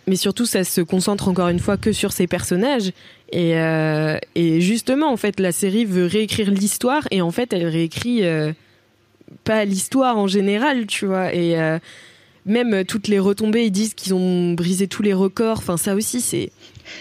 Mais 0.08 0.16
surtout, 0.16 0.46
ça 0.46 0.64
se 0.64 0.80
concentre 0.80 1.28
encore 1.28 1.50
une 1.50 1.60
fois 1.60 1.76
que 1.76 1.92
sur 1.92 2.14
ces 2.14 2.28
personnages. 2.28 2.94
Et, 3.34 3.58
euh, 3.58 4.18
et 4.36 4.62
justement, 4.62 5.12
en 5.12 5.18
fait, 5.18 5.42
la 5.42 5.52
série 5.52 5.84
veut 5.84 6.06
réécrire 6.06 6.50
l'histoire 6.50 7.06
et 7.12 7.22
en 7.22 7.32
fait, 7.32 7.52
elle 7.52 7.68
réécrit 7.68 8.24
pas 9.44 9.66
l'histoire 9.66 10.18
en 10.18 10.28
général, 10.28 10.88
tu 10.88 11.08
vois. 11.08 11.34
Et 11.34 11.58
même 12.46 12.84
toutes 12.86 13.08
les 13.08 13.20
retombées, 13.20 13.66
ils 13.66 13.72
disent 13.72 13.94
qu'ils 13.94 14.14
ont 14.14 14.54
brisé 14.54 14.88
tous 14.88 15.02
les 15.02 15.14
records. 15.14 15.60
Enfin, 15.60 15.78
ça 15.78 15.96
aussi, 15.96 16.22
c'est. 16.22 16.52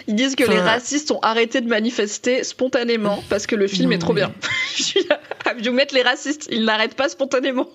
Ils 0.07 0.15
disent 0.15 0.35
que 0.35 0.43
les 0.43 0.59
racistes 0.59 1.11
ont 1.11 1.19
arrêté 1.21 1.61
de 1.61 1.67
manifester 1.67 2.43
spontanément 2.43 3.23
parce 3.29 3.47
que 3.47 3.55
le 3.55 3.67
film 3.67 3.91
est 3.91 3.97
trop 3.97 4.13
bien. 4.13 4.33
Je 4.75 4.83
suis 4.83 5.05
là, 5.09 5.19
vous 5.61 5.71
mettre 5.71 5.93
les 5.93 6.01
racistes, 6.01 6.47
ils 6.51 6.63
n'arrêtent 6.63 6.95
pas 6.95 7.09
spontanément. 7.09 7.67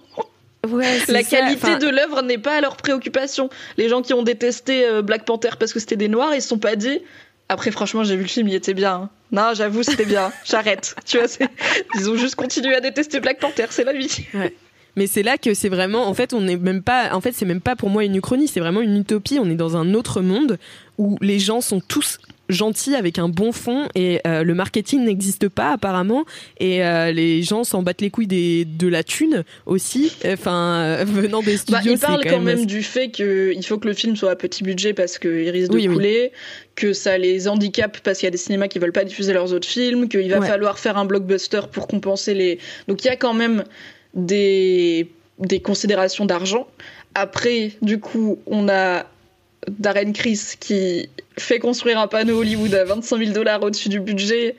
Ouais, 0.67 1.01
la 1.09 1.23
qualité 1.23 1.77
de 1.77 1.89
l'œuvre 1.89 2.23
n'est 2.23 2.39
pas 2.39 2.57
à 2.57 2.61
leur 2.61 2.77
préoccupation. 2.77 3.49
Les 3.77 3.89
gens 3.89 4.03
qui 4.03 4.13
ont 4.13 4.23
détesté 4.23 4.85
euh, 4.87 5.03
Black 5.03 5.25
Panther 5.25 5.51
parce 5.59 5.73
que 5.73 5.79
c'était 5.79 5.97
des 5.97 6.09
noirs, 6.09 6.35
ils 6.35 6.43
se 6.43 6.49
sont 6.49 6.59
pas 6.59 6.77
dit. 6.77 7.01
Après, 7.49 7.71
franchement, 7.71 8.05
j'ai 8.05 8.17
vu 8.17 8.23
le 8.23 8.29
film, 8.29 8.49
il 8.49 8.55
était 8.55 8.75
bien. 8.75 8.95
Hein. 8.95 9.11
Non, 9.31 9.53
j'avoue, 9.55 9.83
c'était 9.83 10.05
bien. 10.05 10.33
J'arrête. 10.45 10.95
tu 11.07 11.19
vois, 11.19 11.29
ils 11.95 12.11
ont 12.11 12.17
juste 12.17 12.35
continué 12.35 12.75
à 12.75 12.81
détester 12.81 13.21
Black 13.21 13.39
Panther, 13.39 13.67
c'est 13.71 13.85
la 13.85 13.93
vie. 13.93 14.27
Ouais. 14.35 14.55
Mais 14.99 15.07
c'est 15.07 15.23
là 15.23 15.39
que 15.39 15.55
c'est 15.55 15.69
vraiment, 15.69 16.09
en 16.09 16.15
fait, 16.15 16.35
on 16.35 16.41
n'est 16.41 16.57
même 16.57 16.83
pas, 16.83 17.15
en 17.15 17.21
fait, 17.21 17.31
c'est 17.33 17.45
même 17.45 17.61
pas 17.61 17.77
pour 17.77 17.89
moi 17.89 18.05
une 18.05 18.17
uchronie, 18.17 18.49
c'est 18.49 18.59
vraiment 18.59 18.81
une 18.81 18.97
utopie. 18.97 19.39
On 19.41 19.49
est 19.49 19.55
dans 19.55 19.77
un 19.77 19.95
autre 19.95 20.23
monde 20.23 20.59
où 20.99 21.17
les 21.21 21.39
gens 21.39 21.61
sont 21.61 21.79
tous 21.79 22.19
gentils 22.49 22.97
avec 22.97 23.21
un 23.21 23.29
bon 23.29 23.53
fond 23.53 23.89
et 23.95 24.21
euh, 24.27 24.43
le 24.43 24.55
marketing 24.55 25.05
n'existe 25.05 25.49
pas 25.49 25.71
apparemment. 25.71 26.25
Et 26.59 26.85
euh, 26.85 27.13
les 27.13 27.43
gens 27.45 27.63
s'en 27.63 27.83
battent 27.83 28.01
les 28.01 28.11
couilles 28.11 28.27
des, 28.27 28.65
de 28.65 28.89
la 28.89 29.05
thune 29.05 29.45
aussi. 29.67 30.11
Enfin 30.27 30.81
euh, 30.81 31.05
venant 31.07 31.43
des 31.43 31.53
bah, 31.53 31.59
studios 31.59 31.83
bah, 31.85 31.91
il 31.93 31.99
parle 31.99 32.25
quand, 32.25 32.41
même, 32.41 32.67
du 32.67 32.83
fait 32.83 33.11
qu'il 33.11 33.65
faut 33.65 33.79
que 33.79 33.87
le 33.87 33.95
film 33.95 34.17
soit 34.17 34.33
à 34.33 34.37
petit 34.37 34.65
budget 34.65 34.95
parce 34.95 35.19
qu'il 35.19 35.49
risque 35.51 35.71
de 35.71 35.87
couler 35.87 36.33
que 36.75 36.93
ça 36.93 37.19
les 37.19 37.47
handicape 37.47 37.99
parce 38.03 38.19
qu'il 38.19 38.27
y 38.27 38.29
a 38.29 38.33
des 38.33 38.37
cinémas 38.37 38.67
qui 38.67 38.81
veulent 38.81 38.93
pas 38.93 39.05
diffuser 39.05 39.33
leurs 39.33 39.53
autres 39.53 39.69
films 39.69 40.09
qu'il 40.09 40.29
va 40.31 40.43
falloir 40.43 40.79
faire 40.81 40.97
un 40.97 41.05
blockbuster 41.05 41.61
pour 41.71 41.87
compenser 41.87 42.35
les. 42.35 42.59
Donc 42.89 43.05
il 43.05 43.07
y 43.07 43.11
a 43.11 43.17
quand 43.17 43.35
même 43.35 43.63
des, 44.15 45.11
des 45.39 45.61
considérations 45.61 46.25
d'argent. 46.25 46.67
Après, 47.15 47.73
du 47.83 48.01
coup, 48.01 48.39
on 48.47 48.69
a 48.69 49.05
Darren 49.67 50.13
Chris 50.13 50.41
qui 50.61 51.09
fait 51.37 51.59
construire 51.59 51.99
un 51.99 52.07
panneau 52.07 52.41
Hollywood 52.41 52.75
à 52.75 52.85
25 52.85 53.19
000 53.19 53.33
dollars 53.33 53.63
au-dessus 53.63 53.89
du 53.89 54.01
budget, 54.01 54.57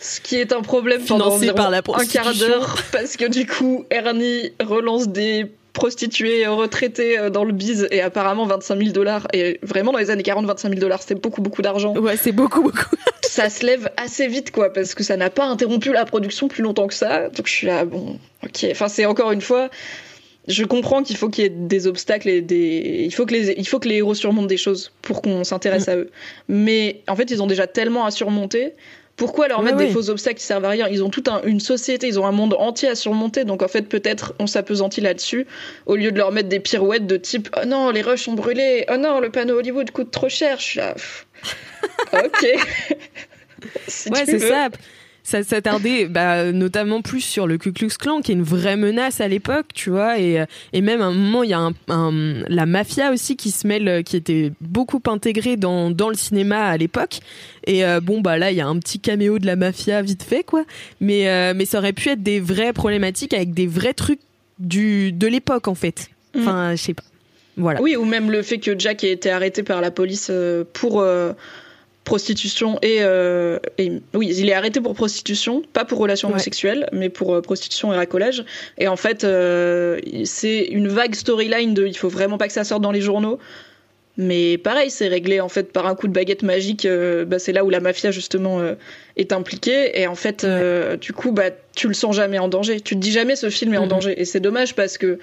ce 0.00 0.20
qui 0.20 0.36
est 0.36 0.52
un 0.52 0.62
problème 0.62 1.02
pendant 1.04 1.38
par 1.54 1.70
la 1.70 1.78
un 1.78 2.06
quart 2.06 2.34
d'heure 2.34 2.76
parce 2.92 3.16
que 3.16 3.26
du 3.26 3.46
coup 3.46 3.84
Ernie 3.90 4.52
relance 4.60 5.08
des 5.08 5.46
prostituées 5.72 6.46
retraitées 6.46 7.18
euh, 7.18 7.30
dans 7.30 7.44
le 7.44 7.52
bise 7.52 7.88
et 7.90 8.00
apparemment 8.00 8.46
25 8.46 8.78
000 8.78 8.90
dollars. 8.90 9.26
Et 9.32 9.58
vraiment 9.62 9.92
dans 9.92 9.98
les 9.98 10.10
années 10.10 10.22
40 10.22 10.46
25 10.46 10.68
000 10.68 10.80
dollars 10.80 11.02
c'est 11.02 11.14
beaucoup 11.14 11.42
beaucoup 11.42 11.62
d'argent. 11.62 11.94
Ouais 11.96 12.16
c'est 12.16 12.32
beaucoup 12.32 12.62
beaucoup. 12.62 12.96
Ça 13.22 13.48
se 13.48 13.64
lève 13.64 13.90
assez 13.96 14.26
vite 14.26 14.50
quoi 14.50 14.72
parce 14.72 14.94
que 14.94 15.02
ça 15.02 15.16
n'a 15.16 15.30
pas 15.30 15.46
interrompu 15.46 15.92
la 15.92 16.04
production 16.04 16.48
plus 16.48 16.62
longtemps 16.62 16.86
que 16.86 16.94
ça. 16.94 17.28
Donc 17.30 17.46
je 17.46 17.52
suis 17.52 17.66
là 17.66 17.84
bon 17.84 18.18
ok. 18.44 18.66
Enfin 18.70 18.88
c'est 18.88 19.06
encore 19.06 19.32
une 19.32 19.40
fois 19.40 19.70
je 20.48 20.64
comprends 20.64 21.02
qu'il 21.02 21.16
faut 21.16 21.28
qu'il 21.28 21.44
y 21.44 21.46
ait 21.46 21.50
des 21.50 21.86
obstacles 21.86 22.28
et 22.28 22.42
des 22.42 23.04
il 23.06 23.14
faut 23.14 23.24
que 23.24 23.32
les 23.32 23.54
il 23.56 23.66
faut 23.66 23.78
que 23.78 23.88
les 23.88 23.96
héros 23.96 24.14
surmontent 24.14 24.48
des 24.48 24.56
choses 24.56 24.92
pour 25.00 25.22
qu'on 25.22 25.44
s'intéresse 25.44 25.86
mm. 25.86 25.90
à 25.90 25.96
eux. 25.96 26.10
Mais 26.48 27.02
en 27.08 27.16
fait 27.16 27.30
ils 27.30 27.42
ont 27.42 27.46
déjà 27.46 27.66
tellement 27.66 28.04
à 28.04 28.10
surmonter 28.10 28.74
pourquoi 29.16 29.48
leur 29.48 29.62
mettre 29.62 29.76
des 29.76 29.90
faux 29.90 30.10
obstacles 30.10 30.38
qui 30.38 30.44
servent 30.44 30.64
à 30.64 30.70
rien? 30.70 30.88
Ils 30.88 31.04
ont 31.04 31.10
toute 31.10 31.28
une 31.44 31.60
société, 31.60 32.06
ils 32.06 32.18
ont 32.18 32.26
un 32.26 32.32
monde 32.32 32.54
entier 32.58 32.88
à 32.88 32.94
surmonter. 32.94 33.44
Donc 33.44 33.62
en 33.62 33.68
fait, 33.68 33.82
peut-être 33.82 34.34
on 34.38 34.46
s'apesantit 34.46 35.00
là-dessus 35.00 35.46
au 35.86 35.96
lieu 35.96 36.12
de 36.12 36.18
leur 36.18 36.32
mettre 36.32 36.48
des 36.48 36.60
pirouettes 36.60 37.06
de 37.06 37.16
type 37.16 37.48
Oh 37.60 37.66
non, 37.66 37.90
les 37.90 38.02
rushs 38.02 38.24
sont 38.24 38.32
brûlés. 38.34 38.84
Oh 38.90 38.96
non, 38.96 39.20
le 39.20 39.30
panneau 39.30 39.58
Hollywood 39.58 39.90
coûte 39.90 40.10
trop 40.10 40.28
cher. 40.28 40.58
Je 40.58 40.64
suis 40.64 40.78
là. 40.78 40.94
ok. 42.12 42.42
ouais, 42.42 44.24
c'est 44.24 44.38
ça 44.38 44.68
ça 45.24 45.42
s'attardait 45.42 46.06
bah, 46.06 46.52
notamment 46.52 47.02
plus 47.02 47.20
sur 47.20 47.46
le 47.46 47.58
Ku 47.58 47.72
Klux 47.72 47.90
Klan 47.98 48.20
qui 48.20 48.32
est 48.32 48.34
une 48.34 48.42
vraie 48.42 48.76
menace 48.76 49.20
à 49.20 49.28
l'époque 49.28 49.66
tu 49.74 49.90
vois 49.90 50.18
et, 50.18 50.44
et 50.72 50.80
même 50.80 51.00
à 51.00 51.06
un 51.06 51.12
moment 51.12 51.42
il 51.42 51.50
y 51.50 51.54
a 51.54 51.70
un, 51.88 52.42
la 52.48 52.66
mafia 52.66 53.12
aussi 53.12 53.36
qui 53.36 53.50
se 53.50 53.66
mêle 53.66 54.02
qui 54.04 54.16
était 54.16 54.52
beaucoup 54.60 55.00
intégrée 55.06 55.56
dans, 55.56 55.90
dans 55.90 56.08
le 56.08 56.14
cinéma 56.14 56.66
à 56.66 56.76
l'époque. 56.76 57.20
Et 57.66 57.84
euh, 57.84 58.00
bon 58.00 58.20
bah 58.20 58.38
là 58.38 58.50
il 58.50 58.56
y 58.56 58.60
a 58.60 58.66
un 58.66 58.78
petit 58.78 58.98
caméo 58.98 59.38
de 59.38 59.46
la 59.46 59.56
mafia 59.56 60.02
vite 60.02 60.22
fait 60.22 60.44
quoi. 60.44 60.64
Mais 61.00 61.28
euh, 61.28 61.52
mais 61.54 61.64
ça 61.64 61.78
aurait 61.78 61.92
pu 61.92 62.08
être 62.08 62.22
des 62.22 62.40
vraies 62.40 62.72
problématiques 62.72 63.34
avec 63.34 63.54
des 63.54 63.66
vrais 63.66 63.94
trucs 63.94 64.20
du 64.58 65.12
de 65.12 65.26
l'époque 65.26 65.68
en 65.68 65.74
fait. 65.74 66.10
Mm. 66.34 66.40
enfin 66.40 66.74
je 66.74 66.82
sais 66.82 66.94
pas. 66.94 67.04
Voilà. 67.56 67.82
Oui 67.82 67.96
ou 67.96 68.04
même 68.04 68.30
le 68.30 68.42
fait 68.42 68.58
que 68.58 68.78
Jack 68.78 69.04
ait 69.04 69.12
été 69.12 69.30
arrêté 69.30 69.62
par 69.62 69.80
la 69.80 69.90
police 69.90 70.28
euh, 70.30 70.64
pour 70.72 71.04
prostitution 72.04 72.78
euh, 72.84 73.58
et, 73.78 73.92
oui 74.14 74.34
il 74.36 74.48
est 74.48 74.54
arrêté 74.54 74.80
pour 74.80 74.94
prostitution 74.94 75.62
pas 75.72 75.84
pour 75.84 75.98
relation 75.98 76.30
homosexuelle 76.30 76.88
mais 76.92 77.08
pour 77.08 77.34
euh, 77.34 77.40
prostitution 77.40 77.92
et 77.92 77.96
racolage. 77.96 78.44
Et 78.78 78.88
en 78.88 78.96
fait 78.96 79.24
euh, 79.24 80.00
c'est 80.24 80.64
une 80.64 80.88
vague 80.88 81.14
storyline 81.14 81.74
de 81.74 81.86
il 81.86 81.96
faut 81.96 82.08
vraiment 82.08 82.38
pas 82.38 82.48
que 82.48 82.52
ça 82.52 82.64
sorte 82.64 82.82
dans 82.82 82.92
les 82.92 83.00
journaux. 83.00 83.38
Mais 84.18 84.58
pareil 84.58 84.90
c'est 84.90 85.08
réglé 85.08 85.40
en 85.40 85.48
fait 85.48 85.72
par 85.72 85.86
un 85.86 85.94
coup 85.94 86.06
de 86.06 86.12
baguette 86.12 86.42
magique 86.42 86.86
bah, 87.26 87.38
c'est 87.38 87.52
là 87.52 87.64
où 87.64 87.70
la 87.70 87.80
mafia 87.80 88.10
justement 88.10 88.60
est 89.16 89.32
impliquée. 89.32 89.98
Et 89.98 90.06
en 90.06 90.14
fait 90.14 90.46
du 91.00 91.12
coup 91.12 91.32
bah 91.32 91.50
tu 91.74 91.88
le 91.88 91.94
sens 91.94 92.16
jamais 92.16 92.38
en 92.38 92.48
danger. 92.48 92.80
Tu 92.80 92.94
te 92.94 93.00
dis 93.00 93.12
jamais 93.12 93.36
ce 93.36 93.48
film 93.48 93.72
est 93.72 93.78
en 93.78 93.86
mm-hmm. 93.86 93.88
danger. 93.88 94.20
Et 94.20 94.26
c'est 94.26 94.40
dommage 94.40 94.74
parce 94.74 94.98
que 94.98 95.18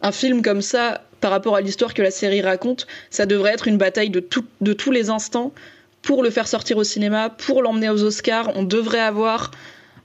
un 0.00 0.12
film 0.12 0.40
comme 0.40 0.62
ça 0.62 1.02
par 1.20 1.32
rapport 1.32 1.54
à 1.54 1.60
l'histoire 1.60 1.92
que 1.92 2.00
la 2.00 2.10
série 2.10 2.40
raconte 2.40 2.86
ça 3.10 3.26
devrait 3.26 3.52
être 3.52 3.68
une 3.68 3.76
bataille 3.76 4.08
de, 4.08 4.20
tout, 4.20 4.46
de 4.62 4.72
tous 4.72 4.90
les 4.90 5.10
instants 5.10 5.52
pour 6.02 6.22
le 6.22 6.30
faire 6.30 6.48
sortir 6.48 6.76
au 6.76 6.84
cinéma, 6.84 7.30
pour 7.30 7.62
l'emmener 7.62 7.90
aux 7.90 8.02
Oscars, 8.02 8.50
on 8.54 8.62
devrait 8.62 9.00
avoir 9.00 9.50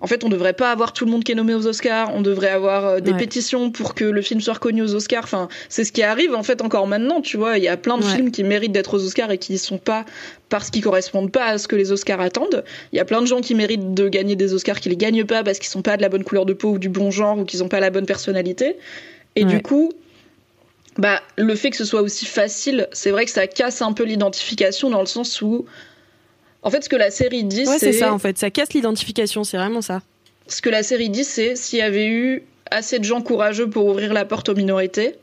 en 0.02 0.08
fait, 0.08 0.24
on 0.24 0.30
devrait 0.30 0.54
pas 0.54 0.72
avoir 0.72 0.94
tout 0.94 1.06
le 1.06 1.12
monde 1.12 1.24
qui 1.24 1.32
est 1.32 1.36
nommé 1.36 1.54
aux 1.56 1.68
Oscars. 1.68 2.12
On 2.14 2.22
devrait 2.22 2.50
avoir 2.50 2.86
euh, 2.86 3.00
des 3.00 3.14
pétitions 3.14 3.72
pour 3.72 3.96
que 3.96 4.04
le 4.04 4.22
film 4.22 4.42
soit 4.42 4.56
reconnu 4.56 4.82
aux 4.82 4.94
Oscars. 4.94 5.24
Enfin, 5.24 5.48
c'est 5.70 5.84
ce 5.84 5.92
qui 5.92 6.04
arrive 6.04 6.36
en 6.36 6.44
fait 6.44 6.62
encore 6.62 6.86
maintenant. 6.86 7.22
Tu 7.22 7.38
vois, 7.38 7.58
il 7.58 7.64
y 7.64 7.68
a 7.68 7.78
plein 7.78 7.98
de 7.98 8.04
films 8.04 8.30
qui 8.30 8.44
méritent 8.44 8.72
d'être 8.72 8.96
aux 8.96 9.04
Oscars 9.04 9.32
et 9.32 9.38
qui 9.38 9.54
ne 9.54 9.58
sont 9.58 9.78
pas 9.78 10.06
parce 10.50 10.70
qu'ils 10.70 10.84
correspondent 10.84 11.32
pas 11.32 11.46
à 11.46 11.58
ce 11.58 11.68
que 11.68 11.76
les 11.76 11.92
Oscars 11.92 12.22
attendent. 12.22 12.64
Il 12.94 12.98
y 12.98 13.00
a 13.00 13.06
plein 13.06 13.22
de 13.22 13.26
gens 13.26 13.42
qui 13.42 13.56
méritent 13.56 13.94
de 13.94 14.08
gagner 14.08 14.36
des 14.36 14.54
Oscars 14.54 14.80
qui 14.80 14.90
les 14.90 14.98
gagnent 14.98 15.26
pas 15.26 15.44
parce 15.44 15.60
qu'ils 15.60 15.70
sont 15.70 15.82
pas 15.82 15.98
de 15.98 16.02
la 16.02 16.10
bonne 16.10 16.24
couleur 16.24 16.46
de 16.46 16.54
peau 16.54 16.74
ou 16.74 16.78
du 16.78 16.90
bon 16.90 17.10
genre 17.10 17.40
ou 17.40 17.46
qu'ils 17.46 17.64
ont 17.64 17.70
pas 17.70 17.80
la 17.80 17.90
bonne 17.90 18.06
personnalité. 18.06 18.76
Et 19.36 19.44
du 19.44 19.62
coup, 19.62 19.92
bah 20.98 21.22
le 21.38 21.56
fait 21.56 21.72
que 21.72 21.78
ce 21.78 21.86
soit 21.86 22.02
aussi 22.02 22.26
facile, 22.26 22.88
c'est 22.92 23.12
vrai 23.12 23.26
que 23.26 23.32
ça 23.32 23.48
casse 23.48 23.82
un 23.82 23.94
peu 23.94 24.04
l'identification 24.04 24.90
dans 24.90 25.02
le 25.02 25.06
sens 25.06 25.42
où 25.42 25.66
en 26.62 26.70
fait 26.70 26.84
ce 26.84 26.90
que 26.90 26.96
la 26.96 27.12
série 27.12 27.44
dit 27.44 27.66
c'est 27.66 27.94
ça 27.94 28.14
en 28.14 28.20
fait, 28.20 28.38
ça 28.38 28.50
casse 28.50 28.74
l'identification, 28.74 29.44
c'est 29.44 29.58
vraiment 29.58 29.82
ça. 29.82 30.02
Ce 30.48 30.62
que 30.62 30.70
la 30.70 30.84
série 30.84 31.10
dit 31.10 31.24
c'est 31.24 31.56
s'il 31.56 31.80
y 31.80 31.82
avait 31.82 32.08
eu 32.08 32.44
assez 32.72 33.00
de 33.00 33.04
gens 33.04 33.22
courageux 33.22 33.70
pour 33.70 33.86
ouvrir 33.86 34.14
la 34.14 34.26
porte 34.26 34.50
aux 34.50 34.56
minorités, 34.56 35.16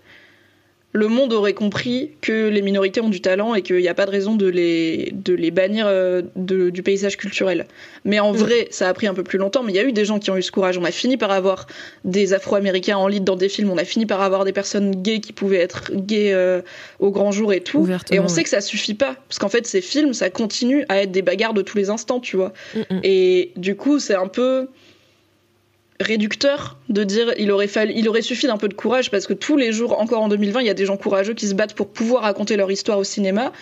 le 0.93 1.09
monde 1.09 1.33
aurait 1.33 1.55
compris 1.55 2.11
que 2.21 2.49
les 2.49 2.61
minorités 2.61 3.01
ont 3.01 3.09
du 3.09 3.23
talent 3.23 3.55
et 3.55 3.63
qu'il 3.63 3.77
n'y 3.77 3.89
a 3.89 3.95
pas 3.95 4.05
de 4.05 4.11
raison 4.11 4.35
de 4.35 4.47
les, 4.47 5.11
de 5.13 5.33
les 5.33 5.51
bannir 5.51 5.87
euh, 5.89 6.23
du 6.37 6.83
paysage 6.83 7.17
culturel. 7.17 7.67
Mais 8.05 8.21
en 8.21 8.33
mm. 8.33 8.37
vrai, 8.37 8.69
ça 8.71 8.89
a 8.89 8.95
pris 8.95 9.07
un 9.07 9.15
peu 9.15 9.23
plus 9.23 9.39
longtemps, 9.39 9.63
mais 9.63 9.73
il 9.73 9.77
y 9.77 9.79
a 9.79 9.85
eu 9.85 9.93
des 9.93 10.05
gens 10.05 10.19
qui 10.19 10.31
ont 10.31 10.37
eu 10.37 10.43
ce 10.43 10.53
courage. 10.53 10.77
On 10.77 10.85
a 10.85 10.91
fini 10.91 11.17
par 11.17 11.31
avoir 11.31 11.67
des 12.05 12.35
Afro-Américains 12.35 12.99
en 12.99 13.09
lead 13.09 13.25
dans 13.25 13.37
des 13.37 13.49
films, 13.49 13.71
on 13.71 13.79
a 13.79 13.85
fini 13.85 14.05
par 14.05 14.21
avoir 14.21 14.45
des 14.45 14.53
personnes 14.53 14.91
gays 15.03 15.21
qui 15.21 15.33
pouvaient 15.33 15.61
être 15.61 15.93
gays 15.95 16.33
euh, 16.35 16.61
au 16.99 17.11
grand 17.11 17.33
jour 17.33 17.55
et 17.55 17.61
tout. 17.61 17.89
Et 18.11 18.21
on 18.21 18.29
sait 18.29 18.43
que 18.43 18.51
ça 18.51 18.61
suffit 18.61 18.95
pas, 18.95 19.17
parce 19.29 19.39
qu'en 19.39 19.49
fait, 19.49 19.67
ces 19.67 19.81
films, 19.81 20.13
ça 20.13 20.29
continue 20.29 20.85
à 20.91 21.03
être 21.03 21.11
des 21.11 21.23
bagarres 21.23 21.55
de 21.55 21.63
tous 21.63 21.79
les 21.79 21.89
instants, 21.89 22.21
tu 22.21 22.37
vois. 22.37 22.53
Mm, 22.75 22.79
mm. 22.79 23.01
Et 23.03 23.53
du 23.57 23.77
coup, 23.77 23.99
c'est 23.99 24.15
un 24.15 24.29
peu 24.29 24.69
réducteur 26.03 26.79
de 26.89 27.05
dire 27.05 27.33
il 27.39 27.51
aurait 27.51 27.67
fallu, 27.67 27.93
il 27.97 28.09
aurait 28.09 28.23
suffi 28.23 28.47
d'un 28.47 28.59
peu 28.59 28.69
de 28.69 28.75
courage 28.75 29.11
parce 29.11 29.27
que 29.27 29.35
tous 29.35 29.57
les 29.57 29.73
jours, 29.73 29.99
encore 30.01 30.23
en 30.23 30.29
2020, 30.29 30.61
il 30.61 30.67
y 30.67 30.71
a 30.71 30.75
des 30.75 30.87
gens 30.87 30.97
courageux 30.97 31.35
qui 31.35 31.47
se 31.47 31.55
battent 31.55 31.75
pour 31.75 31.89
pouvoir 31.89 32.23
raconter 32.23 32.57
leur 32.57 32.71
histoire 32.71 32.99
au 32.99 33.05
cinéma. 33.05 33.53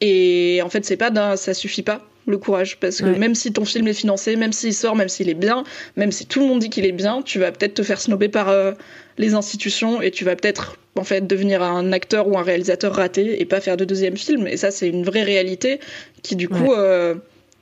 Et 0.00 0.60
en 0.64 0.68
fait, 0.68 0.84
c'est 0.84 0.96
pas 0.96 1.10
d'un, 1.10 1.36
ça 1.36 1.54
suffit 1.54 1.82
pas 1.82 2.02
le 2.26 2.38
courage 2.38 2.78
parce 2.78 3.00
que 3.00 3.06
même 3.06 3.34
si 3.34 3.52
ton 3.52 3.64
film 3.64 3.88
est 3.88 3.94
financé, 3.94 4.36
même 4.36 4.52
s'il 4.52 4.74
sort, 4.74 4.94
même 4.94 5.08
s'il 5.08 5.28
est 5.28 5.34
bien, 5.34 5.64
même 5.96 6.12
si 6.12 6.26
tout 6.26 6.40
le 6.40 6.46
monde 6.46 6.60
dit 6.60 6.70
qu'il 6.70 6.86
est 6.86 6.92
bien, 6.92 7.22
tu 7.22 7.38
vas 7.38 7.50
peut-être 7.50 7.74
te 7.74 7.82
faire 7.82 8.00
snober 8.00 8.28
par 8.28 8.48
euh, 8.48 8.72
les 9.18 9.34
institutions 9.34 10.00
et 10.02 10.10
tu 10.10 10.24
vas 10.24 10.36
peut-être 10.36 10.76
en 10.96 11.04
fait 11.04 11.26
devenir 11.26 11.62
un 11.62 11.92
acteur 11.92 12.28
ou 12.28 12.38
un 12.38 12.42
réalisateur 12.42 12.94
raté 12.94 13.40
et 13.40 13.44
pas 13.44 13.60
faire 13.60 13.76
de 13.76 13.84
deuxième 13.84 14.16
film. 14.16 14.46
Et 14.46 14.56
ça, 14.56 14.70
c'est 14.70 14.88
une 14.88 15.04
vraie 15.04 15.22
réalité 15.22 15.80
qui 16.22 16.36
du 16.36 16.48
coup 16.48 16.72
euh, 16.72 17.14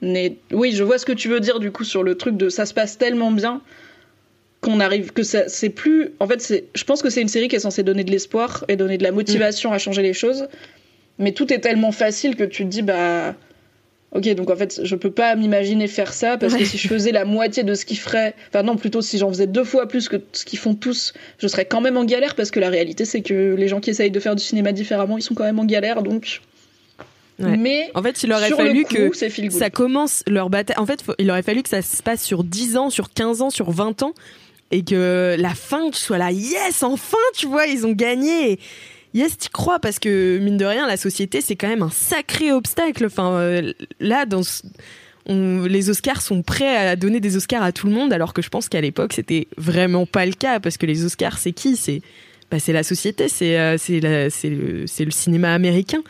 n'est. 0.03 0.37
Oui, 0.53 0.73
je 0.73 0.85
vois 0.85 0.99
ce 0.99 1.07
que 1.07 1.13
tu 1.13 1.29
veux 1.29 1.41
dire 1.41 1.59
du 1.59 1.71
coup 1.71 1.85
sur 1.85 2.03
le 2.03 2.17
truc 2.17 2.37
de 2.37 2.49
ça 2.49 2.67
se 2.67 2.75
passe 2.75 2.99
tellement 2.99 3.33
bien 3.33 3.63
qu'on 4.61 4.81
arrive 4.81 5.13
que 5.13 5.23
ça 5.23 5.49
c'est 5.49 5.71
plus 5.71 6.11
en 6.21 6.27
fait 6.27 6.41
c'est 6.41 6.65
je 6.75 6.85
pense 6.85 7.03
que 7.03 7.09
c'est 7.09 7.23
une 7.23 7.29
série 7.29 7.49
qui 7.49 7.57
est 7.57 7.61
censée 7.61 7.83
donner 7.83 8.05
de 8.05 8.11
l'espoir 8.11 8.65
et 8.69 8.77
donner 8.77 8.99
de 8.99 9.03
la 9.03 9.13
motivation 9.13 9.73
à 9.73 9.79
changer 9.79 10.03
les 10.03 10.13
choses. 10.13 10.49
Mais 11.19 11.33
tout 11.33 11.53
est 11.53 11.59
tellement 11.59 11.93
facile 11.93 12.37
que 12.37 12.45
tu 12.45 12.65
te 12.65 12.69
dis 12.69 12.83
bah 12.83 13.35
ok 14.13 14.35
donc 14.35 14.51
en 14.51 14.57
fait 14.57 14.81
je 14.83 14.97
peux 14.97 15.11
pas 15.11 15.35
m'imaginer 15.35 15.87
faire 15.87 16.13
ça 16.13 16.37
parce 16.37 16.55
que 16.55 16.65
si 16.65 16.79
je 16.79 16.89
faisais 16.89 17.13
la 17.13 17.25
moitié 17.25 17.63
de 17.63 17.75
ce 17.75 17.85
qu'ils 17.85 17.99
feraient 17.99 18.35
enfin 18.49 18.63
non 18.63 18.77
plutôt 18.77 19.03
si 19.03 19.19
j'en 19.19 19.29
faisais 19.29 19.47
deux 19.47 19.65
fois 19.65 19.87
plus 19.87 20.09
que 20.09 20.17
ce 20.33 20.45
qu'ils 20.45 20.59
font 20.59 20.75
tous 20.75 21.15
je 21.39 21.47
serais 21.47 21.65
quand 21.65 21.81
même 21.81 21.97
en 21.97 22.05
galère 22.05 22.35
parce 22.35 22.51
que 22.51 22.61
la 22.61 22.71
réalité 22.71 23.05
c'est 23.05 23.23
que 23.23 23.55
les 23.57 23.69
gens 23.69 23.81
qui 23.81 23.91
essayent 23.91 24.11
de 24.11 24.21
faire 24.21 24.35
du 24.35 24.43
cinéma 24.43 24.73
différemment 24.73 25.17
ils 25.17 25.23
sont 25.23 25.35
quand 25.35 25.45
même 25.45 25.59
en 25.59 25.65
galère 25.65 26.03
donc. 26.03 26.41
Mais 27.39 27.91
en 27.95 28.03
fait, 28.03 28.23
il 28.23 28.33
aurait 28.35 28.51
fallu 28.51 28.85
que 28.85 29.11
ça 29.51 29.71
commence 29.71 30.23
leur 30.27 30.51
bataille. 30.51 30.77
En 30.79 30.85
fait, 30.85 31.03
il 31.19 31.31
aurait 31.31 31.43
fallu 31.43 31.63
que 31.63 31.71
ça 31.71 31.81
se 31.81 32.03
passe 32.03 32.23
sur 32.23 32.45
10 32.45 32.77
ans, 32.77 32.91
sur 32.91 33.15
15 33.15 33.41
ans, 33.41 33.49
sur 33.49 33.71
20 33.71 34.03
ans 34.03 34.13
et 34.71 34.85
que 34.85 35.37
la 35.39 35.55
fin 35.55 35.91
soit 35.93 36.19
là, 36.19 36.31
yes, 36.31 36.83
enfin, 36.83 37.17
tu 37.35 37.47
vois, 37.47 37.67
ils 37.67 37.87
ont 37.87 37.93
gagné. 37.93 38.59
yes, 39.15 39.37
t'y 39.37 39.49
crois 39.49 39.79
parce 39.79 39.99
que 39.99 40.39
mine 40.39 40.57
de 40.57 40.65
rien, 40.65 40.87
la 40.87 40.97
société 40.97 41.41
c'est 41.41 41.57
quand 41.57 41.69
même 41.69 41.83
un 41.83 41.91
sacré 41.91 42.53
obstacle. 42.53 43.07
Enfin, 43.07 43.33
euh, 43.33 43.73
là, 43.99 44.27
dans 44.27 44.43
les 45.27 45.91
Oscars 45.91 46.23
sont 46.23 46.43
prêts 46.43 46.77
à 46.77 46.97
donner 46.97 47.21
des 47.21 47.37
Oscars 47.37 47.63
à 47.63 47.73
tout 47.73 47.87
le 47.87 47.93
monde, 47.93 48.13
alors 48.13 48.33
que 48.33 48.43
je 48.43 48.49
pense 48.49 48.69
qu'à 48.69 48.81
l'époque 48.81 49.13
c'était 49.13 49.49
vraiment 49.57 50.07
pas 50.07 50.27
le 50.27 50.33
cas 50.33 50.61
parce 50.61 50.77
que 50.77 50.87
les 50.87 51.05
Oscars 51.05 51.39
c'est 51.39 51.53
qui? 51.53 51.77
C'est 51.77 52.03
bah, 52.51 52.59
c'est 52.59 52.73
la 52.73 52.83
société, 52.83 53.29
c'est 53.29 53.59
euh, 53.59 53.77
le, 54.43 55.11
cinéma 55.11 55.55
américain. 55.55 56.03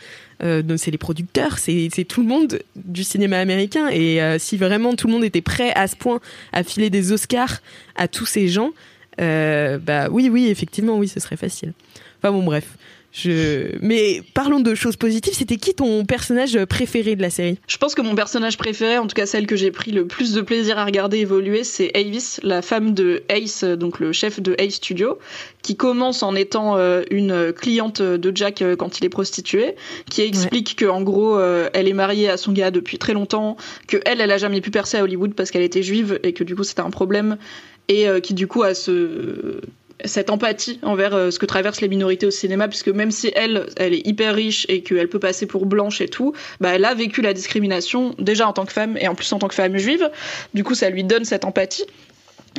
Euh, 0.43 0.63
c'est 0.77 0.89
les 0.89 0.97
producteurs, 0.97 1.59
c'est 1.59 2.05
tout 2.07 2.21
le 2.21 2.27
monde 2.27 2.59
du 2.75 3.03
cinéma 3.03 3.39
américain. 3.39 3.89
Et 3.89 4.19
si 4.39 4.57
vraiment 4.57 4.95
tout 4.95 5.07
le 5.07 5.13
monde 5.13 5.23
était 5.23 5.41
prêt 5.41 5.71
à 5.75 5.87
ce 5.87 5.95
point 5.95 6.19
à 6.51 6.63
filer 6.63 6.89
des 6.89 7.11
Oscars 7.11 7.61
à 7.95 8.07
tous 8.07 8.25
ces 8.25 8.47
gens, 8.47 8.71
bah 9.17 10.09
oui, 10.09 10.29
oui, 10.29 10.47
effectivement, 10.47 10.97
oui, 10.97 11.07
ce 11.07 11.19
serait 11.19 11.37
facile. 11.37 11.73
Enfin 12.19 12.31
bon, 12.31 12.43
bref. 12.43 12.65
Je... 13.11 13.75
Mais 13.81 14.21
parlons 14.33 14.59
de 14.59 14.73
choses 14.75 14.95
positives. 14.95 15.33
C'était 15.33 15.57
qui 15.57 15.73
ton 15.73 16.05
personnage 16.05 16.63
préféré 16.65 17.15
de 17.15 17.21
la 17.21 17.29
série? 17.29 17.57
Je 17.67 17.77
pense 17.77 17.95
que 17.95 18.01
mon 18.01 18.15
personnage 18.15 18.57
préféré, 18.57 18.97
en 18.97 19.07
tout 19.07 19.15
cas 19.15 19.25
celle 19.25 19.47
que 19.47 19.55
j'ai 19.55 19.71
pris 19.71 19.91
le 19.91 20.07
plus 20.07 20.33
de 20.33 20.41
plaisir 20.41 20.77
à 20.77 20.85
regarder 20.85 21.19
évoluer, 21.19 21.63
c'est 21.63 21.95
Avis, 21.95 22.37
la 22.43 22.61
femme 22.61 22.93
de 22.93 23.23
Ace, 23.29 23.63
donc 23.63 23.99
le 23.99 24.11
chef 24.11 24.39
de 24.39 24.55
Ace 24.57 24.75
Studio, 24.75 25.19
qui 25.61 25.75
commence 25.75 26.23
en 26.23 26.35
étant 26.35 26.77
euh, 26.77 27.03
une 27.11 27.51
cliente 27.53 28.01
de 28.01 28.31
Jack 28.35 28.61
euh, 28.61 28.75
quand 28.75 28.99
il 28.99 29.05
est 29.05 29.09
prostitué, 29.09 29.75
qui 30.09 30.21
explique 30.21 30.75
que 30.75 30.85
en 30.85 31.01
gros 31.01 31.37
euh, 31.37 31.69
elle 31.73 31.87
est 31.87 31.93
mariée 31.93 32.29
à 32.29 32.37
son 32.37 32.51
gars 32.51 32.71
depuis 32.71 32.97
très 32.97 33.13
longtemps, 33.13 33.57
que 33.87 33.97
elle, 34.05 34.21
elle 34.21 34.31
a 34.31 34.37
jamais 34.37 34.61
pu 34.61 34.71
percer 34.71 34.97
à 34.97 35.03
Hollywood 35.03 35.33
parce 35.33 35.51
qu'elle 35.51 35.63
était 35.63 35.83
juive 35.83 36.19
et 36.23 36.33
que 36.33 36.43
du 36.43 36.55
coup 36.55 36.63
c'était 36.63 36.81
un 36.81 36.89
problème 36.89 37.37
et 37.87 38.05
qui 38.23 38.33
du 38.33 38.47
coup 38.47 38.63
a 38.63 38.73
ce 38.73 39.59
cette 40.05 40.29
empathie 40.29 40.79
envers 40.81 41.13
euh, 41.13 41.31
ce 41.31 41.39
que 41.39 41.45
traversent 41.45 41.81
les 41.81 41.87
minorités 41.87 42.25
au 42.25 42.31
cinéma, 42.31 42.67
puisque 42.67 42.89
même 42.89 43.11
si 43.11 43.31
elle, 43.35 43.67
elle 43.77 43.93
est 43.93 44.05
hyper 44.05 44.35
riche 44.35 44.65
et 44.69 44.81
qu'elle 44.81 45.09
peut 45.09 45.19
passer 45.19 45.45
pour 45.45 45.65
blanche 45.65 46.01
et 46.01 46.07
tout, 46.07 46.33
bah, 46.59 46.69
elle 46.75 46.85
a 46.85 46.93
vécu 46.93 47.21
la 47.21 47.33
discrimination 47.33 48.15
déjà 48.19 48.47
en 48.47 48.53
tant 48.53 48.65
que 48.65 48.73
femme 48.73 48.97
et 48.97 49.07
en 49.07 49.15
plus 49.15 49.31
en 49.33 49.39
tant 49.39 49.47
que 49.47 49.55
femme 49.55 49.77
juive. 49.77 50.09
Du 50.53 50.63
coup, 50.63 50.75
ça 50.75 50.89
lui 50.89 51.03
donne 51.03 51.25
cette 51.25 51.45
empathie. 51.45 51.85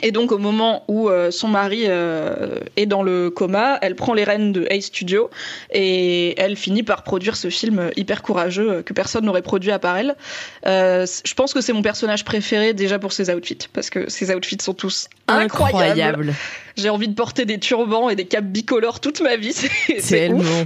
Et 0.00 0.10
donc 0.10 0.32
au 0.32 0.38
moment 0.38 0.84
où 0.88 1.10
euh, 1.10 1.30
son 1.30 1.48
mari 1.48 1.82
euh, 1.86 2.60
est 2.76 2.86
dans 2.86 3.02
le 3.02 3.28
coma, 3.28 3.78
elle 3.82 3.94
prend 3.94 4.14
les 4.14 4.24
rênes 4.24 4.52
de 4.52 4.66
A 4.70 4.80
Studio 4.80 5.28
et 5.70 6.38
elle 6.40 6.56
finit 6.56 6.82
par 6.82 7.02
produire 7.02 7.36
ce 7.36 7.50
film 7.50 7.90
hyper 7.96 8.22
courageux 8.22 8.72
euh, 8.72 8.82
que 8.82 8.94
personne 8.94 9.26
n'aurait 9.26 9.42
produit 9.42 9.70
à 9.70 9.78
part 9.78 9.98
elle. 9.98 10.16
je 10.64 11.34
pense 11.34 11.52
que 11.52 11.60
c'est 11.60 11.74
mon 11.74 11.82
personnage 11.82 12.24
préféré 12.24 12.72
déjà 12.72 12.98
pour 12.98 13.12
ses 13.12 13.32
outfits 13.32 13.68
parce 13.72 13.90
que 13.90 14.08
ses 14.08 14.34
outfits 14.34 14.58
sont 14.62 14.74
tous 14.74 15.08
incroyables. 15.28 16.32
J'ai 16.76 16.88
envie 16.88 17.08
de 17.08 17.14
porter 17.14 17.44
des 17.44 17.58
turbans 17.58 18.08
et 18.08 18.16
des 18.16 18.24
capes 18.24 18.46
bicolores 18.46 19.00
toute 19.00 19.20
ma 19.20 19.36
vie, 19.36 19.52
c'est 19.98 20.30
ouf. 20.30 20.64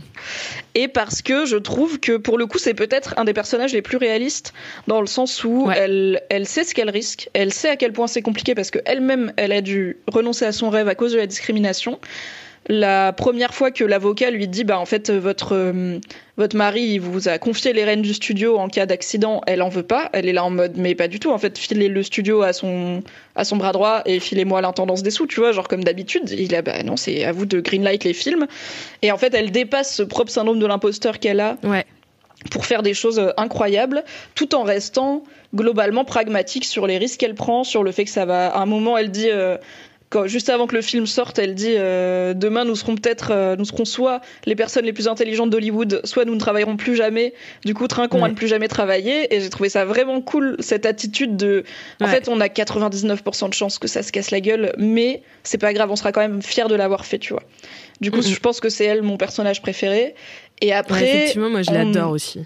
Et 0.79 0.89
parce 0.89 1.23
que 1.23 1.47
je 1.47 1.57
trouve 1.57 1.99
que 1.99 2.19
pour 2.19 2.37
le 2.37 2.47
coup 2.47 2.59
c'est 2.59 2.75
peut-être 2.75 3.15
un 3.17 3.25
des 3.25 3.33
personnages 3.33 3.73
les 3.73 3.81
plus 3.81 3.97
réalistes 3.97 4.53
dans 4.87 5.01
le 5.01 5.07
sens 5.07 5.43
où 5.43 5.71
elle 5.75 6.21
elle 6.29 6.45
sait 6.45 6.65
ce 6.65 6.75
qu'elle 6.75 6.91
risque, 6.91 7.31
elle 7.33 7.51
sait 7.51 7.71
à 7.71 7.77
quel 7.77 7.95
point 7.95 8.07
c'est 8.07 8.21
compliqué 8.21 8.55
parce 8.55 8.71
que 8.71 8.81
elle-même 8.85 9.33
elle 9.39 9.53
a 9.53 9.63
dû 9.63 9.97
renoncer 10.07 10.45
à 10.45 10.53
son 10.53 10.69
rêve 10.69 10.87
à 10.87 10.95
cause 10.95 11.13
de 11.13 11.17
la 11.17 11.27
discrimination. 11.27 11.99
La 12.69 13.13
première 13.13 13.55
fois 13.55 13.71
que 13.71 13.85
l'avocat 13.85 14.31
lui 14.31 14.49
dit 14.49 14.65
bah 14.65 14.81
en 14.81 14.87
fait 14.87 15.11
votre 15.11 15.55
euh, 15.55 15.99
votre 16.37 16.57
mari 16.57 16.99
vous 16.99 17.29
a 17.29 17.39
confié 17.39 17.73
les 17.73 17.85
rênes 17.85 18.03
du 18.03 18.13
studio 18.13 18.59
en 18.59 18.69
cas 18.69 18.87
d'accident, 18.87 19.41
elle 19.47 19.63
en 19.63 19.69
veut 19.69 19.85
pas, 19.85 20.11
elle 20.13 20.29
est 20.29 20.33
là 20.33 20.43
en 20.43 20.51
mode 20.51 20.73
mais 20.77 20.97
pas 20.97 21.07
du 21.07 21.21
tout 21.21 21.31
en 21.31 21.39
fait 21.39 21.57
filez 21.59 21.89
le 21.89 22.03
studio 22.03 22.43
à 22.43 22.53
son 22.53 23.05
à 23.37 23.45
son 23.45 23.57
bras 23.57 23.71
droit 23.71 24.03
et 24.05 24.19
filez-moi 24.19 24.61
l'intendance 24.63 25.05
des 25.05 25.13
sous, 25.13 25.29
tu 25.29 25.39
vois, 25.39 25.53
genre 25.53 25.69
comme 25.69 25.85
d'habitude, 25.85 26.29
il 26.31 26.57
a 26.57 26.63
bah 26.63 26.83
non, 26.83 26.97
c'est 26.97 27.25
à 27.25 27.31
vous 27.31 27.47
de 27.47 27.61
greenlight 27.61 28.03
les 28.03 28.15
films 28.15 28.49
et 29.03 29.13
en 29.13 29.17
fait 29.17 29.33
elle 29.33 29.53
dépasse 29.53 29.95
ce 29.95 30.03
propre 30.03 30.33
syndrome 30.33 30.59
de 30.59 30.67
l'imposteur 30.67 31.21
qu'elle 31.21 31.41
a. 31.41 31.59
Pour 32.51 32.67
faire 32.67 32.83
des 32.83 32.95
choses 32.95 33.19
euh, 33.19 33.31
incroyables, 33.39 34.05
tout 34.35 34.55
en 34.55 34.63
restant 34.63 35.25
globalement 35.55 36.05
pragmatique 36.05 36.65
sur 36.65 36.87
les 36.87 36.99
risques 36.99 37.19
qu'elle 37.19 37.35
prend, 37.35 37.65
sur 37.65 37.83
le 37.83 37.91
fait 37.93 38.05
que 38.05 38.11
ça 38.11 38.25
va. 38.25 38.49
À 38.49 38.61
un 38.61 38.67
moment, 38.67 38.97
elle 38.97 39.11
dit. 39.11 39.31
Euh, 39.31 39.57
quand, 40.09 40.27
juste 40.27 40.51
avant 40.51 40.67
que 40.67 40.77
le 40.77 40.83
film 40.83 41.07
sorte, 41.07 41.39
elle 41.39 41.55
dit 41.55 41.75
euh, 41.77 42.33
demain 42.33 42.65
nous 42.65 42.77
serons 42.77 42.95
peut-être, 42.95 43.33
euh, 43.33 43.57
nous 43.57 43.65
serons 43.65 43.85
soit 43.85 44.21
les 44.45 44.55
personnes 44.55 44.85
les 44.85 44.93
plus 44.93 45.09
intelligentes 45.09 45.51
d'Hollywood, 45.51 46.01
soit 46.05 46.25
nous 46.25 46.35
ne 46.35 46.41
travaillerons 46.41 46.77
plus 46.77 46.95
jamais. 46.95 47.35
Du 47.65 47.75
coup, 47.75 47.89
trinquons 47.89 48.25
à 48.25 48.29
ne 48.29 48.35
plus 48.35 48.47
jamais 48.47 48.69
travailler. 48.69 49.35
Et 49.35 49.41
j'ai 49.41 49.51
trouvé 49.51 49.69
ça 49.69 49.85
vraiment 49.85 50.21
cool 50.21 50.57
cette 50.61 50.87
attitude 50.87 51.37
de, 51.37 51.65
en 52.01 52.07
fait, 52.07 52.29
on 52.29 52.41
a 52.41 52.47
99% 52.47 53.49
de 53.49 53.55
chances 53.55 53.79
que 53.79 53.89
ça 53.89 54.03
se 54.03 54.13
casse 54.13 54.31
la 54.31 54.41
gueule, 54.41 54.73
mais 54.79 55.23
c'est 55.43 55.59
pas 55.59 55.73
grave, 55.73 55.91
on 55.91 55.97
sera 55.97 56.13
quand 56.13 56.21
même 56.21 56.43
fier 56.43 56.69
de 56.69 56.75
l'avoir 56.75 57.05
fait, 57.05 57.19
tu 57.19 57.33
vois. 57.33 57.43
Du 58.01 58.11
coup, 58.11 58.23
je 58.23 58.39
pense 58.39 58.61
que 58.61 58.69
c'est 58.69 58.85
elle 58.85 59.03
mon 59.03 59.17
personnage 59.17 59.63
préféré. 59.63 60.15
Et 60.61 60.73
après, 60.73 61.09
effectivement, 61.09 61.51
moi 61.51 61.63
je 61.63 61.71
l'adore 61.73 62.13
aussi. 62.13 62.45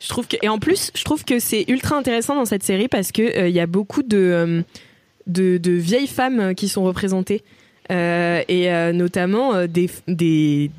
Je 0.00 0.08
trouve 0.08 0.28
que 0.28 0.36
et 0.42 0.48
en 0.48 0.58
plus, 0.58 0.92
je 0.94 1.04
trouve 1.04 1.24
que 1.24 1.40
c'est 1.40 1.64
ultra 1.68 1.96
intéressant 1.96 2.36
dans 2.36 2.44
cette 2.44 2.62
série 2.62 2.86
parce 2.88 3.10
que 3.10 3.22
il 3.22 3.38
euh, 3.38 3.48
y 3.48 3.58
a 3.58 3.66
beaucoup 3.66 4.04
de, 4.04 4.62
de, 5.28 5.60
vieilles 5.70 6.06
femmes 6.06 6.54
qui 6.54 6.68
sont 6.68 6.84
représentées. 6.84 7.42
Euh, 7.90 8.42
et 8.48 8.70
notamment 8.92 9.66
des, 9.66 9.88
des 10.08 10.70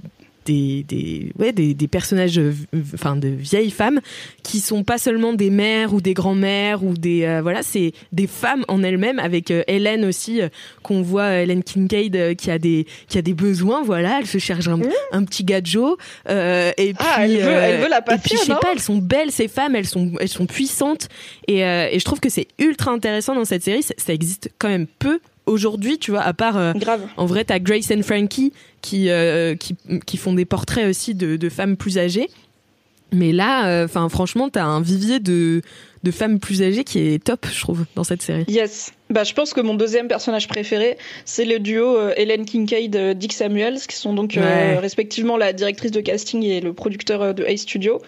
des, 0.49 0.83
des, 0.83 1.31
ouais, 1.37 1.51
des, 1.51 1.75
des 1.75 1.87
personnages, 1.87 2.39
euh, 2.39 2.53
enfin 2.95 3.15
de 3.15 3.27
vieilles 3.27 3.69
femmes, 3.69 3.99
qui 4.41 4.59
sont 4.59 4.83
pas 4.83 4.97
seulement 4.97 5.33
des 5.33 5.51
mères 5.51 5.93
ou 5.93 6.01
des 6.01 6.15
grands-mères 6.15 6.83
ou 6.83 6.95
des 6.95 7.23
euh, 7.23 7.41
voilà, 7.41 7.61
c'est 7.61 7.91
des 8.11 8.25
femmes 8.25 8.65
en 8.67 8.81
elles-mêmes. 8.81 9.19
Avec 9.19 9.51
euh, 9.51 9.63
Hélène 9.67 10.05
aussi, 10.05 10.41
qu'on 10.81 11.03
voit 11.03 11.41
Hélène 11.41 11.61
Kincaid 11.63 12.35
qui 12.35 12.49
a 12.49 12.57
des 12.57 12.87
qui 13.07 13.17
a 13.19 13.21
des 13.21 13.35
besoins. 13.35 13.83
Voilà, 13.83 14.19
elle 14.19 14.25
se 14.25 14.39
cherche 14.39 14.67
un, 14.67 14.77
mmh. 14.77 15.25
petit 15.25 15.43
gadjo. 15.43 15.97
et 16.27 16.29
ah, 16.29 16.73
puis 16.73 17.23
elle 17.23 17.37
veut, 17.37 17.49
elle 17.49 17.81
veut 17.81 17.89
la 17.89 17.99
et 17.99 18.17
puis 18.17 18.37
je 18.37 18.45
sais 18.45 18.53
pas, 18.53 18.71
elles 18.73 18.79
sont 18.79 18.97
belles 18.97 19.31
ces 19.31 19.47
femmes, 19.47 19.75
elles 19.75 19.87
sont 19.87 20.13
elles 20.19 20.29
sont 20.29 20.47
puissantes. 20.47 21.09
Et, 21.47 21.59
et 21.59 21.99
je 21.99 22.05
trouve 22.05 22.19
que 22.19 22.29
c'est 22.29 22.47
ultra 22.57 22.91
intéressant 22.91 23.35
dans 23.35 23.45
cette 23.45 23.63
série. 23.63 23.83
ça 23.83 24.13
existe 24.13 24.51
quand 24.57 24.69
même 24.69 24.87
peu 24.87 25.19
aujourd'hui, 25.49 25.97
tu 25.97 26.11
vois, 26.11 26.21
à 26.21 26.33
part. 26.33 26.57
Euh, 26.57 26.73
Grave. 26.73 27.01
En 27.17 27.25
vrai, 27.25 27.43
t'as 27.43 27.59
Grace 27.59 27.91
and 27.91 28.03
Frankie 28.03 28.53
qui, 28.81 29.09
euh, 29.09 29.55
qui, 29.55 29.75
qui, 30.05 30.17
font 30.17 30.33
des 30.33 30.45
portraits 30.45 30.87
aussi 30.87 31.15
de, 31.15 31.35
de 31.35 31.49
femmes 31.49 31.75
plus 31.75 31.97
âgées. 31.97 32.29
Mais 33.11 33.31
là, 33.31 33.67
euh, 33.67 33.85
enfin, 33.85 34.07
franchement, 34.07 34.49
t'as 34.49 34.63
un 34.63 34.81
vivier 34.81 35.19
de, 35.19 35.63
de 36.03 36.11
femmes 36.11 36.39
plus 36.39 36.61
âgées 36.61 36.83
qui 36.83 36.99
est 36.99 37.23
top, 37.23 37.47
je 37.51 37.59
trouve, 37.59 37.85
dans 37.95 38.03
cette 38.03 38.21
série. 38.21 38.45
Yes. 38.47 38.93
Bah, 39.09 39.23
je 39.23 39.33
pense 39.33 39.53
que 39.53 39.61
mon 39.61 39.73
deuxième 39.73 40.07
personnage 40.07 40.47
préféré, 40.47 40.95
c'est 41.25 41.45
le 41.45 41.57
duo 41.57 41.97
Helen 42.15 42.45
Kincaid, 42.45 43.17
Dick 43.17 43.33
Samuels, 43.33 43.79
qui 43.79 43.95
sont 43.95 44.13
donc 44.13 44.37
respectivement 44.37 45.37
la 45.37 45.53
directrice 45.53 45.89
de 45.89 46.01
casting 46.01 46.43
et 46.43 46.61
le 46.61 46.73
producteur 46.73 47.33
de 47.33 47.43
A 47.43 47.57
Studio, 47.57 47.99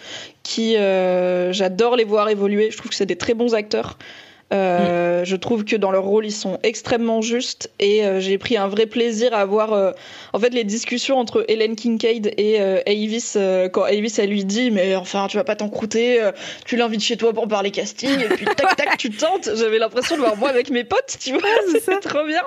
qui 0.44 0.76
j'adore 0.76 1.96
les 1.96 2.06
voir 2.06 2.30
évoluer. 2.30 2.70
Je 2.70 2.78
trouve 2.78 2.90
que 2.92 2.96
c'est 2.96 3.08
des 3.08 3.18
très 3.18 3.34
bons 3.34 3.56
acteurs. 3.56 3.98
Euh, 4.52 5.24
je 5.24 5.36
trouve 5.36 5.64
que 5.64 5.76
dans 5.76 5.92
leur 5.92 6.04
rôle, 6.04 6.26
ils 6.26 6.32
sont 6.32 6.60
extrêmement 6.64 7.22
justes 7.22 7.72
et 7.80 8.04
euh, 8.04 8.20
j'ai 8.20 8.38
pris 8.38 8.58
un 8.58 8.68
vrai 8.68 8.86
plaisir 8.86 9.34
à 9.34 9.46
voir 9.46 9.72
euh, 9.72 9.92
en 10.34 10.40
fait 10.40 10.54
les 10.54 10.66
discussions 10.66 11.18
entre 11.18 11.46
Helen 11.48 11.76
Kincaid 11.76 12.34
et 12.38 12.60
Avis 12.60 13.38
quand 13.72 13.84
Avis 13.84 14.14
elle 14.18 14.30
lui 14.30 14.44
dit 14.44 14.72
mais 14.72 14.96
enfin 14.96 15.28
tu 15.30 15.38
vas 15.38 15.44
pas 15.44 15.56
t'encrouter, 15.56 16.20
tu 16.66 16.76
l'invites 16.76 17.04
chez 17.04 17.18
toi 17.18 17.34
pour 17.34 17.48
parler 17.48 17.72
casting 17.72 18.20
et 18.20 18.28
puis 18.36 18.46
tac 18.46 18.76
tac 18.76 18.98
tu 18.98 19.10
tentes. 19.10 19.50
J'avais 19.56 19.80
l'impression 19.80 20.16
de 20.16 20.22
voir 20.22 20.36
moi 20.38 20.50
avec 20.50 20.70
mes 20.70 20.84
potes, 20.84 21.18
tu 21.20 21.32
vois, 21.32 21.42
c'est 21.84 22.00
trop 22.00 22.26
bien. 22.26 22.42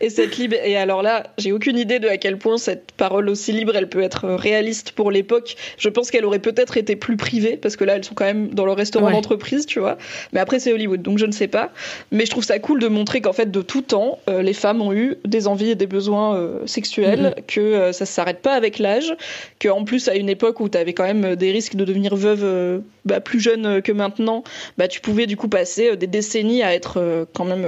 Et 0.00 0.10
cette 0.10 0.36
libre 0.36 0.56
et 0.62 0.76
alors 0.76 1.02
là, 1.02 1.24
j'ai 1.38 1.52
aucune 1.52 1.78
idée 1.78 1.98
de 1.98 2.08
à 2.08 2.18
quel 2.18 2.38
point 2.38 2.58
cette 2.58 2.92
parole 2.92 3.28
aussi 3.28 3.52
libre 3.52 3.74
elle 3.74 3.88
peut 3.88 4.02
être 4.02 4.28
réaliste 4.28 4.92
pour 4.92 5.10
l'époque. 5.10 5.56
Je 5.78 5.88
pense 5.88 6.10
qu'elle 6.10 6.24
aurait 6.24 6.38
peut-être 6.38 6.76
été 6.76 6.94
plus 6.94 7.16
privée 7.16 7.56
parce 7.56 7.76
que 7.76 7.84
là 7.84 7.96
elles 7.96 8.04
sont 8.04 8.14
quand 8.14 8.26
même 8.26 8.48
dans 8.48 8.66
le 8.66 8.72
restaurant 8.72 9.10
d'entreprise, 9.10 9.66
tu 9.66 9.80
vois. 9.80 9.98
Mais 10.32 10.40
après 10.40 10.60
c'est 10.60 10.72
Hollywood 10.72 11.02
donc 11.02 11.18
je 11.18 11.26
ne 11.26 11.32
sais 11.32 11.47
pas. 11.48 11.70
Mais 12.12 12.24
je 12.24 12.30
trouve 12.30 12.44
ça 12.44 12.58
cool 12.58 12.80
de 12.80 12.88
montrer 12.88 13.20
qu'en 13.20 13.32
fait, 13.32 13.50
de 13.50 13.62
tout 13.62 13.82
temps, 13.82 14.18
euh, 14.28 14.42
les 14.42 14.52
femmes 14.52 14.80
ont 14.80 14.92
eu 14.92 15.16
des 15.24 15.46
envies 15.46 15.70
et 15.70 15.74
des 15.74 15.86
besoins 15.86 16.36
euh, 16.36 16.66
sexuels, 16.66 17.34
mhm. 17.36 17.44
que 17.46 17.60
euh, 17.60 17.92
ça 17.92 18.06
s'arrête 18.06 18.40
pas 18.40 18.54
avec 18.54 18.78
l'âge, 18.78 19.14
qu'en 19.60 19.84
plus, 19.84 20.08
à 20.08 20.14
une 20.14 20.28
époque 20.28 20.60
où 20.60 20.68
tu 20.68 20.78
avais 20.78 20.92
quand 20.92 21.04
même 21.04 21.36
des 21.36 21.50
risques 21.50 21.74
de 21.74 21.84
devenir 21.84 22.14
veuve 22.14 22.82
bah, 23.04 23.20
plus 23.20 23.40
jeune 23.40 23.82
que 23.82 23.92
maintenant, 23.92 24.44
bah, 24.76 24.88
tu 24.88 25.00
pouvais 25.00 25.26
du 25.26 25.36
coup 25.36 25.48
passer 25.48 25.96
des 25.96 26.06
décennies 26.06 26.62
à 26.62 26.74
être 26.74 27.26
quand 27.34 27.44
même 27.44 27.66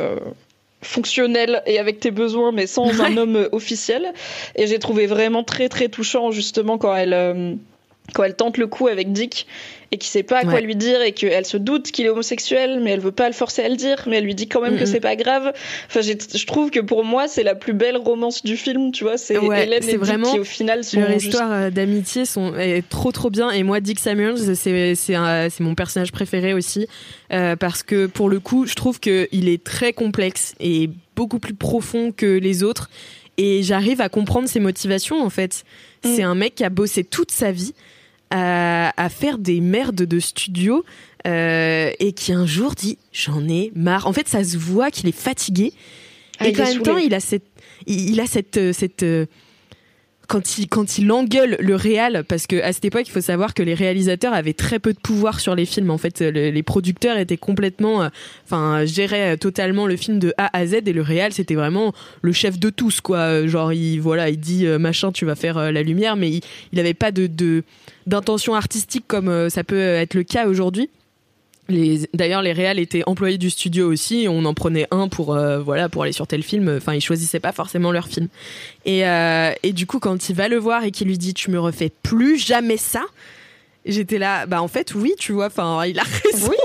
fonctionnel 0.82 1.62
et 1.66 1.78
avec 1.78 2.00
tes 2.00 2.10
besoins 2.10 2.52
mais 2.52 2.66
sans 2.66 3.00
un 3.02 3.16
homme 3.18 3.48
officiel 3.52 4.14
et 4.56 4.66
j'ai 4.66 4.78
trouvé 4.78 5.06
vraiment 5.06 5.44
très 5.44 5.68
très 5.68 5.88
touchant 5.88 6.30
justement 6.30 6.78
quand 6.78 6.94
elle 6.96 7.58
quand 8.12 8.24
elle 8.24 8.36
tente 8.36 8.58
le 8.58 8.66
coup 8.66 8.88
avec 8.88 9.12
Dick 9.12 9.46
et 9.92 9.98
qui 9.98 10.08
sait 10.08 10.22
pas 10.22 10.38
à 10.38 10.44
quoi 10.44 10.60
lui 10.60 10.76
dire 10.76 11.02
et 11.02 11.12
qu'elle 11.12 11.44
se 11.44 11.56
doute 11.56 11.90
qu'il 11.90 12.06
est 12.06 12.08
homosexuel 12.08 12.80
mais 12.80 12.90
elle 12.90 13.00
veut 13.00 13.10
pas 13.10 13.26
le 13.26 13.34
forcer 13.34 13.62
à 13.62 13.68
le 13.68 13.74
dire 13.74 14.04
mais 14.06 14.18
elle 14.18 14.24
lui 14.24 14.36
dit 14.36 14.46
quand 14.46 14.60
même 14.60 14.78
que 14.78 14.86
c'est 14.86 15.00
pas 15.00 15.16
grave. 15.16 15.52
Enfin 15.88 16.00
je 16.00 16.46
trouve 16.46 16.70
que 16.70 16.80
pour 16.80 17.04
moi 17.04 17.26
c'est 17.26 17.42
la 17.42 17.54
plus 17.54 17.72
belle 17.72 17.96
romance 17.96 18.44
du 18.44 18.56
film 18.56 18.92
tu 18.92 19.04
vois. 19.04 19.18
C'est 19.18 19.34
Hélène 19.34 19.88
et 19.88 19.96
vraiment 19.96 20.24
Dick 20.24 20.34
qui 20.34 20.40
au 20.40 20.44
final 20.44 20.84
sont 20.84 21.00
leur 21.00 21.10
histoire 21.10 21.52
euh, 21.52 21.70
d'amitié 21.70 22.24
sont 22.24 22.54
est 22.56 22.88
trop 22.88 23.10
trop 23.10 23.30
bien. 23.30 23.50
Et 23.50 23.62
moi 23.62 23.80
Dick 23.80 23.98
Samuels 23.98 24.38
c'est 24.38 24.94
c'est 24.94 25.50
c'est 25.50 25.60
mon 25.60 25.74
personnage 25.74 26.12
préféré 26.12 26.54
aussi 26.54 26.86
euh, 27.32 27.56
parce 27.56 27.82
que 27.82 28.06
pour 28.06 28.28
le 28.28 28.38
coup 28.38 28.66
je 28.66 28.74
trouve 28.74 29.00
que 29.00 29.28
il 29.32 29.48
est 29.48 29.64
très 29.64 29.92
complexe 29.92 30.54
et 30.60 30.90
beaucoup 31.16 31.40
plus 31.40 31.54
profond 31.54 32.12
que 32.12 32.38
les 32.38 32.62
autres. 32.62 32.90
Et 33.38 33.62
j'arrive 33.62 34.00
à 34.00 34.08
comprendre 34.08 34.48
ses 34.48 34.60
motivations 34.60 35.24
en 35.24 35.30
fait. 35.30 35.64
Mm. 36.04 36.14
C'est 36.14 36.22
un 36.22 36.34
mec 36.34 36.54
qui 36.54 36.64
a 36.64 36.70
bossé 36.70 37.04
toute 37.04 37.30
sa 37.30 37.50
vie 37.50 37.74
à, 38.30 38.92
à 38.96 39.08
faire 39.08 39.38
des 39.38 39.60
merdes 39.60 39.96
de 39.96 40.18
studio 40.20 40.84
euh, 41.26 41.90
et 41.98 42.12
qui 42.12 42.32
un 42.32 42.46
jour 42.46 42.74
dit 42.74 42.98
j'en 43.12 43.46
ai 43.48 43.72
marre. 43.74 44.06
En 44.06 44.12
fait, 44.12 44.28
ça 44.28 44.42
se 44.44 44.56
voit 44.56 44.90
qu'il 44.90 45.08
est 45.08 45.12
fatigué 45.16 45.72
Ah, 46.38 46.48
et 46.48 46.52
qu'en 46.52 46.64
même 46.64 46.82
temps 46.82 46.96
il 46.96 47.14
a 47.14 47.20
cette, 47.20 47.44
il, 47.86 48.10
il 48.10 48.20
a 48.20 48.26
cette, 48.26 48.56
euh, 48.56 48.72
cette 48.72 49.02
euh, 49.02 49.26
quand 50.30 50.58
il 50.58 50.68
quand 50.68 50.96
il 50.98 51.10
engueule 51.10 51.56
le 51.58 51.74
réal 51.74 52.22
parce 52.28 52.46
que 52.46 52.62
à 52.62 52.72
cette 52.72 52.84
époque 52.84 53.02
il 53.06 53.10
faut 53.10 53.20
savoir 53.20 53.52
que 53.52 53.64
les 53.64 53.74
réalisateurs 53.74 54.32
avaient 54.32 54.52
très 54.54 54.78
peu 54.78 54.92
de 54.92 54.98
pouvoir 54.98 55.40
sur 55.40 55.56
les 55.56 55.66
films. 55.66 55.90
En 55.90 55.98
fait 55.98 56.20
le- 56.20 56.50
les 56.50 56.62
producteurs 56.62 57.18
étaient 57.18 57.36
complètement 57.36 58.02
euh, 58.04 58.08
enfin 58.44 58.84
géraient 58.84 59.36
totalement 59.36 59.86
le 59.88 59.96
film 59.96 60.20
de 60.20 60.32
A 60.38 60.56
à 60.56 60.66
Z 60.66 60.74
et 60.86 60.92
le 60.92 61.02
réal 61.02 61.32
c'était 61.32 61.56
vraiment 61.56 61.92
le 62.22 62.32
chef 62.32 62.60
de 62.60 62.70
tous 62.70 63.00
quoi. 63.00 63.18
Euh, 63.18 63.48
genre 63.48 63.72
il 63.72 63.98
voilà 63.98 64.30
il 64.30 64.38
dit 64.38 64.66
euh, 64.66 64.78
machin 64.78 65.10
tu 65.10 65.24
vas 65.26 65.34
faire 65.34 65.58
euh, 65.58 65.72
la 65.72 65.82
lumière 65.82 66.14
mais 66.14 66.30
il 66.30 66.40
il 66.72 66.94
pas 66.94 67.10
de 67.10 67.64
d'intention 68.06 68.54
artistique 68.54 69.04
comme 69.08 69.28
euh, 69.28 69.48
ça 69.48 69.64
peut 69.64 69.80
être 69.80 70.14
le 70.14 70.22
cas 70.22 70.46
aujourd'hui 70.46 70.88
d'ailleurs, 72.14 72.42
les 72.42 72.52
réals 72.52 72.78
étaient 72.78 73.02
employés 73.06 73.38
du 73.38 73.50
studio 73.50 73.90
aussi. 73.90 74.26
On 74.28 74.44
en 74.44 74.54
prenait 74.54 74.86
un 74.90 75.08
pour 75.08 75.34
euh, 75.34 75.58
voilà 75.60 75.88
pour 75.88 76.02
aller 76.02 76.12
sur 76.12 76.26
tel 76.26 76.42
film. 76.42 76.76
Enfin, 76.76 76.94
ils 76.94 77.00
choisissaient 77.00 77.40
pas 77.40 77.52
forcément 77.52 77.92
leur 77.92 78.08
film. 78.08 78.28
Et, 78.84 79.06
euh, 79.06 79.52
et 79.62 79.72
du 79.72 79.86
coup, 79.86 79.98
quand 79.98 80.28
il 80.28 80.36
va 80.36 80.48
le 80.48 80.56
voir 80.56 80.84
et 80.84 80.90
qu'il 80.90 81.08
lui 81.08 81.18
dit, 81.18 81.34
tu 81.34 81.50
me 81.50 81.58
refais 81.60 81.90
plus 82.02 82.38
jamais 82.38 82.76
ça, 82.76 83.02
j'étais 83.86 84.18
là. 84.18 84.46
Bah 84.46 84.62
en 84.62 84.68
fait, 84.68 84.94
oui, 84.94 85.14
tu 85.18 85.32
vois. 85.32 85.46
Enfin, 85.46 85.84
il 85.86 85.98
a 85.98 86.02
raison. 86.02 86.50
Oui. 86.50 86.56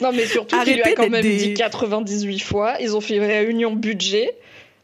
Non, 0.00 0.12
mais 0.12 0.26
surtout 0.26 0.56
qu'il 0.62 0.74
lui 0.74 0.82
a 0.82 0.92
quand 0.92 1.08
même 1.08 1.22
des- 1.22 1.36
dit 1.38 1.54
98 1.54 2.40
fois. 2.40 2.74
Ils 2.80 2.94
ont 2.94 3.00
fait 3.00 3.16
une 3.16 3.24
réunion 3.24 3.72
budget 3.74 4.34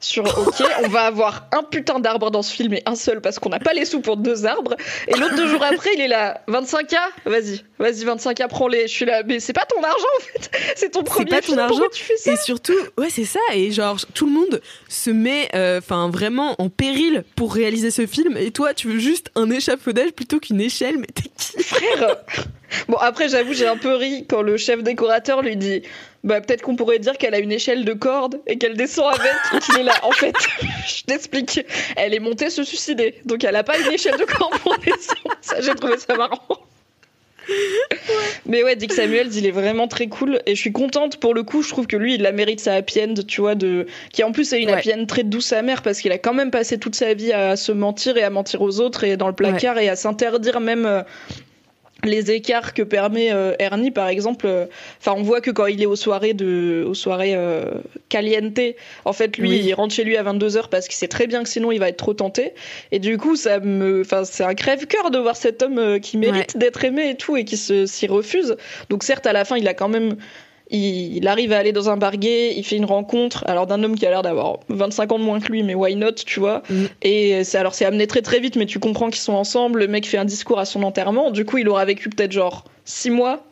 sur 0.02 0.24
OK, 0.24 0.62
on 0.84 0.88
va 0.88 1.02
avoir 1.02 1.46
un 1.52 1.62
putain 1.62 2.00
d'arbre 2.00 2.30
dans 2.30 2.42
ce 2.42 2.52
film 2.54 2.74
et 2.74 2.82
un 2.86 2.94
seul 2.94 3.20
parce 3.20 3.38
qu'on 3.38 3.48
n'a 3.48 3.58
pas 3.58 3.72
les 3.72 3.84
sous 3.84 4.00
pour 4.00 4.16
deux 4.16 4.46
arbres. 4.46 4.76
Et 5.08 5.14
l'autre 5.16 5.36
deux 5.36 5.48
jours 5.48 5.62
après, 5.62 5.90
il 5.94 6.00
est 6.00 6.08
là, 6.08 6.42
25K, 6.48 6.96
vas-y, 7.24 7.62
vas-y, 7.78 8.04
25K, 8.04 8.48
prends-les. 8.48 8.82
Je 8.88 8.92
suis 8.92 9.04
là, 9.04 9.22
mais 9.24 9.40
c'est 9.40 9.52
pas 9.52 9.64
ton 9.64 9.82
argent 9.82 9.96
en 10.18 10.20
fait, 10.20 10.50
c'est 10.76 10.90
ton 10.90 11.02
premier 11.02 11.30
pas 11.30 11.40
ton 11.40 11.46
film, 11.46 11.58
argent. 11.60 11.74
pourquoi 11.74 11.90
tu 11.90 12.02
fais 12.02 12.16
ça 12.16 12.32
Et 12.32 12.36
surtout, 12.36 12.76
ouais, 12.98 13.10
c'est 13.10 13.24
ça. 13.24 13.40
Et 13.54 13.70
genre, 13.70 13.98
tout 14.14 14.26
le 14.26 14.32
monde 14.32 14.60
se 14.88 15.10
met, 15.10 15.48
euh, 15.54 15.80
vraiment 15.88 16.56
en 16.58 16.68
péril 16.68 17.24
pour 17.36 17.54
réaliser 17.54 17.90
ce 17.90 18.06
film. 18.06 18.36
Et 18.36 18.50
toi, 18.50 18.74
tu 18.74 18.88
veux 18.88 18.98
juste 18.98 19.30
un 19.34 19.50
échafaudage 19.50 20.10
plutôt 20.10 20.40
qu'une 20.40 20.60
échelle. 20.60 20.98
Mais 20.98 21.06
t'es 21.06 21.30
qui 21.36 21.62
frère 21.62 22.16
Bon, 22.88 22.96
après, 22.96 23.28
j'avoue, 23.28 23.52
j'ai 23.52 23.66
un 23.66 23.76
peu 23.76 23.94
ri 23.94 24.26
quand 24.28 24.42
le 24.42 24.56
chef 24.56 24.82
décorateur 24.82 25.42
lui 25.42 25.56
dit 25.56 25.82
Bah, 26.24 26.40
peut-être 26.40 26.62
qu'on 26.62 26.76
pourrait 26.76 27.00
dire 27.00 27.18
qu'elle 27.18 27.34
a 27.34 27.40
une 27.40 27.50
échelle 27.50 27.84
de 27.84 27.92
corde 27.94 28.40
et 28.46 28.56
qu'elle 28.56 28.76
descend 28.76 29.12
avec 29.12 29.32
et 29.54 29.58
qu'il 29.58 29.78
est 29.80 29.82
là. 29.82 29.94
En 30.04 30.12
fait, 30.12 30.34
je 30.86 31.02
t'explique. 31.04 31.60
Elle 31.96 32.14
est 32.14 32.20
montée 32.20 32.48
se 32.48 32.62
suicider. 32.62 33.16
Donc, 33.24 33.42
elle 33.42 33.56
a 33.56 33.64
pas 33.64 33.76
une 33.78 33.92
échelle 33.92 34.16
de 34.16 34.24
corde 34.24 34.56
pour 34.60 34.78
descendre. 34.78 35.36
Ça, 35.40 35.60
j'ai 35.60 35.74
trouvé 35.74 35.98
ça 35.98 36.14
marrant. 36.14 36.38
Mais 38.46 38.62
ouais, 38.62 38.76
Dick 38.76 38.92
Samuels, 38.92 39.34
il 39.34 39.46
est 39.46 39.50
vraiment 39.52 39.88
très 39.88 40.06
cool 40.06 40.40
et 40.46 40.54
je 40.54 40.60
suis 40.60 40.70
contente 40.70 41.16
pour 41.18 41.34
le 41.34 41.42
coup. 41.42 41.62
Je 41.62 41.70
trouve 41.70 41.88
que 41.88 41.96
lui, 41.96 42.14
il 42.14 42.22
la 42.22 42.30
mérite 42.30 42.60
sa 42.60 42.74
happy 42.74 43.00
end, 43.02 43.14
tu 43.26 43.40
vois, 43.40 43.56
de 43.56 43.86
qui 44.12 44.22
en 44.22 44.30
plus 44.30 44.52
est 44.52 44.60
une 44.62 44.68
Ouais. 44.68 44.74
happy 44.74 44.94
end 44.94 45.06
très 45.06 45.24
douce 45.24 45.52
amère 45.52 45.82
parce 45.82 46.00
qu'il 46.00 46.12
a 46.12 46.18
quand 46.18 46.34
même 46.34 46.52
passé 46.52 46.78
toute 46.78 46.94
sa 46.94 47.14
vie 47.14 47.32
à 47.32 47.56
se 47.56 47.72
mentir 47.72 48.16
et 48.16 48.22
à 48.22 48.30
mentir 48.30 48.62
aux 48.62 48.78
autres 48.80 49.02
et 49.02 49.16
dans 49.16 49.26
le 49.26 49.34
placard 49.34 49.78
et 49.78 49.88
à 49.88 49.96
s'interdire 49.96 50.60
même 50.60 50.86
euh, 50.86 51.02
les 52.04 52.30
écarts 52.32 52.74
que 52.74 52.82
permet 52.82 53.32
euh, 53.32 53.54
Ernie 53.58 53.90
par 53.90 54.08
exemple 54.08 54.46
euh, 54.46 54.66
enfin 54.98 55.14
on 55.16 55.22
voit 55.22 55.40
que 55.40 55.50
quand 55.50 55.66
il 55.66 55.82
est 55.82 55.86
aux 55.86 55.96
soirées 55.96 56.34
de 56.34 56.84
aux 56.86 56.94
soirées 56.94 57.34
euh, 57.34 57.64
caliente 58.08 58.60
en 59.04 59.12
fait 59.12 59.36
lui 59.38 59.50
Oui. 59.50 59.62
il 59.64 59.74
rentre 59.74 59.94
chez 59.94 60.04
lui 60.04 60.16
à 60.16 60.24
22h 60.24 60.68
parce 60.68 60.88
qu'il 60.88 60.96
sait 60.96 61.08
très 61.08 61.26
bien 61.26 61.42
que 61.42 61.48
sinon 61.48 61.70
il 61.70 61.78
va 61.78 61.88
être 61.88 61.96
trop 61.96 62.14
tenté. 62.14 62.54
Et 62.90 62.98
du 62.98 63.18
coup 63.18 63.36
ça 63.36 63.60
me 63.60 64.00
enfin 64.00 64.24
c'est 64.24 64.44
un 64.44 64.54
crève-cœur 64.54 65.10
de 65.10 65.18
voir 65.18 65.36
cet 65.36 65.62
homme 65.62 65.78
euh, 65.78 65.98
qui 65.98 66.18
mérite 66.18 66.56
d'être 66.56 66.84
aimé 66.84 67.10
et 67.10 67.16
tout 67.16 67.36
et 67.36 67.44
qui 67.44 67.56
se 67.56 67.86
s'y 67.86 68.06
refuse. 68.06 68.56
Donc 68.90 69.02
certes 69.02 69.26
à 69.26 69.32
la 69.32 69.44
fin 69.44 69.56
il 69.56 69.68
a 69.68 69.74
quand 69.74 69.88
même 69.88 70.16
il, 70.72 71.16
il 71.18 71.28
arrive 71.28 71.52
à 71.52 71.58
aller 71.58 71.72
dans 71.72 71.88
un 71.90 71.96
bar 71.96 72.16
gay, 72.16 72.54
il 72.56 72.64
fait 72.64 72.76
une 72.76 72.84
rencontre, 72.84 73.44
alors 73.46 73.66
d'un 73.66 73.82
homme 73.84 73.94
qui 73.96 74.04
a 74.06 74.10
l'air 74.10 74.22
d'avoir 74.22 74.58
25 74.68 75.12
ans 75.12 75.18
de 75.18 75.24
moins 75.24 75.40
que 75.40 75.52
lui, 75.52 75.62
mais 75.62 75.74
why 75.74 75.94
not, 75.94 76.12
tu 76.26 76.40
vois. 76.40 76.62
Mm. 76.70 76.84
Et 77.02 77.44
c'est 77.44 77.58
alors 77.58 77.74
c'est 77.74 77.84
amené 77.84 78.06
très 78.06 78.22
très 78.22 78.40
vite, 78.40 78.56
mais 78.56 78.66
tu 78.66 78.78
comprends 78.80 79.10
qu'ils 79.10 79.20
sont 79.20 79.34
ensemble. 79.34 79.80
Le 79.80 79.88
mec 79.88 80.06
fait 80.06 80.18
un 80.18 80.24
discours 80.24 80.58
à 80.58 80.64
son 80.64 80.82
enterrement. 80.82 81.30
Du 81.30 81.44
coup, 81.44 81.58
il 81.58 81.68
aura 81.68 81.84
vécu 81.84 82.08
peut-être 82.08 82.32
genre 82.32 82.64
6 82.84 83.10
mois 83.10 83.44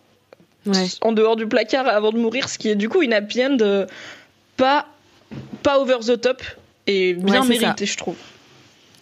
Ouais. 0.67 0.85
en 1.01 1.13
dehors 1.13 1.37
du 1.37 1.47
placard 1.47 1.87
avant 1.89 2.13
de 2.13 2.19
mourir, 2.19 2.49
ce 2.51 2.59
qui 2.59 2.69
est 2.69 2.75
du 2.75 2.91
coup 2.91 3.01
une 3.01 3.15
happy 3.15 3.43
end 3.43 3.57
euh, 3.63 3.87
pas 4.59 4.87
pas 5.63 5.79
over 5.81 5.97
the 6.07 6.21
top 6.21 6.43
et 6.87 7.15
bien 7.15 7.41
Ouais, 7.43 7.49
mérité, 7.49 7.87
je 7.87 7.97
trouve. 7.97 8.17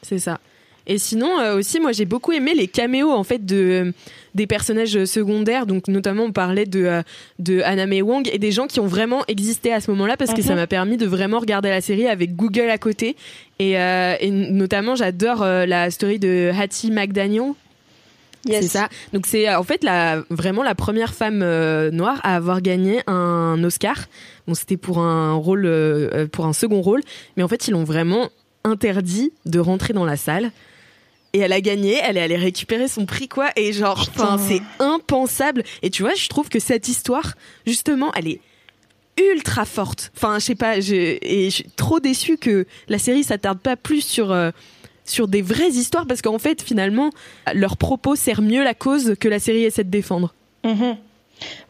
C'est 0.03 0.21
ça. 0.21 0.39
Et 0.89 0.99
sinon 0.99 1.39
euh, 1.39 1.59
aussi, 1.59 1.78
moi 1.80 1.93
j'ai 1.93 2.07
beaucoup 2.07 2.32
aimé 2.32 2.55
les 2.57 2.66
caméos 2.66 3.12
en 3.12 3.22
fait 3.24 3.45
de 3.45 3.93
des 4.34 4.47
personnages 4.47 5.05
secondaires. 5.05 5.66
Donc 5.66 5.86
notamment 5.89 6.24
on 6.24 6.32
parlait 6.32 6.64
de 6.66 6.84
euh, 6.84 7.03
de 7.39 7.61
Anna 7.62 7.86
May 7.86 8.03
Wong 8.03 8.28
et 8.32 8.39
des 8.39 8.51
gens 8.53 8.66
qui 8.66 8.80
ont 8.80 8.86
vraiment 8.86 9.22
existé 9.28 9.72
à 9.72 9.80
ce 9.80 9.91
moment-là 9.91 10.16
parce 10.16 10.32
que 10.32 10.41
Mhm. 10.41 10.47
ça 10.47 10.55
m'a 10.55 10.66
permis 10.66 10.97
de 10.97 11.07
vraiment 11.07 11.39
regarder 11.41 11.68
la 11.68 11.80
série 11.80 12.07
avec 12.09 12.34
Google 12.36 12.70
à 12.70 12.78
côté. 12.78 13.16
Et, 13.59 13.78
euh, 13.78 14.14
et 14.20 14.30
notamment 14.30 14.95
j'adore 14.97 15.43
euh, 15.43 15.66
la 15.66 15.91
story 15.91 16.18
de 16.18 16.51
Hattie 16.59 16.91
McDaniel. 16.91 17.53
C'est 18.47 18.62
ça. 18.62 18.89
Donc 19.12 19.26
c'est 19.26 19.47
euh, 19.49 19.59
en 19.59 19.62
fait 19.64 19.84
la, 19.84 20.22
vraiment 20.30 20.62
la 20.62 20.74
première 20.74 21.12
femme 21.12 21.41
euh, 21.43 21.91
noire 21.91 22.18
à 22.22 22.34
avoir 22.36 22.62
gagné 22.62 23.01
un 23.07 23.62
Oscar. 23.62 23.97
Bon, 24.47 24.55
c'était 24.55 24.78
pour 24.78 25.01
un 25.01 25.34
rôle, 25.34 25.66
euh, 25.66 26.09
euh, 26.14 26.26
pour 26.28 26.47
un 26.47 26.55
second 26.55 26.80
rôle, 26.80 27.03
mais 27.36 27.43
en 27.43 27.49
fait 27.49 27.68
ils 27.68 27.72
l'ont 27.72 27.84
vraiment 27.84 28.28
interdit 28.64 29.32
de 29.45 29.59
rentrer 29.59 29.93
dans 29.93 30.05
la 30.07 30.16
salle. 30.16 30.51
Et 31.33 31.41
elle 31.41 31.53
a 31.53 31.61
gagné, 31.61 32.01
elle 32.03 32.16
est 32.16 32.22
allée 32.22 32.37
récupérer 32.37 32.89
son 32.89 33.05
prix 33.05 33.29
quoi. 33.29 33.51
Et 33.57 33.72
genre, 33.72 34.09
enfin 34.09 34.39
c'est 34.39 34.62
impensable. 34.79 35.62
Et 35.83 35.91
tu 35.91 36.03
vois, 36.03 36.14
je 36.14 36.29
trouve 36.29 36.49
que 36.49 36.59
cette 36.59 36.89
histoire, 36.89 37.35
justement, 37.66 38.12
elle 38.14 38.29
est 38.29 38.41
ultra 39.18 39.64
forte. 39.64 40.12
Enfin, 40.16 40.39
je 40.39 40.45
sais 40.45 40.55
pas, 40.55 40.81
je, 40.81 40.95
et 40.95 41.51
je 41.51 41.55
suis 41.57 41.64
trop 41.76 42.01
déçue 42.01 42.37
que 42.39 42.66
la 42.89 42.99
série 42.99 43.24
s'attarde 43.24 43.59
pas 43.59 43.76
plus 43.76 44.01
sur 44.01 44.33
euh, 44.33 44.51
sur 45.05 45.29
des 45.29 45.43
vraies 45.43 45.70
histoires 45.70 46.07
parce 46.07 46.22
qu'en 46.22 46.39
fait, 46.39 46.62
finalement, 46.62 47.11
leur 47.55 47.76
propos 47.76 48.14
sert 48.16 48.43
mieux 48.43 48.62
la 48.62 48.74
cause 48.74 49.14
que 49.18 49.29
la 49.29 49.39
série 49.39 49.64
essaie 49.64 49.85
de 49.85 49.91
défendre. 49.91 50.35
Mhm. 50.64 50.97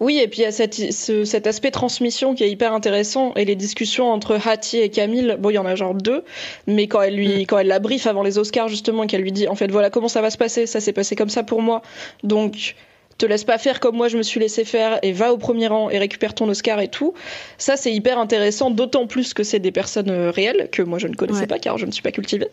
Oui, 0.00 0.18
et 0.18 0.28
puis 0.28 0.40
il 0.40 0.42
y 0.42 0.46
a 0.46 0.52
cette, 0.52 0.74
ce- 0.74 1.24
cet 1.24 1.46
aspect 1.46 1.70
transmission 1.70 2.34
qui 2.34 2.44
est 2.44 2.50
hyper 2.50 2.72
intéressant 2.72 3.32
et 3.34 3.44
les 3.44 3.56
discussions 3.56 4.10
entre 4.10 4.38
Hattie 4.46 4.78
et 4.78 4.88
Camille. 4.90 5.36
Bon, 5.38 5.50
il 5.50 5.54
y 5.54 5.58
en 5.58 5.66
a 5.66 5.74
genre 5.74 5.94
deux, 5.94 6.24
mais 6.66 6.86
quand 6.88 7.02
elle 7.02 7.16
lui, 7.16 7.46
quand 7.46 7.58
elle 7.58 7.66
la 7.66 7.78
briefe 7.78 8.06
avant 8.06 8.22
les 8.22 8.38
Oscars 8.38 8.68
justement, 8.68 9.04
et 9.04 9.06
qu'elle 9.06 9.22
lui 9.22 9.32
dit 9.32 9.48
en 9.48 9.54
fait 9.54 9.70
voilà 9.70 9.90
comment 9.90 10.08
ça 10.08 10.20
va 10.22 10.30
se 10.30 10.38
passer, 10.38 10.66
ça 10.66 10.80
s'est 10.80 10.92
passé 10.92 11.16
comme 11.16 11.28
ça 11.30 11.42
pour 11.42 11.62
moi, 11.62 11.82
donc 12.22 12.74
te 13.18 13.26
laisse 13.26 13.44
pas 13.44 13.58
faire 13.58 13.80
comme 13.80 13.96
moi 13.96 14.08
je 14.08 14.16
me 14.16 14.22
suis 14.22 14.40
laissé 14.40 14.64
faire 14.64 14.98
et 15.02 15.12
va 15.12 15.32
au 15.32 15.38
premier 15.38 15.66
rang 15.66 15.90
et 15.90 15.98
récupère 15.98 16.34
ton 16.34 16.48
Oscar 16.48 16.80
et 16.80 16.88
tout. 16.88 17.14
Ça 17.58 17.76
c'est 17.76 17.92
hyper 17.92 18.18
intéressant, 18.18 18.70
d'autant 18.70 19.06
plus 19.06 19.34
que 19.34 19.42
c'est 19.42 19.58
des 19.58 19.72
personnes 19.72 20.10
euh, 20.10 20.30
réelles 20.30 20.68
que 20.70 20.82
moi 20.82 20.98
je 20.98 21.08
ne 21.08 21.14
connaissais 21.14 21.40
Ouais. 21.40 21.46
pas 21.46 21.58
car 21.58 21.78
je 21.78 21.86
ne 21.86 21.90
suis 21.90 22.02
pas 22.02 22.12
cultivée. 22.12 22.48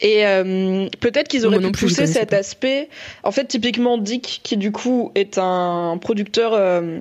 Et 0.00 0.26
euh, 0.26 0.88
peut-être 1.00 1.28
qu'ils 1.28 1.46
auraient 1.46 1.60
pu 1.60 1.70
pousser 1.72 2.06
cet 2.06 2.30
pas. 2.30 2.36
aspect. 2.38 2.88
En 3.22 3.30
fait, 3.30 3.44
typiquement 3.46 3.98
Dick, 3.98 4.40
qui 4.42 4.56
du 4.56 4.72
coup 4.72 5.12
est 5.14 5.38
un 5.38 5.98
producteur 6.00 6.52
euh, 6.54 6.98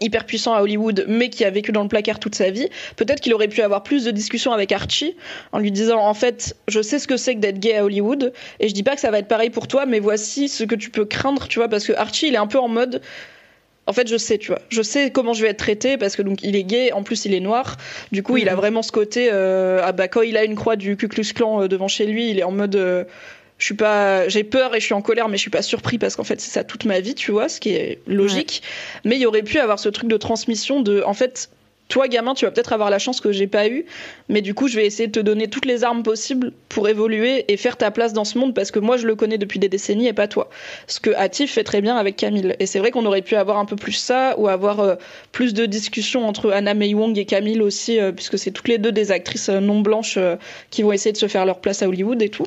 hyper 0.00 0.24
puissant 0.26 0.54
à 0.54 0.62
Hollywood, 0.62 1.04
mais 1.08 1.28
qui 1.30 1.44
a 1.44 1.50
vécu 1.50 1.72
dans 1.72 1.82
le 1.82 1.88
placard 1.88 2.18
toute 2.18 2.34
sa 2.34 2.50
vie, 2.50 2.68
peut-être 2.96 3.20
qu'il 3.20 3.32
aurait 3.34 3.48
pu 3.48 3.62
avoir 3.62 3.82
plus 3.82 4.04
de 4.04 4.10
discussions 4.10 4.52
avec 4.52 4.72
Archie 4.72 5.16
en 5.52 5.58
lui 5.58 5.70
disant 5.70 5.98
en 5.98 6.14
fait, 6.14 6.56
je 6.68 6.80
sais 6.82 6.98
ce 6.98 7.06
que 7.06 7.16
c'est 7.16 7.34
que 7.34 7.40
d'être 7.40 7.58
gay 7.58 7.76
à 7.76 7.84
Hollywood, 7.84 8.32
et 8.60 8.68
je 8.68 8.74
dis 8.74 8.82
pas 8.82 8.94
que 8.94 9.00
ça 9.00 9.10
va 9.10 9.18
être 9.18 9.28
pareil 9.28 9.50
pour 9.50 9.68
toi, 9.68 9.86
mais 9.86 10.00
voici 10.00 10.48
ce 10.48 10.64
que 10.64 10.74
tu 10.74 10.90
peux 10.90 11.04
craindre, 11.04 11.48
tu 11.48 11.58
vois, 11.58 11.68
parce 11.68 11.86
que 11.86 11.92
Archie, 11.92 12.28
il 12.28 12.34
est 12.34 12.38
un 12.38 12.46
peu 12.46 12.58
en 12.58 12.68
mode. 12.68 13.00
En 13.86 13.92
fait, 13.92 14.08
je 14.08 14.16
sais, 14.16 14.38
tu 14.38 14.46
vois. 14.48 14.60
Je 14.70 14.80
sais 14.80 15.10
comment 15.10 15.34
je 15.34 15.42
vais 15.42 15.48
être 15.50 15.58
traité 15.58 15.98
parce 15.98 16.16
que 16.16 16.22
donc 16.22 16.42
il 16.42 16.56
est 16.56 16.62
gay, 16.64 16.90
en 16.92 17.02
plus 17.02 17.26
il 17.26 17.34
est 17.34 17.40
noir. 17.40 17.76
Du 18.12 18.22
coup, 18.22 18.38
il 18.38 18.48
a 18.48 18.52
Mhm. 18.52 18.56
vraiment 18.58 18.82
ce 18.82 18.90
côté. 18.92 19.28
euh, 19.30 19.80
ah 19.84 19.92
bah 19.92 20.08
quand 20.08 20.22
il 20.22 20.38
a 20.38 20.44
une 20.44 20.54
croix 20.54 20.76
du 20.76 20.96
Ku 20.96 21.06
Klux 21.06 21.34
Klan 21.34 21.60
euh, 21.62 21.68
devant 21.68 21.86
chez 21.86 22.06
lui, 22.06 22.30
il 22.30 22.38
est 22.38 22.44
en 22.44 22.50
mode. 22.50 22.76
euh, 22.76 23.04
je 23.64 23.68
suis 23.68 23.74
pas, 23.76 24.28
j'ai 24.28 24.44
peur 24.44 24.74
et 24.74 24.80
je 24.80 24.84
suis 24.84 24.92
en 24.92 25.00
colère, 25.00 25.30
mais 25.30 25.38
je 25.38 25.40
suis 25.40 25.50
pas 25.50 25.62
surpris 25.62 25.96
parce 25.96 26.16
qu'en 26.16 26.24
fait 26.24 26.38
c'est 26.38 26.50
ça 26.50 26.64
toute 26.64 26.84
ma 26.84 27.00
vie, 27.00 27.14
tu 27.14 27.32
vois, 27.32 27.48
ce 27.48 27.60
qui 27.60 27.70
est 27.70 27.98
logique. 28.06 28.62
Mais 29.06 29.16
il 29.16 29.22
y 29.22 29.26
aurait 29.26 29.42
pu 29.42 29.58
avoir 29.58 29.78
ce 29.78 29.88
truc 29.88 30.06
de 30.06 30.18
transmission 30.18 30.82
de, 30.82 31.02
en 31.06 31.14
fait, 31.14 31.48
toi 31.88 32.06
gamin, 32.06 32.34
tu 32.34 32.44
vas 32.44 32.50
peut-être 32.50 32.74
avoir 32.74 32.90
la 32.90 32.98
chance 32.98 33.22
que 33.22 33.32
j'ai 33.32 33.46
pas 33.46 33.66
eu, 33.66 33.86
mais 34.28 34.42
du 34.42 34.52
coup 34.52 34.68
je 34.68 34.76
vais 34.76 34.84
essayer 34.84 35.06
de 35.06 35.12
te 35.12 35.20
donner 35.20 35.48
toutes 35.48 35.64
les 35.64 35.82
armes 35.82 36.02
possibles 36.02 36.52
pour 36.68 36.90
évoluer 36.90 37.46
et 37.48 37.56
faire 37.56 37.78
ta 37.78 37.90
place 37.90 38.12
dans 38.12 38.26
ce 38.26 38.36
monde 38.36 38.54
parce 38.54 38.70
que 38.70 38.78
moi 38.80 38.98
je 38.98 39.06
le 39.06 39.14
connais 39.14 39.38
depuis 39.38 39.58
des 39.58 39.70
décennies 39.70 40.08
et 40.08 40.12
pas 40.12 40.28
toi. 40.28 40.50
Ce 40.86 41.00
que 41.00 41.14
Atif 41.16 41.54
fait 41.54 41.64
très 41.64 41.80
bien 41.80 41.96
avec 41.96 42.16
Camille. 42.16 42.54
Et 42.58 42.66
c'est 42.66 42.80
vrai 42.80 42.90
qu'on 42.90 43.06
aurait 43.06 43.22
pu 43.22 43.34
avoir 43.34 43.56
un 43.56 43.64
peu 43.64 43.76
plus 43.76 43.92
ça 43.92 44.34
ou 44.38 44.46
avoir 44.46 44.80
euh, 44.80 44.96
plus 45.32 45.54
de 45.54 45.64
discussions 45.64 46.28
entre 46.28 46.50
Anna 46.50 46.74
May 46.74 46.92
Wong 46.92 47.16
et 47.16 47.24
Camille 47.24 47.62
aussi, 47.62 47.98
euh, 47.98 48.12
puisque 48.12 48.38
c'est 48.38 48.50
toutes 48.50 48.68
les 48.68 48.76
deux 48.76 48.92
des 48.92 49.10
actrices 49.10 49.48
euh, 49.48 49.60
non 49.60 49.80
blanches 49.80 50.18
euh, 50.18 50.36
qui 50.68 50.82
vont 50.82 50.92
essayer 50.92 51.12
de 51.12 51.16
se 51.16 51.28
faire 51.28 51.46
leur 51.46 51.60
place 51.60 51.82
à 51.82 51.88
Hollywood 51.88 52.20
et 52.20 52.28
tout. 52.28 52.46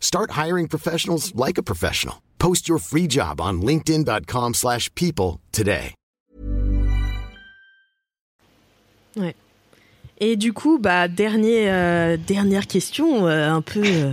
Start 0.00 0.30
hiring 0.30 0.68
professionals 0.68 1.34
like 1.34 1.58
a 1.58 1.62
professional. 1.62 2.22
Post 2.38 2.68
your 2.68 2.78
free 2.78 3.06
job 3.08 3.40
on 3.40 3.60
linkedin.com/people 3.60 4.54
slash 4.54 4.88
people 4.94 5.40
today. 5.52 5.94
Ouais. 9.16 9.34
Et 10.18 10.36
du 10.36 10.52
coup, 10.52 10.78
bah 10.78 11.08
dernier, 11.08 11.70
euh, 11.70 12.16
dernière 12.16 12.66
question, 12.66 13.26
euh, 13.26 13.50
un 13.50 13.62
peu. 13.62 13.82
Euh... 13.84 14.12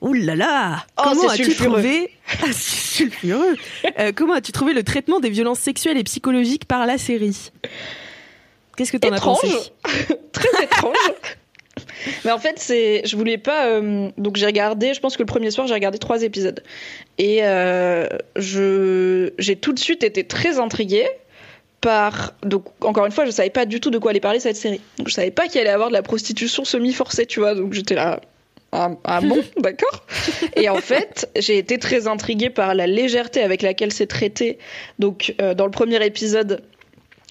Ouh 0.00 0.14
là 0.14 0.34
là 0.34 0.84
Oh, 0.98 1.02
Comment 1.04 1.28
as-tu 1.28 1.54
trouvé 1.54 2.10
Ah, 2.42 2.52
sulfureux. 2.52 3.56
Euh, 4.00 4.12
Comment 4.14 4.34
as-tu 4.34 4.50
trouvé 4.50 4.72
le 4.72 4.82
traitement 4.82 5.20
des 5.20 5.30
violences 5.30 5.60
sexuelles 5.60 5.96
et 5.96 6.02
psychologiques 6.02 6.64
par 6.64 6.86
la 6.86 6.98
série? 6.98 7.50
Qu'est-ce 8.76 8.90
que 8.90 8.96
t'en 8.96 9.12
as 9.12 9.20
pensé? 9.20 9.48
Très 10.32 10.64
étrange. 10.64 10.96
Mais 12.24 12.30
en 12.30 12.38
fait, 12.38 12.58
c'est, 12.58 13.02
je 13.04 13.16
voulais 13.16 13.38
pas. 13.38 13.66
euh, 13.66 14.10
donc 14.18 14.36
j'ai 14.36 14.46
regardé. 14.46 14.94
Je 14.94 15.00
pense 15.00 15.16
que 15.16 15.22
le 15.22 15.26
premier 15.26 15.50
soir, 15.50 15.66
j'ai 15.66 15.74
regardé 15.74 15.98
trois 15.98 16.22
épisodes, 16.22 16.62
et 17.18 17.40
euh, 17.42 18.06
je, 18.36 19.30
j'ai 19.38 19.56
tout 19.56 19.72
de 19.72 19.78
suite 19.78 20.02
été 20.02 20.24
très 20.24 20.58
intriguée 20.58 21.08
par. 21.80 22.34
Donc 22.42 22.66
encore 22.80 23.06
une 23.06 23.12
fois, 23.12 23.24
je 23.24 23.30
savais 23.30 23.50
pas 23.50 23.66
du 23.66 23.80
tout 23.80 23.90
de 23.90 23.98
quoi 23.98 24.10
allait 24.10 24.20
parler 24.20 24.40
cette 24.40 24.56
série. 24.56 24.80
Donc 24.98 25.08
je 25.08 25.14
savais 25.14 25.30
pas 25.30 25.48
qu'il 25.48 25.60
allait 25.60 25.70
y 25.70 25.72
avoir 25.72 25.88
de 25.88 25.94
la 25.94 26.02
prostitution 26.02 26.64
semi-forcée, 26.64 27.26
tu 27.26 27.40
vois. 27.40 27.54
Donc 27.54 27.72
j'étais 27.72 27.94
là. 27.94 28.20
Ah, 28.74 28.90
ah 29.04 29.20
bon, 29.20 29.38
d'accord. 29.58 30.06
Et 30.56 30.70
en 30.70 30.76
fait, 30.76 31.30
j'ai 31.36 31.58
été 31.58 31.78
très 31.78 32.08
intriguée 32.08 32.48
par 32.48 32.74
la 32.74 32.86
légèreté 32.86 33.42
avec 33.42 33.60
laquelle 33.60 33.92
c'est 33.92 34.06
traité. 34.06 34.58
Donc, 34.98 35.34
euh, 35.42 35.52
dans 35.52 35.66
le 35.66 35.70
premier 35.70 36.02
épisode, 36.04 36.62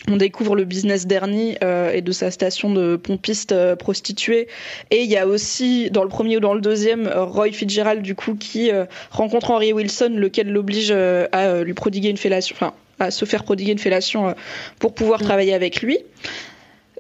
on 0.10 0.18
découvre 0.18 0.56
le 0.56 0.66
business 0.66 1.06
d'Ernie 1.06 1.58
euh, 1.64 1.92
et 1.92 2.02
de 2.02 2.12
sa 2.12 2.32
station 2.32 2.74
de 2.74 2.96
pompiste 2.96 3.52
euh, 3.52 3.76
prostituée. 3.76 4.48
Et 4.90 5.04
il 5.04 5.10
y 5.10 5.18
a 5.18 5.28
aussi, 5.28 5.92
dans 5.92 6.04
le 6.04 6.10
premier 6.10 6.38
ou 6.38 6.40
dans 6.40 6.54
le 6.54 6.62
deuxième, 6.62 7.08
Roy 7.14 7.52
Fitzgerald, 7.52 8.02
du 8.02 8.16
coup, 8.16 8.36
qui 8.36 8.72
euh, 8.72 8.86
rencontre 9.12 9.52
Henry 9.52 9.74
Wilson, 9.74 10.14
lequel 10.16 10.52
l'oblige 10.52 10.92
euh, 10.92 11.28
à 11.32 11.48
euh, 11.48 11.64
lui 11.64 11.74
prodiguer 11.74 12.10
une 12.10 12.18
fellation, 12.18 12.56
enfin, 12.56 12.74
à 13.00 13.12
se 13.12 13.26
faire 13.26 13.44
prodiguer 13.44 13.72
une 13.72 13.80
fellation 13.80 14.30
euh, 14.30 14.34
pour 14.80 14.94
pouvoir 14.94 15.22
travailler 15.22 15.54
avec 15.54 15.82
lui. 15.82 16.00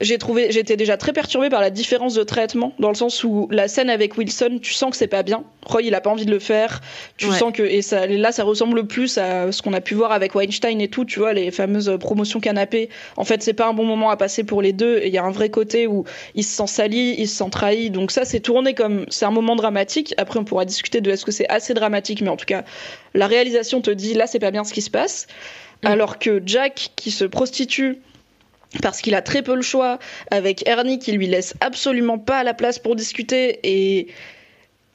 J'ai 0.01 0.17
trouvé, 0.17 0.51
j'étais 0.51 0.75
déjà 0.75 0.97
très 0.97 1.13
perturbée 1.13 1.49
par 1.49 1.61
la 1.61 1.69
différence 1.69 2.15
de 2.15 2.23
traitement, 2.23 2.73
dans 2.79 2.89
le 2.89 2.95
sens 2.95 3.23
où 3.23 3.47
la 3.51 3.67
scène 3.67 3.89
avec 3.89 4.17
Wilson, 4.17 4.57
tu 4.61 4.73
sens 4.73 4.89
que 4.89 4.97
c'est 4.97 5.07
pas 5.07 5.21
bien. 5.21 5.43
Roy, 5.63 5.83
il 5.83 5.93
a 5.93 6.01
pas 6.01 6.09
envie 6.09 6.25
de 6.25 6.31
le 6.31 6.39
faire. 6.39 6.81
Tu 7.17 7.27
Ouais. 7.27 7.37
sens 7.37 7.53
que, 7.53 7.61
et 7.61 7.83
ça, 7.83 8.07
là, 8.07 8.31
ça 8.31 8.43
ressemble 8.43 8.87
plus 8.87 9.19
à 9.19 9.51
ce 9.51 9.61
qu'on 9.61 9.73
a 9.73 9.79
pu 9.81 9.93
voir 9.93 10.11
avec 10.11 10.33
Weinstein 10.33 10.81
et 10.81 10.87
tout, 10.87 11.05
tu 11.05 11.19
vois, 11.19 11.33
les 11.33 11.51
fameuses 11.51 11.95
promotions 11.99 12.39
canapé. 12.39 12.89
En 13.15 13.23
fait, 13.23 13.43
c'est 13.43 13.53
pas 13.53 13.67
un 13.67 13.73
bon 13.73 13.85
moment 13.85 14.09
à 14.09 14.17
passer 14.17 14.43
pour 14.43 14.63
les 14.63 14.73
deux. 14.73 14.97
Et 14.97 15.07
il 15.07 15.13
y 15.13 15.19
a 15.19 15.23
un 15.23 15.31
vrai 15.31 15.49
côté 15.49 15.85
où 15.85 16.03
il 16.33 16.43
se 16.43 16.55
sent 16.55 16.67
sali, 16.67 17.15
il 17.19 17.27
se 17.27 17.35
sent 17.37 17.49
trahi. 17.51 17.91
Donc 17.91 18.09
ça, 18.09 18.25
c'est 18.25 18.39
tourné 18.39 18.73
comme, 18.73 19.05
c'est 19.09 19.25
un 19.25 19.31
moment 19.31 19.55
dramatique. 19.55 20.15
Après, 20.17 20.39
on 20.39 20.43
pourra 20.45 20.65
discuter 20.65 21.01
de 21.01 21.11
est-ce 21.11 21.25
que 21.25 21.31
c'est 21.31 21.47
assez 21.47 21.75
dramatique, 21.75 22.21
mais 22.21 22.29
en 22.29 22.37
tout 22.37 22.45
cas, 22.45 22.63
la 23.13 23.27
réalisation 23.27 23.81
te 23.81 23.91
dit 23.91 24.15
là, 24.15 24.25
c'est 24.25 24.39
pas 24.39 24.51
bien 24.51 24.63
ce 24.63 24.73
qui 24.73 24.81
se 24.81 24.89
passe. 24.89 25.27
Alors 25.83 26.19
que 26.19 26.41
Jack, 26.45 26.91
qui 26.95 27.11
se 27.11 27.25
prostitue 27.25 27.99
parce 28.82 29.01
qu'il 29.01 29.15
a 29.15 29.22
très 29.22 29.41
peu 29.41 29.55
le 29.55 29.61
choix, 29.61 29.99
avec 30.30 30.67
Ernie 30.67 30.99
qui 30.99 31.11
lui 31.11 31.28
laisse 31.28 31.53
absolument 31.59 32.17
pas 32.17 32.43
la 32.43 32.53
place 32.53 32.80
pour 32.80 32.95
discuter 32.95 33.59
et 33.63 34.07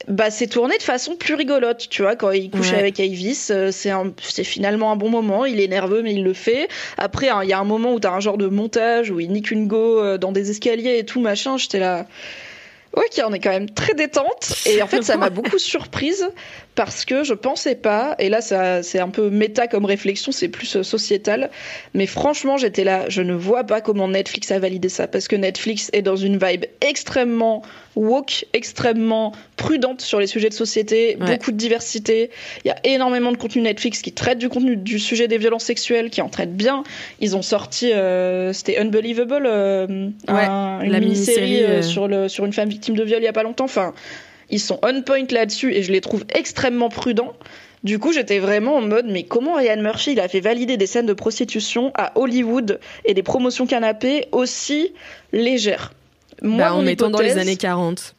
bah 0.07 0.29
c'est 0.29 0.47
tourné 0.47 0.77
de 0.77 0.83
façon 0.83 1.15
plus 1.15 1.33
rigolote, 1.33 1.87
tu 1.89 2.03
vois, 2.03 2.15
quand 2.15 2.31
il 2.31 2.49
couche 2.49 2.71
Ouais. 2.71 2.77
avec 2.77 2.99
Avis, 2.99 3.47
euh, 3.49 3.71
c'est 3.71 4.43
finalement 4.43 4.91
un 4.91 4.95
bon 4.95 5.09
moment, 5.09 5.45
il 5.45 5.59
est 5.59 5.67
nerveux 5.67 6.01
mais 6.01 6.13
il 6.13 6.23
le 6.23 6.33
fait. 6.33 6.69
Après 6.97 7.29
hein, 7.29 7.41
il 7.43 7.49
y 7.49 7.53
a 7.53 7.59
un 7.59 7.65
moment 7.65 7.93
où 7.93 7.99
t'as 7.99 8.11
un 8.11 8.19
genre 8.19 8.37
de 8.37 8.47
montage 8.47 9.11
où 9.11 9.19
il 9.19 9.31
nique 9.31 9.51
une 9.51 9.67
go 9.67 9.99
euh, 9.99 10.17
dans 10.17 10.31
des 10.31 10.49
escaliers 10.51 10.99
et 10.99 11.05
tout 11.05 11.19
machin, 11.19 11.57
j'étais 11.57 11.79
là 11.79 12.05
Ok, 12.93 13.21
on 13.23 13.33
est 13.33 13.39
quand 13.39 13.51
même 13.51 13.69
très 13.69 13.93
détente. 13.93 14.55
Et 14.65 14.81
en 14.81 14.87
fait, 14.87 15.03
ça 15.03 15.17
m'a 15.17 15.29
beaucoup 15.31 15.59
surprise 15.59 16.29
parce 16.77 17.03
que 17.05 17.23
je 17.25 17.33
pensais 17.33 17.73
pas, 17.75 18.15
et 18.19 18.29
là, 18.29 18.39
ça, 18.39 18.83
c'est 18.83 18.99
un 18.99 19.09
peu 19.09 19.29
méta 19.31 19.67
comme 19.67 19.83
réflexion, 19.83 20.31
c'est 20.31 20.47
plus 20.47 20.75
euh, 20.77 20.83
sociétal. 20.83 21.49
Mais 21.95 22.05
franchement, 22.05 22.55
j'étais 22.55 22.83
là, 22.83 23.05
je 23.09 23.23
ne 23.23 23.33
vois 23.33 23.63
pas 23.65 23.81
comment 23.81 24.07
Netflix 24.07 24.51
a 24.51 24.59
validé 24.59 24.87
ça 24.87 25.07
parce 25.07 25.27
que 25.27 25.35
Netflix 25.35 25.89
est 25.91 26.03
dans 26.03 26.15
une 26.15 26.37
vibe 26.37 26.65
extrêmement 26.81 27.63
woke, 27.95 28.45
extrêmement 28.53 29.31
prudente 29.55 30.01
sur 30.01 30.19
les 30.19 30.27
sujets 30.27 30.49
de 30.49 30.53
société, 30.53 31.17
Ouais. 31.19 31.33
beaucoup 31.35 31.51
de 31.51 31.57
diversité. 31.57 32.29
Il 32.63 32.67
y 32.67 32.71
a 32.71 32.77
énormément 32.83 33.31
de 33.31 33.37
contenu 33.37 33.63
Netflix 33.63 34.03
qui 34.03 34.11
traite 34.13 34.37
du 34.37 34.47
contenu 34.47 34.77
du 34.77 34.99
sujet 34.99 35.27
des 35.27 35.39
violences 35.39 35.63
sexuelles, 35.63 36.11
qui 36.11 36.21
en 36.21 36.29
traite 36.29 36.55
bien. 36.55 36.83
Ils 37.21 37.35
ont 37.35 37.41
sorti, 37.41 37.91
euh, 37.91 38.53
c'était 38.53 38.77
Unbelievable, 38.77 39.47
euh, 39.47 40.09
un- 40.27 40.81
une 40.81 40.91
la 40.91 40.99
mini-série 40.99 41.41
mini-série, 41.41 41.63
euh, 41.63 41.77
euh, 41.79 41.81
sur, 41.81 42.07
le, 42.07 42.27
sur 42.29 42.45
une 42.45 42.53
femme 42.53 42.69
victime 42.69 42.95
de 42.95 43.03
viol 43.03 43.19
il 43.19 43.25
y 43.25 43.27
a 43.27 43.33
pas 43.33 43.41
longtemps. 43.41 43.65
Enfin, 43.65 43.95
ils 44.49 44.59
sont 44.59 44.79
on 44.83 45.01
point 45.01 45.25
là-dessus 45.29 45.73
et 45.73 45.83
je 45.83 45.91
les 45.91 46.01
trouve 46.01 46.23
extrêmement 46.33 46.89
prudents. 46.89 47.33
Du 47.83 47.99
coup, 47.99 48.11
j'étais 48.11 48.39
vraiment 48.39 48.75
en 48.77 48.81
mode, 48.81 49.05
mais 49.07 49.23
comment 49.23 49.53
Ryan 49.55 49.77
Murphy 49.81 50.13
il 50.13 50.19
a 50.19 50.27
fait 50.27 50.39
valider 50.39 50.77
des 50.77 50.87
scènes 50.87 51.05
de 51.05 51.13
prostitution 51.13 51.91
à 51.95 52.11
Hollywood 52.17 52.79
et 53.05 53.13
des 53.13 53.23
promotions 53.23 53.67
canapé 53.67 54.27
aussi 54.31 54.93
légères? 55.31 55.93
Moi, 56.41 56.57
Bah, 56.65 56.73
En 56.73 56.81
mettant 56.81 57.09
dans 57.09 57.19
les 57.19 57.29
hypothèse- 57.31 57.41
années 57.41 57.55
40. 57.57 58.15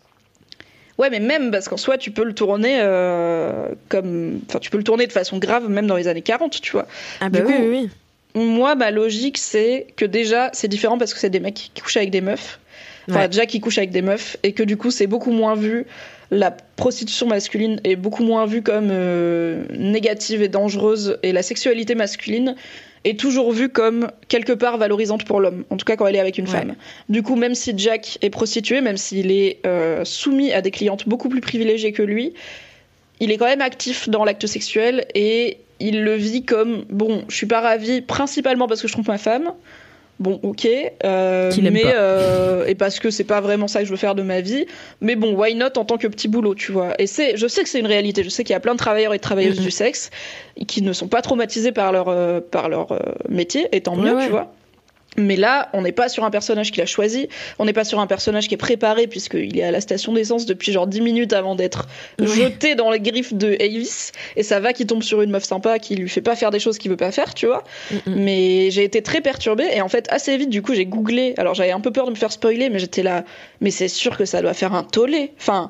Ouais, 0.98 1.10
mais 1.10 1.20
même 1.20 1.50
parce 1.52 1.68
qu'en 1.68 1.76
soi, 1.76 1.96
tu 1.96 2.10
peux 2.10 2.24
le 2.24 2.34
tourner 2.34 2.78
euh, 2.80 3.68
comme, 3.88 4.40
enfin, 4.48 4.58
tu 4.58 4.68
peux 4.70 4.78
le 4.78 4.84
tourner 4.84 5.06
de 5.06 5.12
façon 5.12 5.38
grave 5.38 5.68
même 5.68 5.86
dans 5.86 5.96
les 5.96 6.08
années 6.08 6.22
40, 6.22 6.60
tu 6.60 6.72
vois. 6.72 6.86
Ah 7.20 7.28
bah 7.28 7.40
Du 7.40 7.46
oui, 7.46 7.52
coup, 7.52 7.62
oui, 7.62 7.88
oui. 8.34 8.42
Moi, 8.44 8.74
ma 8.74 8.90
logique, 8.90 9.38
c'est 9.38 9.86
que 9.96 10.04
déjà, 10.04 10.50
c'est 10.52 10.68
différent 10.68 10.98
parce 10.98 11.14
que 11.14 11.20
c'est 11.20 11.30
des 11.30 11.40
mecs 11.40 11.54
qui 11.54 11.80
couchent 11.80 11.96
avec 11.96 12.10
des 12.10 12.20
meufs. 12.20 12.58
Enfin, 13.08 13.20
Ouais. 13.20 13.28
déjà 13.28 13.46
qui 13.46 13.60
couchent 13.60 13.78
avec 13.78 13.90
des 13.90 14.02
meufs 14.02 14.36
et 14.42 14.52
que 14.52 14.62
du 14.62 14.76
coup, 14.76 14.90
c'est 14.90 15.06
beaucoup 15.06 15.30
moins 15.30 15.54
vu. 15.54 15.86
La 16.30 16.50
prostitution 16.50 17.26
masculine 17.26 17.80
est 17.84 17.96
beaucoup 17.96 18.22
moins 18.22 18.44
vue 18.44 18.62
comme 18.62 18.88
euh, 18.90 19.64
négative 19.70 20.42
et 20.42 20.48
dangereuse 20.48 21.18
et 21.22 21.32
la 21.32 21.42
sexualité 21.42 21.94
masculine 21.94 22.54
est 23.04 23.18
toujours 23.18 23.52
vue 23.52 23.70
comme 23.70 24.10
quelque 24.28 24.52
part 24.52 24.76
valorisante 24.76 25.24
pour 25.24 25.40
l'homme, 25.40 25.64
en 25.70 25.76
tout 25.76 25.84
cas 25.86 25.96
quand 25.96 26.06
elle 26.06 26.16
est 26.16 26.20
avec 26.20 26.36
une 26.36 26.44
Ouais. 26.46 26.50
femme. 26.50 26.74
Du 27.08 27.22
coup, 27.22 27.36
même 27.36 27.54
si 27.54 27.72
Jack 27.76 28.18
est 28.20 28.28
prostitué, 28.30 28.80
même 28.82 28.96
s'il 28.98 29.30
est 29.30 29.60
euh, 29.66 30.04
soumis 30.04 30.52
à 30.52 30.60
des 30.60 30.70
clientes 30.70 31.08
beaucoup 31.08 31.28
plus 31.30 31.40
privilégiées 31.40 31.92
que 31.92 32.02
lui, 32.02 32.34
il 33.20 33.30
est 33.32 33.36
quand 33.38 33.46
même 33.46 33.62
actif 33.62 34.08
dans 34.08 34.24
l'acte 34.24 34.46
sexuel 34.46 35.06
et 35.14 35.58
il 35.80 36.02
le 36.02 36.14
vit 36.14 36.44
comme 36.44 36.84
bon, 36.90 37.24
je 37.28 37.36
suis 37.36 37.46
pas 37.46 37.60
ravi 37.60 38.00
principalement 38.02 38.66
parce 38.66 38.82
que 38.82 38.88
je 38.88 38.92
trompe 38.92 39.08
ma 39.08 39.18
femme. 39.18 39.52
Bon, 40.20 40.40
ok, 40.42 40.66
euh, 41.04 41.52
mais 41.70 41.82
pas. 41.82 41.88
euh, 41.94 42.66
et 42.66 42.74
parce 42.74 42.98
que 42.98 43.08
c'est 43.10 43.22
pas 43.24 43.40
vraiment 43.40 43.68
ça 43.68 43.78
que 43.80 43.84
je 43.86 43.90
veux 43.92 43.96
faire 43.96 44.16
de 44.16 44.22
ma 44.22 44.40
vie. 44.40 44.66
Mais 45.00 45.14
bon, 45.14 45.34
why 45.34 45.54
not 45.54 45.76
en 45.78 45.84
tant 45.84 45.96
que 45.96 46.08
petit 46.08 46.26
boulot, 46.26 46.56
tu 46.56 46.72
vois. 46.72 47.00
Et 47.00 47.06
c'est, 47.06 47.36
je 47.36 47.46
sais 47.46 47.62
que 47.62 47.68
c'est 47.68 47.78
une 47.78 47.86
réalité. 47.86 48.24
Je 48.24 48.28
sais 48.28 48.42
qu'il 48.42 48.52
y 48.52 48.56
a 48.56 48.60
plein 48.60 48.72
de 48.72 48.78
travailleurs 48.78 49.14
et 49.14 49.18
de 49.18 49.22
travailleuses 49.22 49.58
Mhm. 49.58 49.64
du 49.64 49.70
sexe 49.70 50.10
qui 50.66 50.82
ne 50.82 50.92
sont 50.92 51.06
pas 51.06 51.22
traumatisés 51.22 51.70
par 51.70 51.92
leur 51.92 52.08
euh, 52.08 52.40
par 52.40 52.68
leur 52.68 52.90
euh, 52.90 52.98
métier, 53.28 53.68
et 53.70 53.80
tant 53.80 53.94
Ouais, 53.96 54.02
mieux, 54.10 54.16
ouais. 54.16 54.24
tu 54.24 54.30
vois. 54.30 54.52
Mais 55.16 55.36
là, 55.36 55.68
on 55.72 55.82
n'est 55.82 55.92
pas 55.92 56.08
sur 56.08 56.24
un 56.24 56.30
personnage 56.30 56.70
qu'il 56.70 56.82
a 56.82 56.86
choisi, 56.86 57.28
on 57.58 57.64
n'est 57.64 57.72
pas 57.72 57.84
sur 57.84 57.98
un 57.98 58.06
personnage 58.06 58.46
qui 58.46 58.54
est 58.54 58.58
préparé 58.58 59.06
puisqu'il 59.06 59.58
est 59.58 59.64
à 59.64 59.70
la 59.70 59.80
station 59.80 60.12
d'essence 60.12 60.46
depuis 60.46 60.70
genre 60.70 60.86
10 60.86 61.00
minutes 61.00 61.32
avant 61.32 61.54
d'être 61.54 61.88
jeté 62.20 62.74
dans 62.74 62.90
les 62.90 63.00
griffes 63.00 63.34
de 63.34 63.56
Avis. 63.60 64.12
Et 64.36 64.42
ça 64.42 64.60
va 64.60 64.72
qu'il 64.72 64.86
tombe 64.86 65.02
sur 65.02 65.22
une 65.22 65.30
meuf 65.30 65.44
sympa 65.44 65.78
qui 65.78 65.96
lui 65.96 66.08
fait 66.08 66.20
pas 66.20 66.36
faire 66.36 66.50
des 66.50 66.60
choses 66.60 66.78
qu'il 66.78 66.90
veut 66.90 66.96
pas 66.96 67.10
faire, 67.10 67.34
tu 67.34 67.46
vois. 67.46 67.64
Mm, 67.90 67.94
mm. 67.94 68.14
Mais 68.16 68.70
j'ai 68.70 68.84
été 68.84 69.02
très 69.02 69.20
perturbée 69.20 69.68
et 69.72 69.80
en 69.80 69.88
fait 69.88 70.06
assez 70.10 70.36
vite 70.36 70.50
du 70.50 70.62
coup 70.62 70.74
j'ai 70.74 70.86
googlé. 70.86 71.34
Alors 71.38 71.54
j'avais 71.54 71.72
un 71.72 71.80
peu 71.80 71.90
peur 71.90 72.06
de 72.06 72.10
me 72.10 72.16
faire 72.16 72.32
spoiler, 72.32 72.70
mais 72.70 72.78
j'étais 72.78 73.02
là. 73.02 73.24
Mais 73.60 73.70
c'est 73.70 73.88
sûr 73.88 74.16
que 74.16 74.24
ça 74.24 74.42
doit 74.42 74.54
faire 74.54 74.74
un 74.74 74.84
tollé. 74.84 75.32
Enfin. 75.38 75.68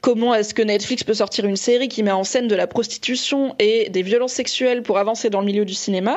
Comment 0.00 0.32
est-ce 0.32 0.54
que 0.54 0.62
Netflix 0.62 1.02
peut 1.02 1.14
sortir 1.14 1.44
une 1.44 1.56
série 1.56 1.88
qui 1.88 2.04
met 2.04 2.12
en 2.12 2.22
scène 2.22 2.46
de 2.46 2.54
la 2.54 2.68
prostitution 2.68 3.56
et 3.58 3.88
des 3.90 4.02
violences 4.02 4.32
sexuelles 4.32 4.84
pour 4.84 4.96
avancer 4.96 5.28
dans 5.28 5.40
le 5.40 5.46
milieu 5.46 5.64
du 5.64 5.74
cinéma? 5.74 6.16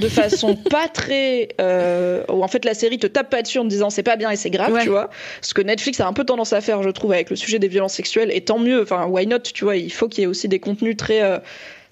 De 0.00 0.08
façon 0.08 0.56
pas 0.70 0.88
très 0.88 1.48
euh, 1.60 2.24
où 2.28 2.42
en 2.42 2.48
fait 2.48 2.64
la 2.64 2.74
série 2.74 2.98
te 2.98 3.06
tape 3.06 3.30
pas 3.30 3.42
dessus 3.42 3.58
en 3.58 3.64
te 3.64 3.68
disant 3.68 3.90
c'est 3.90 4.02
pas 4.02 4.16
bien 4.16 4.30
et 4.30 4.36
c'est 4.36 4.50
grave 4.50 4.72
Ouais. 4.72 4.82
tu 4.82 4.88
vois. 4.88 5.10
Ce 5.42 5.54
que 5.54 5.62
Netflix 5.62 6.00
a 6.00 6.06
un 6.06 6.12
peu 6.12 6.24
tendance 6.24 6.52
à 6.52 6.60
faire 6.60 6.82
je 6.82 6.90
trouve 6.90 7.12
avec 7.12 7.30
le 7.30 7.36
sujet 7.36 7.58
des 7.58 7.68
violences 7.68 7.94
sexuelles 7.94 8.30
et 8.32 8.40
tant 8.40 8.58
mieux 8.58 8.82
enfin 8.82 9.06
why 9.06 9.26
not 9.26 9.40
tu 9.40 9.64
vois. 9.64 9.76
Il 9.76 9.92
faut 9.92 10.08
qu'il 10.08 10.22
y 10.22 10.24
ait 10.24 10.26
aussi 10.28 10.48
des 10.48 10.58
contenus 10.60 10.96
très 10.96 11.22
euh, 11.22 11.38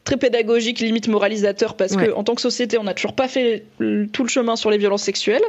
très 0.05 0.17
pédagogiques 0.17 0.81
limite 0.81 1.07
moralisateurs 1.09 1.77
parce 1.77 1.93
Ouais. 1.95 2.07
que 2.07 2.13
en 2.13 2.25
tant 2.25 2.35
que 2.35 2.41
société 2.41 2.79
on 2.79 2.85
n'a 2.85 2.95
toujours 2.95 3.15
pas 3.15 3.29
fait 3.29 3.65
le- 3.79 4.07
tout 4.07 4.23
le 4.23 4.29
chemin 4.31 4.57
sur 4.57 4.71
les 4.71 4.79
violences 4.79 5.03
sexuelles. 5.03 5.43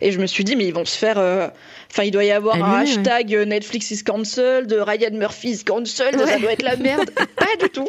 Et 0.00 0.12
je 0.12 0.20
me 0.20 0.26
suis 0.26 0.44
dit 0.44 0.54
mais 0.56 0.66
ils 0.66 0.74
vont 0.74 0.84
se 0.84 0.96
faire 0.96 1.18
euh, 1.18 1.48
enfin 1.90 2.04
il 2.04 2.10
doit 2.12 2.24
y 2.24 2.30
avoir 2.30 2.62
un 2.62 2.80
hashtag 2.82 3.34
euh, 3.34 3.44
Netflix 3.44 3.90
is 3.90 4.04
cancelled 4.04 4.72
Ryan 4.72 5.10
Murphy 5.14 5.50
is 5.50 5.64
cancelled 5.64 6.18
ça 6.20 6.38
doit 6.38 6.52
être 6.52 6.62
la 6.62 6.76
merde. 6.76 7.10
Pas 7.36 7.56
du 7.60 7.68
tout. 7.70 7.88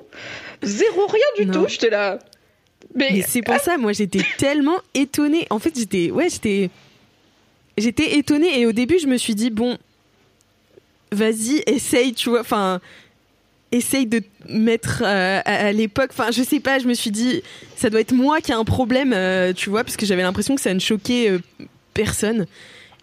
Zéro 0.64 1.06
rien 1.08 1.22
du 1.38 1.46
Non. 1.46 1.64
tout. 1.64 1.70
J'étais 1.70 1.90
là 1.92 2.18
Mais, 2.96 3.22
c'est 3.28 3.42
pour 3.42 3.60
ça, 3.60 3.78
moi 3.78 3.92
j'étais 3.92 4.24
tellement 4.38 4.78
étonnée. 4.94 5.46
En 5.50 5.60
fait, 5.60 5.78
j'étais, 5.78 6.12
ouais, 6.12 6.30
j'étais, 6.30 6.70
j'étais 7.78 8.18
étonnée 8.18 8.60
et 8.60 8.66
au 8.66 8.72
début 8.72 9.00
je 9.00 9.08
me 9.08 9.18
suis 9.18 9.36
dit 9.36 9.50
bon, 9.50 9.78
vas-y, 11.12 11.62
essaye, 11.68 12.14
tu 12.14 12.30
vois, 12.30 12.42
enfin, 12.42 12.80
essaye 13.72 14.06
de 14.06 14.22
mettre 14.48 15.04
euh, 15.06 15.42
à, 15.44 15.72
l'époque, 15.72 16.12
enfin, 16.12 16.32
je 16.32 16.44
sais 16.44 16.60
pas, 16.60 16.80
je 16.80 16.88
me 16.88 16.94
suis 16.94 17.12
dit 17.12 17.42
ça 17.76 17.90
doit 17.90 18.00
être 18.00 18.14
moi 18.14 18.42
qui 18.42 18.52
a 18.52 18.58
un 18.58 18.64
problème, 18.64 19.14
euh, 19.14 19.54
tu 19.54 19.70
vois, 19.70 19.84
parce 19.84 19.98
que 19.98 20.06
j'avais 20.06 20.24
l'impression 20.24 20.56
que 20.56 20.62
ça 20.62 20.74
ne 20.74 20.80
choquait 20.80 21.30
euh, 21.32 21.40
personne. 21.94 22.46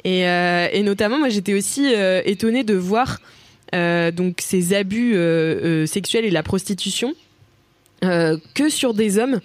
Et, 0.04 0.22
et, 0.22 0.82
notamment, 0.82 1.20
moi 1.20 1.28
j'étais 1.28 1.54
aussi 1.54 1.86
étonnée 2.24 2.64
de 2.64 2.74
voir 2.74 3.20
donc 3.72 4.40
ces 4.40 4.74
abus 4.74 5.14
sexuels 5.86 6.24
et 6.24 6.30
la 6.30 6.42
prostitution 6.42 7.14
que 8.00 8.68
sur 8.68 8.94
des 8.94 9.18
hommes 9.18 9.40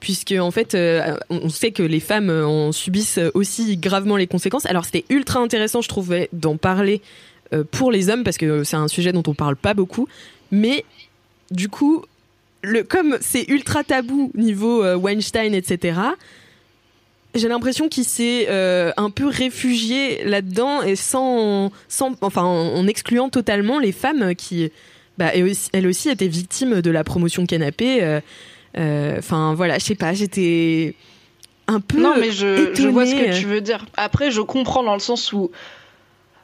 puisque 0.00 0.32
en 0.32 0.50
fait, 0.50 0.74
euh, 0.74 1.16
on 1.28 1.50
sait 1.50 1.70
que 1.70 1.82
les 1.82 2.00
femmes 2.00 2.30
en 2.30 2.72
subissent 2.72 3.20
aussi 3.34 3.76
gravement 3.76 4.16
les 4.16 4.26
conséquences. 4.26 4.66
Alors 4.66 4.86
c'était 4.86 5.04
ultra 5.10 5.40
intéressant, 5.40 5.82
je 5.82 5.88
trouvais, 5.88 6.28
d'en 6.32 6.56
parler 6.56 7.02
euh, 7.52 7.64
pour 7.70 7.92
les 7.92 8.08
hommes 8.08 8.24
parce 8.24 8.38
que 8.38 8.64
c'est 8.64 8.76
un 8.76 8.88
sujet 8.88 9.12
dont 9.12 9.22
on 9.26 9.34
parle 9.34 9.56
pas 9.56 9.74
beaucoup, 9.74 10.08
mais 10.50 10.84
du 11.50 11.68
coup, 11.68 12.04
comme 12.88 13.18
c'est 13.20 13.48
ultra 13.48 13.84
tabou 13.84 14.32
niveau 14.34 14.82
euh, 14.82 14.96
Weinstein, 14.96 15.54
etc. 15.54 16.00
J'ai 17.34 17.48
l'impression 17.48 17.88
qu'il 17.88 18.04
s'est 18.04 18.48
un 18.48 19.10
peu 19.10 19.28
réfugié 19.28 20.24
là-dedans 20.24 20.82
et 20.82 20.96
sans, 20.96 21.70
sans, 21.86 22.16
enfin, 22.22 22.42
en, 22.42 22.84
excluant 22.88 23.28
totalement 23.28 23.78
les 23.78 23.92
femmes 23.92 24.34
qui, 24.34 24.72
bah, 25.16 25.30
elles 25.32 25.86
aussi 25.86 26.08
étaient 26.08 26.26
victimes 26.26 26.80
de 26.80 26.90
la 26.90 27.04
promotion 27.04 27.46
canapé. 27.46 28.20
Euh, 28.78 29.16
enfin 29.18 29.54
voilà, 29.54 29.78
je 29.78 29.84
sais 29.84 29.94
pas, 29.94 30.12
j'étais 30.12 30.94
un 31.66 31.80
peu. 31.80 32.00
Non, 32.00 32.14
mais 32.18 32.30
je, 32.30 32.74
je, 32.74 32.88
vois 32.88 33.06
ce 33.06 33.14
que 33.14 33.38
tu 33.38 33.46
veux 33.46 33.60
dire. 33.60 33.84
Après, 33.96 34.30
je 34.30 34.40
comprends 34.40 34.82
dans 34.82 34.94
le 34.94 35.00
sens 35.00 35.32
où 35.32 35.50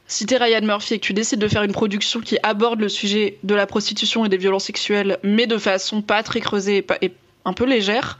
si 0.09 0.27
t'es 0.27 0.37
Ryan 0.37 0.62
Murphy 0.62 0.95
et 0.95 0.99
que 0.99 1.05
tu 1.05 1.12
décides 1.12 1.41
de 1.41 1.49
faire 1.49 1.62
une 1.62 1.72
production 1.72 2.20
qui 2.20 2.39
aborde 2.43 2.81
le 2.81 2.89
sujet 2.89 3.39
de 3.43 3.55
la 3.55 3.66
prostitution 3.66 4.24
et 4.24 4.29
des 4.29 4.37
violences 4.37 4.64
sexuelles, 4.64 5.18
mais 5.22 5.47
de 5.47 5.59
façon 5.59 6.03
pas 6.03 6.22
très 6.22 6.41
creusée 6.41 6.85
et, 7.01 7.12
un 7.45 7.53
peu 7.53 7.64
légère, 7.64 8.18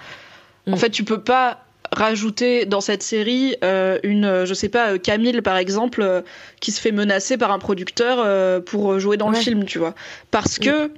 en 0.69 0.73
mm. 0.73 0.77
fait, 0.77 0.91
tu 0.91 1.05
peux 1.05 1.21
pas 1.21 1.65
rajouter 1.93 2.65
dans 2.65 2.81
cette 2.81 3.03
série 3.05 3.57
euh, 3.63 3.99
une, 4.03 4.45
je 4.45 4.55
sais 4.55 4.69
pas, 4.69 4.99
Camille 4.99 5.41
par 5.43 5.57
exemple, 5.57 6.03
euh, 6.03 6.23
qui 6.61 6.73
se 6.73 6.81
fait 6.81 6.91
menacer 6.91 7.39
par 7.39 7.53
un 7.53 7.61
producteur 7.61 8.63
pour 8.65 8.99
jouer 8.99 9.17
dans 9.17 9.31
le 9.31 9.37
film, 9.37 9.65
tu 9.65 9.79
vois. 9.79 9.95
Parce 10.31 10.59
mm. 10.59 10.65
que 10.65 10.91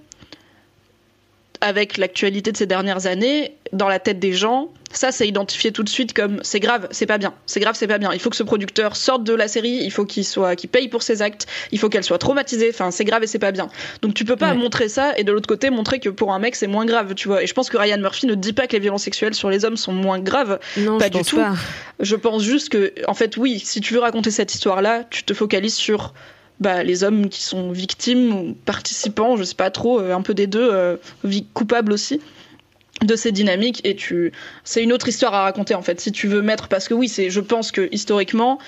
avec 1.61 1.97
l'actualité 1.97 2.53
de 2.53 2.57
ces 2.57 2.67
dernières 2.67 3.07
années, 3.07 3.55
dans 3.73 3.89
la 3.89 3.99
tête 3.99 4.19
des 4.19 4.33
gens, 4.33 4.69
ça 4.93 5.13
c'est 5.13 5.29
identifié 5.29 5.73
tout 5.73 5.83
de 5.83 5.89
suite 5.89 6.15
comme 6.15 6.39
c'est 6.43 6.61
grave, 6.61 6.89
c'est 6.91 7.07
pas 7.07 7.19
bien, 7.19 7.35
c'est 7.47 7.61
grave, 7.61 7.75
c'est 7.77 7.87
pas 7.87 7.99
bien. 7.99 8.13
Il 8.13 8.21
faut 8.21 8.31
que 8.31 8.37
ce 8.37 8.43
producteur 8.43 8.97
sorte 8.97 9.25
de 9.25 9.35
la 9.35 9.49
série, 9.49 9.81
il 9.83 9.91
faut 9.91 10.05
qu'il 10.05 10.25
soit, 10.25 10.57
qu'il 10.57 10.71
paye 10.71 10.89
pour 10.89 11.03
ses 11.03 11.21
actes, 11.21 11.47
il 11.73 11.79
faut 11.79 11.89
qu'elle 11.89 12.05
soit 12.05 12.19
traumatisée. 12.19 12.71
Enfin, 12.73 12.91
c'est 12.91 13.05
grave 13.05 13.23
et 13.23 13.27
c'est 13.27 13.39
pas 13.39 13.53
bien. 13.53 13.69
Donc 14.03 14.15
tu 14.15 14.25
peux 14.25 14.37
pas 14.37 14.55
montrer 14.55 14.89
ça 14.89 15.19
et 15.19 15.25
de 15.25 15.33
l'autre 15.33 15.49
côté 15.49 15.71
montrer 15.71 16.01
que 16.01 16.09
pour 16.09 16.33
un 16.33 16.39
mec 16.39 16.57
c'est 16.57 16.67
moins 16.67 16.87
grave, 16.87 17.15
tu 17.15 17.29
vois. 17.29 17.43
Et 17.43 17.47
je 17.47 17.55
pense 17.55 17.69
que 17.69 17.77
Ryan 17.77 17.99
Murphy 17.99 18.27
ne 18.27 18.35
dit 18.35 18.53
pas 18.53 18.67
que 18.67 18.73
les 18.73 18.81
violences 18.81 19.03
sexuelles 19.03 19.35
sur 19.35 19.51
les 19.51 19.65
hommes 19.65 19.77
sont 19.77 19.93
moins 19.93 20.19
graves, 20.19 20.59
non, 20.77 20.99
pas 20.99 21.11
du 21.11 21.23
tout. 21.23 21.37
Pas. 21.37 21.55
Je 22.01 22.17
pense 22.17 22.43
juste 22.43 22.69
que, 22.69 22.93
en 23.07 23.15
fait, 23.15 23.37
oui, 23.37 23.59
si 23.59 23.81
tu 23.81 23.95
veux 23.95 24.01
raconter 24.01 24.31
cette 24.31 24.55
histoire-là, 24.55 25.05
tu 25.11 25.25
te 25.25 25.35
focalises 25.35 25.75
sur 25.75 26.15
bah, 26.61 26.83
les 26.83 27.05
hommes 27.05 27.29
qui 27.29 27.43
sont 27.43 27.71
victimes 27.71 28.35
ou 28.35 28.57
participants, 28.65 29.37
je 29.37 29.45
sais 29.45 29.55
pas 29.55 29.71
trop, 29.71 30.01
euh, 30.01 30.15
un 30.15 30.23
peu 30.23 30.35
des 30.35 30.47
deux, 30.47 30.69
euh, 30.73 30.97
coupables 31.55 31.93
aussi 31.93 32.21
de 33.03 33.15
ces 33.15 33.31
dynamiques. 33.31 33.81
Et 33.85 33.95
tu 33.95 34.33
c'est 34.65 34.83
une 34.83 34.93
autre 34.93 35.09
histoire 35.09 35.35
à 35.35 35.43
raconter 35.43 35.75
en 35.75 35.83
fait 35.83 36.01
si 36.01 36.11
tu 36.11 36.27
veux 36.27 36.43
mettre 36.43 36.69
parce 36.69 36.89
que 36.89 36.95
oui 36.95 37.09
c'est 37.09 37.31
je 37.31 37.41
pense 37.41 37.71
que 37.71 37.89
historiquement 37.93 38.59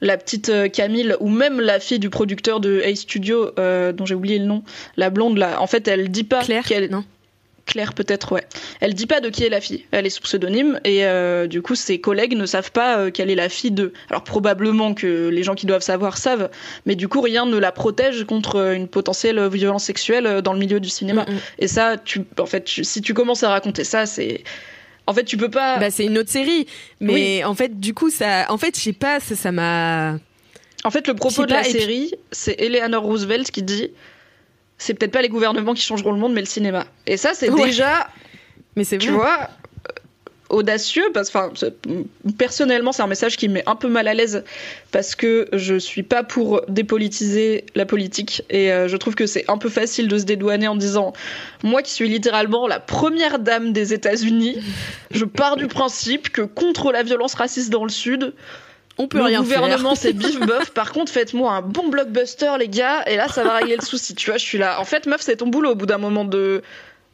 la 0.00 0.16
petite 0.16 0.48
euh, 0.48 0.68
Camille 0.68 1.14
ou 1.20 1.28
même 1.28 1.60
la 1.60 1.78
fille 1.78 2.00
du 2.00 2.10
producteur 2.10 2.58
de 2.58 2.82
A 2.84 2.94
Studio 2.96 3.52
dont 3.56 4.04
j'ai 4.04 4.16
oublié 4.16 4.38
le 4.40 4.46
nom 4.46 4.64
la 4.96 5.10
blonde 5.10 5.38
là 5.38 5.60
en 5.62 5.68
fait 5.68 5.86
elle 5.86 6.10
dit 6.10 6.24
pas 6.24 6.42
qu'elle 6.42 6.90
non 6.90 7.04
Claire 7.66 7.94
peut-être, 7.94 8.32
ouais. 8.32 8.44
Elle 8.80 8.94
dit 8.94 9.06
pas 9.06 9.20
de 9.20 9.28
qui 9.28 9.44
est 9.44 9.48
la 9.48 9.60
fille. 9.60 9.84
Elle 9.90 10.06
est 10.06 10.10
sous 10.10 10.22
pseudonyme 10.22 10.80
et 10.84 11.04
euh, 11.04 11.48
du 11.48 11.62
coup 11.62 11.74
ses 11.74 12.00
collègues 12.00 12.36
ne 12.36 12.46
savent 12.46 12.70
pas 12.70 12.98
euh, 12.98 13.10
qu'elle 13.10 13.28
est 13.28 13.34
la 13.34 13.48
fille 13.48 13.72
de. 13.72 13.92
Alors 14.08 14.22
probablement 14.22 14.94
que 14.94 15.28
les 15.28 15.42
gens 15.42 15.56
qui 15.56 15.66
doivent 15.66 15.82
savoir 15.82 16.16
savent, 16.16 16.48
mais 16.86 16.94
du 16.94 17.08
coup 17.08 17.20
rien 17.20 17.44
ne 17.44 17.58
la 17.58 17.72
protège 17.72 18.24
contre 18.24 18.56
euh, 18.56 18.74
une 18.74 18.86
potentielle 18.86 19.48
violence 19.48 19.84
sexuelle 19.84 20.42
dans 20.42 20.52
le 20.52 20.60
milieu 20.60 20.78
du 20.78 20.88
cinéma. 20.88 21.24
Mm, 21.24 21.32
mm. 21.32 21.38
Et 21.58 21.68
ça, 21.68 21.96
tu, 21.96 22.22
en 22.38 22.46
fait, 22.46 22.68
si 22.68 23.02
tu 23.02 23.14
commences 23.14 23.42
à 23.42 23.48
raconter 23.48 23.82
ça, 23.82 24.06
c'est 24.06 24.44
en 25.08 25.14
fait, 25.14 25.24
tu 25.24 25.36
peux 25.36 25.50
pas. 25.50 25.78
Bah, 25.78 25.90
c'est 25.90 26.04
une 26.04 26.18
autre 26.18 26.30
série, 26.30 26.66
mais 27.00 27.44
en 27.44 27.54
fait, 27.54 27.78
du 27.78 27.94
coup, 27.94 28.10
ça, 28.10 28.46
en 28.48 28.58
fait, 28.58 28.76
je 28.76 28.82
sais 28.82 28.92
pas, 28.92 29.20
ça 29.20 29.52
m'a. 29.52 30.18
En 30.84 30.90
fait, 30.90 31.08
le 31.08 31.14
propos 31.14 31.46
de 31.46 31.52
la 31.52 31.64
série, 31.64 32.12
c'est 32.30 32.60
Eleanor 32.60 33.02
Roosevelt 33.02 33.50
qui 33.50 33.62
dit 33.62 33.90
c'est 34.78 34.94
peut-être 34.94 35.12
pas 35.12 35.22
les 35.22 35.28
gouvernements 35.28 35.74
qui 35.74 35.82
changeront 35.82 36.12
le 36.12 36.18
monde, 36.18 36.32
mais 36.32 36.40
le 36.40 36.46
cinéma. 36.46 36.86
Et 37.06 37.16
ça, 37.16 37.32
c'est 37.34 37.50
déjà. 37.50 38.08
Mais 38.76 38.84
c'est 38.84 38.98
Tu 38.98 39.10
vois, 39.10 39.48
euh, 39.88 39.92
audacieux, 40.50 41.10
parce 41.14 41.30
que 41.30 41.38
personnellement, 42.36 42.92
c'est 42.92 43.02
un 43.02 43.06
message 43.06 43.38
qui 43.38 43.48
me 43.48 43.54
met 43.54 43.62
un 43.66 43.74
peu 43.74 43.88
mal 43.88 44.06
à 44.06 44.12
l'aise, 44.12 44.44
parce 44.92 45.14
que 45.14 45.48
je 45.54 45.76
suis 45.76 46.02
pas 46.02 46.22
pour 46.22 46.60
dépolitiser 46.68 47.64
la 47.74 47.86
politique, 47.86 48.42
et 48.50 48.70
euh, 48.70 48.86
je 48.86 48.96
trouve 48.98 49.14
que 49.14 49.26
c'est 49.26 49.48
un 49.48 49.56
peu 49.56 49.70
facile 49.70 50.08
de 50.08 50.18
se 50.18 50.24
dédouaner 50.24 50.68
en 50.68 50.76
disant 50.76 51.14
Moi 51.62 51.80
qui 51.80 51.92
suis 51.92 52.08
littéralement 52.08 52.66
la 52.68 52.78
première 52.78 53.38
dame 53.38 53.72
des 53.72 53.94
États-Unis, 53.94 54.58
je 55.10 55.24
pars 55.24 55.56
du 55.56 55.68
principe 55.68 56.28
que 56.28 56.42
contre 56.42 56.92
la 56.92 57.02
violence 57.02 57.34
raciste 57.34 57.70
dans 57.70 57.84
le 57.84 57.90
Sud, 57.90 58.34
on 58.98 59.08
peut 59.08 59.18
le 59.18 59.36
gouvernement 59.38 59.94
c'est 59.94 60.12
bif 60.14 60.40
bof. 60.40 60.70
Par 60.70 60.92
contre, 60.92 61.12
faites-moi 61.12 61.52
un 61.52 61.62
bon 61.62 61.88
blockbuster, 61.88 62.52
les 62.58 62.68
gars, 62.68 63.02
et 63.06 63.16
là, 63.16 63.28
ça 63.28 63.44
va 63.44 63.56
régler 63.56 63.76
le 63.76 63.84
souci. 63.84 64.14
Tu 64.14 64.30
vois, 64.30 64.38
je 64.38 64.44
suis 64.44 64.58
là. 64.58 64.80
En 64.80 64.84
fait, 64.84 65.06
meuf, 65.06 65.20
c'est 65.20 65.36
ton 65.36 65.48
boulot 65.48 65.72
au 65.72 65.74
bout 65.74 65.86
d'un 65.86 65.98
moment 65.98 66.24
de 66.24 66.62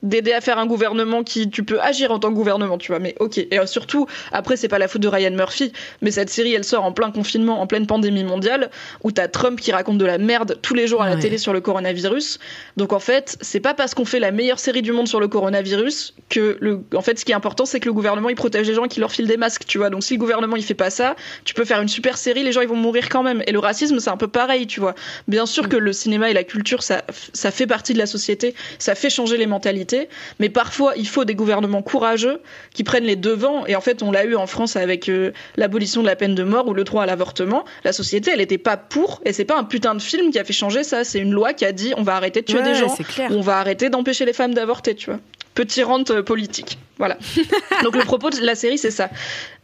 d'aider 0.02 0.32
à 0.32 0.40
faire 0.40 0.58
un 0.58 0.66
gouvernement 0.66 1.22
qui 1.22 1.48
tu 1.48 1.62
peux 1.64 1.80
agir 1.80 2.10
en 2.10 2.18
tant 2.18 2.30
que 2.30 2.34
gouvernement 2.34 2.78
tu 2.78 2.92
vois 2.92 2.98
mais 2.98 3.14
ok. 3.20 3.38
Et 3.38 3.58
euh, 3.58 3.66
surtout 3.66 4.06
après 4.32 4.56
c'est 4.56 4.68
pas 4.68 4.78
la 4.78 4.88
faute 4.88 5.02
de 5.02 5.08
Ryan 5.08 5.30
Murphy 5.30 5.72
mais 6.00 6.10
cette 6.10 6.30
série 6.30 6.54
elle 6.54 6.64
sort 6.64 6.84
en 6.84 6.92
plein 6.92 7.10
confinement 7.10 7.60
en 7.60 7.66
pleine 7.66 7.86
pandémie 7.86 8.24
mondiale 8.24 8.70
où 9.04 9.12
t'as 9.12 9.28
Trump 9.28 9.60
qui 9.60 9.72
raconte 9.72 9.98
de 9.98 10.04
la 10.04 10.18
merde 10.18 10.58
tous 10.60 10.74
les 10.74 10.86
jours 10.86 11.02
à 11.02 11.08
la 11.08 11.16
télé 11.16 11.38
sur 11.38 11.52
le 11.52 11.60
coronavirus. 11.60 12.38
Donc 12.76 12.92
en 12.92 12.98
fait 12.98 13.36
c'est 13.40 13.60
pas 13.60 13.74
parce 13.74 13.94
qu'on 13.94 14.04
fait 14.04 14.18
la 14.18 14.32
meilleure 14.32 14.58
série 14.58 14.82
du 14.82 14.92
monde 14.92 15.06
sur 15.06 15.20
le 15.20 15.28
coronavirus 15.28 16.14
que 16.28 16.56
le 16.60 16.80
en 16.94 17.02
fait 17.02 17.18
ce 17.18 17.24
qui 17.24 17.32
est 17.32 17.36
important 17.36 17.64
c'est 17.64 17.78
que 17.78 17.86
le 17.86 17.92
gouvernement 17.92 18.28
il 18.28 18.34
protège 18.34 18.66
les 18.66 18.74
gens 18.74 18.88
qui 18.88 18.98
leur 18.98 19.12
filent 19.12 19.26
des 19.26 19.36
masques 19.36 19.64
tu 19.66 19.78
vois. 19.78 19.90
Donc 19.90 20.02
si 20.02 20.14
le 20.14 20.18
gouvernement 20.18 20.56
il 20.56 20.64
fait 20.64 20.74
pas 20.74 20.90
ça 20.90 21.14
tu 21.44 21.54
peux 21.54 21.64
faire 21.64 21.80
une 21.80 21.88
super 21.88 22.18
série 22.18 22.42
les 22.42 22.52
gens 22.52 22.60
ils 22.60 22.68
vont 22.68 22.76
mourir 22.76 23.08
quand 23.08 23.22
même. 23.22 23.42
Et 23.46 23.52
le 23.52 23.60
racisme 23.60 24.00
c'est 24.00 24.10
un 24.10 24.16
peu 24.16 24.28
pareil 24.28 24.66
tu 24.66 24.80
vois. 24.80 24.94
Bien 25.28 25.46
sûr 25.46 25.64
mm. 25.64 25.68
que 25.68 25.76
le 25.76 25.92
cinéma 25.92 26.28
et 26.30 26.34
la 26.34 26.44
culture 26.44 26.82
ça 26.82 27.04
ça 27.32 27.52
fait 27.52 27.66
partie 27.68 27.92
de 27.92 27.98
la 27.98 28.06
société 28.06 28.54
ça 28.78 28.96
fait 28.96 29.10
changer 29.10 29.36
les 29.36 29.46
mentalités 29.46 29.91
mais 30.38 30.48
parfois 30.48 30.94
il 30.96 31.06
faut 31.06 31.24
des 31.24 31.34
gouvernements 31.34 31.82
courageux 31.82 32.40
qui 32.74 32.84
prennent 32.84 33.04
les 33.04 33.16
devants. 33.16 33.66
Et 33.66 33.76
en 33.76 33.80
fait, 33.80 34.02
on 34.02 34.10
l'a 34.10 34.24
eu 34.24 34.34
en 34.34 34.46
France 34.46 34.76
avec 34.76 35.08
euh, 35.08 35.32
l'abolition 35.56 36.02
de 36.02 36.06
la 36.06 36.16
peine 36.16 36.34
de 36.34 36.42
mort 36.42 36.68
ou 36.68 36.74
le 36.74 36.84
droit 36.84 37.02
à 37.02 37.06
l'avortement. 37.06 37.64
La 37.84 37.92
société, 37.92 38.30
elle 38.30 38.38
n'était 38.38 38.58
pas 38.58 38.76
pour, 38.76 39.20
et 39.24 39.32
c'est 39.32 39.44
pas 39.44 39.58
un 39.58 39.64
putain 39.64 39.94
de 39.94 40.02
film 40.02 40.30
qui 40.30 40.38
a 40.38 40.44
fait 40.44 40.52
changer 40.52 40.84
ça. 40.84 41.04
C'est 41.04 41.18
une 41.18 41.32
loi 41.32 41.52
qui 41.52 41.64
a 41.64 41.72
dit 41.72 41.92
on 41.96 42.02
va 42.02 42.16
arrêter 42.16 42.40
de 42.40 42.46
tuer 42.46 42.62
des 42.62 42.74
gens, 42.74 42.94
on 43.30 43.40
va 43.40 43.58
arrêter 43.58 43.90
d'empêcher 43.90 44.24
les 44.24 44.32
femmes 44.32 44.54
d'avorter, 44.54 44.94
tu 44.94 45.10
vois 45.10 45.20
petit 45.54 45.82
rente 45.82 46.10
euh, 46.10 46.22
politique. 46.22 46.78
Voilà. 46.98 47.18
Donc 47.82 47.96
le 47.96 48.04
propos 48.04 48.30
de 48.30 48.40
la 48.40 48.54
série, 48.54 48.78
c'est 48.78 48.90
ça. 48.90 49.10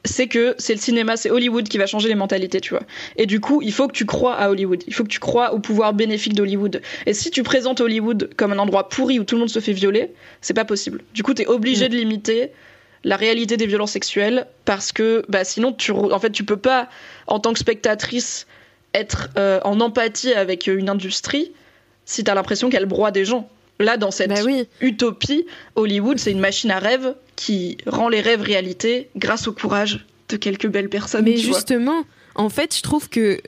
C'est 0.05 0.29
que 0.29 0.55
c'est 0.59 0.75
le 0.75 0.81
cinéma, 0.81 1.17
c'est 1.17 1.31
Hollywood 1.31 1.69
qui 1.69 1.79
va 1.79 1.87
changer 1.87 2.09
les 2.09 2.15
mentalités, 2.15 2.61
tu 2.61 2.71
vois. 2.71 2.83
Et 3.17 3.27
du 3.27 3.41
coup, 3.41 3.63
il 3.63 3.73
faut 3.73 3.89
que 3.89 3.93
tu 3.93 4.07
crois 4.07 4.35
à 4.35 4.51
Hollywood. 4.51 4.83
Il 4.87 4.95
faut 4.95 5.03
que 5.03 5.09
tu 5.09 5.21
crois 5.21 5.53
au 5.53 5.59
pouvoir 5.59 5.93
bénéfique 5.93 6.35
d'Hollywood. 6.35 6.83
Et 7.07 7.15
si 7.15 7.31
tu 7.31 7.43
présentes 7.43 7.81
Hollywood 7.81 8.31
comme 8.37 8.53
un 8.53 8.59
endroit 8.59 8.89
pourri 8.89 9.19
où 9.19 9.25
tout 9.25 9.35
le 9.35 9.41
monde 9.41 9.51
se 9.51 9.61
fait 9.61 9.73
violer, 9.73 10.13
c'est 10.41 10.55
pas 10.55 10.65
possible. 10.65 11.03
Du 11.15 11.23
coup, 11.23 11.35
t'es 11.35 11.47
obligé 11.47 11.87
mm. 11.87 11.89
de 11.89 11.97
limiter 11.97 12.51
la 13.05 13.17
réalité 13.17 13.57
des 13.57 13.67
violences 13.67 13.93
sexuelles 13.93 14.47
parce 14.65 14.93
que 14.93 15.25
bah 15.29 15.45
sinon 15.45 15.73
tu 15.73 15.93
en 15.93 16.19
fait 16.19 16.31
tu 16.31 16.45
peux 16.45 16.57
pas 16.57 16.89
en 17.27 17.39
tant 17.39 17.53
que 17.53 17.59
spectatrice 17.59 18.47
être 18.93 19.29
euh, 19.37 19.61
en 19.65 19.81
empathie 19.81 20.33
avec 20.33 20.67
une 20.67 20.89
industrie 20.89 21.53
si 22.05 22.25
t'as 22.25 22.35
l'impression 22.35 22.71
qu'elle 22.71 22.87
broie 22.87 23.11
des 23.11 23.25
gens 23.25 23.49
Là, 23.81 23.97
dans 23.97 24.11
cette 24.11 24.31
bah 24.31 24.41
utopie, 24.81 25.47
Hollywood, 25.77 26.19
c'est 26.19 26.33
une 26.33 26.41
machine 26.41 26.71
à 26.71 26.79
rêve 26.79 27.15
qui 27.37 27.79
rend 27.87 28.09
les 28.09 28.21
rêves 28.21 28.43
réalité 28.43 29.09
grâce 29.17 29.47
au 29.47 29.53
courage 29.53 30.05
de 30.29 30.37
quelques 30.37 30.67
belles 30.67 30.89
personnes. 30.89 31.25
Mais 31.25 31.37
justement, 31.37 32.05
en 32.35 32.49
fait, 32.49 32.77
je 32.77 32.83
trouve 32.83 33.09
que. 33.09 33.41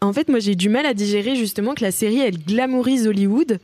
En 0.00 0.12
fait, 0.12 0.28
moi, 0.28 0.38
j'ai 0.38 0.54
du 0.54 0.68
mal 0.68 0.86
à 0.86 0.94
digérer 0.94 1.36
justement 1.36 1.74
que 1.74 1.84
la 1.84 1.92
série, 1.92 2.20
elle 2.20 2.38
glamourise 2.38 3.06
Hollywood, 3.06 3.58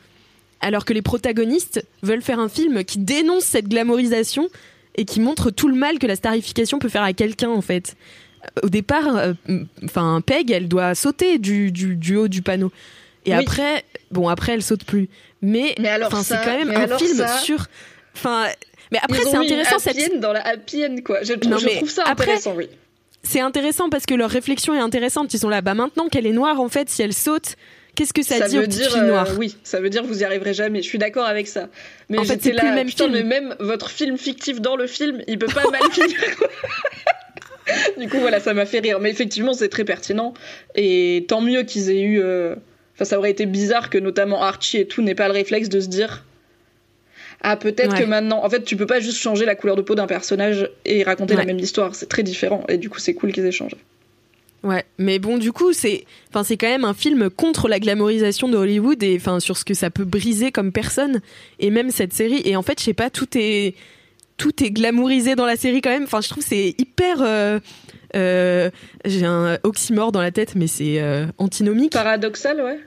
alors 0.60 0.84
que 0.84 0.92
les 0.92 1.02
protagonistes 1.02 1.84
veulent 2.02 2.22
faire 2.22 2.38
un 2.38 2.50
film 2.50 2.84
qui 2.84 2.98
dénonce 2.98 3.44
cette 3.44 3.68
glamorisation 3.68 4.48
et 4.96 5.06
qui 5.06 5.20
montre 5.20 5.50
tout 5.50 5.68
le 5.68 5.74
mal 5.74 5.98
que 5.98 6.06
la 6.06 6.16
starification 6.16 6.78
peut 6.78 6.90
faire 6.90 7.02
à 7.02 7.14
quelqu'un, 7.14 7.48
en 7.48 7.62
fait. 7.62 7.96
Au 8.62 8.68
départ, 8.68 9.16
euh, 9.16 9.32
enfin, 9.84 10.20
Peg, 10.24 10.50
elle 10.50 10.68
doit 10.68 10.94
sauter 10.94 11.38
du, 11.38 11.72
du, 11.72 12.16
haut 12.16 12.28
du 12.28 12.42
panneau. 12.42 12.70
Et 13.24 13.32
après, 13.32 13.84
bon, 14.10 14.28
après, 14.28 14.52
elle 14.52 14.62
saute 14.62 14.84
plus. 14.84 15.08
Mais, 15.42 15.74
mais 15.78 15.98
c'est 16.22 16.36
quand 16.36 16.58
même 16.58 16.70
un 16.70 16.98
film 16.98 17.26
sur. 17.42 17.66
Enfin, 18.14 18.46
Mais 18.90 18.98
après, 19.02 19.20
c'est 19.22 19.36
intéressant 19.36 19.78
cette. 19.78 20.20
dans 20.20 20.32
la 20.32 20.46
happy 20.46 20.86
end, 20.86 20.96
quoi. 21.04 21.22
Je, 21.22 21.34
trouve 21.34 21.90
ça 21.90 22.04
intéressant, 22.06 22.54
oui. 22.54 22.68
C'est 23.24 23.40
intéressant 23.40 23.88
parce 23.88 24.04
que 24.04 24.14
leur 24.14 24.30
réflexion 24.30 24.74
est 24.74 24.80
intéressante. 24.80 25.32
Ils 25.32 25.38
sont 25.38 25.48
là, 25.48 25.60
bah 25.60 25.74
maintenant 25.74 26.08
qu'elle 26.08 26.26
est 26.26 26.32
noire, 26.32 26.60
en 26.60 26.68
fait, 26.68 26.88
si 26.90 27.02
elle 27.02 27.12
saute, 27.12 27.56
Qu'est-ce 27.94 28.14
que 28.14 28.22
ça, 28.22 28.48
dit 28.48 28.56
veut 28.56 28.66
dire, 28.66 29.04
noires 29.04 29.28
euh, 29.30 29.36
Oui, 29.36 29.56
ça 29.64 29.78
veut 29.78 29.90
dire 29.90 30.02
que 30.02 30.06
vous 30.06 30.20
y 30.22 30.24
arriverez 30.24 30.54
jamais. 30.54 30.80
Je 30.80 30.88
suis 30.88 30.98
d'accord 30.98 31.26
avec 31.26 31.46
ça. 31.46 31.68
Mais 32.08 32.18
en 32.18 32.24
fait, 32.24 32.42
c'est 32.42 32.52
là, 32.52 32.64
le 32.64 32.74
même 32.74 32.86
putain, 32.86 33.04
film. 33.04 33.16
mais 33.16 33.22
même 33.22 33.54
votre 33.60 33.90
film 33.90 34.16
fictif 34.16 34.62
dans 34.62 34.76
le 34.76 34.86
film, 34.86 35.22
il 35.28 35.38
peut 35.38 35.52
pas 35.52 35.68
mal 35.70 35.82
finir. 35.90 36.16
du 37.98 38.08
coup, 38.08 38.18
voilà, 38.18 38.40
ça 38.40 38.54
m'a 38.54 38.64
fait 38.64 38.78
rire. 38.78 38.98
Mais 38.98 39.10
effectivement, 39.10 39.52
c'est 39.52 39.68
très 39.68 39.84
pertinent. 39.84 40.32
Et 40.74 41.26
tant 41.28 41.42
mieux 41.42 41.64
qu'ils 41.64 41.90
aient 41.90 42.00
eu. 42.00 42.22
Euh, 42.22 42.54
enfin, 42.94 43.04
ça 43.04 43.18
aurait 43.18 43.30
été 43.30 43.46
bizarre 43.46 43.90
que 43.90 43.98
notamment 43.98 44.42
Archie 44.42 44.78
et 44.78 44.86
tout 44.86 45.02
n'aient 45.02 45.14
pas 45.14 45.28
le 45.28 45.34
réflexe 45.34 45.68
de 45.68 45.80
se 45.80 45.88
dire. 45.88 46.24
Ah, 47.42 47.56
peut-être 47.56 47.96
que 47.96 48.04
maintenant. 48.04 48.44
En 48.44 48.48
fait, 48.48 48.62
tu 48.62 48.76
peux 48.76 48.86
pas 48.86 49.00
juste 49.00 49.18
changer 49.18 49.44
la 49.44 49.56
couleur 49.56 49.74
de 49.74 49.82
peau 49.82 49.96
d'un 49.96 50.06
personnage 50.06 50.70
et 50.84 51.02
raconter 51.02 51.34
la 51.34 51.44
même 51.44 51.58
histoire. 51.58 51.94
C'est 51.94 52.08
très 52.08 52.22
différent. 52.22 52.64
Et 52.68 52.78
du 52.78 52.88
coup, 52.88 53.00
c'est 53.00 53.14
cool 53.14 53.32
qu'ils 53.32 53.44
aient 53.44 53.52
changé. 53.52 53.76
Ouais, 54.62 54.84
mais 54.96 55.18
bon, 55.18 55.38
du 55.38 55.50
coup, 55.50 55.72
c'est, 55.72 56.04
enfin, 56.30 56.44
c'est 56.44 56.56
quand 56.56 56.68
même 56.68 56.84
un 56.84 56.94
film 56.94 57.30
contre 57.30 57.66
la 57.66 57.80
glamorisation 57.80 58.48
de 58.48 58.56
Hollywood 58.56 59.02
et 59.02 59.16
enfin 59.16 59.40
sur 59.40 59.56
ce 59.56 59.64
que 59.64 59.74
ça 59.74 59.90
peut 59.90 60.04
briser 60.04 60.52
comme 60.52 60.70
personne. 60.70 61.20
Et 61.58 61.70
même 61.70 61.90
cette 61.90 62.12
série. 62.12 62.42
Et 62.44 62.54
en 62.54 62.62
fait, 62.62 62.78
je 62.78 62.84
sais 62.84 62.94
pas, 62.94 63.10
tout 63.10 63.26
est, 63.34 63.74
tout 64.42 64.64
est 64.64 64.72
glamourisé 64.72 65.36
dans 65.36 65.46
la 65.46 65.54
série 65.54 65.80
quand 65.80 65.90
même. 65.90 66.02
Enfin, 66.02 66.20
je 66.20 66.28
trouve 66.28 66.42
c'est 66.44 66.74
hyper. 66.76 67.18
Euh, 67.20 67.60
euh, 68.16 68.70
j'ai 69.04 69.24
un 69.24 69.56
oxymore 69.62 70.10
dans 70.10 70.20
la 70.20 70.32
tête, 70.32 70.56
mais 70.56 70.66
c'est 70.66 71.00
euh, 71.00 71.26
antinomique. 71.38 71.92
Paradoxal, 71.92 72.60
ouais. 72.60 72.80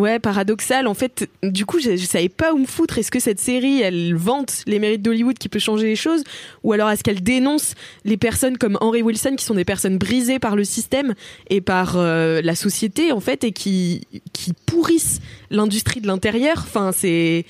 Ouais, 0.00 0.20
paradoxal. 0.20 0.86
En 0.86 0.94
fait, 0.94 1.28
du 1.42 1.66
coup, 1.66 1.80
je, 1.80 1.96
je 1.96 2.04
savais 2.04 2.28
pas 2.28 2.52
où 2.54 2.58
me 2.58 2.64
foutre. 2.64 2.96
Est-ce 2.98 3.10
que 3.10 3.18
cette 3.18 3.40
série, 3.40 3.80
elle 3.80 4.14
vante 4.14 4.62
les 4.68 4.78
mérites 4.78 5.02
d'Hollywood 5.02 5.36
qui 5.36 5.48
peut 5.48 5.58
changer 5.58 5.88
les 5.88 5.96
choses? 5.96 6.22
Ou 6.62 6.74
alors 6.74 6.88
est-ce 6.90 7.02
qu'elle 7.02 7.24
dénonce 7.24 7.74
les 8.04 8.16
personnes 8.16 8.56
comme 8.56 8.78
Henry 8.80 9.02
Wilson 9.02 9.34
qui 9.36 9.44
sont 9.44 9.54
des 9.54 9.64
personnes 9.64 9.98
brisées 9.98 10.38
par 10.38 10.54
le 10.54 10.62
système 10.62 11.14
et 11.48 11.60
par 11.60 11.96
la 11.96 12.54
société, 12.54 13.10
en 13.10 13.18
fait, 13.18 13.42
et 13.42 13.50
qui, 13.50 14.06
qui 14.32 14.52
pourrissent 14.64 15.20
l'industrie 15.50 16.00
de 16.00 16.06
l'intérieur? 16.06 16.58
Enfin, 16.58 16.92
c'est 16.92 17.44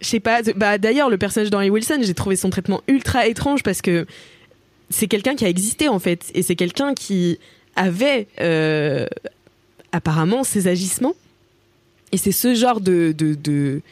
je 0.00 0.06
sais 0.06 0.20
pas. 0.20 0.42
Bah 0.56 0.78
d'ailleurs, 0.78 1.10
le 1.10 1.18
personnage 1.18 1.50
d'Henry 1.50 1.70
Wilson, 1.70 2.00
j'ai 2.02 2.14
trouvé 2.14 2.36
son 2.36 2.50
traitement 2.50 2.82
ultra 2.88 3.26
étrange 3.26 3.62
parce 3.62 3.82
que 3.82 4.06
c'est 4.90 5.06
quelqu'un 5.06 5.34
qui 5.34 5.44
a 5.44 5.48
existé 5.48 5.88
en 5.88 5.98
fait, 5.98 6.30
et 6.34 6.42
c'est 6.42 6.56
quelqu'un 6.56 6.94
qui 6.94 7.38
avait 7.76 8.26
euh, 8.40 9.06
apparemment 9.92 10.44
ses 10.44 10.66
agissements. 10.68 11.14
Et 12.12 12.16
c'est 12.16 12.32
ce 12.32 12.54
genre 12.54 12.80
de, 12.80 13.12
de, 13.16 13.34
de, 13.34 13.82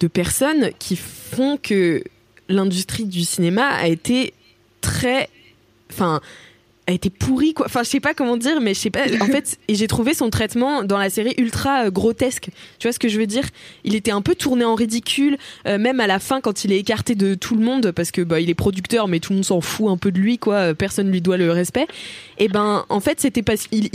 de 0.00 0.06
personnes 0.08 0.70
qui 0.78 0.96
font 0.96 1.58
que 1.62 2.02
l'industrie 2.48 3.04
du 3.04 3.22
cinéma 3.22 3.68
a 3.68 3.86
été 3.86 4.32
très, 4.80 5.28
enfin, 5.90 6.20
a 6.90 6.92
été 6.92 7.10
pourri 7.10 7.54
quoi. 7.54 7.66
Enfin, 7.66 7.82
je 7.82 7.88
sais 7.88 8.00
pas 8.00 8.14
comment 8.14 8.36
dire, 8.36 8.60
mais 8.60 8.74
je 8.74 8.80
sais 8.80 8.90
pas. 8.90 9.04
En 9.20 9.26
fait, 9.26 9.58
j'ai 9.68 9.86
trouvé 9.86 10.14
son 10.14 10.30
traitement 10.30 10.82
dans 10.82 10.98
la 10.98 11.10
série 11.10 11.34
ultra 11.38 11.86
euh, 11.86 11.90
grotesque. 11.90 12.48
Tu 12.78 12.86
vois 12.86 12.92
ce 12.92 12.98
que 12.98 13.08
je 13.08 13.18
veux 13.18 13.26
dire? 13.26 13.44
Il 13.84 13.94
était 13.94 14.10
un 14.10 14.22
peu 14.22 14.34
tourné 14.34 14.64
en 14.64 14.74
ridicule, 14.74 15.38
euh, 15.66 15.78
même 15.78 16.00
à 16.00 16.06
la 16.06 16.18
fin 16.18 16.40
quand 16.40 16.64
il 16.64 16.72
est 16.72 16.78
écarté 16.78 17.14
de 17.14 17.34
tout 17.34 17.54
le 17.54 17.64
monde 17.64 17.92
parce 17.92 18.10
que 18.10 18.22
bah 18.22 18.40
il 18.40 18.50
est 18.50 18.54
producteur, 18.54 19.08
mais 19.08 19.20
tout 19.20 19.32
le 19.32 19.36
monde 19.36 19.44
s'en 19.44 19.60
fout 19.60 19.88
un 19.88 19.96
peu 19.96 20.12
de 20.12 20.18
lui 20.18 20.38
quoi. 20.38 20.54
Euh, 20.54 20.74
personne 20.74 21.10
lui 21.10 21.20
doit 21.20 21.36
le 21.36 21.50
respect. 21.52 21.86
Et 22.38 22.48
ben 22.48 22.84
en 22.88 23.00
fait 23.00 23.20
c'était 23.20 23.42
qu'il 23.42 23.90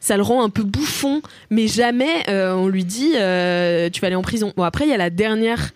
ça 0.00 0.16
le 0.16 0.22
rend 0.22 0.42
un 0.42 0.50
peu 0.50 0.62
bouffon, 0.62 1.22
mais 1.50 1.68
jamais 1.68 2.24
on 2.28 2.68
lui 2.68 2.84
dit 2.84 3.10
tu 3.12 4.00
vas 4.00 4.06
aller 4.06 4.14
en 4.14 4.22
prison. 4.22 4.52
Bon 4.56 4.62
après 4.62 4.84
il 4.84 4.90
y 4.90 4.94
a 4.94 4.96
la 4.96 5.10
dernière 5.10 5.72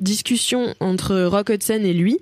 discussion 0.00 0.74
entre 0.80 1.22
Rock 1.22 1.50
Hudson 1.50 1.80
et 1.84 1.92
lui 1.92 2.18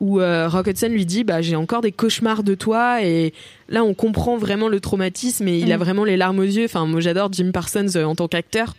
où 0.00 0.20
euh, 0.20 0.48
Rock 0.48 0.68
Hudson 0.68 0.88
lui 0.88 1.06
dit 1.06 1.24
bah 1.24 1.42
j'ai 1.42 1.56
encore 1.56 1.82
des 1.82 1.92
cauchemars 1.92 2.42
de 2.42 2.54
toi. 2.54 3.02
Et 3.04 3.32
là 3.68 3.84
on 3.84 3.94
comprend 3.94 4.36
vraiment 4.36 4.68
le 4.68 4.80
traumatisme 4.80 5.46
et 5.46 5.58
il 5.58 5.70
a 5.72 5.76
mm. 5.76 5.80
vraiment 5.80 6.04
les 6.04 6.16
larmes 6.16 6.38
aux 6.38 6.44
yeux. 6.44 6.64
Enfin 6.64 6.86
moi 6.86 7.00
j'adore 7.00 7.32
Jim 7.32 7.50
Parsons 7.52 7.96
euh, 7.96 8.04
en 8.04 8.14
tant 8.14 8.28
qu'acteur. 8.28 8.74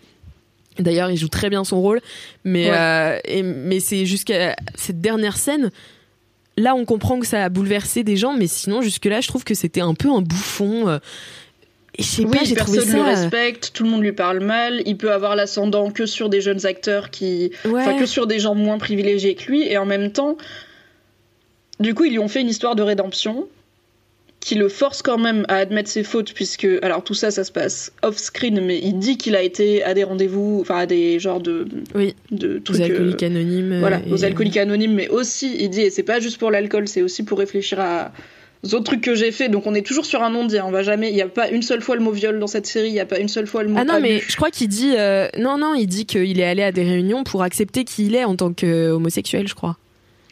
D'ailleurs 0.80 1.12
il 1.12 1.18
joue 1.18 1.30
très 1.30 1.50
bien 1.50 1.64
son 1.64 1.82
rôle. 1.82 2.02
Mais 2.44 2.70
euh, 2.72 3.20
mais 3.44 3.80
c'est 3.80 4.06
jusqu'à 4.06 4.56
cette 4.76 5.00
dernière 5.00 5.38
scène 5.38 5.72
là 6.58 6.76
on 6.76 6.86
comprend 6.86 7.20
que 7.20 7.28
ça 7.28 7.44
a 7.44 7.50
bouleversé 7.50 8.04
des 8.04 8.18
gens. 8.18 8.34
Mais 8.34 8.48
sinon 8.48 8.82
jusque 8.82 9.06
là 9.06 9.22
je 9.22 9.28
trouve 9.28 9.44
que 9.44 9.54
c'était 9.54 9.82
un 9.82 9.94
peu 9.94 10.12
un 10.12 10.22
bouffon 10.22 11.00
et 11.98 12.04
je 12.04 12.08
sais 12.08 12.24
oui, 12.24 12.38
pas, 12.38 12.44
j'ai 12.46 12.56
personne 12.56 12.86
ça... 12.86 12.98
le 12.98 13.04
respecte, 13.04 13.72
tout 13.74 13.84
le 13.84 13.90
monde 13.90 14.02
lui 14.02 14.14
parle 14.14 14.40
mal. 14.40 14.82
Il 14.86 14.96
peut 14.98 15.12
avoir 15.12 15.36
l'ascendant 15.36 15.92
que 15.92 16.06
sur 16.06 16.30
des 16.30 16.40
jeunes 16.40 16.66
acteurs 16.66 17.10
qui, 17.10 17.52
enfin 17.66 18.00
que 18.00 18.06
sur 18.06 18.28
des 18.28 18.40
gens 18.40 18.56
moins 18.56 18.78
privilégiés 18.78 19.36
que 19.36 19.52
lui. 19.52 19.68
Et 19.68 19.78
en 19.78 19.86
même 19.86 20.12
temps, 20.12 20.38
du 21.82 21.94
coup, 21.94 22.06
ils 22.06 22.12
lui 22.12 22.20
ont 22.20 22.28
fait 22.28 22.42
une 22.42 22.50
histoire 22.50 22.76
de 22.76 22.82
rédemption 22.82 23.48
qui 24.40 24.56
le 24.56 24.70
force 24.70 25.04
quand 25.04 25.20
même 25.20 25.46
à 25.50 25.58
admettre 25.58 25.88
ses 25.88 26.04
fautes, 26.04 26.34
puisque, 26.34 26.68
alors 26.82 27.04
tout 27.04 27.14
ça, 27.14 27.30
ça 27.30 27.44
se 27.44 27.52
passe 27.52 27.92
off-screen, 28.02 28.60
mais 28.60 28.80
il 28.80 28.98
dit 28.98 29.18
qu'il 29.18 29.36
a 29.36 29.44
été 29.44 29.84
à 29.84 29.94
des 29.94 30.04
rendez-vous, 30.04 30.60
enfin 30.62 30.80
à 30.80 30.86
des 30.88 31.20
genres 31.20 31.40
de. 31.40 31.68
Oui. 31.94 32.16
De 32.32 32.58
trucs. 32.58 32.80
Aux 32.80 32.82
alcooliques 32.82 33.24
anonymes. 33.24 33.80
Voilà, 33.80 33.98
euh, 33.98 34.14
aux 34.14 34.24
alcooliques 34.24 34.58
anonymes, 34.58 34.96
mais 34.96 35.10
aussi, 35.10 35.56
il 35.60 35.70
dit, 35.70 35.82
et 35.82 35.90
c'est 35.92 36.04
pas 36.04 36.20
juste 36.20 36.40
pour 36.40 36.50
l'alcool, 36.50 36.88
c'est 36.88 37.04
aussi 37.04 37.24
pour 37.24 37.38
réfléchir 37.38 37.80
à 37.80 38.12
aux 38.64 38.76
autres 38.76 38.86
trucs 38.86 39.02
que 39.02 39.16
j'ai 39.16 39.32
fait. 39.32 39.50
Donc 39.50 39.66
on 39.66 39.74
est 39.74 39.86
toujours 39.86 40.06
sur 40.06 40.22
un 40.24 40.30
non-dit. 40.30 40.60
On 40.62 40.72
va 40.72 40.84
jamais. 40.84 41.10
Il 41.10 41.16
n'y 41.16 41.22
a 41.22 41.28
pas 41.28 41.50
une 41.50 41.62
seule 41.62 41.82
fois 41.82 41.96
le 41.96 42.02
mot 42.02 42.12
viol 42.12 42.40
dans 42.40 42.48
cette 42.48 42.68
série. 42.68 42.90
Il 42.90 42.94
n'y 42.94 43.00
a 43.00 43.06
pas 43.06 43.20
une 43.20 43.28
seule 43.28 43.48
fois 43.48 43.64
le 43.64 43.70
mot. 43.70 43.78
Ah 43.80 43.86
non, 43.86 44.00
mais 44.00 44.22
je 44.28 44.36
crois 44.36 44.52
qu'il 44.52 44.68
dit. 44.68 44.94
Euh, 44.98 45.28
non, 45.38 45.58
non, 45.58 45.74
il 45.74 45.88
dit 45.88 46.06
qu'il 46.06 46.40
est 46.40 46.46
allé 46.46 46.64
à 46.64 46.72
des 46.72 46.84
réunions 46.84 47.24
pour 47.24 47.44
accepter 47.44 47.84
qui 47.84 48.06
il 48.06 48.16
est 48.16 48.24
en 48.24 48.36
tant 48.36 48.54
qu'homosexuel, 48.54 49.48
je 49.48 49.56
crois. 49.56 49.78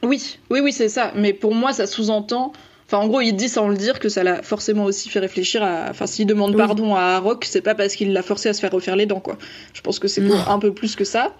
Oui, 0.03 0.37
oui, 0.49 0.59
oui, 0.61 0.71
c'est 0.71 0.89
ça. 0.89 1.11
Mais 1.15 1.33
pour 1.33 1.53
moi, 1.53 1.73
ça 1.73 1.87
sous-entend. 1.87 2.53
Enfin, 2.85 2.97
en 2.97 3.07
gros, 3.07 3.21
il 3.21 3.33
dit 3.33 3.49
sans 3.49 3.67
le 3.67 3.75
dire 3.75 3.99
que 3.99 4.09
ça 4.09 4.23
l'a 4.23 4.41
forcément 4.41 4.85
aussi 4.85 5.09
fait 5.09 5.19
réfléchir 5.19 5.61
à. 5.61 5.87
Enfin, 5.89 6.07
s'il 6.07 6.25
demande 6.25 6.57
pardon 6.57 6.95
à 6.95 7.19
Rock, 7.19 7.45
c'est 7.45 7.61
pas 7.61 7.75
parce 7.75 7.95
qu'il 7.95 8.13
l'a 8.13 8.23
forcé 8.23 8.49
à 8.49 8.53
se 8.53 8.59
faire 8.61 8.71
refaire 8.71 8.95
les 8.95 9.05
dents, 9.05 9.19
quoi. 9.19 9.37
Je 9.73 9.81
pense 9.81 9.99
que 9.99 10.07
c'est 10.07 10.21
pour 10.21 10.49
un 10.49 10.59
peu 10.59 10.73
plus 10.73 10.95
que 10.95 11.03
ça. 11.03 11.35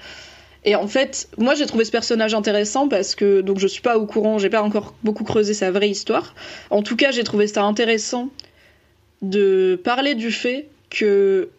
Et 0.66 0.76
en 0.76 0.88
fait, 0.88 1.30
moi, 1.38 1.56
j'ai 1.56 1.66
trouvé 1.66 1.86
ce 1.86 1.92
personnage 1.92 2.34
intéressant 2.34 2.88
parce 2.88 3.16
que, 3.16 3.42
donc, 3.42 3.60
je 3.60 3.68
suis 3.68 3.82
pas 3.82 3.98
au 3.98 4.06
courant, 4.06 4.38
j'ai 4.38 4.50
pas 4.50 4.62
encore 4.62 4.94
beaucoup 5.04 5.24
creusé 5.24 5.54
sa 5.54 5.72
vraie 5.72 5.90
histoire. 5.90 6.36
En 6.70 6.84
tout 6.84 6.98
cas, 6.98 7.12
j'ai 7.12 7.24
trouvé 7.24 7.48
ça 7.48 7.64
intéressant 7.64 8.30
de 9.22 9.80
parler 9.84 10.16
du 10.16 10.32
fait 10.32 10.68
que 10.90 11.50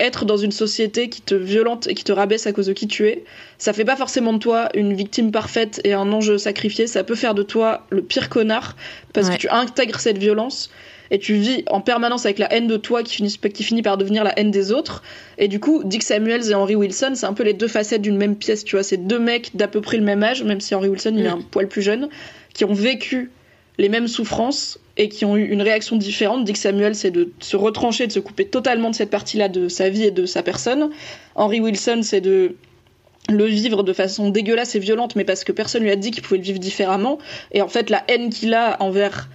être 0.00 0.24
dans 0.24 0.36
une 0.36 0.52
société 0.52 1.08
qui 1.08 1.22
te 1.22 1.34
violente 1.34 1.86
et 1.86 1.94
qui 1.94 2.04
te 2.04 2.12
rabaisse 2.12 2.46
à 2.46 2.52
cause 2.52 2.66
de 2.66 2.72
qui 2.72 2.88
tu 2.88 3.06
es, 3.06 3.24
ça 3.58 3.72
fait 3.72 3.84
pas 3.84 3.96
forcément 3.96 4.32
de 4.32 4.38
toi 4.38 4.68
une 4.74 4.92
victime 4.94 5.30
parfaite 5.30 5.80
et 5.84 5.92
un 5.92 6.12
ange 6.12 6.36
sacrifié, 6.36 6.86
ça 6.86 7.04
peut 7.04 7.14
faire 7.14 7.34
de 7.34 7.42
toi 7.42 7.86
le 7.90 8.02
pire 8.02 8.28
connard 8.28 8.76
parce 9.12 9.30
que 9.30 9.36
tu 9.36 9.48
intègres 9.48 10.00
cette 10.00 10.18
violence 10.18 10.70
et 11.10 11.18
tu 11.18 11.34
vis 11.34 11.64
en 11.68 11.80
permanence 11.80 12.24
avec 12.24 12.38
la 12.38 12.52
haine 12.52 12.66
de 12.66 12.76
toi 12.76 13.02
qui 13.02 13.14
finit, 13.14 13.38
qui 13.52 13.62
finit 13.62 13.82
par 13.82 13.96
devenir 13.96 14.24
la 14.24 14.36
haine 14.38 14.50
des 14.50 14.72
autres. 14.72 15.02
Et 15.38 15.48
du 15.48 15.60
coup, 15.60 15.82
Dick 15.84 16.02
Samuels 16.02 16.50
et 16.50 16.54
Henry 16.54 16.74
Wilson, 16.74 17.12
c'est 17.14 17.26
un 17.26 17.34
peu 17.34 17.42
les 17.42 17.52
deux 17.52 17.68
facettes 17.68 18.02
d'une 18.02 18.16
même 18.16 18.36
pièce, 18.36 18.64
tu 18.64 18.76
vois. 18.76 18.82
C'est 18.82 19.06
deux 19.06 19.18
mecs 19.18 19.54
d'à 19.54 19.68
peu 19.68 19.80
près 19.80 19.96
le 19.96 20.02
même 20.02 20.22
âge, 20.22 20.42
même 20.42 20.60
si 20.60 20.74
Henry 20.74 20.88
Wilson, 20.88 21.14
il 21.16 21.26
est 21.26 21.28
mm. 21.28 21.34
un 21.34 21.40
poil 21.42 21.68
plus 21.68 21.82
jeune, 21.82 22.08
qui 22.54 22.64
ont 22.64 22.72
vécu 22.72 23.30
les 23.78 23.88
mêmes 23.88 24.08
souffrances 24.08 24.78
et 24.96 25.08
qui 25.08 25.24
ont 25.24 25.36
eu 25.36 25.44
une 25.44 25.62
réaction 25.62 25.96
différente. 25.96 26.44
Dick 26.44 26.56
Samuel, 26.56 26.94
c'est 26.94 27.10
de 27.10 27.32
se 27.40 27.56
retrancher, 27.56 28.06
de 28.06 28.12
se 28.12 28.20
couper 28.20 28.44
totalement 28.44 28.90
de 28.90 28.94
cette 28.94 29.10
partie-là 29.10 29.48
de 29.48 29.68
sa 29.68 29.88
vie 29.88 30.04
et 30.04 30.10
de 30.10 30.26
sa 30.26 30.42
personne. 30.42 30.90
Henry 31.34 31.60
Wilson, 31.60 32.00
c'est 32.02 32.20
de 32.20 32.54
le 33.28 33.44
vivre 33.46 33.82
de 33.82 33.92
façon 33.92 34.28
dégueulasse 34.28 34.74
et 34.74 34.78
violente, 34.78 35.16
mais 35.16 35.24
parce 35.24 35.44
que 35.44 35.52
personne 35.52 35.82
lui 35.82 35.90
a 35.90 35.96
dit 35.96 36.10
qu'il 36.10 36.22
pouvait 36.22 36.38
le 36.38 36.44
vivre 36.44 36.58
différemment. 36.58 37.18
Et 37.52 37.62
en 37.62 37.68
fait, 37.68 37.90
la 37.90 38.04
haine 38.08 38.30
qu'il 38.30 38.54
a 38.54 38.76
envers 38.80 39.28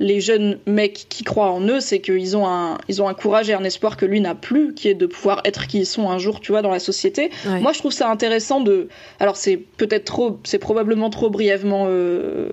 les 0.00 0.20
jeunes 0.20 0.58
mecs 0.66 1.06
qui 1.08 1.24
croient 1.24 1.50
en 1.50 1.60
eux, 1.62 1.80
c'est 1.80 2.00
qu'ils 2.00 2.36
ont 2.36 2.46
un, 2.46 2.78
ils 2.88 3.02
ont 3.02 3.08
un 3.08 3.14
courage 3.14 3.50
et 3.50 3.54
un 3.54 3.64
espoir 3.64 3.96
que 3.96 4.06
lui 4.06 4.20
n'a 4.20 4.34
plus, 4.34 4.74
qui 4.74 4.88
est 4.88 4.94
de 4.94 5.06
pouvoir 5.06 5.40
être 5.44 5.66
qui 5.66 5.78
ils 5.78 5.86
sont 5.86 6.08
un 6.10 6.18
jour, 6.18 6.40
tu 6.40 6.52
vois, 6.52 6.62
dans 6.62 6.70
la 6.70 6.78
société. 6.78 7.30
Moi, 7.46 7.72
je 7.72 7.78
trouve 7.78 7.92
ça 7.92 8.08
intéressant 8.10 8.60
de, 8.60 8.88
alors 9.18 9.36
c'est 9.36 9.56
peut-être 9.56 10.04
trop, 10.04 10.38
c'est 10.44 10.58
probablement 10.58 11.10
trop 11.10 11.30
brièvement 11.30 11.86
euh, 11.88 12.50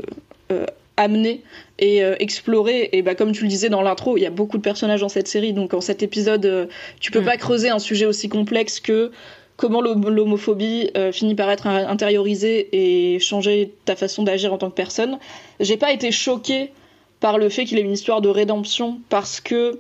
euh, 0.51 0.65
amener 0.97 1.43
et 1.79 2.03
euh, 2.03 2.15
explorer. 2.19 2.89
Et 2.93 3.01
bah, 3.01 3.15
comme 3.15 3.31
tu 3.31 3.43
le 3.43 3.49
disais 3.49 3.69
dans 3.69 3.81
l'intro, 3.81 4.17
il 4.17 4.21
y 4.21 4.25
a 4.25 4.31
beaucoup 4.31 4.57
de 4.57 4.63
personnages 4.63 5.01
dans 5.01 5.09
cette 5.09 5.27
série. 5.27 5.53
Donc, 5.53 5.73
en 5.73 5.81
cet 5.81 6.03
épisode, 6.03 6.45
euh, 6.45 6.65
tu 6.99 7.11
peux 7.11 7.21
mm. 7.21 7.25
pas 7.25 7.37
creuser 7.37 7.69
un 7.69 7.79
sujet 7.79 8.05
aussi 8.05 8.29
complexe 8.29 8.79
que 8.79 9.11
comment 9.57 9.81
l'homophobie 9.81 10.91
euh, 10.97 11.11
finit 11.11 11.35
par 11.35 11.49
être 11.49 11.67
intériorisée 11.67 12.69
et 12.73 13.19
changer 13.19 13.73
ta 13.85 13.95
façon 13.95 14.23
d'agir 14.23 14.53
en 14.53 14.57
tant 14.57 14.69
que 14.69 14.75
personne. 14.75 15.17
J'ai 15.59 15.77
pas 15.77 15.93
été 15.93 16.11
choquée 16.11 16.71
par 17.19 17.37
le 17.37 17.49
fait 17.49 17.65
qu'il 17.65 17.77
ait 17.77 17.81
une 17.81 17.93
histoire 17.93 18.21
de 18.21 18.29
rédemption 18.29 18.99
parce 19.09 19.39
que 19.39 19.79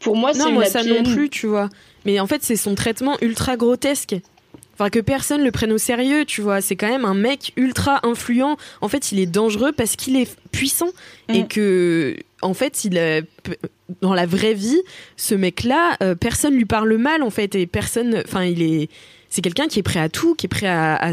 pour 0.00 0.16
moi, 0.16 0.32
c'est 0.34 0.48
une 0.48 0.54
moi, 0.54 0.66
ça 0.66 0.84
non 0.84 1.02
plus, 1.02 1.30
tu 1.30 1.46
vois. 1.46 1.70
Mais 2.04 2.20
en 2.20 2.26
fait, 2.26 2.42
c'est 2.42 2.56
son 2.56 2.74
traitement 2.74 3.16
ultra 3.20 3.56
grotesque 3.56 4.16
enfin 4.78 4.90
que 4.90 5.00
personne 5.00 5.42
le 5.42 5.50
prenne 5.50 5.72
au 5.72 5.78
sérieux, 5.78 6.24
tu 6.24 6.40
vois. 6.40 6.60
C'est 6.60 6.76
quand 6.76 6.88
même 6.88 7.04
un 7.04 7.14
mec 7.14 7.52
ultra 7.56 8.06
influent. 8.06 8.56
En 8.80 8.88
fait, 8.88 9.10
il 9.10 9.18
est 9.18 9.26
dangereux 9.26 9.72
parce 9.72 9.96
qu'il 9.96 10.16
est 10.16 10.36
puissant 10.52 10.90
et 11.28 11.42
mm. 11.42 11.48
que, 11.48 12.16
en 12.42 12.54
fait, 12.54 12.84
il 12.84 13.24
dans 14.00 14.14
la 14.14 14.26
vraie 14.26 14.54
vie, 14.54 14.80
ce 15.16 15.34
mec-là, 15.34 15.96
euh, 16.02 16.14
personne 16.14 16.54
lui 16.54 16.66
parle 16.66 16.96
mal 16.96 17.22
en 17.22 17.30
fait 17.30 17.54
et 17.54 17.66
personne, 17.66 18.22
enfin, 18.24 18.44
il 18.44 18.62
est 18.62 18.88
c'est 19.30 19.42
quelqu'un 19.42 19.66
qui 19.66 19.78
est 19.78 19.82
prêt 19.82 20.00
à 20.00 20.08
tout, 20.08 20.34
qui 20.34 20.46
est 20.46 20.48
prêt 20.48 20.68
à, 20.68 20.94
à, 20.96 21.12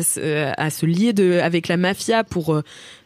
se 0.70 0.86
lier 0.86 1.12
de, 1.12 1.40
avec 1.42 1.68
la 1.68 1.76
mafia 1.76 2.24
pour 2.24 2.62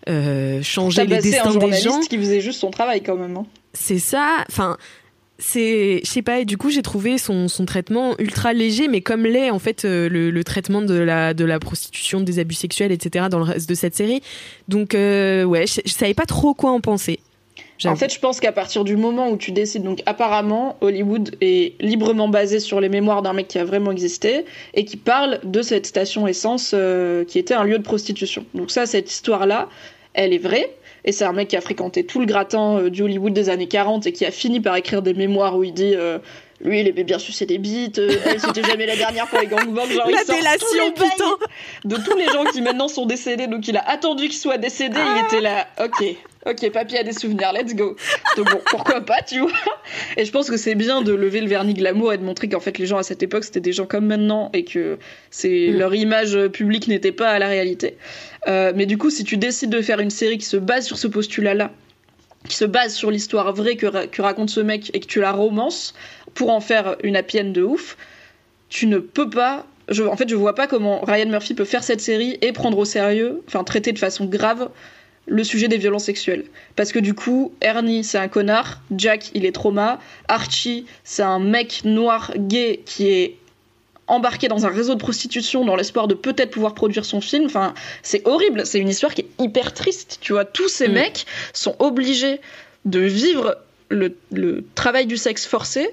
euh, 0.07 0.61
changer 0.61 1.05
les 1.07 1.17
destins 1.17 1.55
des 1.55 1.73
gens. 1.73 1.99
qui 2.01 2.17
faisait 2.17 2.41
juste 2.41 2.59
son 2.59 2.69
travail 2.69 3.01
quand 3.01 3.15
même. 3.15 3.35
Hein. 3.35 3.47
C'est 3.73 3.97
ça. 3.97 4.45
Enfin, 4.49 4.77
c'est, 5.39 6.01
je 6.03 6.09
sais 6.09 6.21
pas. 6.21 6.39
Et 6.39 6.45
du 6.45 6.57
coup, 6.57 6.69
j'ai 6.69 6.81
trouvé 6.81 7.17
son, 7.17 7.47
traitement 7.65 8.15
ultra 8.19 8.53
léger, 8.53 8.87
mais 8.87 9.01
comme 9.01 9.23
l'est 9.23 9.49
en 9.49 9.59
fait 9.59 9.85
euh, 9.85 10.09
le, 10.09 10.43
traitement 10.43 10.81
de 10.81 10.95
la 10.95 11.33
de 11.33 11.45
la 11.45 11.59
prostitution, 11.59 12.21
des 12.21 12.39
abus 12.39 12.55
sexuels, 12.55 12.91
etc. 12.91 13.27
dans 13.29 13.37
le 13.39 13.45
reste 13.45 13.69
de 13.69 13.75
cette 13.75 13.95
série. 13.95 14.21
Donc 14.67 14.93
euh, 14.95 15.43
ouais, 15.43 15.65
je, 15.67 15.91
savais 15.91 16.13
pas 16.13 16.25
trop 16.25 16.53
quoi 16.53 16.71
en 16.71 16.81
penser. 16.81 17.19
En 17.85 17.95
fait, 17.95 18.13
je 18.13 18.19
pense 18.19 18.41
qu'à 18.41 18.51
partir 18.51 18.83
du 18.83 18.97
moment 18.97 19.29
où 19.29 19.37
tu 19.37 19.53
décides, 19.53 19.83
donc 19.83 20.01
apparemment, 20.05 20.75
Hollywood 20.81 21.37
est 21.39 21.81
librement 21.81 22.27
basé 22.27 22.59
sur 22.59 22.81
les 22.81 22.89
mémoires 22.89 23.21
d'un 23.21 23.31
mec 23.31 23.47
qui 23.47 23.57
a 23.57 23.63
vraiment 23.63 23.91
existé 23.91 24.43
et 24.73 24.83
qui 24.83 24.97
parle 24.97 25.39
de 25.45 25.61
cette 25.61 25.85
station 25.85 26.27
essence 26.27 26.71
euh, 26.73 27.23
qui 27.23 27.39
était 27.39 27.53
un 27.53 27.63
lieu 27.63 27.77
de 27.77 27.83
prostitution. 27.83 28.45
Donc 28.53 28.69
ça, 28.69 28.85
cette 28.85 29.09
histoire-là, 29.09 29.69
elle 30.13 30.33
est 30.33 30.39
vraie. 30.39 30.75
Et 31.05 31.11
c'est 31.11 31.25
un 31.25 31.33
mec 31.33 31.47
qui 31.47 31.57
a 31.57 31.61
fréquenté 31.61 32.05
tout 32.05 32.19
le 32.19 32.25
gratin 32.25 32.77
euh, 32.77 32.89
du 32.89 33.03
Hollywood 33.03 33.33
des 33.33 33.49
années 33.49 33.67
40 33.67 34.07
et 34.07 34.11
qui 34.11 34.25
a 34.25 34.31
fini 34.31 34.59
par 34.59 34.75
écrire 34.75 35.01
des 35.01 35.13
mémoires 35.13 35.57
où 35.57 35.63
il 35.63 35.73
dit 35.73 35.95
euh, 35.95 36.19
lui, 36.61 36.81
il 36.81 36.87
aimait 36.87 37.03
bien 37.03 37.19
sucer 37.19 37.45
des 37.45 37.57
bites, 37.57 37.99
elle, 37.99 38.39
c'était 38.39 38.63
jamais 38.63 38.85
la 38.85 38.97
dernière 38.97 39.27
pour 39.27 39.39
les 39.39 39.47
gangbangs. 39.47 39.85
Genre, 39.85 40.09
la 40.09 40.23
délation, 40.25 40.91
putain 40.91 41.37
De 41.85 41.95
tous 41.95 42.17
les 42.17 42.25
gens 42.25 42.43
qui 42.43 42.61
maintenant 42.61 42.89
sont 42.89 43.05
décédés, 43.05 43.47
donc 43.47 43.67
il 43.67 43.77
a 43.77 43.89
attendu 43.89 44.27
qu'ils 44.27 44.39
soient 44.39 44.57
décédés, 44.57 44.99
il 44.99 45.25
était 45.25 45.41
là, 45.41 45.67
ok, 45.81 46.03
Ok, 46.45 46.69
papy 46.71 46.95
a 46.95 47.03
des 47.03 47.11
souvenirs, 47.11 47.51
let's 47.53 47.75
go. 47.75 47.97
Donc 48.37 48.49
bon, 48.49 48.61
pourquoi 48.67 49.01
pas, 49.01 49.21
tu 49.21 49.39
vois 49.39 49.51
Et 50.15 50.23
je 50.23 50.31
pense 50.31 50.49
que 50.49 50.55
c'est 50.55 50.75
bien 50.75 51.01
de 51.01 51.13
lever 51.13 51.41
le 51.41 51.47
vernis 51.47 51.73
de 51.73 51.83
l'amour 51.83 52.13
et 52.13 52.17
de 52.17 52.23
montrer 52.23 52.47
qu'en 52.47 52.61
fait 52.61 52.77
les 52.77 52.85
gens 52.85 52.97
à 52.97 53.03
cette 53.03 53.21
époque 53.21 53.43
c'était 53.43 53.59
des 53.59 53.73
gens 53.73 53.85
comme 53.85 54.05
maintenant 54.05 54.49
et 54.53 54.63
que 54.63 54.97
c'est 55.31 55.69
mm. 55.69 55.77
leur 55.77 55.93
image 55.93 56.47
publique 56.47 56.87
n'était 56.87 57.11
pas 57.11 57.29
à 57.29 57.39
la 57.39 57.47
réalité. 57.47 57.97
Euh, 58.47 58.71
mais 58.73 58.85
du 58.85 58.97
coup, 58.97 59.09
si 59.09 59.25
tu 59.25 59.35
décides 59.35 59.69
de 59.69 59.81
faire 59.81 59.99
une 59.99 60.09
série 60.09 60.37
qui 60.37 60.45
se 60.45 60.55
base 60.55 60.85
sur 60.85 60.97
ce 60.97 61.07
postulat-là, 61.07 61.71
qui 62.47 62.55
se 62.55 62.65
base 62.65 62.93
sur 62.93 63.11
l'histoire 63.11 63.53
vraie 63.53 63.75
que, 63.75 64.05
que, 64.05 64.21
raconte 64.21 64.49
ce 64.49 64.61
mec 64.61 64.91
et 64.93 65.01
que 65.01 65.07
tu 65.07 65.19
la 65.19 65.33
romances 65.33 65.93
pour 66.35 66.51
en 66.51 66.61
faire 66.61 66.95
une 67.03 67.17
happy 67.17 67.43
de 67.43 67.63
ouf, 67.63 67.97
tu 68.69 68.87
ne 68.87 68.99
peux 68.99 69.29
pas. 69.29 69.65
Je, 69.89 70.03
en 70.03 70.15
fait, 70.15 70.29
je 70.29 70.35
vois 70.35 70.55
pas 70.55 70.67
comment 70.67 71.01
Ryan 71.01 71.27
Murphy 71.27 71.53
peut 71.53 71.65
faire 71.65 71.83
cette 71.83 71.99
série 71.99 72.37
et 72.41 72.53
prendre 72.53 72.77
au 72.77 72.85
sérieux, 72.85 73.41
enfin 73.47 73.65
traiter 73.65 73.91
de 73.91 73.99
façon 73.99 74.25
grave 74.25 74.69
le 75.29 75.43
sujet 75.43 75.67
des 75.67 75.77
violences 75.77 76.05
sexuelles. 76.05 76.45
Parce 76.75 76.91
que 76.91 76.99
du 76.99 77.13
coup, 77.13 77.53
Ernie, 77.61 78.03
c'est 78.03 78.17
un 78.17 78.27
connard, 78.27 78.81
Jack, 78.95 79.31
il 79.33 79.45
est 79.45 79.51
trauma, 79.51 79.99
Archie, 80.27 80.85
c'est 81.03 81.23
un 81.23 81.39
mec 81.39 81.81
noir 81.85 82.33
gay 82.35 82.81
qui 82.85 83.07
est 83.07 83.35
embarqué 84.07 84.47
dans 84.47 84.65
un 84.65 84.69
réseau 84.69 84.95
de 84.95 84.99
prostitution 84.99 85.63
dans 85.63 85.75
l'espoir 85.75 86.07
de 86.07 86.15
peut-être 86.15 86.49
pouvoir 86.49 86.73
produire 86.73 87.05
son 87.05 87.21
film. 87.21 87.45
Enfin, 87.45 87.73
c'est 88.01 88.27
horrible, 88.27 88.65
c'est 88.65 88.79
une 88.79 88.89
histoire 88.89 89.13
qui 89.13 89.21
est 89.21 89.43
hyper 89.43 89.73
triste, 89.73 90.17
tu 90.19 90.33
vois. 90.33 90.45
Tous 90.45 90.67
ces 90.67 90.87
mm. 90.87 90.93
mecs 90.93 91.25
sont 91.53 91.75
obligés 91.79 92.41
de 92.85 92.99
vivre 92.99 93.57
le, 93.89 94.15
le 94.31 94.65
travail 94.75 95.05
du 95.05 95.15
sexe 95.15 95.45
forcé 95.45 95.89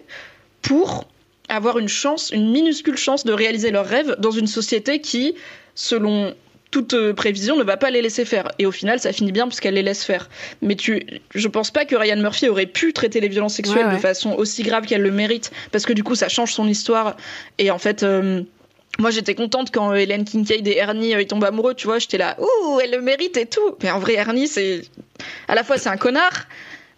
pour 0.62 1.06
avoir 1.48 1.78
une 1.78 1.88
chance, 1.88 2.30
une 2.30 2.50
minuscule 2.50 2.96
chance 2.96 3.24
de 3.24 3.32
réaliser 3.32 3.70
leurs 3.70 3.86
rêves 3.86 4.16
dans 4.18 4.30
une 4.30 4.46
société 4.46 5.00
qui, 5.00 5.34
selon 5.74 6.34
toute 6.76 6.92
euh, 6.92 7.14
prévision 7.14 7.56
ne 7.56 7.62
va 7.62 7.78
pas 7.78 7.90
les 7.90 8.02
laisser 8.02 8.26
faire. 8.26 8.50
Et 8.58 8.66
au 8.66 8.70
final, 8.70 9.00
ça 9.00 9.10
finit 9.10 9.32
bien 9.32 9.46
puisqu'elle 9.46 9.74
les 9.74 9.82
laisse 9.82 10.04
faire. 10.04 10.28
Mais 10.60 10.74
tu, 10.74 11.06
je 11.34 11.48
pense 11.48 11.70
pas 11.70 11.86
que 11.86 11.96
Ryan 11.96 12.18
Murphy 12.18 12.50
aurait 12.50 12.66
pu 12.66 12.92
traiter 12.92 13.18
les 13.20 13.28
violences 13.28 13.54
sexuelles 13.54 13.90
de 13.90 13.96
façon 13.96 14.32
aussi 14.32 14.62
grave 14.62 14.84
qu'elle 14.84 15.00
le 15.00 15.10
mérite, 15.10 15.52
parce 15.72 15.86
que 15.86 15.94
du 15.94 16.04
coup, 16.04 16.14
ça 16.14 16.28
change 16.28 16.52
son 16.52 16.68
histoire. 16.68 17.16
Et 17.58 17.70
en 17.70 17.78
fait. 17.78 18.02
Euh, 18.02 18.42
moi, 18.98 19.10
j'étais 19.10 19.34
contente 19.34 19.70
quand 19.74 19.92
Hélène 19.92 20.24
Kincaid 20.24 20.66
et 20.66 20.78
Ernie 20.78 21.10
ils 21.10 21.26
tombent 21.26 21.44
amoureux, 21.44 21.74
tu 21.74 21.86
vois. 21.86 21.98
J'étais 21.98 22.16
là, 22.16 22.34
ouh, 22.40 22.80
elle 22.82 22.92
le 22.92 23.02
mérite 23.02 23.36
et 23.36 23.44
tout. 23.44 23.76
Mais 23.82 23.90
en 23.90 23.98
vrai, 23.98 24.14
Ernie, 24.14 24.48
c'est. 24.48 24.84
À 25.48 25.54
la 25.54 25.64
fois, 25.64 25.76
c'est 25.76 25.90
un 25.90 25.98
connard, 25.98 26.46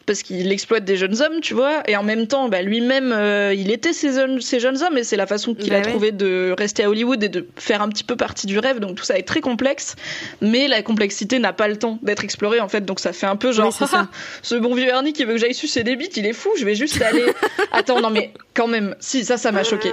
parce 0.09 0.23
qu'il 0.23 0.51
exploite 0.51 0.87
des 0.87 0.97
jeunes 0.97 1.21
hommes, 1.21 1.41
tu 1.43 1.53
vois, 1.53 1.83
et 1.87 1.95
en 1.95 2.03
même 2.03 2.27
temps, 2.27 2.49
bah, 2.49 2.63
lui-même, 2.63 3.13
euh, 3.13 3.53
il 3.55 3.71
était 3.71 3.93
ces 3.93 4.15
jeunes, 4.15 4.41
ces 4.41 4.59
jeunes 4.59 4.83
hommes, 4.83 4.97
et 4.97 5.05
c'est 5.05 5.17
la 5.17 5.27
façon 5.27 5.55
qu'il 5.55 5.75
a 5.75 5.81
bah 5.81 5.91
trouvé 5.91 6.13
de 6.13 6.55
rester 6.57 6.83
à 6.83 6.89
Hollywood 6.89 7.23
et 7.23 7.29
de 7.29 7.47
faire 7.57 7.83
un 7.83 7.91
petit 7.91 8.05
peu 8.05 8.17
partie 8.17 8.47
du 8.47 8.59
rêve, 8.59 8.81
donc 8.81 8.97
tout 8.97 9.05
ça 9.05 9.19
est 9.19 9.23
très 9.23 9.43
complexe, 9.43 9.97
mais 10.41 10.67
la 10.67 10.81
complexité 10.81 11.39
n'a 11.39 11.53
pas 11.53 11.69
le 11.69 11.77
temps 11.77 11.99
d'être 12.01 12.25
explorée, 12.25 12.59
en 12.59 12.69
fait, 12.69 12.87
donc 12.87 13.01
ça 13.01 13.13
fait 13.13 13.27
un 13.27 13.37
peu 13.37 13.53
genre, 13.53 13.77
ce 14.43 14.55
bon 14.55 14.75
vieux 14.75 14.89
Ernie 14.89 15.13
qui 15.13 15.27
veut 15.27 15.35
que 15.35 15.41
j'aille 15.41 15.53
sucer 15.53 15.85
des 15.85 15.95
bites, 15.95 16.17
il 16.17 16.25
est 16.25 16.33
fou, 16.33 16.49
je 16.59 16.65
vais 16.65 16.75
juste 16.75 17.03
aller... 17.03 17.27
Attends, 17.73 18.01
non 18.01 18.09
mais 18.09 18.33
quand 18.55 18.67
même, 18.67 18.97
si, 19.01 19.27
ça, 19.27 19.37
ça 19.37 19.53
m'a 19.53 19.63
choqué. 19.63 19.93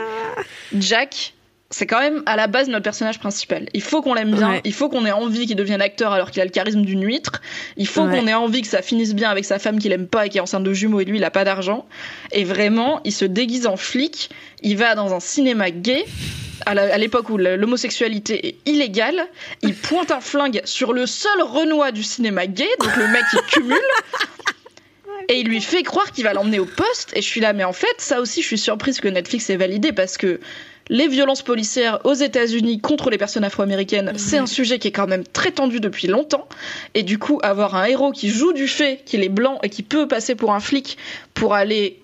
Jack, 0.80 1.34
c'est 1.72 1.88
quand 1.88 2.00
même 2.00 2.22
à 2.26 2.36
la 2.36 2.48
base 2.48 2.68
notre 2.68 2.84
personnage 2.84 3.20
principal. 3.20 3.68
Il 3.74 3.82
faut 3.82 4.02
qu'on 4.02 4.14
l'aime 4.14 4.34
bien, 4.36 4.62
il 4.64 4.74
faut 4.74 4.88
qu'on 4.88 5.06
ait 5.06 5.12
envie 5.12 5.48
qu'il 5.48 5.56
devienne 5.56 5.82
acteur 5.82 6.14
alors 6.14 6.32
qu'il 6.32 6.42
a 6.42 6.46
le 6.46 6.52
charisme 6.52 6.84
d'une 6.84 7.04
huître, 7.04 7.42
il 7.76 7.88
faut 7.88 8.06
qu'on 8.06 8.28
ait 8.28 8.34
envie 8.34 8.62
que 8.62 8.68
ça 8.68 8.82
finisse 8.82 9.16
bien 9.16 9.30
avec 9.30 9.46
sa 9.46 9.60
femme 9.60 9.80
qu'il 9.80 9.92
aime 9.92 10.08
pas 10.08 10.26
et 10.26 10.30
qui 10.30 10.38
est 10.38 10.42
enceinte 10.42 10.64
de 10.64 10.74
jumeaux 10.74 11.00
et 11.00 11.06
lui 11.06 11.18
il 11.18 11.24
a 11.24 11.32
pas 11.32 11.44
d'argent. 11.44 11.86
Et 12.32 12.44
vraiment, 12.44 13.02
il 13.04 13.12
se 13.12 13.26
déguise 13.26 13.68
en 13.68 13.78
flic, 13.78 14.30
il 14.62 14.78
va 14.78 14.96
dans 14.96 15.14
un 15.14 15.20
cinéma 15.20 15.72
gay 15.72 16.06
à 16.66 16.98
l'époque 16.98 17.30
où 17.30 17.38
l'homosexualité 17.38 18.48
est 18.48 18.56
illégale, 18.66 19.28
il 19.62 19.76
pointe 19.76 20.12
un 20.12 20.22
flingue 20.22 20.62
sur 20.64 20.94
le 20.94 21.06
seul 21.06 21.42
Renoir 21.42 21.92
du 21.92 22.04
cinéma 22.04 22.48
gay, 22.48 22.68
donc 22.80 22.96
le 22.96 23.08
mec 23.08 23.24
il 23.34 23.42
cumule. 23.52 23.78
Et 25.30 25.40
il 25.40 25.48
lui 25.48 25.62
fait 25.62 25.84
croire 25.84 26.12
qu'il 26.12 26.24
va 26.24 26.34
l'emmener 26.34 26.60
au 26.60 26.66
poste. 26.66 27.12
Et 27.16 27.22
je 27.22 27.28
suis 27.28 27.42
là, 27.42 27.54
mais 27.54 27.64
en 27.64 27.74
fait, 27.74 27.96
ça 27.98 28.22
aussi, 28.22 28.42
je 28.42 28.48
suis 28.48 28.58
surprise 28.58 29.00
que 29.00 29.08
Netflix 29.08 29.50
ait 29.50 29.58
validé 29.58 29.92
parce 29.92 30.18
que 30.18 30.40
les 30.88 31.08
violences 31.08 31.42
policières 31.42 32.00
aux 32.04 32.14
États-Unis 32.14 32.80
contre 32.80 33.10
les 33.10 33.18
personnes 33.18 33.44
afro-américaines, 33.44 34.14
c'est 34.18 34.38
un 34.38 34.46
sujet 34.46 34.78
qui 34.78 34.90
est 34.90 34.92
quand 34.92 35.08
même 35.08 35.24
très 35.26 35.52
tendu 35.52 35.80
depuis 35.80 36.08
longtemps. 36.08 36.48
Et 36.94 37.04
du 37.04 37.18
coup, 37.18 37.40
avoir 37.42 37.76
un 37.76 37.86
héros 37.86 38.12
qui 38.12 38.30
joue 38.30 38.54
du 38.54 38.68
fait 38.68 39.02
qu'il 39.06 39.24
est 39.24 39.30
blanc 39.30 39.58
et 39.64 39.70
qui 39.70 39.82
peut 39.82 40.08
passer 40.08 40.36
pour 40.36 40.54
un 40.54 40.60
flic 40.60 40.98
pour 41.34 41.56
aller 41.56 42.02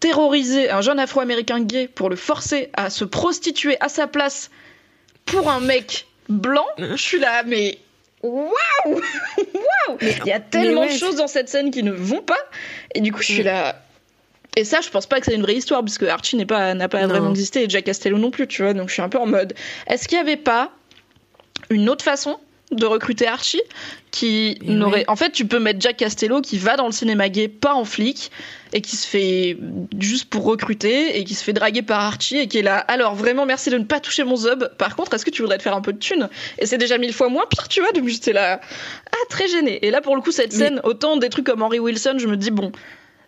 terroriser 0.00 0.70
un 0.70 0.80
jeune 0.80 0.98
afro-américain 0.98 1.60
gay 1.60 1.88
pour 1.88 2.08
le 2.08 2.16
forcer 2.16 2.70
à 2.74 2.90
se 2.90 3.04
prostituer 3.04 3.76
à 3.80 3.88
sa 3.88 4.06
place 4.06 4.50
pour 5.26 5.50
un 5.50 5.60
mec 5.60 6.06
blanc, 6.28 6.66
je 6.78 6.96
suis 6.96 7.18
là, 7.18 7.42
mais 7.46 7.78
waouh 8.22 8.52
Waouh 9.36 9.98
Il 10.00 10.26
y 10.26 10.32
a 10.32 10.40
tellement 10.40 10.86
de 10.86 10.92
choses 10.92 11.16
dans 11.16 11.26
cette 11.26 11.48
scène 11.48 11.70
qui 11.70 11.82
ne 11.82 11.92
vont 11.92 12.22
pas. 12.22 12.38
Et 12.94 13.00
du 13.00 13.12
coup, 13.12 13.22
je 13.22 13.32
suis 13.32 13.42
mm. 13.42 13.46
là 13.46 13.82
et 14.56 14.64
ça, 14.64 14.80
je 14.80 14.88
pense 14.88 15.06
pas 15.06 15.20
que 15.20 15.26
c'est 15.26 15.34
une 15.34 15.42
vraie 15.42 15.54
histoire, 15.54 15.82
puisque 15.84 16.02
Archie 16.02 16.36
n'est 16.36 16.46
pas, 16.46 16.74
n'a 16.74 16.88
pas 16.88 17.06
vraiment 17.06 17.30
existé, 17.30 17.62
et 17.62 17.68
Jack 17.68 17.84
Castello 17.84 18.18
non 18.18 18.30
plus, 18.30 18.48
tu 18.48 18.62
vois. 18.62 18.74
Donc 18.74 18.88
je 18.88 18.94
suis 18.94 19.02
un 19.02 19.08
peu 19.08 19.18
en 19.18 19.26
mode, 19.26 19.54
est-ce 19.86 20.08
qu'il 20.08 20.18
y 20.18 20.20
avait 20.20 20.36
pas 20.36 20.72
une 21.70 21.88
autre 21.88 22.04
façon 22.04 22.38
de 22.72 22.86
recruter 22.86 23.26
Archie 23.26 23.62
qui 24.12 24.58
n'aurait 24.62 25.04
en 25.08 25.16
fait 25.16 25.30
tu 25.30 25.44
peux 25.44 25.58
mettre 25.58 25.80
Jack 25.80 25.96
Castello 25.96 26.40
qui 26.40 26.56
va 26.56 26.76
dans 26.76 26.86
le 26.86 26.92
cinéma 26.92 27.28
gay 27.28 27.48
pas 27.48 27.74
en 27.74 27.84
flic 27.84 28.30
et 28.72 28.80
qui 28.80 28.96
se 28.96 29.06
fait 29.06 29.56
juste 29.98 30.28
pour 30.30 30.44
recruter 30.44 31.18
et 31.18 31.24
qui 31.24 31.34
se 31.34 31.44
fait 31.44 31.52
draguer 31.52 31.82
par 31.82 32.00
Archie 32.00 32.38
et 32.38 32.46
qui 32.46 32.58
est 32.58 32.62
là 32.62 32.78
alors 32.78 33.14
vraiment 33.14 33.46
merci 33.46 33.70
de 33.70 33.78
ne 33.78 33.84
pas 33.84 34.00
toucher 34.00 34.24
mon 34.24 34.36
zob 34.36 34.70
par 34.78 34.96
contre 34.96 35.14
est-ce 35.14 35.24
que 35.24 35.30
tu 35.30 35.42
voudrais 35.42 35.58
te 35.58 35.62
faire 35.62 35.76
un 35.76 35.80
peu 35.80 35.92
de 35.92 35.98
thune 35.98 36.28
et 36.58 36.66
c'est 36.66 36.78
déjà 36.78 36.98
mille 36.98 37.12
fois 37.12 37.28
moins 37.28 37.44
pire 37.50 37.68
tu 37.68 37.80
vois 37.80 37.92
donc 37.92 38.06
j'étais 38.08 38.32
là 38.32 38.60
ah 39.12 39.16
très 39.28 39.48
gêné 39.48 39.84
et 39.84 39.90
là 39.90 40.00
pour 40.00 40.14
le 40.14 40.22
coup 40.22 40.32
cette 40.32 40.52
scène 40.52 40.80
autant 40.84 41.16
des 41.16 41.28
trucs 41.28 41.46
comme 41.46 41.62
Henry 41.62 41.78
Wilson 41.78 42.16
je 42.18 42.26
me 42.26 42.36
dis 42.36 42.50
bon 42.50 42.72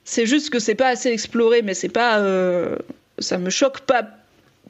c'est 0.04 0.26
juste 0.26 0.50
que 0.50 0.58
c'est 0.58 0.74
pas 0.74 0.88
assez 0.88 1.10
exploré, 1.10 1.62
mais 1.62 1.74
c'est 1.74 1.88
pas. 1.88 2.18
Euh, 2.18 2.76
ça 3.18 3.38
me 3.38 3.50
choque 3.50 3.80
pas. 3.80 4.08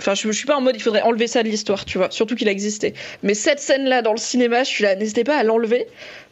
Enfin, 0.00 0.14
je, 0.14 0.22
je, 0.26 0.32
suis 0.32 0.46
pas 0.46 0.56
en 0.56 0.60
mode 0.60 0.74
il 0.74 0.82
faudrait 0.82 1.02
enlever 1.02 1.26
ça 1.26 1.42
de 1.42 1.48
l'histoire, 1.48 1.84
tu 1.84 1.98
vois. 1.98 2.10
Surtout 2.10 2.34
qu'il 2.34 2.48
a 2.48 2.50
existé. 2.50 2.94
Mais 3.22 3.34
cette 3.34 3.60
scène-là 3.60 4.02
dans 4.02 4.12
le 4.12 4.18
cinéma, 4.18 4.64
je 4.64 4.68
suis 4.68 4.84
là, 4.84 4.96
n'hésitez 4.96 5.24
pas 5.24 5.36
à 5.36 5.42
l'enlever, 5.42 5.86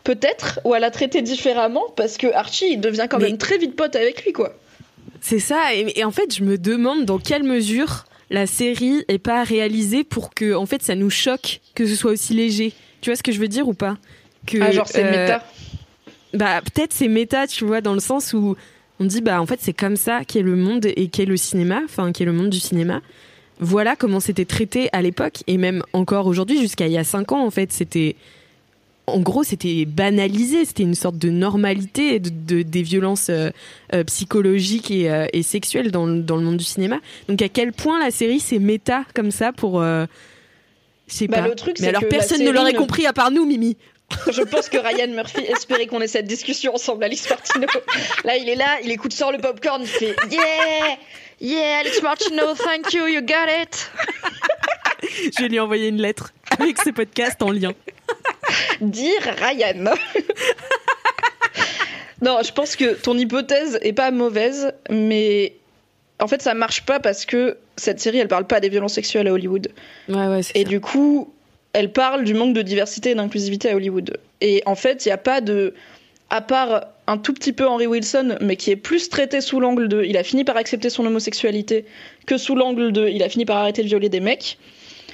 peut-être, 0.05 0.61
ou 0.65 0.75
à 0.75 0.79
la 0.79 0.91
traiter 0.91 1.23
différemment, 1.23 1.85
parce 1.97 2.17
que 2.17 2.27
Archie, 2.33 2.73
il 2.73 2.81
devient 2.81 3.07
quand 3.09 3.19
même 3.19 3.39
très 3.39 3.59
vite 3.59 3.77
pote 3.77 3.97
avec 3.97 4.25
lui, 4.25 4.33
quoi. 4.33 4.55
C'est 5.21 5.39
ça, 5.39 5.75
et, 5.75 6.03
en 6.05 6.11
fait, 6.11 6.35
je 6.35 6.43
me 6.43 6.57
demande 6.57 7.05
dans 7.05 7.19
quelle 7.19 7.43
mesure 7.43 8.07
la 8.31 8.47
série 8.47 9.05
est 9.09 9.19
pas 9.19 9.45
réalisée 9.45 10.05
pour 10.05 10.33
que, 10.35 10.55
en 10.55 10.65
fait, 10.65 10.83
ça 10.83 10.95
nous 10.95 11.11
choque 11.11 11.61
que 11.75 11.87
ce 11.87 11.95
soit 11.95 12.13
aussi 12.13 12.33
léger. 12.33 12.73
Tu 13.03 13.11
vois 13.11 13.17
ce 13.17 13.23
que 13.23 13.33
je 13.33 13.41
veux 13.41 13.49
dire 13.49 13.69
ou 13.69 13.75
pas? 13.75 13.99
Que, 14.47 14.59
Ah, 14.63 14.71
genre 14.71 14.89
c'est 14.89 15.05
euh, 15.05 15.11
méta 15.11 15.45
Bah, 16.33 16.63
peut-être 16.63 16.93
c'est 16.95 17.09
méta, 17.09 17.47
tu 17.47 17.65
vois, 17.65 17.83
dans 17.83 17.93
le 17.93 18.01
sens 18.01 18.33
où 18.33 18.57
on 19.01 19.05
dit 19.05 19.23
bah 19.23 19.41
en 19.41 19.47
fait 19.47 19.59
c'est 19.61 19.73
comme 19.73 19.97
ça 19.97 20.25
qu'est 20.27 20.43
le 20.43 20.57
monde 20.57 20.87
et 20.95 21.09
qu'est 21.09 21.25
le 21.25 21.39
cinéma, 21.39 21.81
enfin 21.85 22.13
qu'est 22.13 22.27
le 22.27 22.33
monde 22.33 22.51
du 22.51 22.61
cinéma. 22.61 23.01
Voilà 23.61 23.95
comment 23.95 24.21
c'était 24.21 24.45
traité 24.45 24.89
à 24.93 25.03
l'époque 25.03 25.43
et 25.47 25.59
même 25.59 25.83
encore 25.93 26.27
aujourd'hui 26.27 26.61
jusqu'à 26.61 26.87
il 26.87 26.93
y 26.93 26.99
a 26.99 27.05
cinq 27.05 27.33
ans 27.33 27.45
en 27.45 27.51
fait 27.51 27.73
c'était 27.73 28.17
en 29.11 29.21
gros, 29.21 29.43
c'était 29.43 29.85
banalisé, 29.85 30.65
c'était 30.65 30.83
une 30.83 30.95
sorte 30.95 31.19
de 31.19 31.31
normalité 31.31 32.21
de, 32.21 32.63
des 32.63 32.83
violences 32.83 33.29
euh, 33.29 33.51
euh, 33.93 34.05
psychologiques 34.05 34.91
et, 34.91 35.11
euh, 35.11 35.27
et 35.33 35.43
sexuelles 35.43 35.91
dans, 35.91 36.07
dans, 36.07 36.37
le 36.37 36.43
monde 36.43 36.57
du 36.57 36.65
cinéma. 36.65 36.99
Donc, 37.29 37.43
à 37.43 37.49
quel 37.49 37.73
point 37.73 37.99
la 37.99 38.11
série 38.11 38.41
c'est 38.41 38.59
méta 38.59 39.05
comme 39.15 39.31
ça 39.31 39.53
pour. 39.53 39.83
je 39.83 40.07
sais 41.09 41.27
bah, 41.27 41.43
pas. 41.43 41.49
Le 41.49 41.55
truc, 41.55 41.79
Mais 41.81 41.89
alors, 41.89 42.05
personne 42.09 42.43
ne 42.43 42.51
l'aurait 42.51 42.75
compris 42.75 43.07
à 43.07 43.13
part 43.13 43.31
nous, 43.31 43.45
Mimi. 43.45 43.77
Je 44.33 44.43
pense 44.43 44.69
que 44.69 44.77
Ryan 44.77 45.13
Murphy 45.15 45.43
espérait 45.43 45.87
qu'on 45.87 46.01
ait 46.01 46.09
cette 46.09 46.27
discussion 46.27 46.75
ensemble, 46.75 47.05
Alice 47.05 47.31
Martino. 47.31 47.69
Là, 48.25 48.37
il 48.37 48.49
est 48.49 48.57
là, 48.57 48.79
il 48.83 48.91
écoute 48.91 49.13
sur 49.13 49.31
le 49.31 49.39
popcorn, 49.39 49.83
il 49.83 49.87
fait 49.87 50.17
Yeah, 50.33 50.99
yeah, 51.41 51.81
Alice 51.81 52.03
Martino, 52.03 52.55
thank 52.55 52.93
you, 52.93 53.07
you 53.07 53.21
got 53.21 53.49
it. 53.63 53.91
Je 55.37 55.43
vais 55.43 55.49
lui 55.49 55.61
envoyer 55.61 55.89
une 55.89 56.01
lettre 56.01 56.33
avec 56.59 56.79
ce 56.79 56.91
podcast 56.91 57.43
en 57.43 57.51
lien. 57.51 57.73
Dire 58.81 59.23
Ryan. 59.39 59.95
non, 62.23 62.39
je 62.45 62.53
pense 62.53 62.77
que 62.77 62.95
ton 62.95 63.17
hypothèse 63.17 63.79
est 63.83 63.93
pas 63.93 64.11
mauvaise, 64.11 64.73
mais 64.91 65.55
en 66.21 66.29
fait, 66.29 66.43
ça 66.43 66.55
marche 66.55 66.85
pas 66.85 67.01
parce 67.01 67.25
que 67.25 67.57
cette 67.77 68.01
série, 68.01 68.19
elle 68.19 68.29
parle 68.29 68.47
pas 68.47 68.61
des 68.61 68.69
violences 68.69 68.95
sexuelles 68.95 69.29
à 69.29 69.33
Hollywood. 69.33 69.69
Ouais, 70.09 70.27
ouais, 70.27 70.41
Et 70.55 70.65
du 70.65 70.81
coup, 70.81 71.33
elle 71.73 71.93
parle 71.93 72.25
du 72.25 72.35
manque 72.35 72.55
de 72.55 72.63
diversité 72.63 73.11
et 73.11 73.15
d'inclusivité 73.15 73.71
à 73.71 73.77
Hollywood. 73.77 74.19
Et 74.41 74.63
en 74.67 74.75
fait, 74.75 75.07
il 75.07 75.09
n'y 75.09 75.13
a 75.13 75.19
pas 75.19 75.41
de. 75.41 75.75
À 76.29 76.41
part 76.41 76.87
un 77.11 77.19
tout 77.19 77.33
petit 77.33 77.53
peu 77.53 77.67
Henry 77.67 77.87
Wilson, 77.87 78.37
mais 78.41 78.57
qui 78.57 78.71
est 78.71 78.77
plus 78.77 79.09
traité 79.09 79.41
sous 79.41 79.59
l'angle 79.59 79.89
de. 79.89 80.05
Il 80.05 80.17
a 80.17 80.23
fini 80.23 80.45
par 80.45 80.57
accepter 80.57 80.91
son 80.91 81.05
homosexualité 81.05 81.85
que 82.27 82.39
sous 82.39 82.55
l'angle 82.55 82.93
de. 82.93 83.09
Il 83.09 83.23
a 83.23 83.29
fini 83.29 83.45
par 83.45 83.57
arrêter 83.59 83.83
de 83.83 83.89
violer 83.89 84.09
des 84.09 84.21
mecs. 84.21 84.59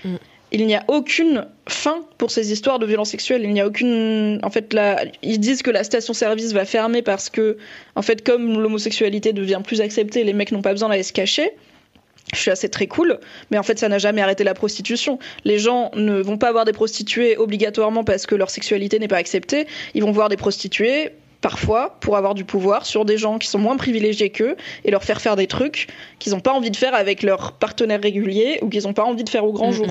Mm. 0.04 0.16
Il 0.52 0.66
n'y 0.66 0.76
a 0.76 0.84
aucune 0.88 1.46
fin 1.68 2.02
pour 2.18 2.30
ces 2.30 2.52
histoires 2.52 2.78
de 2.78 2.86
violences 2.86 3.10
sexuelles. 3.10 3.42
Il 3.44 3.52
n'y 3.52 3.60
a 3.60 3.66
aucune. 3.66 4.38
En 4.42 4.50
fait, 4.50 4.74
là, 4.74 5.04
ils 5.22 5.40
disent 5.40 5.62
que 5.62 5.70
la 5.70 5.84
station-service 5.84 6.52
va 6.52 6.64
fermer 6.64 7.02
parce 7.02 7.30
que, 7.30 7.56
en 7.94 8.02
fait, 8.02 8.24
comme 8.24 8.60
l'homosexualité 8.60 9.32
devient 9.32 9.62
plus 9.64 9.80
acceptée, 9.80 10.22
les 10.22 10.34
mecs 10.34 10.52
n'ont 10.52 10.62
pas 10.62 10.72
besoin 10.72 10.90
d'aller 10.90 11.02
se 11.02 11.12
cacher 11.12 11.52
je 12.34 12.40
suis 12.40 12.50
assez 12.50 12.68
très 12.68 12.88
cool, 12.88 13.20
mais 13.50 13.58
en 13.58 13.62
fait 13.62 13.78
ça 13.78 13.88
n'a 13.88 13.98
jamais 13.98 14.20
arrêté 14.20 14.42
la 14.42 14.54
prostitution. 14.54 15.20
Les 15.44 15.60
gens 15.60 15.92
ne 15.94 16.20
vont 16.20 16.38
pas 16.38 16.50
voir 16.50 16.64
des 16.64 16.72
prostituées 16.72 17.36
obligatoirement 17.36 18.02
parce 18.02 18.26
que 18.26 18.34
leur 18.34 18.50
sexualité 18.50 18.98
n'est 18.98 19.06
pas 19.06 19.18
acceptée, 19.18 19.68
ils 19.94 20.02
vont 20.02 20.10
voir 20.10 20.28
des 20.28 20.36
prostituées 20.36 21.12
parfois 21.40 21.96
pour 22.00 22.16
avoir 22.16 22.34
du 22.34 22.44
pouvoir 22.44 22.86
sur 22.86 23.04
des 23.04 23.18
gens 23.18 23.38
qui 23.38 23.48
sont 23.48 23.58
moins 23.58 23.76
privilégiés 23.76 24.30
qu'eux 24.30 24.56
et 24.84 24.90
leur 24.90 25.04
faire 25.04 25.20
faire 25.20 25.36
des 25.36 25.46
trucs 25.46 25.88
qu'ils 26.18 26.32
n'ont 26.32 26.40
pas 26.40 26.52
envie 26.52 26.70
de 26.70 26.76
faire 26.76 26.94
avec 26.94 27.22
leurs 27.22 27.52
partenaires 27.52 28.00
réguliers 28.02 28.58
ou 28.62 28.68
qu'ils 28.68 28.84
n'ont 28.84 28.92
pas 28.94 29.04
envie 29.04 29.24
de 29.24 29.28
faire 29.28 29.44
au 29.44 29.52
grand 29.52 29.72
jour. 29.72 29.88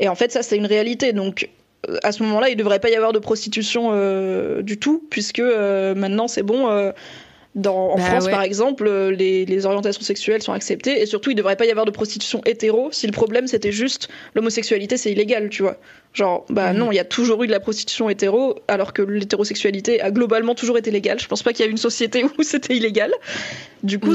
Et 0.00 0.08
en 0.08 0.14
fait 0.14 0.30
ça 0.32 0.42
c'est 0.42 0.56
une 0.56 0.66
réalité, 0.66 1.12
donc 1.12 1.48
euh, 1.88 1.98
à 2.02 2.12
ce 2.12 2.22
moment-là 2.22 2.48
il 2.48 2.52
ne 2.52 2.58
devrait 2.58 2.80
pas 2.80 2.90
y 2.90 2.94
avoir 2.94 3.12
de 3.12 3.18
prostitution 3.18 3.90
euh, 3.92 4.62
du 4.62 4.78
tout 4.78 5.02
puisque 5.10 5.40
euh, 5.40 5.94
maintenant 5.94 6.28
c'est 6.28 6.42
bon. 6.42 6.68
euh, 6.70 6.92
dans, 7.54 7.90
en 7.90 7.96
Bah 7.96 8.02
France, 8.04 8.24
ouais. 8.24 8.30
par 8.30 8.42
exemple, 8.42 8.86
euh, 8.86 9.10
les, 9.10 9.44
les 9.44 9.66
orientations 9.66 10.00
sexuelles 10.02 10.40
sont 10.42 10.52
acceptées 10.54 11.02
et 11.02 11.06
surtout, 11.06 11.30
il 11.30 11.34
devrait 11.34 11.56
pas 11.56 11.66
y 11.66 11.70
avoir 11.70 11.84
de 11.84 11.90
prostitution 11.90 12.40
hétéro 12.46 12.88
si 12.92 13.06
le 13.06 13.12
problème 13.12 13.46
c'était 13.46 13.72
juste 13.72 14.08
l'homosexualité, 14.34 14.96
c'est 14.96 15.12
illégal, 15.12 15.50
tu 15.50 15.60
vois. 15.62 15.76
Genre, 16.14 16.46
bah 16.48 16.72
Mhm. 16.72 16.78
non, 16.78 16.92
il 16.92 16.94
y 16.94 16.98
a 16.98 17.04
toujours 17.04 17.42
eu 17.42 17.46
de 17.46 17.52
la 17.52 17.60
prostitution 17.60 18.08
hétéro 18.08 18.56
alors 18.68 18.94
que 18.94 19.02
l'hétérosexualité 19.02 20.00
a 20.00 20.10
globalement 20.10 20.54
toujours 20.54 20.78
été 20.78 20.90
légale. 20.90 21.20
Je 21.20 21.26
pense 21.26 21.42
pas 21.42 21.52
qu'il 21.52 21.60
y 21.60 21.64
a 21.64 21.68
eu 21.68 21.72
une 21.72 21.76
société 21.76 22.24
où 22.38 22.42
c'était 22.42 22.74
illégal. 22.74 23.12
Du 23.82 23.98
coup, 23.98 24.14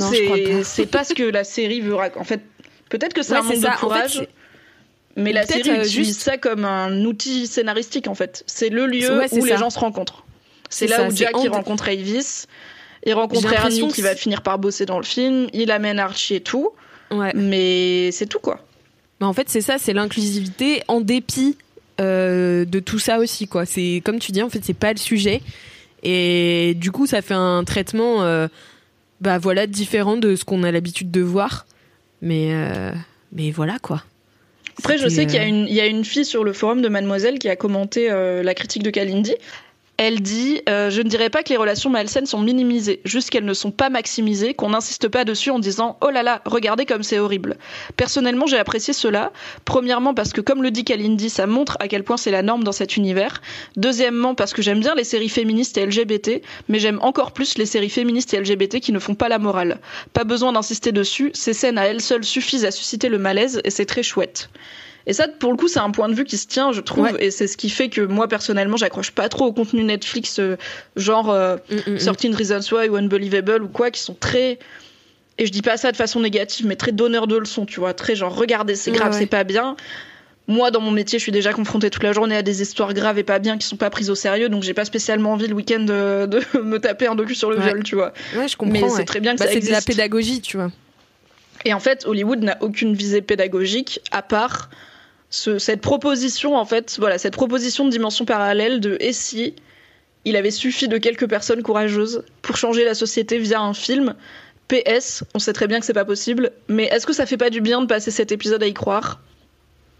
c'est 0.63 0.85
pas. 0.87 1.03
ce 1.03 1.13
que 1.13 1.23
la 1.23 1.43
série 1.43 1.81
veut 1.81 1.93
raconter. 1.95 2.19
En 2.19 2.23
fait, 2.23 2.41
peut-être 2.89 3.13
que 3.13 3.21
c'est 3.21 3.33
Ouais, 3.33 3.39
un 3.39 3.43
manque 3.43 3.55
ça. 3.57 3.69
De 3.71 3.75
courage. 3.77 4.27
mais 5.15 5.31
la 5.31 5.45
série 5.45 5.69
euh, 5.69 5.73
utilise 5.83 5.91
juste- 5.91 6.21
ça 6.21 6.37
comme 6.37 6.65
un 6.65 7.03
outil 7.05 7.45
scénaristique 7.47 8.07
en 8.07 8.15
fait. 8.15 8.43
C'est 8.47 8.69
le 8.69 8.87
lieu 8.87 9.17
Ouais, 9.19 9.27
où 9.31 9.43
les 9.45 9.51
ça. 9.51 9.57
gens 9.57 9.69
se 9.69 9.77
rencontrent. 9.79 10.23
C'est 10.69 10.87
là 10.87 10.97
ça, 10.97 11.07
où 11.07 11.15
Jack 11.15 11.31
il 11.43 11.49
en- 11.49 11.53
rencontre 11.53 11.87
Avis, 11.89 12.45
il 13.05 13.13
rencontre 13.13 13.47
que 13.49 13.93
qui 13.93 14.01
va 14.01 14.15
finir 14.15 14.41
par 14.41 14.59
bosser 14.59 14.85
dans 14.85 14.97
le 14.97 15.05
film, 15.05 15.47
il 15.53 15.71
amène 15.71 15.99
Archie 15.99 16.35
et 16.35 16.41
tout, 16.41 16.69
Ouais. 17.11 17.31
mais 17.35 18.11
c'est 18.11 18.25
tout 18.25 18.39
quoi. 18.39 18.59
Bah, 19.19 19.27
en 19.27 19.33
fait, 19.33 19.49
c'est 19.49 19.61
ça, 19.61 19.77
c'est 19.77 19.93
l'inclusivité 19.93 20.83
en 20.87 21.01
dépit 21.01 21.57
euh, 21.99 22.65
de 22.65 22.79
tout 22.79 22.99
ça 22.99 23.17
aussi, 23.19 23.47
quoi. 23.47 23.65
C'est 23.65 24.01
comme 24.05 24.19
tu 24.19 24.31
dis, 24.31 24.41
en 24.43 24.49
fait, 24.49 24.59
c'est 24.63 24.73
pas 24.75 24.91
le 24.93 24.99
sujet, 24.99 25.41
et 26.03 26.73
du 26.75 26.91
coup, 26.91 27.05
ça 27.07 27.21
fait 27.21 27.33
un 27.33 27.63
traitement, 27.63 28.23
euh, 28.23 28.47
bah 29.21 29.37
voilà, 29.39 29.65
différent 29.67 30.17
de 30.17 30.35
ce 30.35 30.45
qu'on 30.45 30.63
a 30.63 30.71
l'habitude 30.71 31.09
de 31.09 31.21
voir, 31.21 31.65
mais 32.21 32.49
euh, 32.51 32.91
mais 33.31 33.49
voilà 33.51 33.77
quoi. 33.81 34.03
Après, 34.79 34.99
je 34.99 35.07
sais 35.07 35.25
qu'il 35.25 35.35
y, 35.35 35.39
a 35.39 35.45
une- 35.47 35.65
il 35.67 35.73
y 35.73 35.81
a 35.81 35.87
une 35.87 36.05
fille 36.05 36.23
sur 36.25 36.43
le 36.43 36.53
forum 36.53 36.83
de 36.83 36.87
Mademoiselle 36.87 37.39
qui 37.39 37.49
a 37.49 37.55
commenté 37.55 38.09
la 38.09 38.53
critique 38.53 38.83
de 38.83 38.91
Kalindi. 38.91 39.33
Elle 39.97 40.21
dit 40.21 40.61
euh, 40.69 40.91
Je 40.91 41.01
ne 41.01 41.09
dirais 41.09 41.31
pas 41.31 41.41
que 41.41 41.49
les 41.49 41.57
relations 41.57 41.89
malsaines 41.89 42.27
sont 42.27 42.39
minimisées, 42.39 43.01
juste 43.03 43.31
qu'elles 43.31 43.45
ne 43.45 43.53
sont 43.55 43.71
pas 43.71 43.89
maximisées, 43.89 44.53
qu'on 44.53 44.69
n'insiste 44.69 45.07
pas 45.07 45.25
dessus 45.25 45.49
en 45.49 45.57
disant 45.57 45.97
Oh 46.01 46.11
là 46.11 46.21
là, 46.21 46.43
regardez 46.45 46.85
comme 46.85 47.01
c'est 47.01 47.17
horrible. 47.17 47.57
Personnellement, 47.95 48.45
j'ai 48.45 48.59
apprécié 48.59 48.93
cela. 48.93 49.31
Premièrement, 49.65 50.13
parce 50.13 50.33
que, 50.33 50.41
comme 50.41 50.61
le 50.61 50.69
dit 50.69 50.83
Kalindi, 50.83 51.31
ça 51.31 51.47
montre 51.47 51.77
à 51.79 51.87
quel 51.87 52.03
point 52.03 52.17
c'est 52.17 52.29
la 52.29 52.43
norme 52.43 52.63
dans 52.63 52.71
cet 52.71 52.95
univers. 52.95 53.41
Deuxièmement, 53.75 54.35
parce 54.35 54.53
que 54.53 54.61
j'aime 54.61 54.81
bien 54.81 54.93
les 54.93 55.03
séries 55.03 55.29
féministes 55.29 55.79
et 55.79 55.85
LGBT, 55.87 56.43
mais 56.69 56.77
j'aime 56.77 56.99
encore 57.01 57.31
plus 57.31 57.57
les 57.57 57.65
séries 57.65 57.89
féministes 57.89 58.35
et 58.35 58.39
LGBT 58.39 58.79
qui 58.79 58.91
ne 58.91 58.99
font 58.99 59.15
pas 59.15 59.29
la 59.29 59.39
morale. 59.39 59.79
Pas 60.13 60.25
besoin 60.25 60.53
d'insister 60.53 60.91
dessus, 60.91 61.31
ces 61.33 61.53
scènes 61.53 61.79
à 61.79 61.85
elles 61.85 62.01
seules 62.01 62.23
suffisent 62.23 62.65
à 62.65 62.71
susciter 62.71 63.09
le 63.09 63.17
malaise 63.17 63.61
et 63.63 63.71
c'est 63.71 63.85
très 63.85 64.03
chouette. 64.03 64.49
Et 65.09 65.13
ça, 65.13 65.27
pour 65.27 65.51
le 65.51 65.57
coup, 65.57 65.67
c'est 65.69 65.79
un 65.79 65.89
point 65.91 66.09
de 66.09 66.13
vue 66.13 66.25
qui 66.25 66.37
se 66.37 66.45
tient, 66.47 66.73
je 66.73 66.81
trouve, 66.81 67.05
Ouais. 67.05 67.25
et 67.25 67.31
c'est 67.31 67.47
ce 67.47 67.55
qui 67.57 67.69
fait 67.69 67.87
que 67.89 68.01
moi, 68.01 68.27
personnellement, 68.27 68.75
j'accroche 68.77 69.11
pas 69.11 69.29
trop 69.29 69.45
au 69.45 69.53
contenu 69.53 69.83
Netflix, 69.83 70.37
euh, 70.39 70.57
genre 70.97 71.31
euh, 71.31 71.55
Mm, 71.71 71.91
mm, 71.91 71.93
mm. 71.95 72.15
13 72.15 72.35
Reasons 72.35 72.75
Why 72.75 72.89
ou 72.89 72.97
Unbelievable 72.97 73.63
ou 73.63 73.69
quoi, 73.69 73.89
qui 73.89 74.01
sont 74.01 74.13
très. 74.19 74.59
Et 75.39 75.45
je 75.45 75.51
dis 75.51 75.61
pas 75.61 75.77
ça 75.77 75.91
de 75.91 75.97
façon 75.97 76.19
négative, 76.19 76.65
mais 76.67 76.75
très 76.75 76.91
donneur 76.91 77.25
de 77.27 77.37
leçons, 77.37 77.65
tu 77.65 77.79
vois. 77.79 77.93
Très 77.93 78.15
genre, 78.15 78.35
regardez, 78.35 78.75
c'est 78.75 78.91
grave, 78.91 79.13
ouais. 79.13 79.19
c'est 79.19 79.25
pas 79.27 79.43
bien. 79.45 79.75
Moi, 80.49 80.71
dans 80.71 80.79
mon 80.81 80.91
métier, 80.91 81.19
je 81.19 81.23
suis 81.23 81.31
déjà 81.31 81.51
confrontée 81.53 81.89
toute 81.89 82.03
la 82.03 82.13
journée 82.13 82.35
à 82.35 82.41
des 82.41 82.61
histoires 82.61 82.93
graves 82.93 83.19
et 83.19 83.23
pas 83.23 83.37
bien 83.39 83.57
qui 83.57 83.67
sont 83.67 83.75
pas 83.75 83.89
prises 83.89 84.09
au 84.09 84.15
sérieux, 84.15 84.47
donc 84.49 84.63
j'ai 84.63 84.73
pas 84.73 84.85
spécialement 84.85 85.33
envie 85.33 85.47
le 85.47 85.53
week-end 85.53 85.81
de, 85.81 86.25
de 86.27 86.59
me 86.61 86.79
taper 86.79 87.07
un 87.07 87.15
docu 87.15 87.35
sur 87.35 87.49
le 87.51 87.59
viol, 87.59 87.83
tu 87.83 87.95
vois. 87.95 88.13
Ouais, 88.35 88.47
je 88.47 88.55
Mais 88.61 88.79
comprends. 88.79 88.89
c'est 88.89 88.97
ouais. 88.99 89.05
très 89.05 89.19
bien 89.19 89.33
que 89.35 89.39
Bah, 89.39 89.45
ça 89.45 89.51
c'est 89.51 89.59
de 89.59 89.65
la 89.65 89.71
existe. 89.77 89.87
pédagogie, 89.87 90.41
tu 90.41 90.57
vois. 90.57 90.71
Et 91.65 91.73
en 91.73 91.79
fait, 91.79 92.05
Hollywood 92.05 92.43
n'a 92.43 92.57
aucune 92.61 92.93
visée 92.93 93.21
pédagogique 93.21 93.99
à 94.11 94.21
part 94.21 94.69
ce- 95.29 95.59
cette 95.59 95.81
proposition, 95.81 96.55
en 96.55 96.65
fait, 96.65 96.95
voilà, 96.99 97.17
cette 97.17 97.33
proposition 97.33 97.85
de 97.85 97.89
dimension 97.91 98.25
parallèle 98.25 98.79
de 98.79 98.97
et 98.99 99.13
si 99.13 99.53
il 100.25 100.35
avait 100.35 100.51
suffi 100.51 100.87
de 100.87 100.97
quelques 100.97 101.27
personnes 101.27 101.63
courageuses 101.63 102.23
pour 102.41 102.57
changer 102.57 102.83
la 102.83 102.93
société 102.93 103.37
via 103.37 103.61
un 103.61 103.73
film. 103.73 104.15
PS, 104.67 105.23
on 105.33 105.39
sait 105.39 105.53
très 105.53 105.67
bien 105.67 105.79
que 105.79 105.85
c'est 105.85 105.93
pas 105.93 106.03
possible, 106.03 106.51
mais 106.67 106.85
est-ce 106.85 107.05
que 107.07 107.13
ça 107.13 107.25
fait 107.25 107.37
pas 107.37 107.49
du 107.49 107.61
bien 107.61 107.79
de 107.81 107.85
passer 107.85 108.11
cet 108.11 108.33
épisode 108.33 108.61
à 108.61 108.67
y 108.67 108.73
croire? 108.73 109.21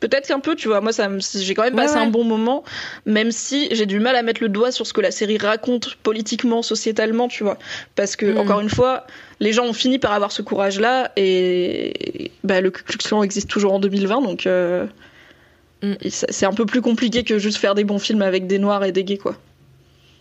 Peut-être 0.01 0.27
qu'un 0.27 0.41
peu, 0.41 0.55
tu 0.55 0.67
vois. 0.67 0.81
Moi, 0.81 0.91
ça, 0.91 1.09
j'ai 1.33 1.53
quand 1.55 1.63
même 1.63 1.75
passé 1.75 1.95
ouais. 1.95 2.01
un 2.01 2.07
bon 2.09 2.23
moment, 2.25 2.63
même 3.05 3.31
si 3.31 3.67
j'ai 3.71 3.85
du 3.87 3.99
mal 3.99 4.15
à 4.17 4.21
mettre 4.21 4.43
le 4.43 4.49
doigt 4.49 4.71
sur 4.71 4.85
ce 4.85 4.91
que 4.93 4.99
la 5.01 5.09
série 5.11 5.37
raconte 5.37 5.95
politiquement, 6.03 6.61
sociétalement, 6.61 7.27
tu 7.29 7.43
vois. 7.43 7.57
Parce 7.95 8.15
que, 8.17 8.25
Mm. 8.25 8.37
encore 8.37 8.59
une 8.59 8.69
fois, 8.69 9.07
les 9.39 9.53
gens 9.53 9.63
ont 9.65 9.73
fini 9.73 9.97
par 9.97 10.11
avoir 10.11 10.31
ce 10.33 10.41
courage-là, 10.41 11.13
et 11.15 12.31
bah, 12.43 12.59
le 12.61 12.69
Ku 12.69 12.83
Klux 12.83 12.97
Klan 12.97 13.23
existe 13.23 13.49
toujours 13.49 13.73
en 13.73 13.79
2020, 13.79 14.21
donc 14.21 14.45
euh, 14.45 14.85
Mm. 15.83 15.93
c'est 16.09 16.45
un 16.45 16.53
peu 16.53 16.65
plus 16.65 16.81
compliqué 16.81 17.23
que 17.23 17.37
juste 17.37 17.57
faire 17.57 17.75
des 17.75 17.83
bons 17.83 17.99
films 17.99 18.21
avec 18.21 18.47
des 18.47 18.57
noirs 18.59 18.83
et 18.83 18.91
des 18.91 19.03
gays, 19.03 19.17
quoi. 19.17 19.35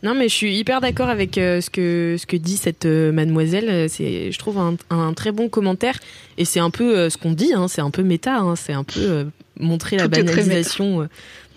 Non, 0.02 0.14
mais 0.14 0.28
je 0.28 0.34
suis 0.34 0.54
hyper 0.56 0.82
d'accord 0.82 1.08
avec 1.08 1.38
euh, 1.38 1.60
ce 1.62 1.70
que 1.70 2.16
ce 2.18 2.26
que 2.26 2.36
dit 2.36 2.58
cette 2.58 2.84
euh, 2.84 3.10
mademoiselle. 3.12 3.68
Euh, 3.70 3.86
C'est, 3.88 4.30
je 4.30 4.38
trouve 4.38 4.58
un, 4.58 4.76
un 4.90 5.14
très 5.14 5.32
bon 5.32 5.48
commentaire. 5.48 5.98
Et 6.36 6.44
c'est 6.44 6.60
un 6.60 6.68
peu 6.70 6.96
euh, 6.96 7.10
ce 7.10 7.16
qu'on 7.16 7.32
dit. 7.32 7.52
Hein, 7.54 7.66
c'est 7.68 7.80
un 7.80 7.90
peu 7.90 8.02
méta. 8.02 8.36
hein, 8.36 8.54
c'est 8.56 8.74
un 8.74 8.84
peu 8.84 9.26
montrer 9.58 9.96
la 9.96 10.04
Tout 10.04 10.10
banalisation. 10.10 11.08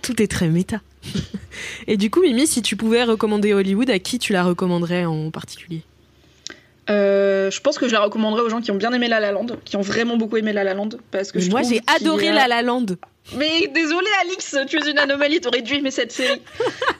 tout 0.02 0.22
est 0.22 0.28
très 0.28 0.47
méta. 0.47 0.80
et 1.88 1.97
du 1.97 2.10
coup, 2.10 2.22
Mimi, 2.22 2.47
si 2.47 2.62
tu 2.62 2.78
pouvais 2.78 3.04
recommander 3.04 3.54
Hollywood, 3.54 3.89
à 3.89 4.00
qui 4.00 4.18
tu 4.20 4.32
la 4.32 4.43
recommanderais 4.43 5.04
en 5.06 5.30
particulier? 5.32 5.82
Euh, 6.89 7.52
je 7.52 7.60
pense 7.62 7.78
que 7.78 7.88
je 7.88 7.93
la 7.93 8.00
recommanderais 8.00 8.41
aux 8.41 8.50
gens 8.50 8.62
qui 8.62 8.72
ont 8.72 8.76
bien 8.76 8.91
aimé 8.93 9.08
La 9.08 9.20
La 9.20 9.32
Land, 9.32 9.45
qui 9.64 9.76
ont 9.76 9.82
vraiment 9.82 10.18
beaucoup 10.18 10.38
aimé 10.38 10.54
La 10.54 10.64
La 10.64 10.74
Land, 10.74 10.89
parce 11.12 11.32
que 11.32 11.39
je 11.39 11.50
Moi, 11.52 11.62
j'ai 11.62 11.82
adoré 11.95 12.30
a- 12.30 12.34
La 12.34 12.47
La 12.47 12.62
Land. 12.64 12.86
Mais 13.36 13.67
désolé 13.67 14.07
Alix, 14.21 14.55
tu 14.67 14.77
es 14.77 14.89
une 14.91 14.97
anomalie, 14.99 15.39
t'aurais 15.41 15.61
dû 15.61 15.75
aimer 15.75 15.91
cette 15.91 16.11
série. 16.11 16.41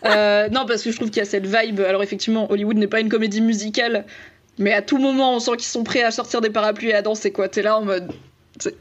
Euh, 0.06 0.48
non, 0.50 0.66
parce 0.66 0.84
que 0.84 0.92
je 0.92 0.96
trouve 0.96 1.10
qu'il 1.10 1.18
y 1.20 1.22
a 1.22 1.26
cette 1.26 1.46
vibe. 1.48 1.80
Alors 1.82 2.04
effectivement, 2.04 2.52
Hollywood 2.52 2.78
n'est 2.78 2.88
pas 2.88 3.00
une 3.00 3.10
comédie 3.10 3.42
musicale, 3.42 4.06
mais 4.58 4.74
à 4.74 4.82
tout 4.82 4.98
moment, 4.98 5.36
on 5.36 5.40
sent 5.40 5.52
qu'ils 5.58 5.64
sont 5.64 5.84
prêts 5.84 6.04
à 6.04 6.12
sortir 6.12 6.42
des 6.42 6.50
parapluies 6.50 6.90
et 6.90 6.94
à 6.94 7.02
danser 7.02 7.32
quoi. 7.32 7.50
T'es 7.50 7.62
là 7.62 7.78
en 7.78 7.82
mode, 7.82 8.12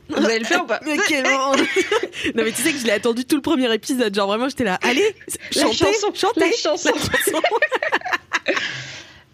vous 0.09 0.25
allez 0.25 0.41
le 0.41 0.45
faire 0.45 0.65
ou 0.65 0.67
pas? 0.67 0.81
Mais 0.85 0.97
quel. 1.09 1.25
Non, 2.35 2.43
mais 2.45 2.51
tu 2.53 2.63
sais 2.63 2.73
que 2.73 2.79
je 2.79 2.85
l'ai 2.85 2.93
attendu 2.93 3.25
tout 3.25 3.37
le 3.37 3.43
premier 3.43 3.73
épisode. 3.73 4.13
Genre 4.15 4.27
vraiment, 4.27 4.49
j'étais 4.49 4.65
là. 4.65 4.79
Allez, 4.83 5.15
La 5.55 5.63
chantez, 5.63 5.77
chanson, 5.77 6.13
chantez. 6.15 6.41
la 6.41 6.51
chanson. 6.53 6.91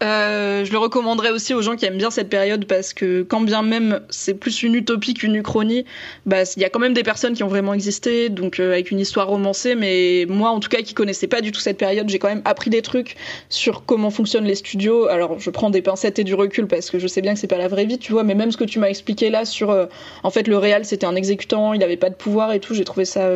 Euh, 0.05 0.65
je 0.65 0.71
le 0.71 0.77
recommanderais 0.77 1.31
aussi 1.31 1.53
aux 1.53 1.61
gens 1.61 1.75
qui 1.75 1.85
aiment 1.85 1.97
bien 1.97 2.11
cette 2.11 2.29
période 2.29 2.65
parce 2.65 2.93
que 2.93 3.23
quand 3.23 3.41
bien 3.41 3.63
même 3.63 4.01
c'est 4.09 4.35
plus 4.35 4.61
une 4.61 4.75
utopie 4.75 5.15
qu'une 5.15 5.35
uchronie, 5.35 5.85
bah 6.25 6.43
il 6.55 6.61
y 6.61 6.65
a 6.65 6.69
quand 6.69 6.79
même 6.79 6.93
des 6.93 7.03
personnes 7.03 7.33
qui 7.33 7.43
ont 7.43 7.47
vraiment 7.47 7.73
existé, 7.73 8.29
donc 8.29 8.59
euh, 8.59 8.73
avec 8.73 8.91
une 8.91 8.99
histoire 8.99 9.27
romancée. 9.27 9.73
Mais 9.73 10.25
moi, 10.29 10.51
en 10.51 10.59
tout 10.59 10.69
cas, 10.69 10.81
qui 10.81 10.93
connaissais 10.93 11.27
pas 11.27 11.41
du 11.41 11.51
tout 11.51 11.59
cette 11.59 11.77
période, 11.77 12.07
j'ai 12.07 12.19
quand 12.19 12.27
même 12.27 12.43
appris 12.45 12.69
des 12.69 12.83
trucs 12.83 13.15
sur 13.49 13.83
comment 13.85 14.11
fonctionnent 14.11 14.45
les 14.45 14.55
studios. 14.55 15.07
Alors, 15.07 15.39
je 15.39 15.49
prends 15.49 15.71
des 15.71 15.81
pincettes 15.81 16.19
et 16.19 16.23
du 16.23 16.35
recul 16.35 16.67
parce 16.67 16.91
que 16.91 16.99
je 16.99 17.07
sais 17.07 17.21
bien 17.21 17.33
que 17.33 17.39
c'est 17.39 17.47
pas 17.47 17.57
la 17.57 17.67
vraie 17.67 17.85
vie, 17.85 17.97
tu 17.97 18.11
vois. 18.11 18.23
Mais 18.23 18.35
même 18.35 18.51
ce 18.51 18.57
que 18.57 18.63
tu 18.63 18.77
m'as 18.77 18.89
expliqué 18.89 19.31
là 19.31 19.43
sur, 19.43 19.71
euh, 19.71 19.87
en 20.23 20.29
fait, 20.29 20.47
le 20.47 20.57
réal, 20.57 20.85
c'était 20.85 21.07
un 21.07 21.15
exécutant, 21.15 21.73
il 21.73 21.81
avait 21.83 21.97
pas 21.97 22.09
de 22.09 22.15
pouvoir 22.15 22.53
et 22.53 22.59
tout. 22.59 22.75
J'ai 22.75 22.85
trouvé 22.85 23.05
ça 23.05 23.29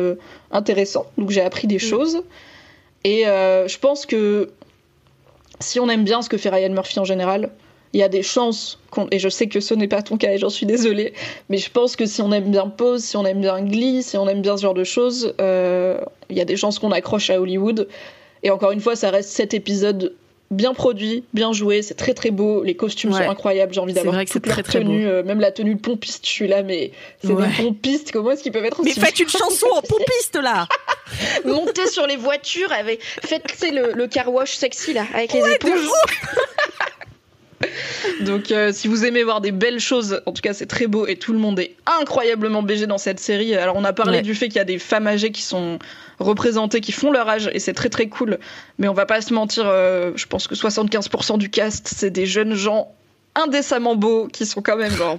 intéressant, 0.52 1.06
donc 1.18 1.30
j'ai 1.30 1.42
appris 1.42 1.66
des 1.66 1.78
choses. 1.78 2.22
Et 3.04 3.26
euh, 3.26 3.66
je 3.66 3.78
pense 3.78 4.04
que 4.06 4.50
si 5.60 5.80
on 5.80 5.88
aime 5.88 6.04
bien 6.04 6.22
ce 6.22 6.28
que 6.28 6.36
fait 6.36 6.50
Ryan 6.50 6.70
Murphy 6.70 6.98
en 6.98 7.04
général, 7.04 7.50
il 7.92 8.00
y 8.00 8.02
a 8.02 8.08
des 8.08 8.22
chances, 8.22 8.78
et 9.10 9.18
je 9.18 9.28
sais 9.28 9.48
que 9.48 9.60
ce 9.60 9.74
n'est 9.74 9.88
pas 9.88 10.02
ton 10.02 10.16
cas 10.16 10.32
et 10.32 10.38
j'en 10.38 10.48
suis 10.48 10.66
désolée, 10.66 11.12
mais 11.48 11.58
je 11.58 11.70
pense 11.70 11.96
que 11.96 12.06
si 12.06 12.22
on 12.22 12.30
aime 12.30 12.50
bien 12.50 12.68
Pose, 12.68 13.02
si 13.02 13.16
on 13.16 13.26
aime 13.26 13.40
bien 13.40 13.60
Glee, 13.62 14.02
si 14.02 14.16
on 14.16 14.28
aime 14.28 14.42
bien 14.42 14.56
ce 14.56 14.62
genre 14.62 14.74
de 14.74 14.84
choses, 14.84 15.34
euh, 15.40 15.98
il 16.28 16.36
y 16.36 16.40
a 16.40 16.44
des 16.44 16.56
chances 16.56 16.78
qu'on 16.78 16.92
accroche 16.92 17.30
à 17.30 17.40
Hollywood. 17.40 17.88
Et 18.42 18.50
encore 18.50 18.70
une 18.70 18.80
fois, 18.80 18.94
ça 18.96 19.10
reste 19.10 19.30
cet 19.30 19.54
épisode 19.54 20.14
bien 20.50 20.74
produit, 20.74 21.24
bien 21.32 21.52
joué, 21.52 21.82
c'est 21.82 21.94
très 21.94 22.14
très 22.14 22.30
beau, 22.30 22.64
les 22.64 22.74
costumes 22.74 23.12
sont 23.12 23.30
incroyables, 23.30 23.72
j'ai 23.72 23.80
envie 23.80 23.92
d'avoir 23.92 24.24
toute 24.24 24.46
leur 24.46 24.62
très, 24.62 24.80
tenue, 24.80 25.06
euh, 25.06 25.22
même 25.22 25.38
la 25.38 25.52
tenue 25.52 25.76
de 25.76 25.80
pompiste, 25.80 26.26
je 26.26 26.30
suis 26.30 26.48
là, 26.48 26.62
mais 26.62 26.90
c'est 27.22 27.28
des 27.28 27.62
pompistes, 27.62 28.10
comment 28.10 28.32
est-ce 28.32 28.42
qu'ils 28.42 28.52
peuvent 28.52 28.64
être 28.64 28.82
Mais 28.82 28.90
faites 28.92 29.20
une 29.20 29.28
chanson 29.28 29.66
en 29.72 29.82
pompiste 29.88 30.38
là 30.42 30.66
Montez 31.44 31.86
sur 31.86 32.06
les 32.06 32.16
voitures, 32.16 32.72
avec... 32.72 33.02
faites 33.02 33.44
le, 33.62 33.92
le 33.92 34.06
car 34.06 34.32
wash 34.32 34.56
sexy 34.56 34.92
là, 34.92 35.04
avec 35.14 35.32
les 35.32 35.52
épaules. 35.52 35.80
Donc, 38.22 38.50
euh, 38.50 38.72
si 38.72 38.88
vous 38.88 39.04
aimez 39.04 39.22
voir 39.22 39.40
des 39.40 39.52
belles 39.52 39.80
choses, 39.80 40.22
en 40.26 40.32
tout 40.32 40.42
cas, 40.42 40.52
c'est 40.52 40.66
très 40.66 40.86
beau 40.86 41.06
et 41.06 41.16
tout 41.16 41.32
le 41.32 41.38
monde 41.38 41.58
est 41.58 41.76
incroyablement 41.86 42.62
BG 42.62 42.86
dans 42.86 42.98
cette 42.98 43.20
série. 43.20 43.54
Alors, 43.54 43.76
on 43.76 43.84
a 43.84 43.92
parlé 43.92 44.22
du 44.22 44.34
fait 44.34 44.48
qu'il 44.48 44.56
y 44.56 44.60
a 44.60 44.64
des 44.64 44.78
femmes 44.78 45.06
âgées 45.06 45.30
qui 45.30 45.42
sont 45.42 45.78
représentées, 46.18 46.80
qui 46.80 46.92
font 46.92 47.10
leur 47.10 47.28
âge, 47.28 47.50
et 47.52 47.58
c'est 47.58 47.72
très 47.72 47.88
très 47.88 48.08
cool. 48.08 48.38
Mais 48.78 48.88
on 48.88 48.94
va 48.94 49.06
pas 49.06 49.20
se 49.20 49.34
mentir, 49.34 49.64
euh, 49.66 50.12
je 50.16 50.26
pense 50.26 50.46
que 50.46 50.54
75% 50.54 51.38
du 51.38 51.50
cast, 51.50 51.88
c'est 51.88 52.10
des 52.10 52.26
jeunes 52.26 52.54
gens 52.54 52.94
indécemment 53.44 53.96
beaux 53.96 54.28
qui 54.28 54.46
sont 54.46 54.62
quand 54.62 54.76
même 54.76 54.92
genre. 54.92 55.18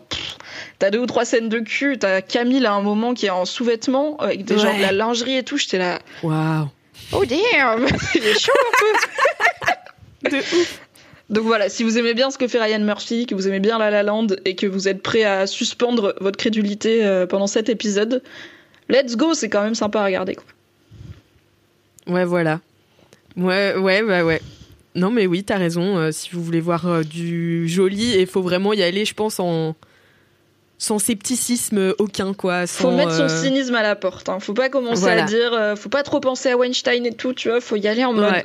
T'as 0.79 0.89
deux 0.89 0.99
ou 0.99 1.05
trois 1.05 1.25
scènes 1.25 1.49
de 1.49 1.59
cul, 1.59 1.97
t'as 1.99 2.21
Camille 2.21 2.65
à 2.65 2.73
un 2.73 2.81
moment 2.81 3.13
qui 3.13 3.27
est 3.27 3.31
en 3.31 3.45
sous-vêtements 3.45 4.17
avec 4.17 4.45
des 4.45 4.57
gens 4.57 4.75
de 4.75 4.81
la 4.81 4.91
lingerie 4.91 5.37
et 5.37 5.43
tout, 5.43 5.57
j'étais 5.57 5.77
là. 5.77 5.99
Waouh! 6.23 6.67
Oh 7.13 7.25
damn! 7.25 7.85
Il 8.15 8.23
est 8.23 8.39
chaud 8.39 8.51
un 8.55 10.29
peu! 10.29 10.29
de 10.31 10.37
ouf! 10.37 10.81
Donc 11.29 11.45
voilà, 11.45 11.69
si 11.69 11.83
vous 11.83 11.97
aimez 11.97 12.13
bien 12.13 12.29
ce 12.29 12.37
que 12.37 12.47
fait 12.47 12.61
Ryan 12.61 12.79
Murphy, 12.79 13.25
que 13.25 13.35
vous 13.35 13.47
aimez 13.47 13.61
bien 13.61 13.79
La 13.79 13.89
La 13.89 14.03
Land 14.03 14.27
et 14.43 14.55
que 14.55 14.67
vous 14.67 14.89
êtes 14.89 15.01
prêt 15.01 15.23
à 15.23 15.47
suspendre 15.47 16.13
votre 16.19 16.37
crédulité 16.37 17.05
euh, 17.05 17.25
pendant 17.25 17.47
cet 17.47 17.69
épisode, 17.69 18.21
let's 18.89 19.15
go, 19.15 19.33
c'est 19.33 19.49
quand 19.49 19.63
même 19.63 19.75
sympa 19.75 20.01
à 20.01 20.05
regarder. 20.05 20.35
Quoi. 20.35 20.45
Ouais, 22.07 22.25
voilà. 22.25 22.59
Ouais, 23.37 23.75
ouais, 23.75 24.01
ouais, 24.01 24.21
ouais. 24.21 24.41
Non, 24.95 25.11
mais 25.11 25.27
oui, 25.27 25.43
t'as 25.43 25.57
raison. 25.57 25.97
Euh, 25.97 26.11
si 26.11 26.29
vous 26.31 26.43
voulez 26.43 26.59
voir 26.59 26.87
euh, 26.87 27.03
du 27.03 27.67
joli, 27.67 28.17
il 28.17 28.27
faut 28.27 28.41
vraiment 28.41 28.73
y 28.73 28.83
aller, 28.83 29.05
je 29.05 29.13
pense, 29.13 29.39
en 29.39 29.75
sans 30.77 30.97
scepticisme 30.97 31.93
aucun, 31.99 32.33
quoi. 32.33 32.65
faut 32.65 32.89
mettre 32.89 33.13
son 33.13 33.29
cynisme 33.29 33.75
à 33.75 33.83
la 33.83 33.95
porte. 33.95 34.29
Hein. 34.29 34.39
Faut 34.39 34.55
pas 34.55 34.67
commencer 34.67 35.07
à 35.07 35.21
dire, 35.21 35.75
faut 35.77 35.89
pas 35.89 36.01
trop 36.01 36.19
penser 36.19 36.49
à 36.49 36.57
Weinstein 36.57 37.05
et 37.05 37.13
tout, 37.13 37.33
tu 37.33 37.49
vois. 37.49 37.61
Faut 37.61 37.75
y 37.75 37.87
aller 37.87 38.03
en 38.03 38.13
mode. 38.13 38.43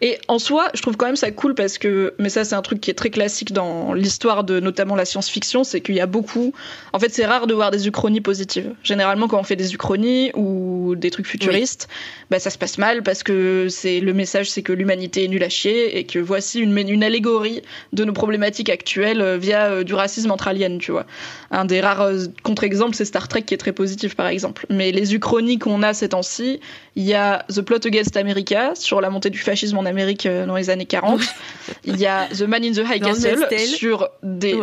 Et 0.00 0.18
en 0.28 0.38
soi, 0.38 0.68
je 0.74 0.82
trouve 0.82 0.96
quand 0.96 1.06
même 1.06 1.16
ça 1.16 1.30
cool 1.30 1.54
parce 1.54 1.78
que, 1.78 2.14
mais 2.18 2.28
ça 2.28 2.44
c'est 2.44 2.54
un 2.54 2.62
truc 2.62 2.80
qui 2.80 2.90
est 2.90 2.94
très 2.94 3.10
classique 3.10 3.52
dans 3.52 3.92
l'histoire 3.94 4.44
de 4.44 4.60
notamment 4.60 4.96
la 4.96 5.04
science-fiction, 5.04 5.64
c'est 5.64 5.80
qu'il 5.80 5.94
y 5.94 6.00
a 6.00 6.06
beaucoup. 6.06 6.52
En 6.92 6.98
fait, 6.98 7.12
c'est 7.12 7.24
rare 7.24 7.46
de 7.46 7.54
voir 7.54 7.70
des 7.70 7.86
uchronies 7.86 8.20
positives. 8.20 8.74
Généralement, 8.82 9.28
quand 9.28 9.38
on 9.38 9.44
fait 9.44 9.56
des 9.56 9.74
uchronies 9.74 10.30
ou 10.34 10.94
des 10.96 11.10
trucs 11.10 11.26
futuristes, 11.26 11.88
bah 12.30 12.38
ça 12.38 12.50
se 12.50 12.58
passe 12.58 12.78
mal 12.78 13.02
parce 13.02 13.22
que 13.22 13.68
c'est 13.68 14.00
le 14.00 14.12
message, 14.12 14.50
c'est 14.50 14.62
que 14.62 14.72
l'humanité 14.72 15.24
est 15.24 15.28
nulle 15.28 15.42
à 15.44 15.48
chier 15.48 15.98
et 15.98 16.04
que 16.04 16.18
voici 16.18 16.60
une, 16.60 16.76
une 16.76 17.04
allégorie 17.04 17.62
de 17.92 18.04
nos 18.04 18.12
problématiques 18.12 18.70
actuelles 18.70 19.20
euh, 19.20 19.38
via 19.38 19.66
euh, 19.66 19.84
du 19.84 19.94
racisme 19.94 20.30
entre 20.30 20.48
aliens, 20.48 20.78
tu 20.78 20.92
vois. 20.92 21.06
Un 21.50 21.64
des 21.64 21.80
rares 21.80 22.02
euh, 22.02 22.24
contre-exemples, 22.42 22.94
c'est 22.94 23.04
Star 23.04 23.28
Trek 23.28 23.42
qui 23.42 23.54
est 23.54 23.58
très 23.58 23.72
positif 23.72 24.16
par 24.16 24.26
exemple. 24.26 24.66
Mais 24.70 24.92
les 24.92 25.14
uchronies 25.14 25.58
qu'on 25.58 25.82
a 25.82 25.94
ces 25.94 26.10
temps-ci, 26.10 26.60
il 26.96 27.04
y 27.04 27.14
a 27.14 27.44
The 27.48 27.62
Plot 27.62 27.86
Against 27.86 28.16
America 28.16 28.72
sur 28.74 29.00
la 29.00 29.10
montée 29.10 29.30
du 29.30 29.38
fascisme 29.38 29.78
en 29.78 29.84
Amérique 29.84 29.93
euh, 30.26 30.46
dans 30.46 30.56
les 30.56 30.70
années 30.70 30.86
40. 30.86 31.20
Il 31.84 31.96
y 31.96 32.06
a 32.06 32.26
The 32.26 32.42
Man 32.42 32.64
in 32.64 32.72
the 32.72 32.82
High 32.88 33.02
Castle 33.02 33.46
sur 33.66 34.08
des, 34.22 34.56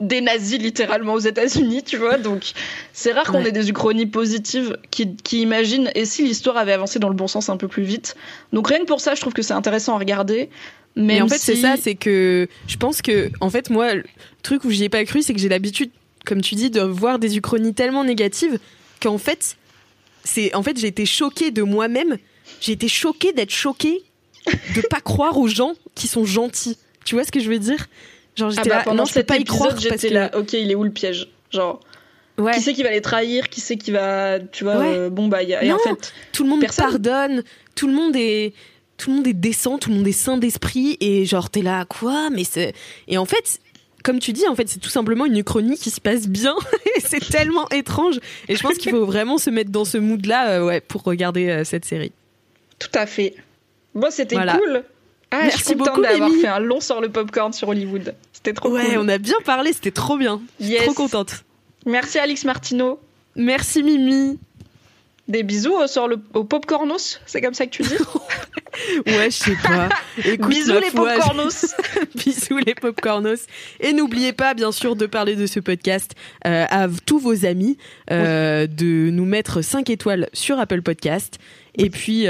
des 0.00 0.20
nazis 0.20 0.58
littéralement 0.58 1.14
aux 1.14 1.20
États-Unis, 1.20 1.82
tu 1.82 1.96
vois. 1.96 2.18
Donc 2.18 2.52
c'est 2.92 3.12
rare 3.12 3.24
qu'on 3.24 3.44
ait 3.44 3.52
des 3.52 3.68
uchronies 3.70 4.06
positives 4.06 4.76
qui, 4.90 5.16
qui 5.16 5.40
imaginent 5.40 5.90
et 5.94 6.04
si 6.04 6.24
l'histoire 6.24 6.56
avait 6.56 6.72
avancé 6.72 6.98
dans 6.98 7.08
le 7.08 7.14
bon 7.14 7.26
sens 7.26 7.48
un 7.48 7.56
peu 7.56 7.68
plus 7.68 7.82
vite. 7.82 8.16
Donc 8.52 8.68
rien 8.68 8.80
que 8.80 8.86
pour 8.86 9.00
ça, 9.00 9.14
je 9.14 9.20
trouve 9.20 9.32
que 9.32 9.42
c'est 9.42 9.54
intéressant 9.54 9.94
à 9.94 9.98
regarder. 9.98 10.50
Mais 10.96 11.20
en 11.20 11.28
fait, 11.28 11.38
c'est 11.38 11.56
ça, 11.56 11.74
c'est 11.80 11.96
que 11.96 12.48
je 12.66 12.76
pense 12.76 13.02
que, 13.02 13.30
en 13.40 13.50
fait, 13.50 13.68
moi, 13.68 13.94
le 13.94 14.04
truc 14.42 14.64
où 14.64 14.70
j'y 14.70 14.84
ai 14.84 14.88
pas 14.88 15.04
cru, 15.04 15.22
c'est 15.22 15.34
que 15.34 15.40
j'ai 15.40 15.48
l'habitude, 15.48 15.90
comme 16.24 16.40
tu 16.40 16.54
dis, 16.54 16.70
de 16.70 16.80
voir 16.80 17.18
des 17.18 17.36
uchronies 17.36 17.74
tellement 17.74 18.04
négatives 18.04 18.58
qu'en 19.02 19.18
fait, 19.18 19.56
c'est 20.22 20.54
en 20.54 20.62
fait 20.62 20.78
j'ai 20.78 20.86
été 20.86 21.04
choquée 21.06 21.50
de 21.50 21.62
moi-même. 21.62 22.16
J'ai 22.60 22.72
été 22.72 22.88
choquée 22.88 23.32
d'être 23.32 23.50
choquée 23.50 24.02
de 24.46 24.80
pas 24.88 25.00
croire 25.00 25.38
aux 25.38 25.48
gens 25.48 25.74
qui 25.94 26.08
sont 26.08 26.24
gentils. 26.24 26.78
Tu 27.04 27.14
vois 27.14 27.24
ce 27.24 27.32
que 27.32 27.40
je 27.40 27.48
veux 27.48 27.58
dire? 27.58 27.86
Genre 28.36 28.50
j'étais 28.50 28.70
ah 28.72 28.82
bah, 28.84 28.90
là, 28.90 28.94
non, 28.94 29.04
je 29.04 29.14
peux 29.14 29.22
pas 29.22 29.36
y 29.36 29.44
croire 29.44 29.78
j'étais 29.78 30.10
là. 30.10 30.30
Ok, 30.36 30.52
il 30.54 30.70
est 30.70 30.74
où 30.74 30.84
le 30.84 30.90
piège? 30.90 31.28
Genre. 31.50 31.80
Qui 32.52 32.60
c'est 32.60 32.74
qui 32.74 32.82
va 32.82 32.90
les 32.90 33.00
trahir? 33.00 33.48
Qui 33.48 33.60
c'est 33.60 33.76
qui 33.76 33.92
va, 33.92 34.40
tu 34.40 34.64
vois 34.64 34.76
euh, 34.76 35.08
Bon 35.08 35.28
bah, 35.28 35.42
y 35.44 35.54
a, 35.54 35.74
en 35.74 35.78
fait, 35.78 36.12
tout 36.32 36.42
le 36.42 36.50
monde 36.50 36.64
pardonne. 36.76 37.44
Tout 37.76 37.86
le 37.86 37.92
monde 37.92 38.16
est, 38.16 38.54
tout 38.96 39.10
le 39.10 39.16
monde 39.16 39.26
est 39.28 39.34
décent. 39.34 39.78
Tout 39.78 39.90
le 39.90 39.96
monde 39.96 40.08
est 40.08 40.12
sain 40.12 40.36
d'esprit. 40.36 40.96
Et 41.00 41.26
genre 41.26 41.48
t'es 41.48 41.62
là, 41.62 41.84
quoi? 41.84 42.30
Mais 42.30 42.42
c'est. 42.42 42.74
Et 43.06 43.18
en 43.18 43.24
fait, 43.24 43.60
comme 44.02 44.18
tu 44.18 44.32
dis, 44.32 44.46
en 44.48 44.54
fait, 44.56 44.68
c'est 44.68 44.80
tout 44.80 44.90
simplement 44.90 45.26
une 45.26 45.38
uchronie 45.38 45.76
qui 45.76 45.90
se 45.90 46.00
passe 46.00 46.28
bien. 46.28 46.54
et 46.96 47.00
c'est 47.00 47.26
tellement 47.26 47.68
étrange. 47.70 48.20
Et 48.48 48.56
je 48.56 48.62
pense 48.62 48.78
qu'il 48.78 48.90
faut 48.90 49.06
vraiment 49.06 49.38
se 49.38 49.50
mettre 49.50 49.70
dans 49.70 49.84
ce 49.84 49.98
mood-là 49.98 50.50
euh, 50.50 50.64
ouais, 50.64 50.80
pour 50.80 51.02
regarder 51.02 51.48
euh, 51.48 51.64
cette 51.64 51.84
série. 51.84 52.12
Tout 52.78 52.90
à 52.94 53.06
fait. 53.06 53.34
Bon, 53.94 54.10
c'était 54.10 54.36
cool. 54.36 54.84
Ah, 55.30 55.38
Merci 55.42 55.58
je 55.58 55.64
suis 55.64 55.76
contente 55.76 56.02
d'avoir 56.02 56.30
fait 56.30 56.46
un 56.46 56.60
long 56.60 56.80
sur 56.80 57.00
le 57.00 57.08
popcorn 57.08 57.52
sur 57.52 57.68
Hollywood. 57.68 58.14
C'était 58.32 58.52
trop 58.52 58.70
ouais, 58.70 58.82
cool. 58.82 58.90
Ouais, 58.90 58.98
on 58.98 59.08
a 59.08 59.18
bien 59.18 59.40
parlé, 59.44 59.72
c'était 59.72 59.90
trop 59.90 60.16
bien. 60.16 60.40
Yes. 60.60 60.84
Trop 60.84 60.94
contente. 60.94 61.44
Merci 61.86 62.18
Alix 62.18 62.44
Martino. 62.44 63.00
Merci 63.34 63.82
Mimi. 63.82 64.38
Des 65.26 65.42
bisous 65.42 65.80
euh, 65.80 65.86
sur 65.86 66.06
le, 66.06 66.18
au 66.34 66.44
popcornos, 66.44 67.18
c'est 67.24 67.40
comme 67.40 67.54
ça 67.54 67.64
que 67.64 67.70
tu 67.70 67.82
dis 67.82 67.96
Ouais, 69.06 69.30
je 69.30 69.36
sais 69.36 69.56
pas. 69.62 69.88
bisous 70.46 70.78
les 70.78 70.90
popcornos. 70.90 71.74
bisous 72.14 72.58
les 72.58 72.74
popcornos. 72.74 73.46
Et 73.80 73.94
n'oubliez 73.94 74.34
pas, 74.34 74.52
bien 74.52 74.70
sûr, 74.70 74.96
de 74.96 75.06
parler 75.06 75.34
de 75.34 75.46
ce 75.46 75.60
podcast 75.60 76.14
euh, 76.46 76.66
à 76.68 76.88
tous 77.06 77.18
vos 77.18 77.46
amis, 77.46 77.78
euh, 78.10 78.66
de 78.66 79.08
nous 79.10 79.24
mettre 79.24 79.62
5 79.62 79.88
étoiles 79.88 80.28
sur 80.34 80.58
Apple 80.58 80.82
Podcast. 80.82 81.38
Et 81.76 81.88
puis 81.88 82.26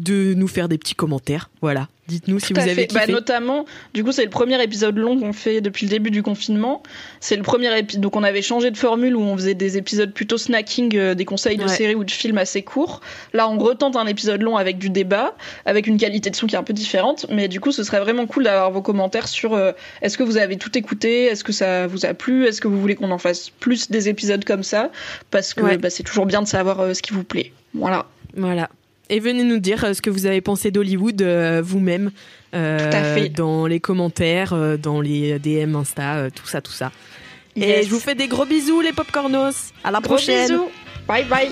de 0.00 0.34
nous 0.34 0.48
faire 0.48 0.68
des 0.68 0.78
petits 0.78 0.94
commentaires. 0.94 1.50
Voilà. 1.60 1.88
Dites-nous 2.08 2.40
si 2.40 2.52
vous 2.52 2.58
avez 2.58 2.86
bah, 2.86 3.00
kiffé. 3.02 3.12
notamment, 3.12 3.66
du 3.94 4.02
coup, 4.02 4.10
c'est 4.10 4.24
le 4.24 4.30
premier 4.30 4.60
épisode 4.60 4.96
long 4.96 5.20
qu'on 5.20 5.32
fait 5.32 5.60
depuis 5.60 5.86
le 5.86 5.90
début 5.90 6.10
du 6.10 6.24
confinement. 6.24 6.82
C'est 7.20 7.36
le 7.36 7.42
premier 7.42 7.78
épisode. 7.78 8.02
Donc, 8.02 8.16
on 8.16 8.24
avait 8.24 8.42
changé 8.42 8.72
de 8.72 8.76
formule 8.76 9.14
où 9.14 9.20
on 9.20 9.36
faisait 9.36 9.54
des 9.54 9.76
épisodes 9.76 10.12
plutôt 10.12 10.36
snacking, 10.36 10.96
euh, 10.96 11.14
des 11.14 11.24
conseils 11.24 11.56
de 11.56 11.68
séries 11.68 11.94
ou 11.94 12.02
de 12.02 12.10
films 12.10 12.38
assez 12.38 12.62
courts. 12.62 13.00
Là, 13.32 13.48
on 13.48 13.58
retente 13.58 13.94
un 13.94 14.06
épisode 14.06 14.42
long 14.42 14.56
avec 14.56 14.78
du 14.78 14.90
débat, 14.90 15.36
avec 15.66 15.86
une 15.86 15.98
qualité 15.98 16.30
de 16.30 16.36
son 16.36 16.48
qui 16.48 16.56
est 16.56 16.58
un 16.58 16.64
peu 16.64 16.72
différente. 16.72 17.26
Mais 17.30 17.46
du 17.46 17.60
coup, 17.60 17.70
ce 17.70 17.84
serait 17.84 18.00
vraiment 18.00 18.26
cool 18.26 18.42
d'avoir 18.42 18.72
vos 18.72 18.82
commentaires 18.82 19.28
sur 19.28 19.54
euh, 19.54 19.70
est-ce 20.02 20.18
que 20.18 20.24
vous 20.24 20.36
avez 20.36 20.56
tout 20.56 20.76
écouté, 20.76 21.26
est-ce 21.26 21.44
que 21.44 21.52
ça 21.52 21.86
vous 21.86 22.06
a 22.06 22.14
plu, 22.14 22.46
est-ce 22.46 22.60
que 22.60 22.66
vous 22.66 22.80
voulez 22.80 22.96
qu'on 22.96 23.12
en 23.12 23.18
fasse 23.18 23.50
plus 23.50 23.88
des 23.88 24.08
épisodes 24.08 24.44
comme 24.44 24.64
ça, 24.64 24.90
parce 25.30 25.54
que 25.54 25.76
bah, 25.76 25.90
c'est 25.90 26.02
toujours 26.02 26.26
bien 26.26 26.42
de 26.42 26.48
savoir 26.48 26.80
euh, 26.80 26.94
ce 26.94 27.02
qui 27.02 27.12
vous 27.12 27.24
plaît. 27.24 27.52
Voilà. 27.74 28.06
Voilà. 28.36 28.68
Et 29.10 29.18
venez 29.18 29.42
nous 29.42 29.58
dire 29.58 29.84
euh, 29.84 29.92
ce 29.92 30.00
que 30.00 30.08
vous 30.08 30.24
avez 30.26 30.40
pensé 30.40 30.70
d'Hollywood 30.70 31.20
euh, 31.20 31.60
vous-même 31.62 32.12
euh, 32.54 33.28
dans 33.34 33.66
les 33.66 33.80
commentaires, 33.80 34.54
dans 34.78 35.00
les 35.00 35.38
DM 35.38 35.74
Insta, 35.74 36.30
tout 36.30 36.46
ça, 36.46 36.60
tout 36.60 36.72
ça. 36.72 36.92
Et 37.56 37.82
je 37.82 37.90
vous 37.90 38.00
fais 38.00 38.14
des 38.14 38.28
gros 38.28 38.46
bisous 38.46 38.80
les 38.80 38.92
popcornos. 38.92 39.72
À 39.82 39.90
la 39.90 39.98
gros 39.98 40.14
prochaine. 40.14 40.48
Bisous. 40.48 40.70
Bye 41.06 41.24
bye. 41.24 41.50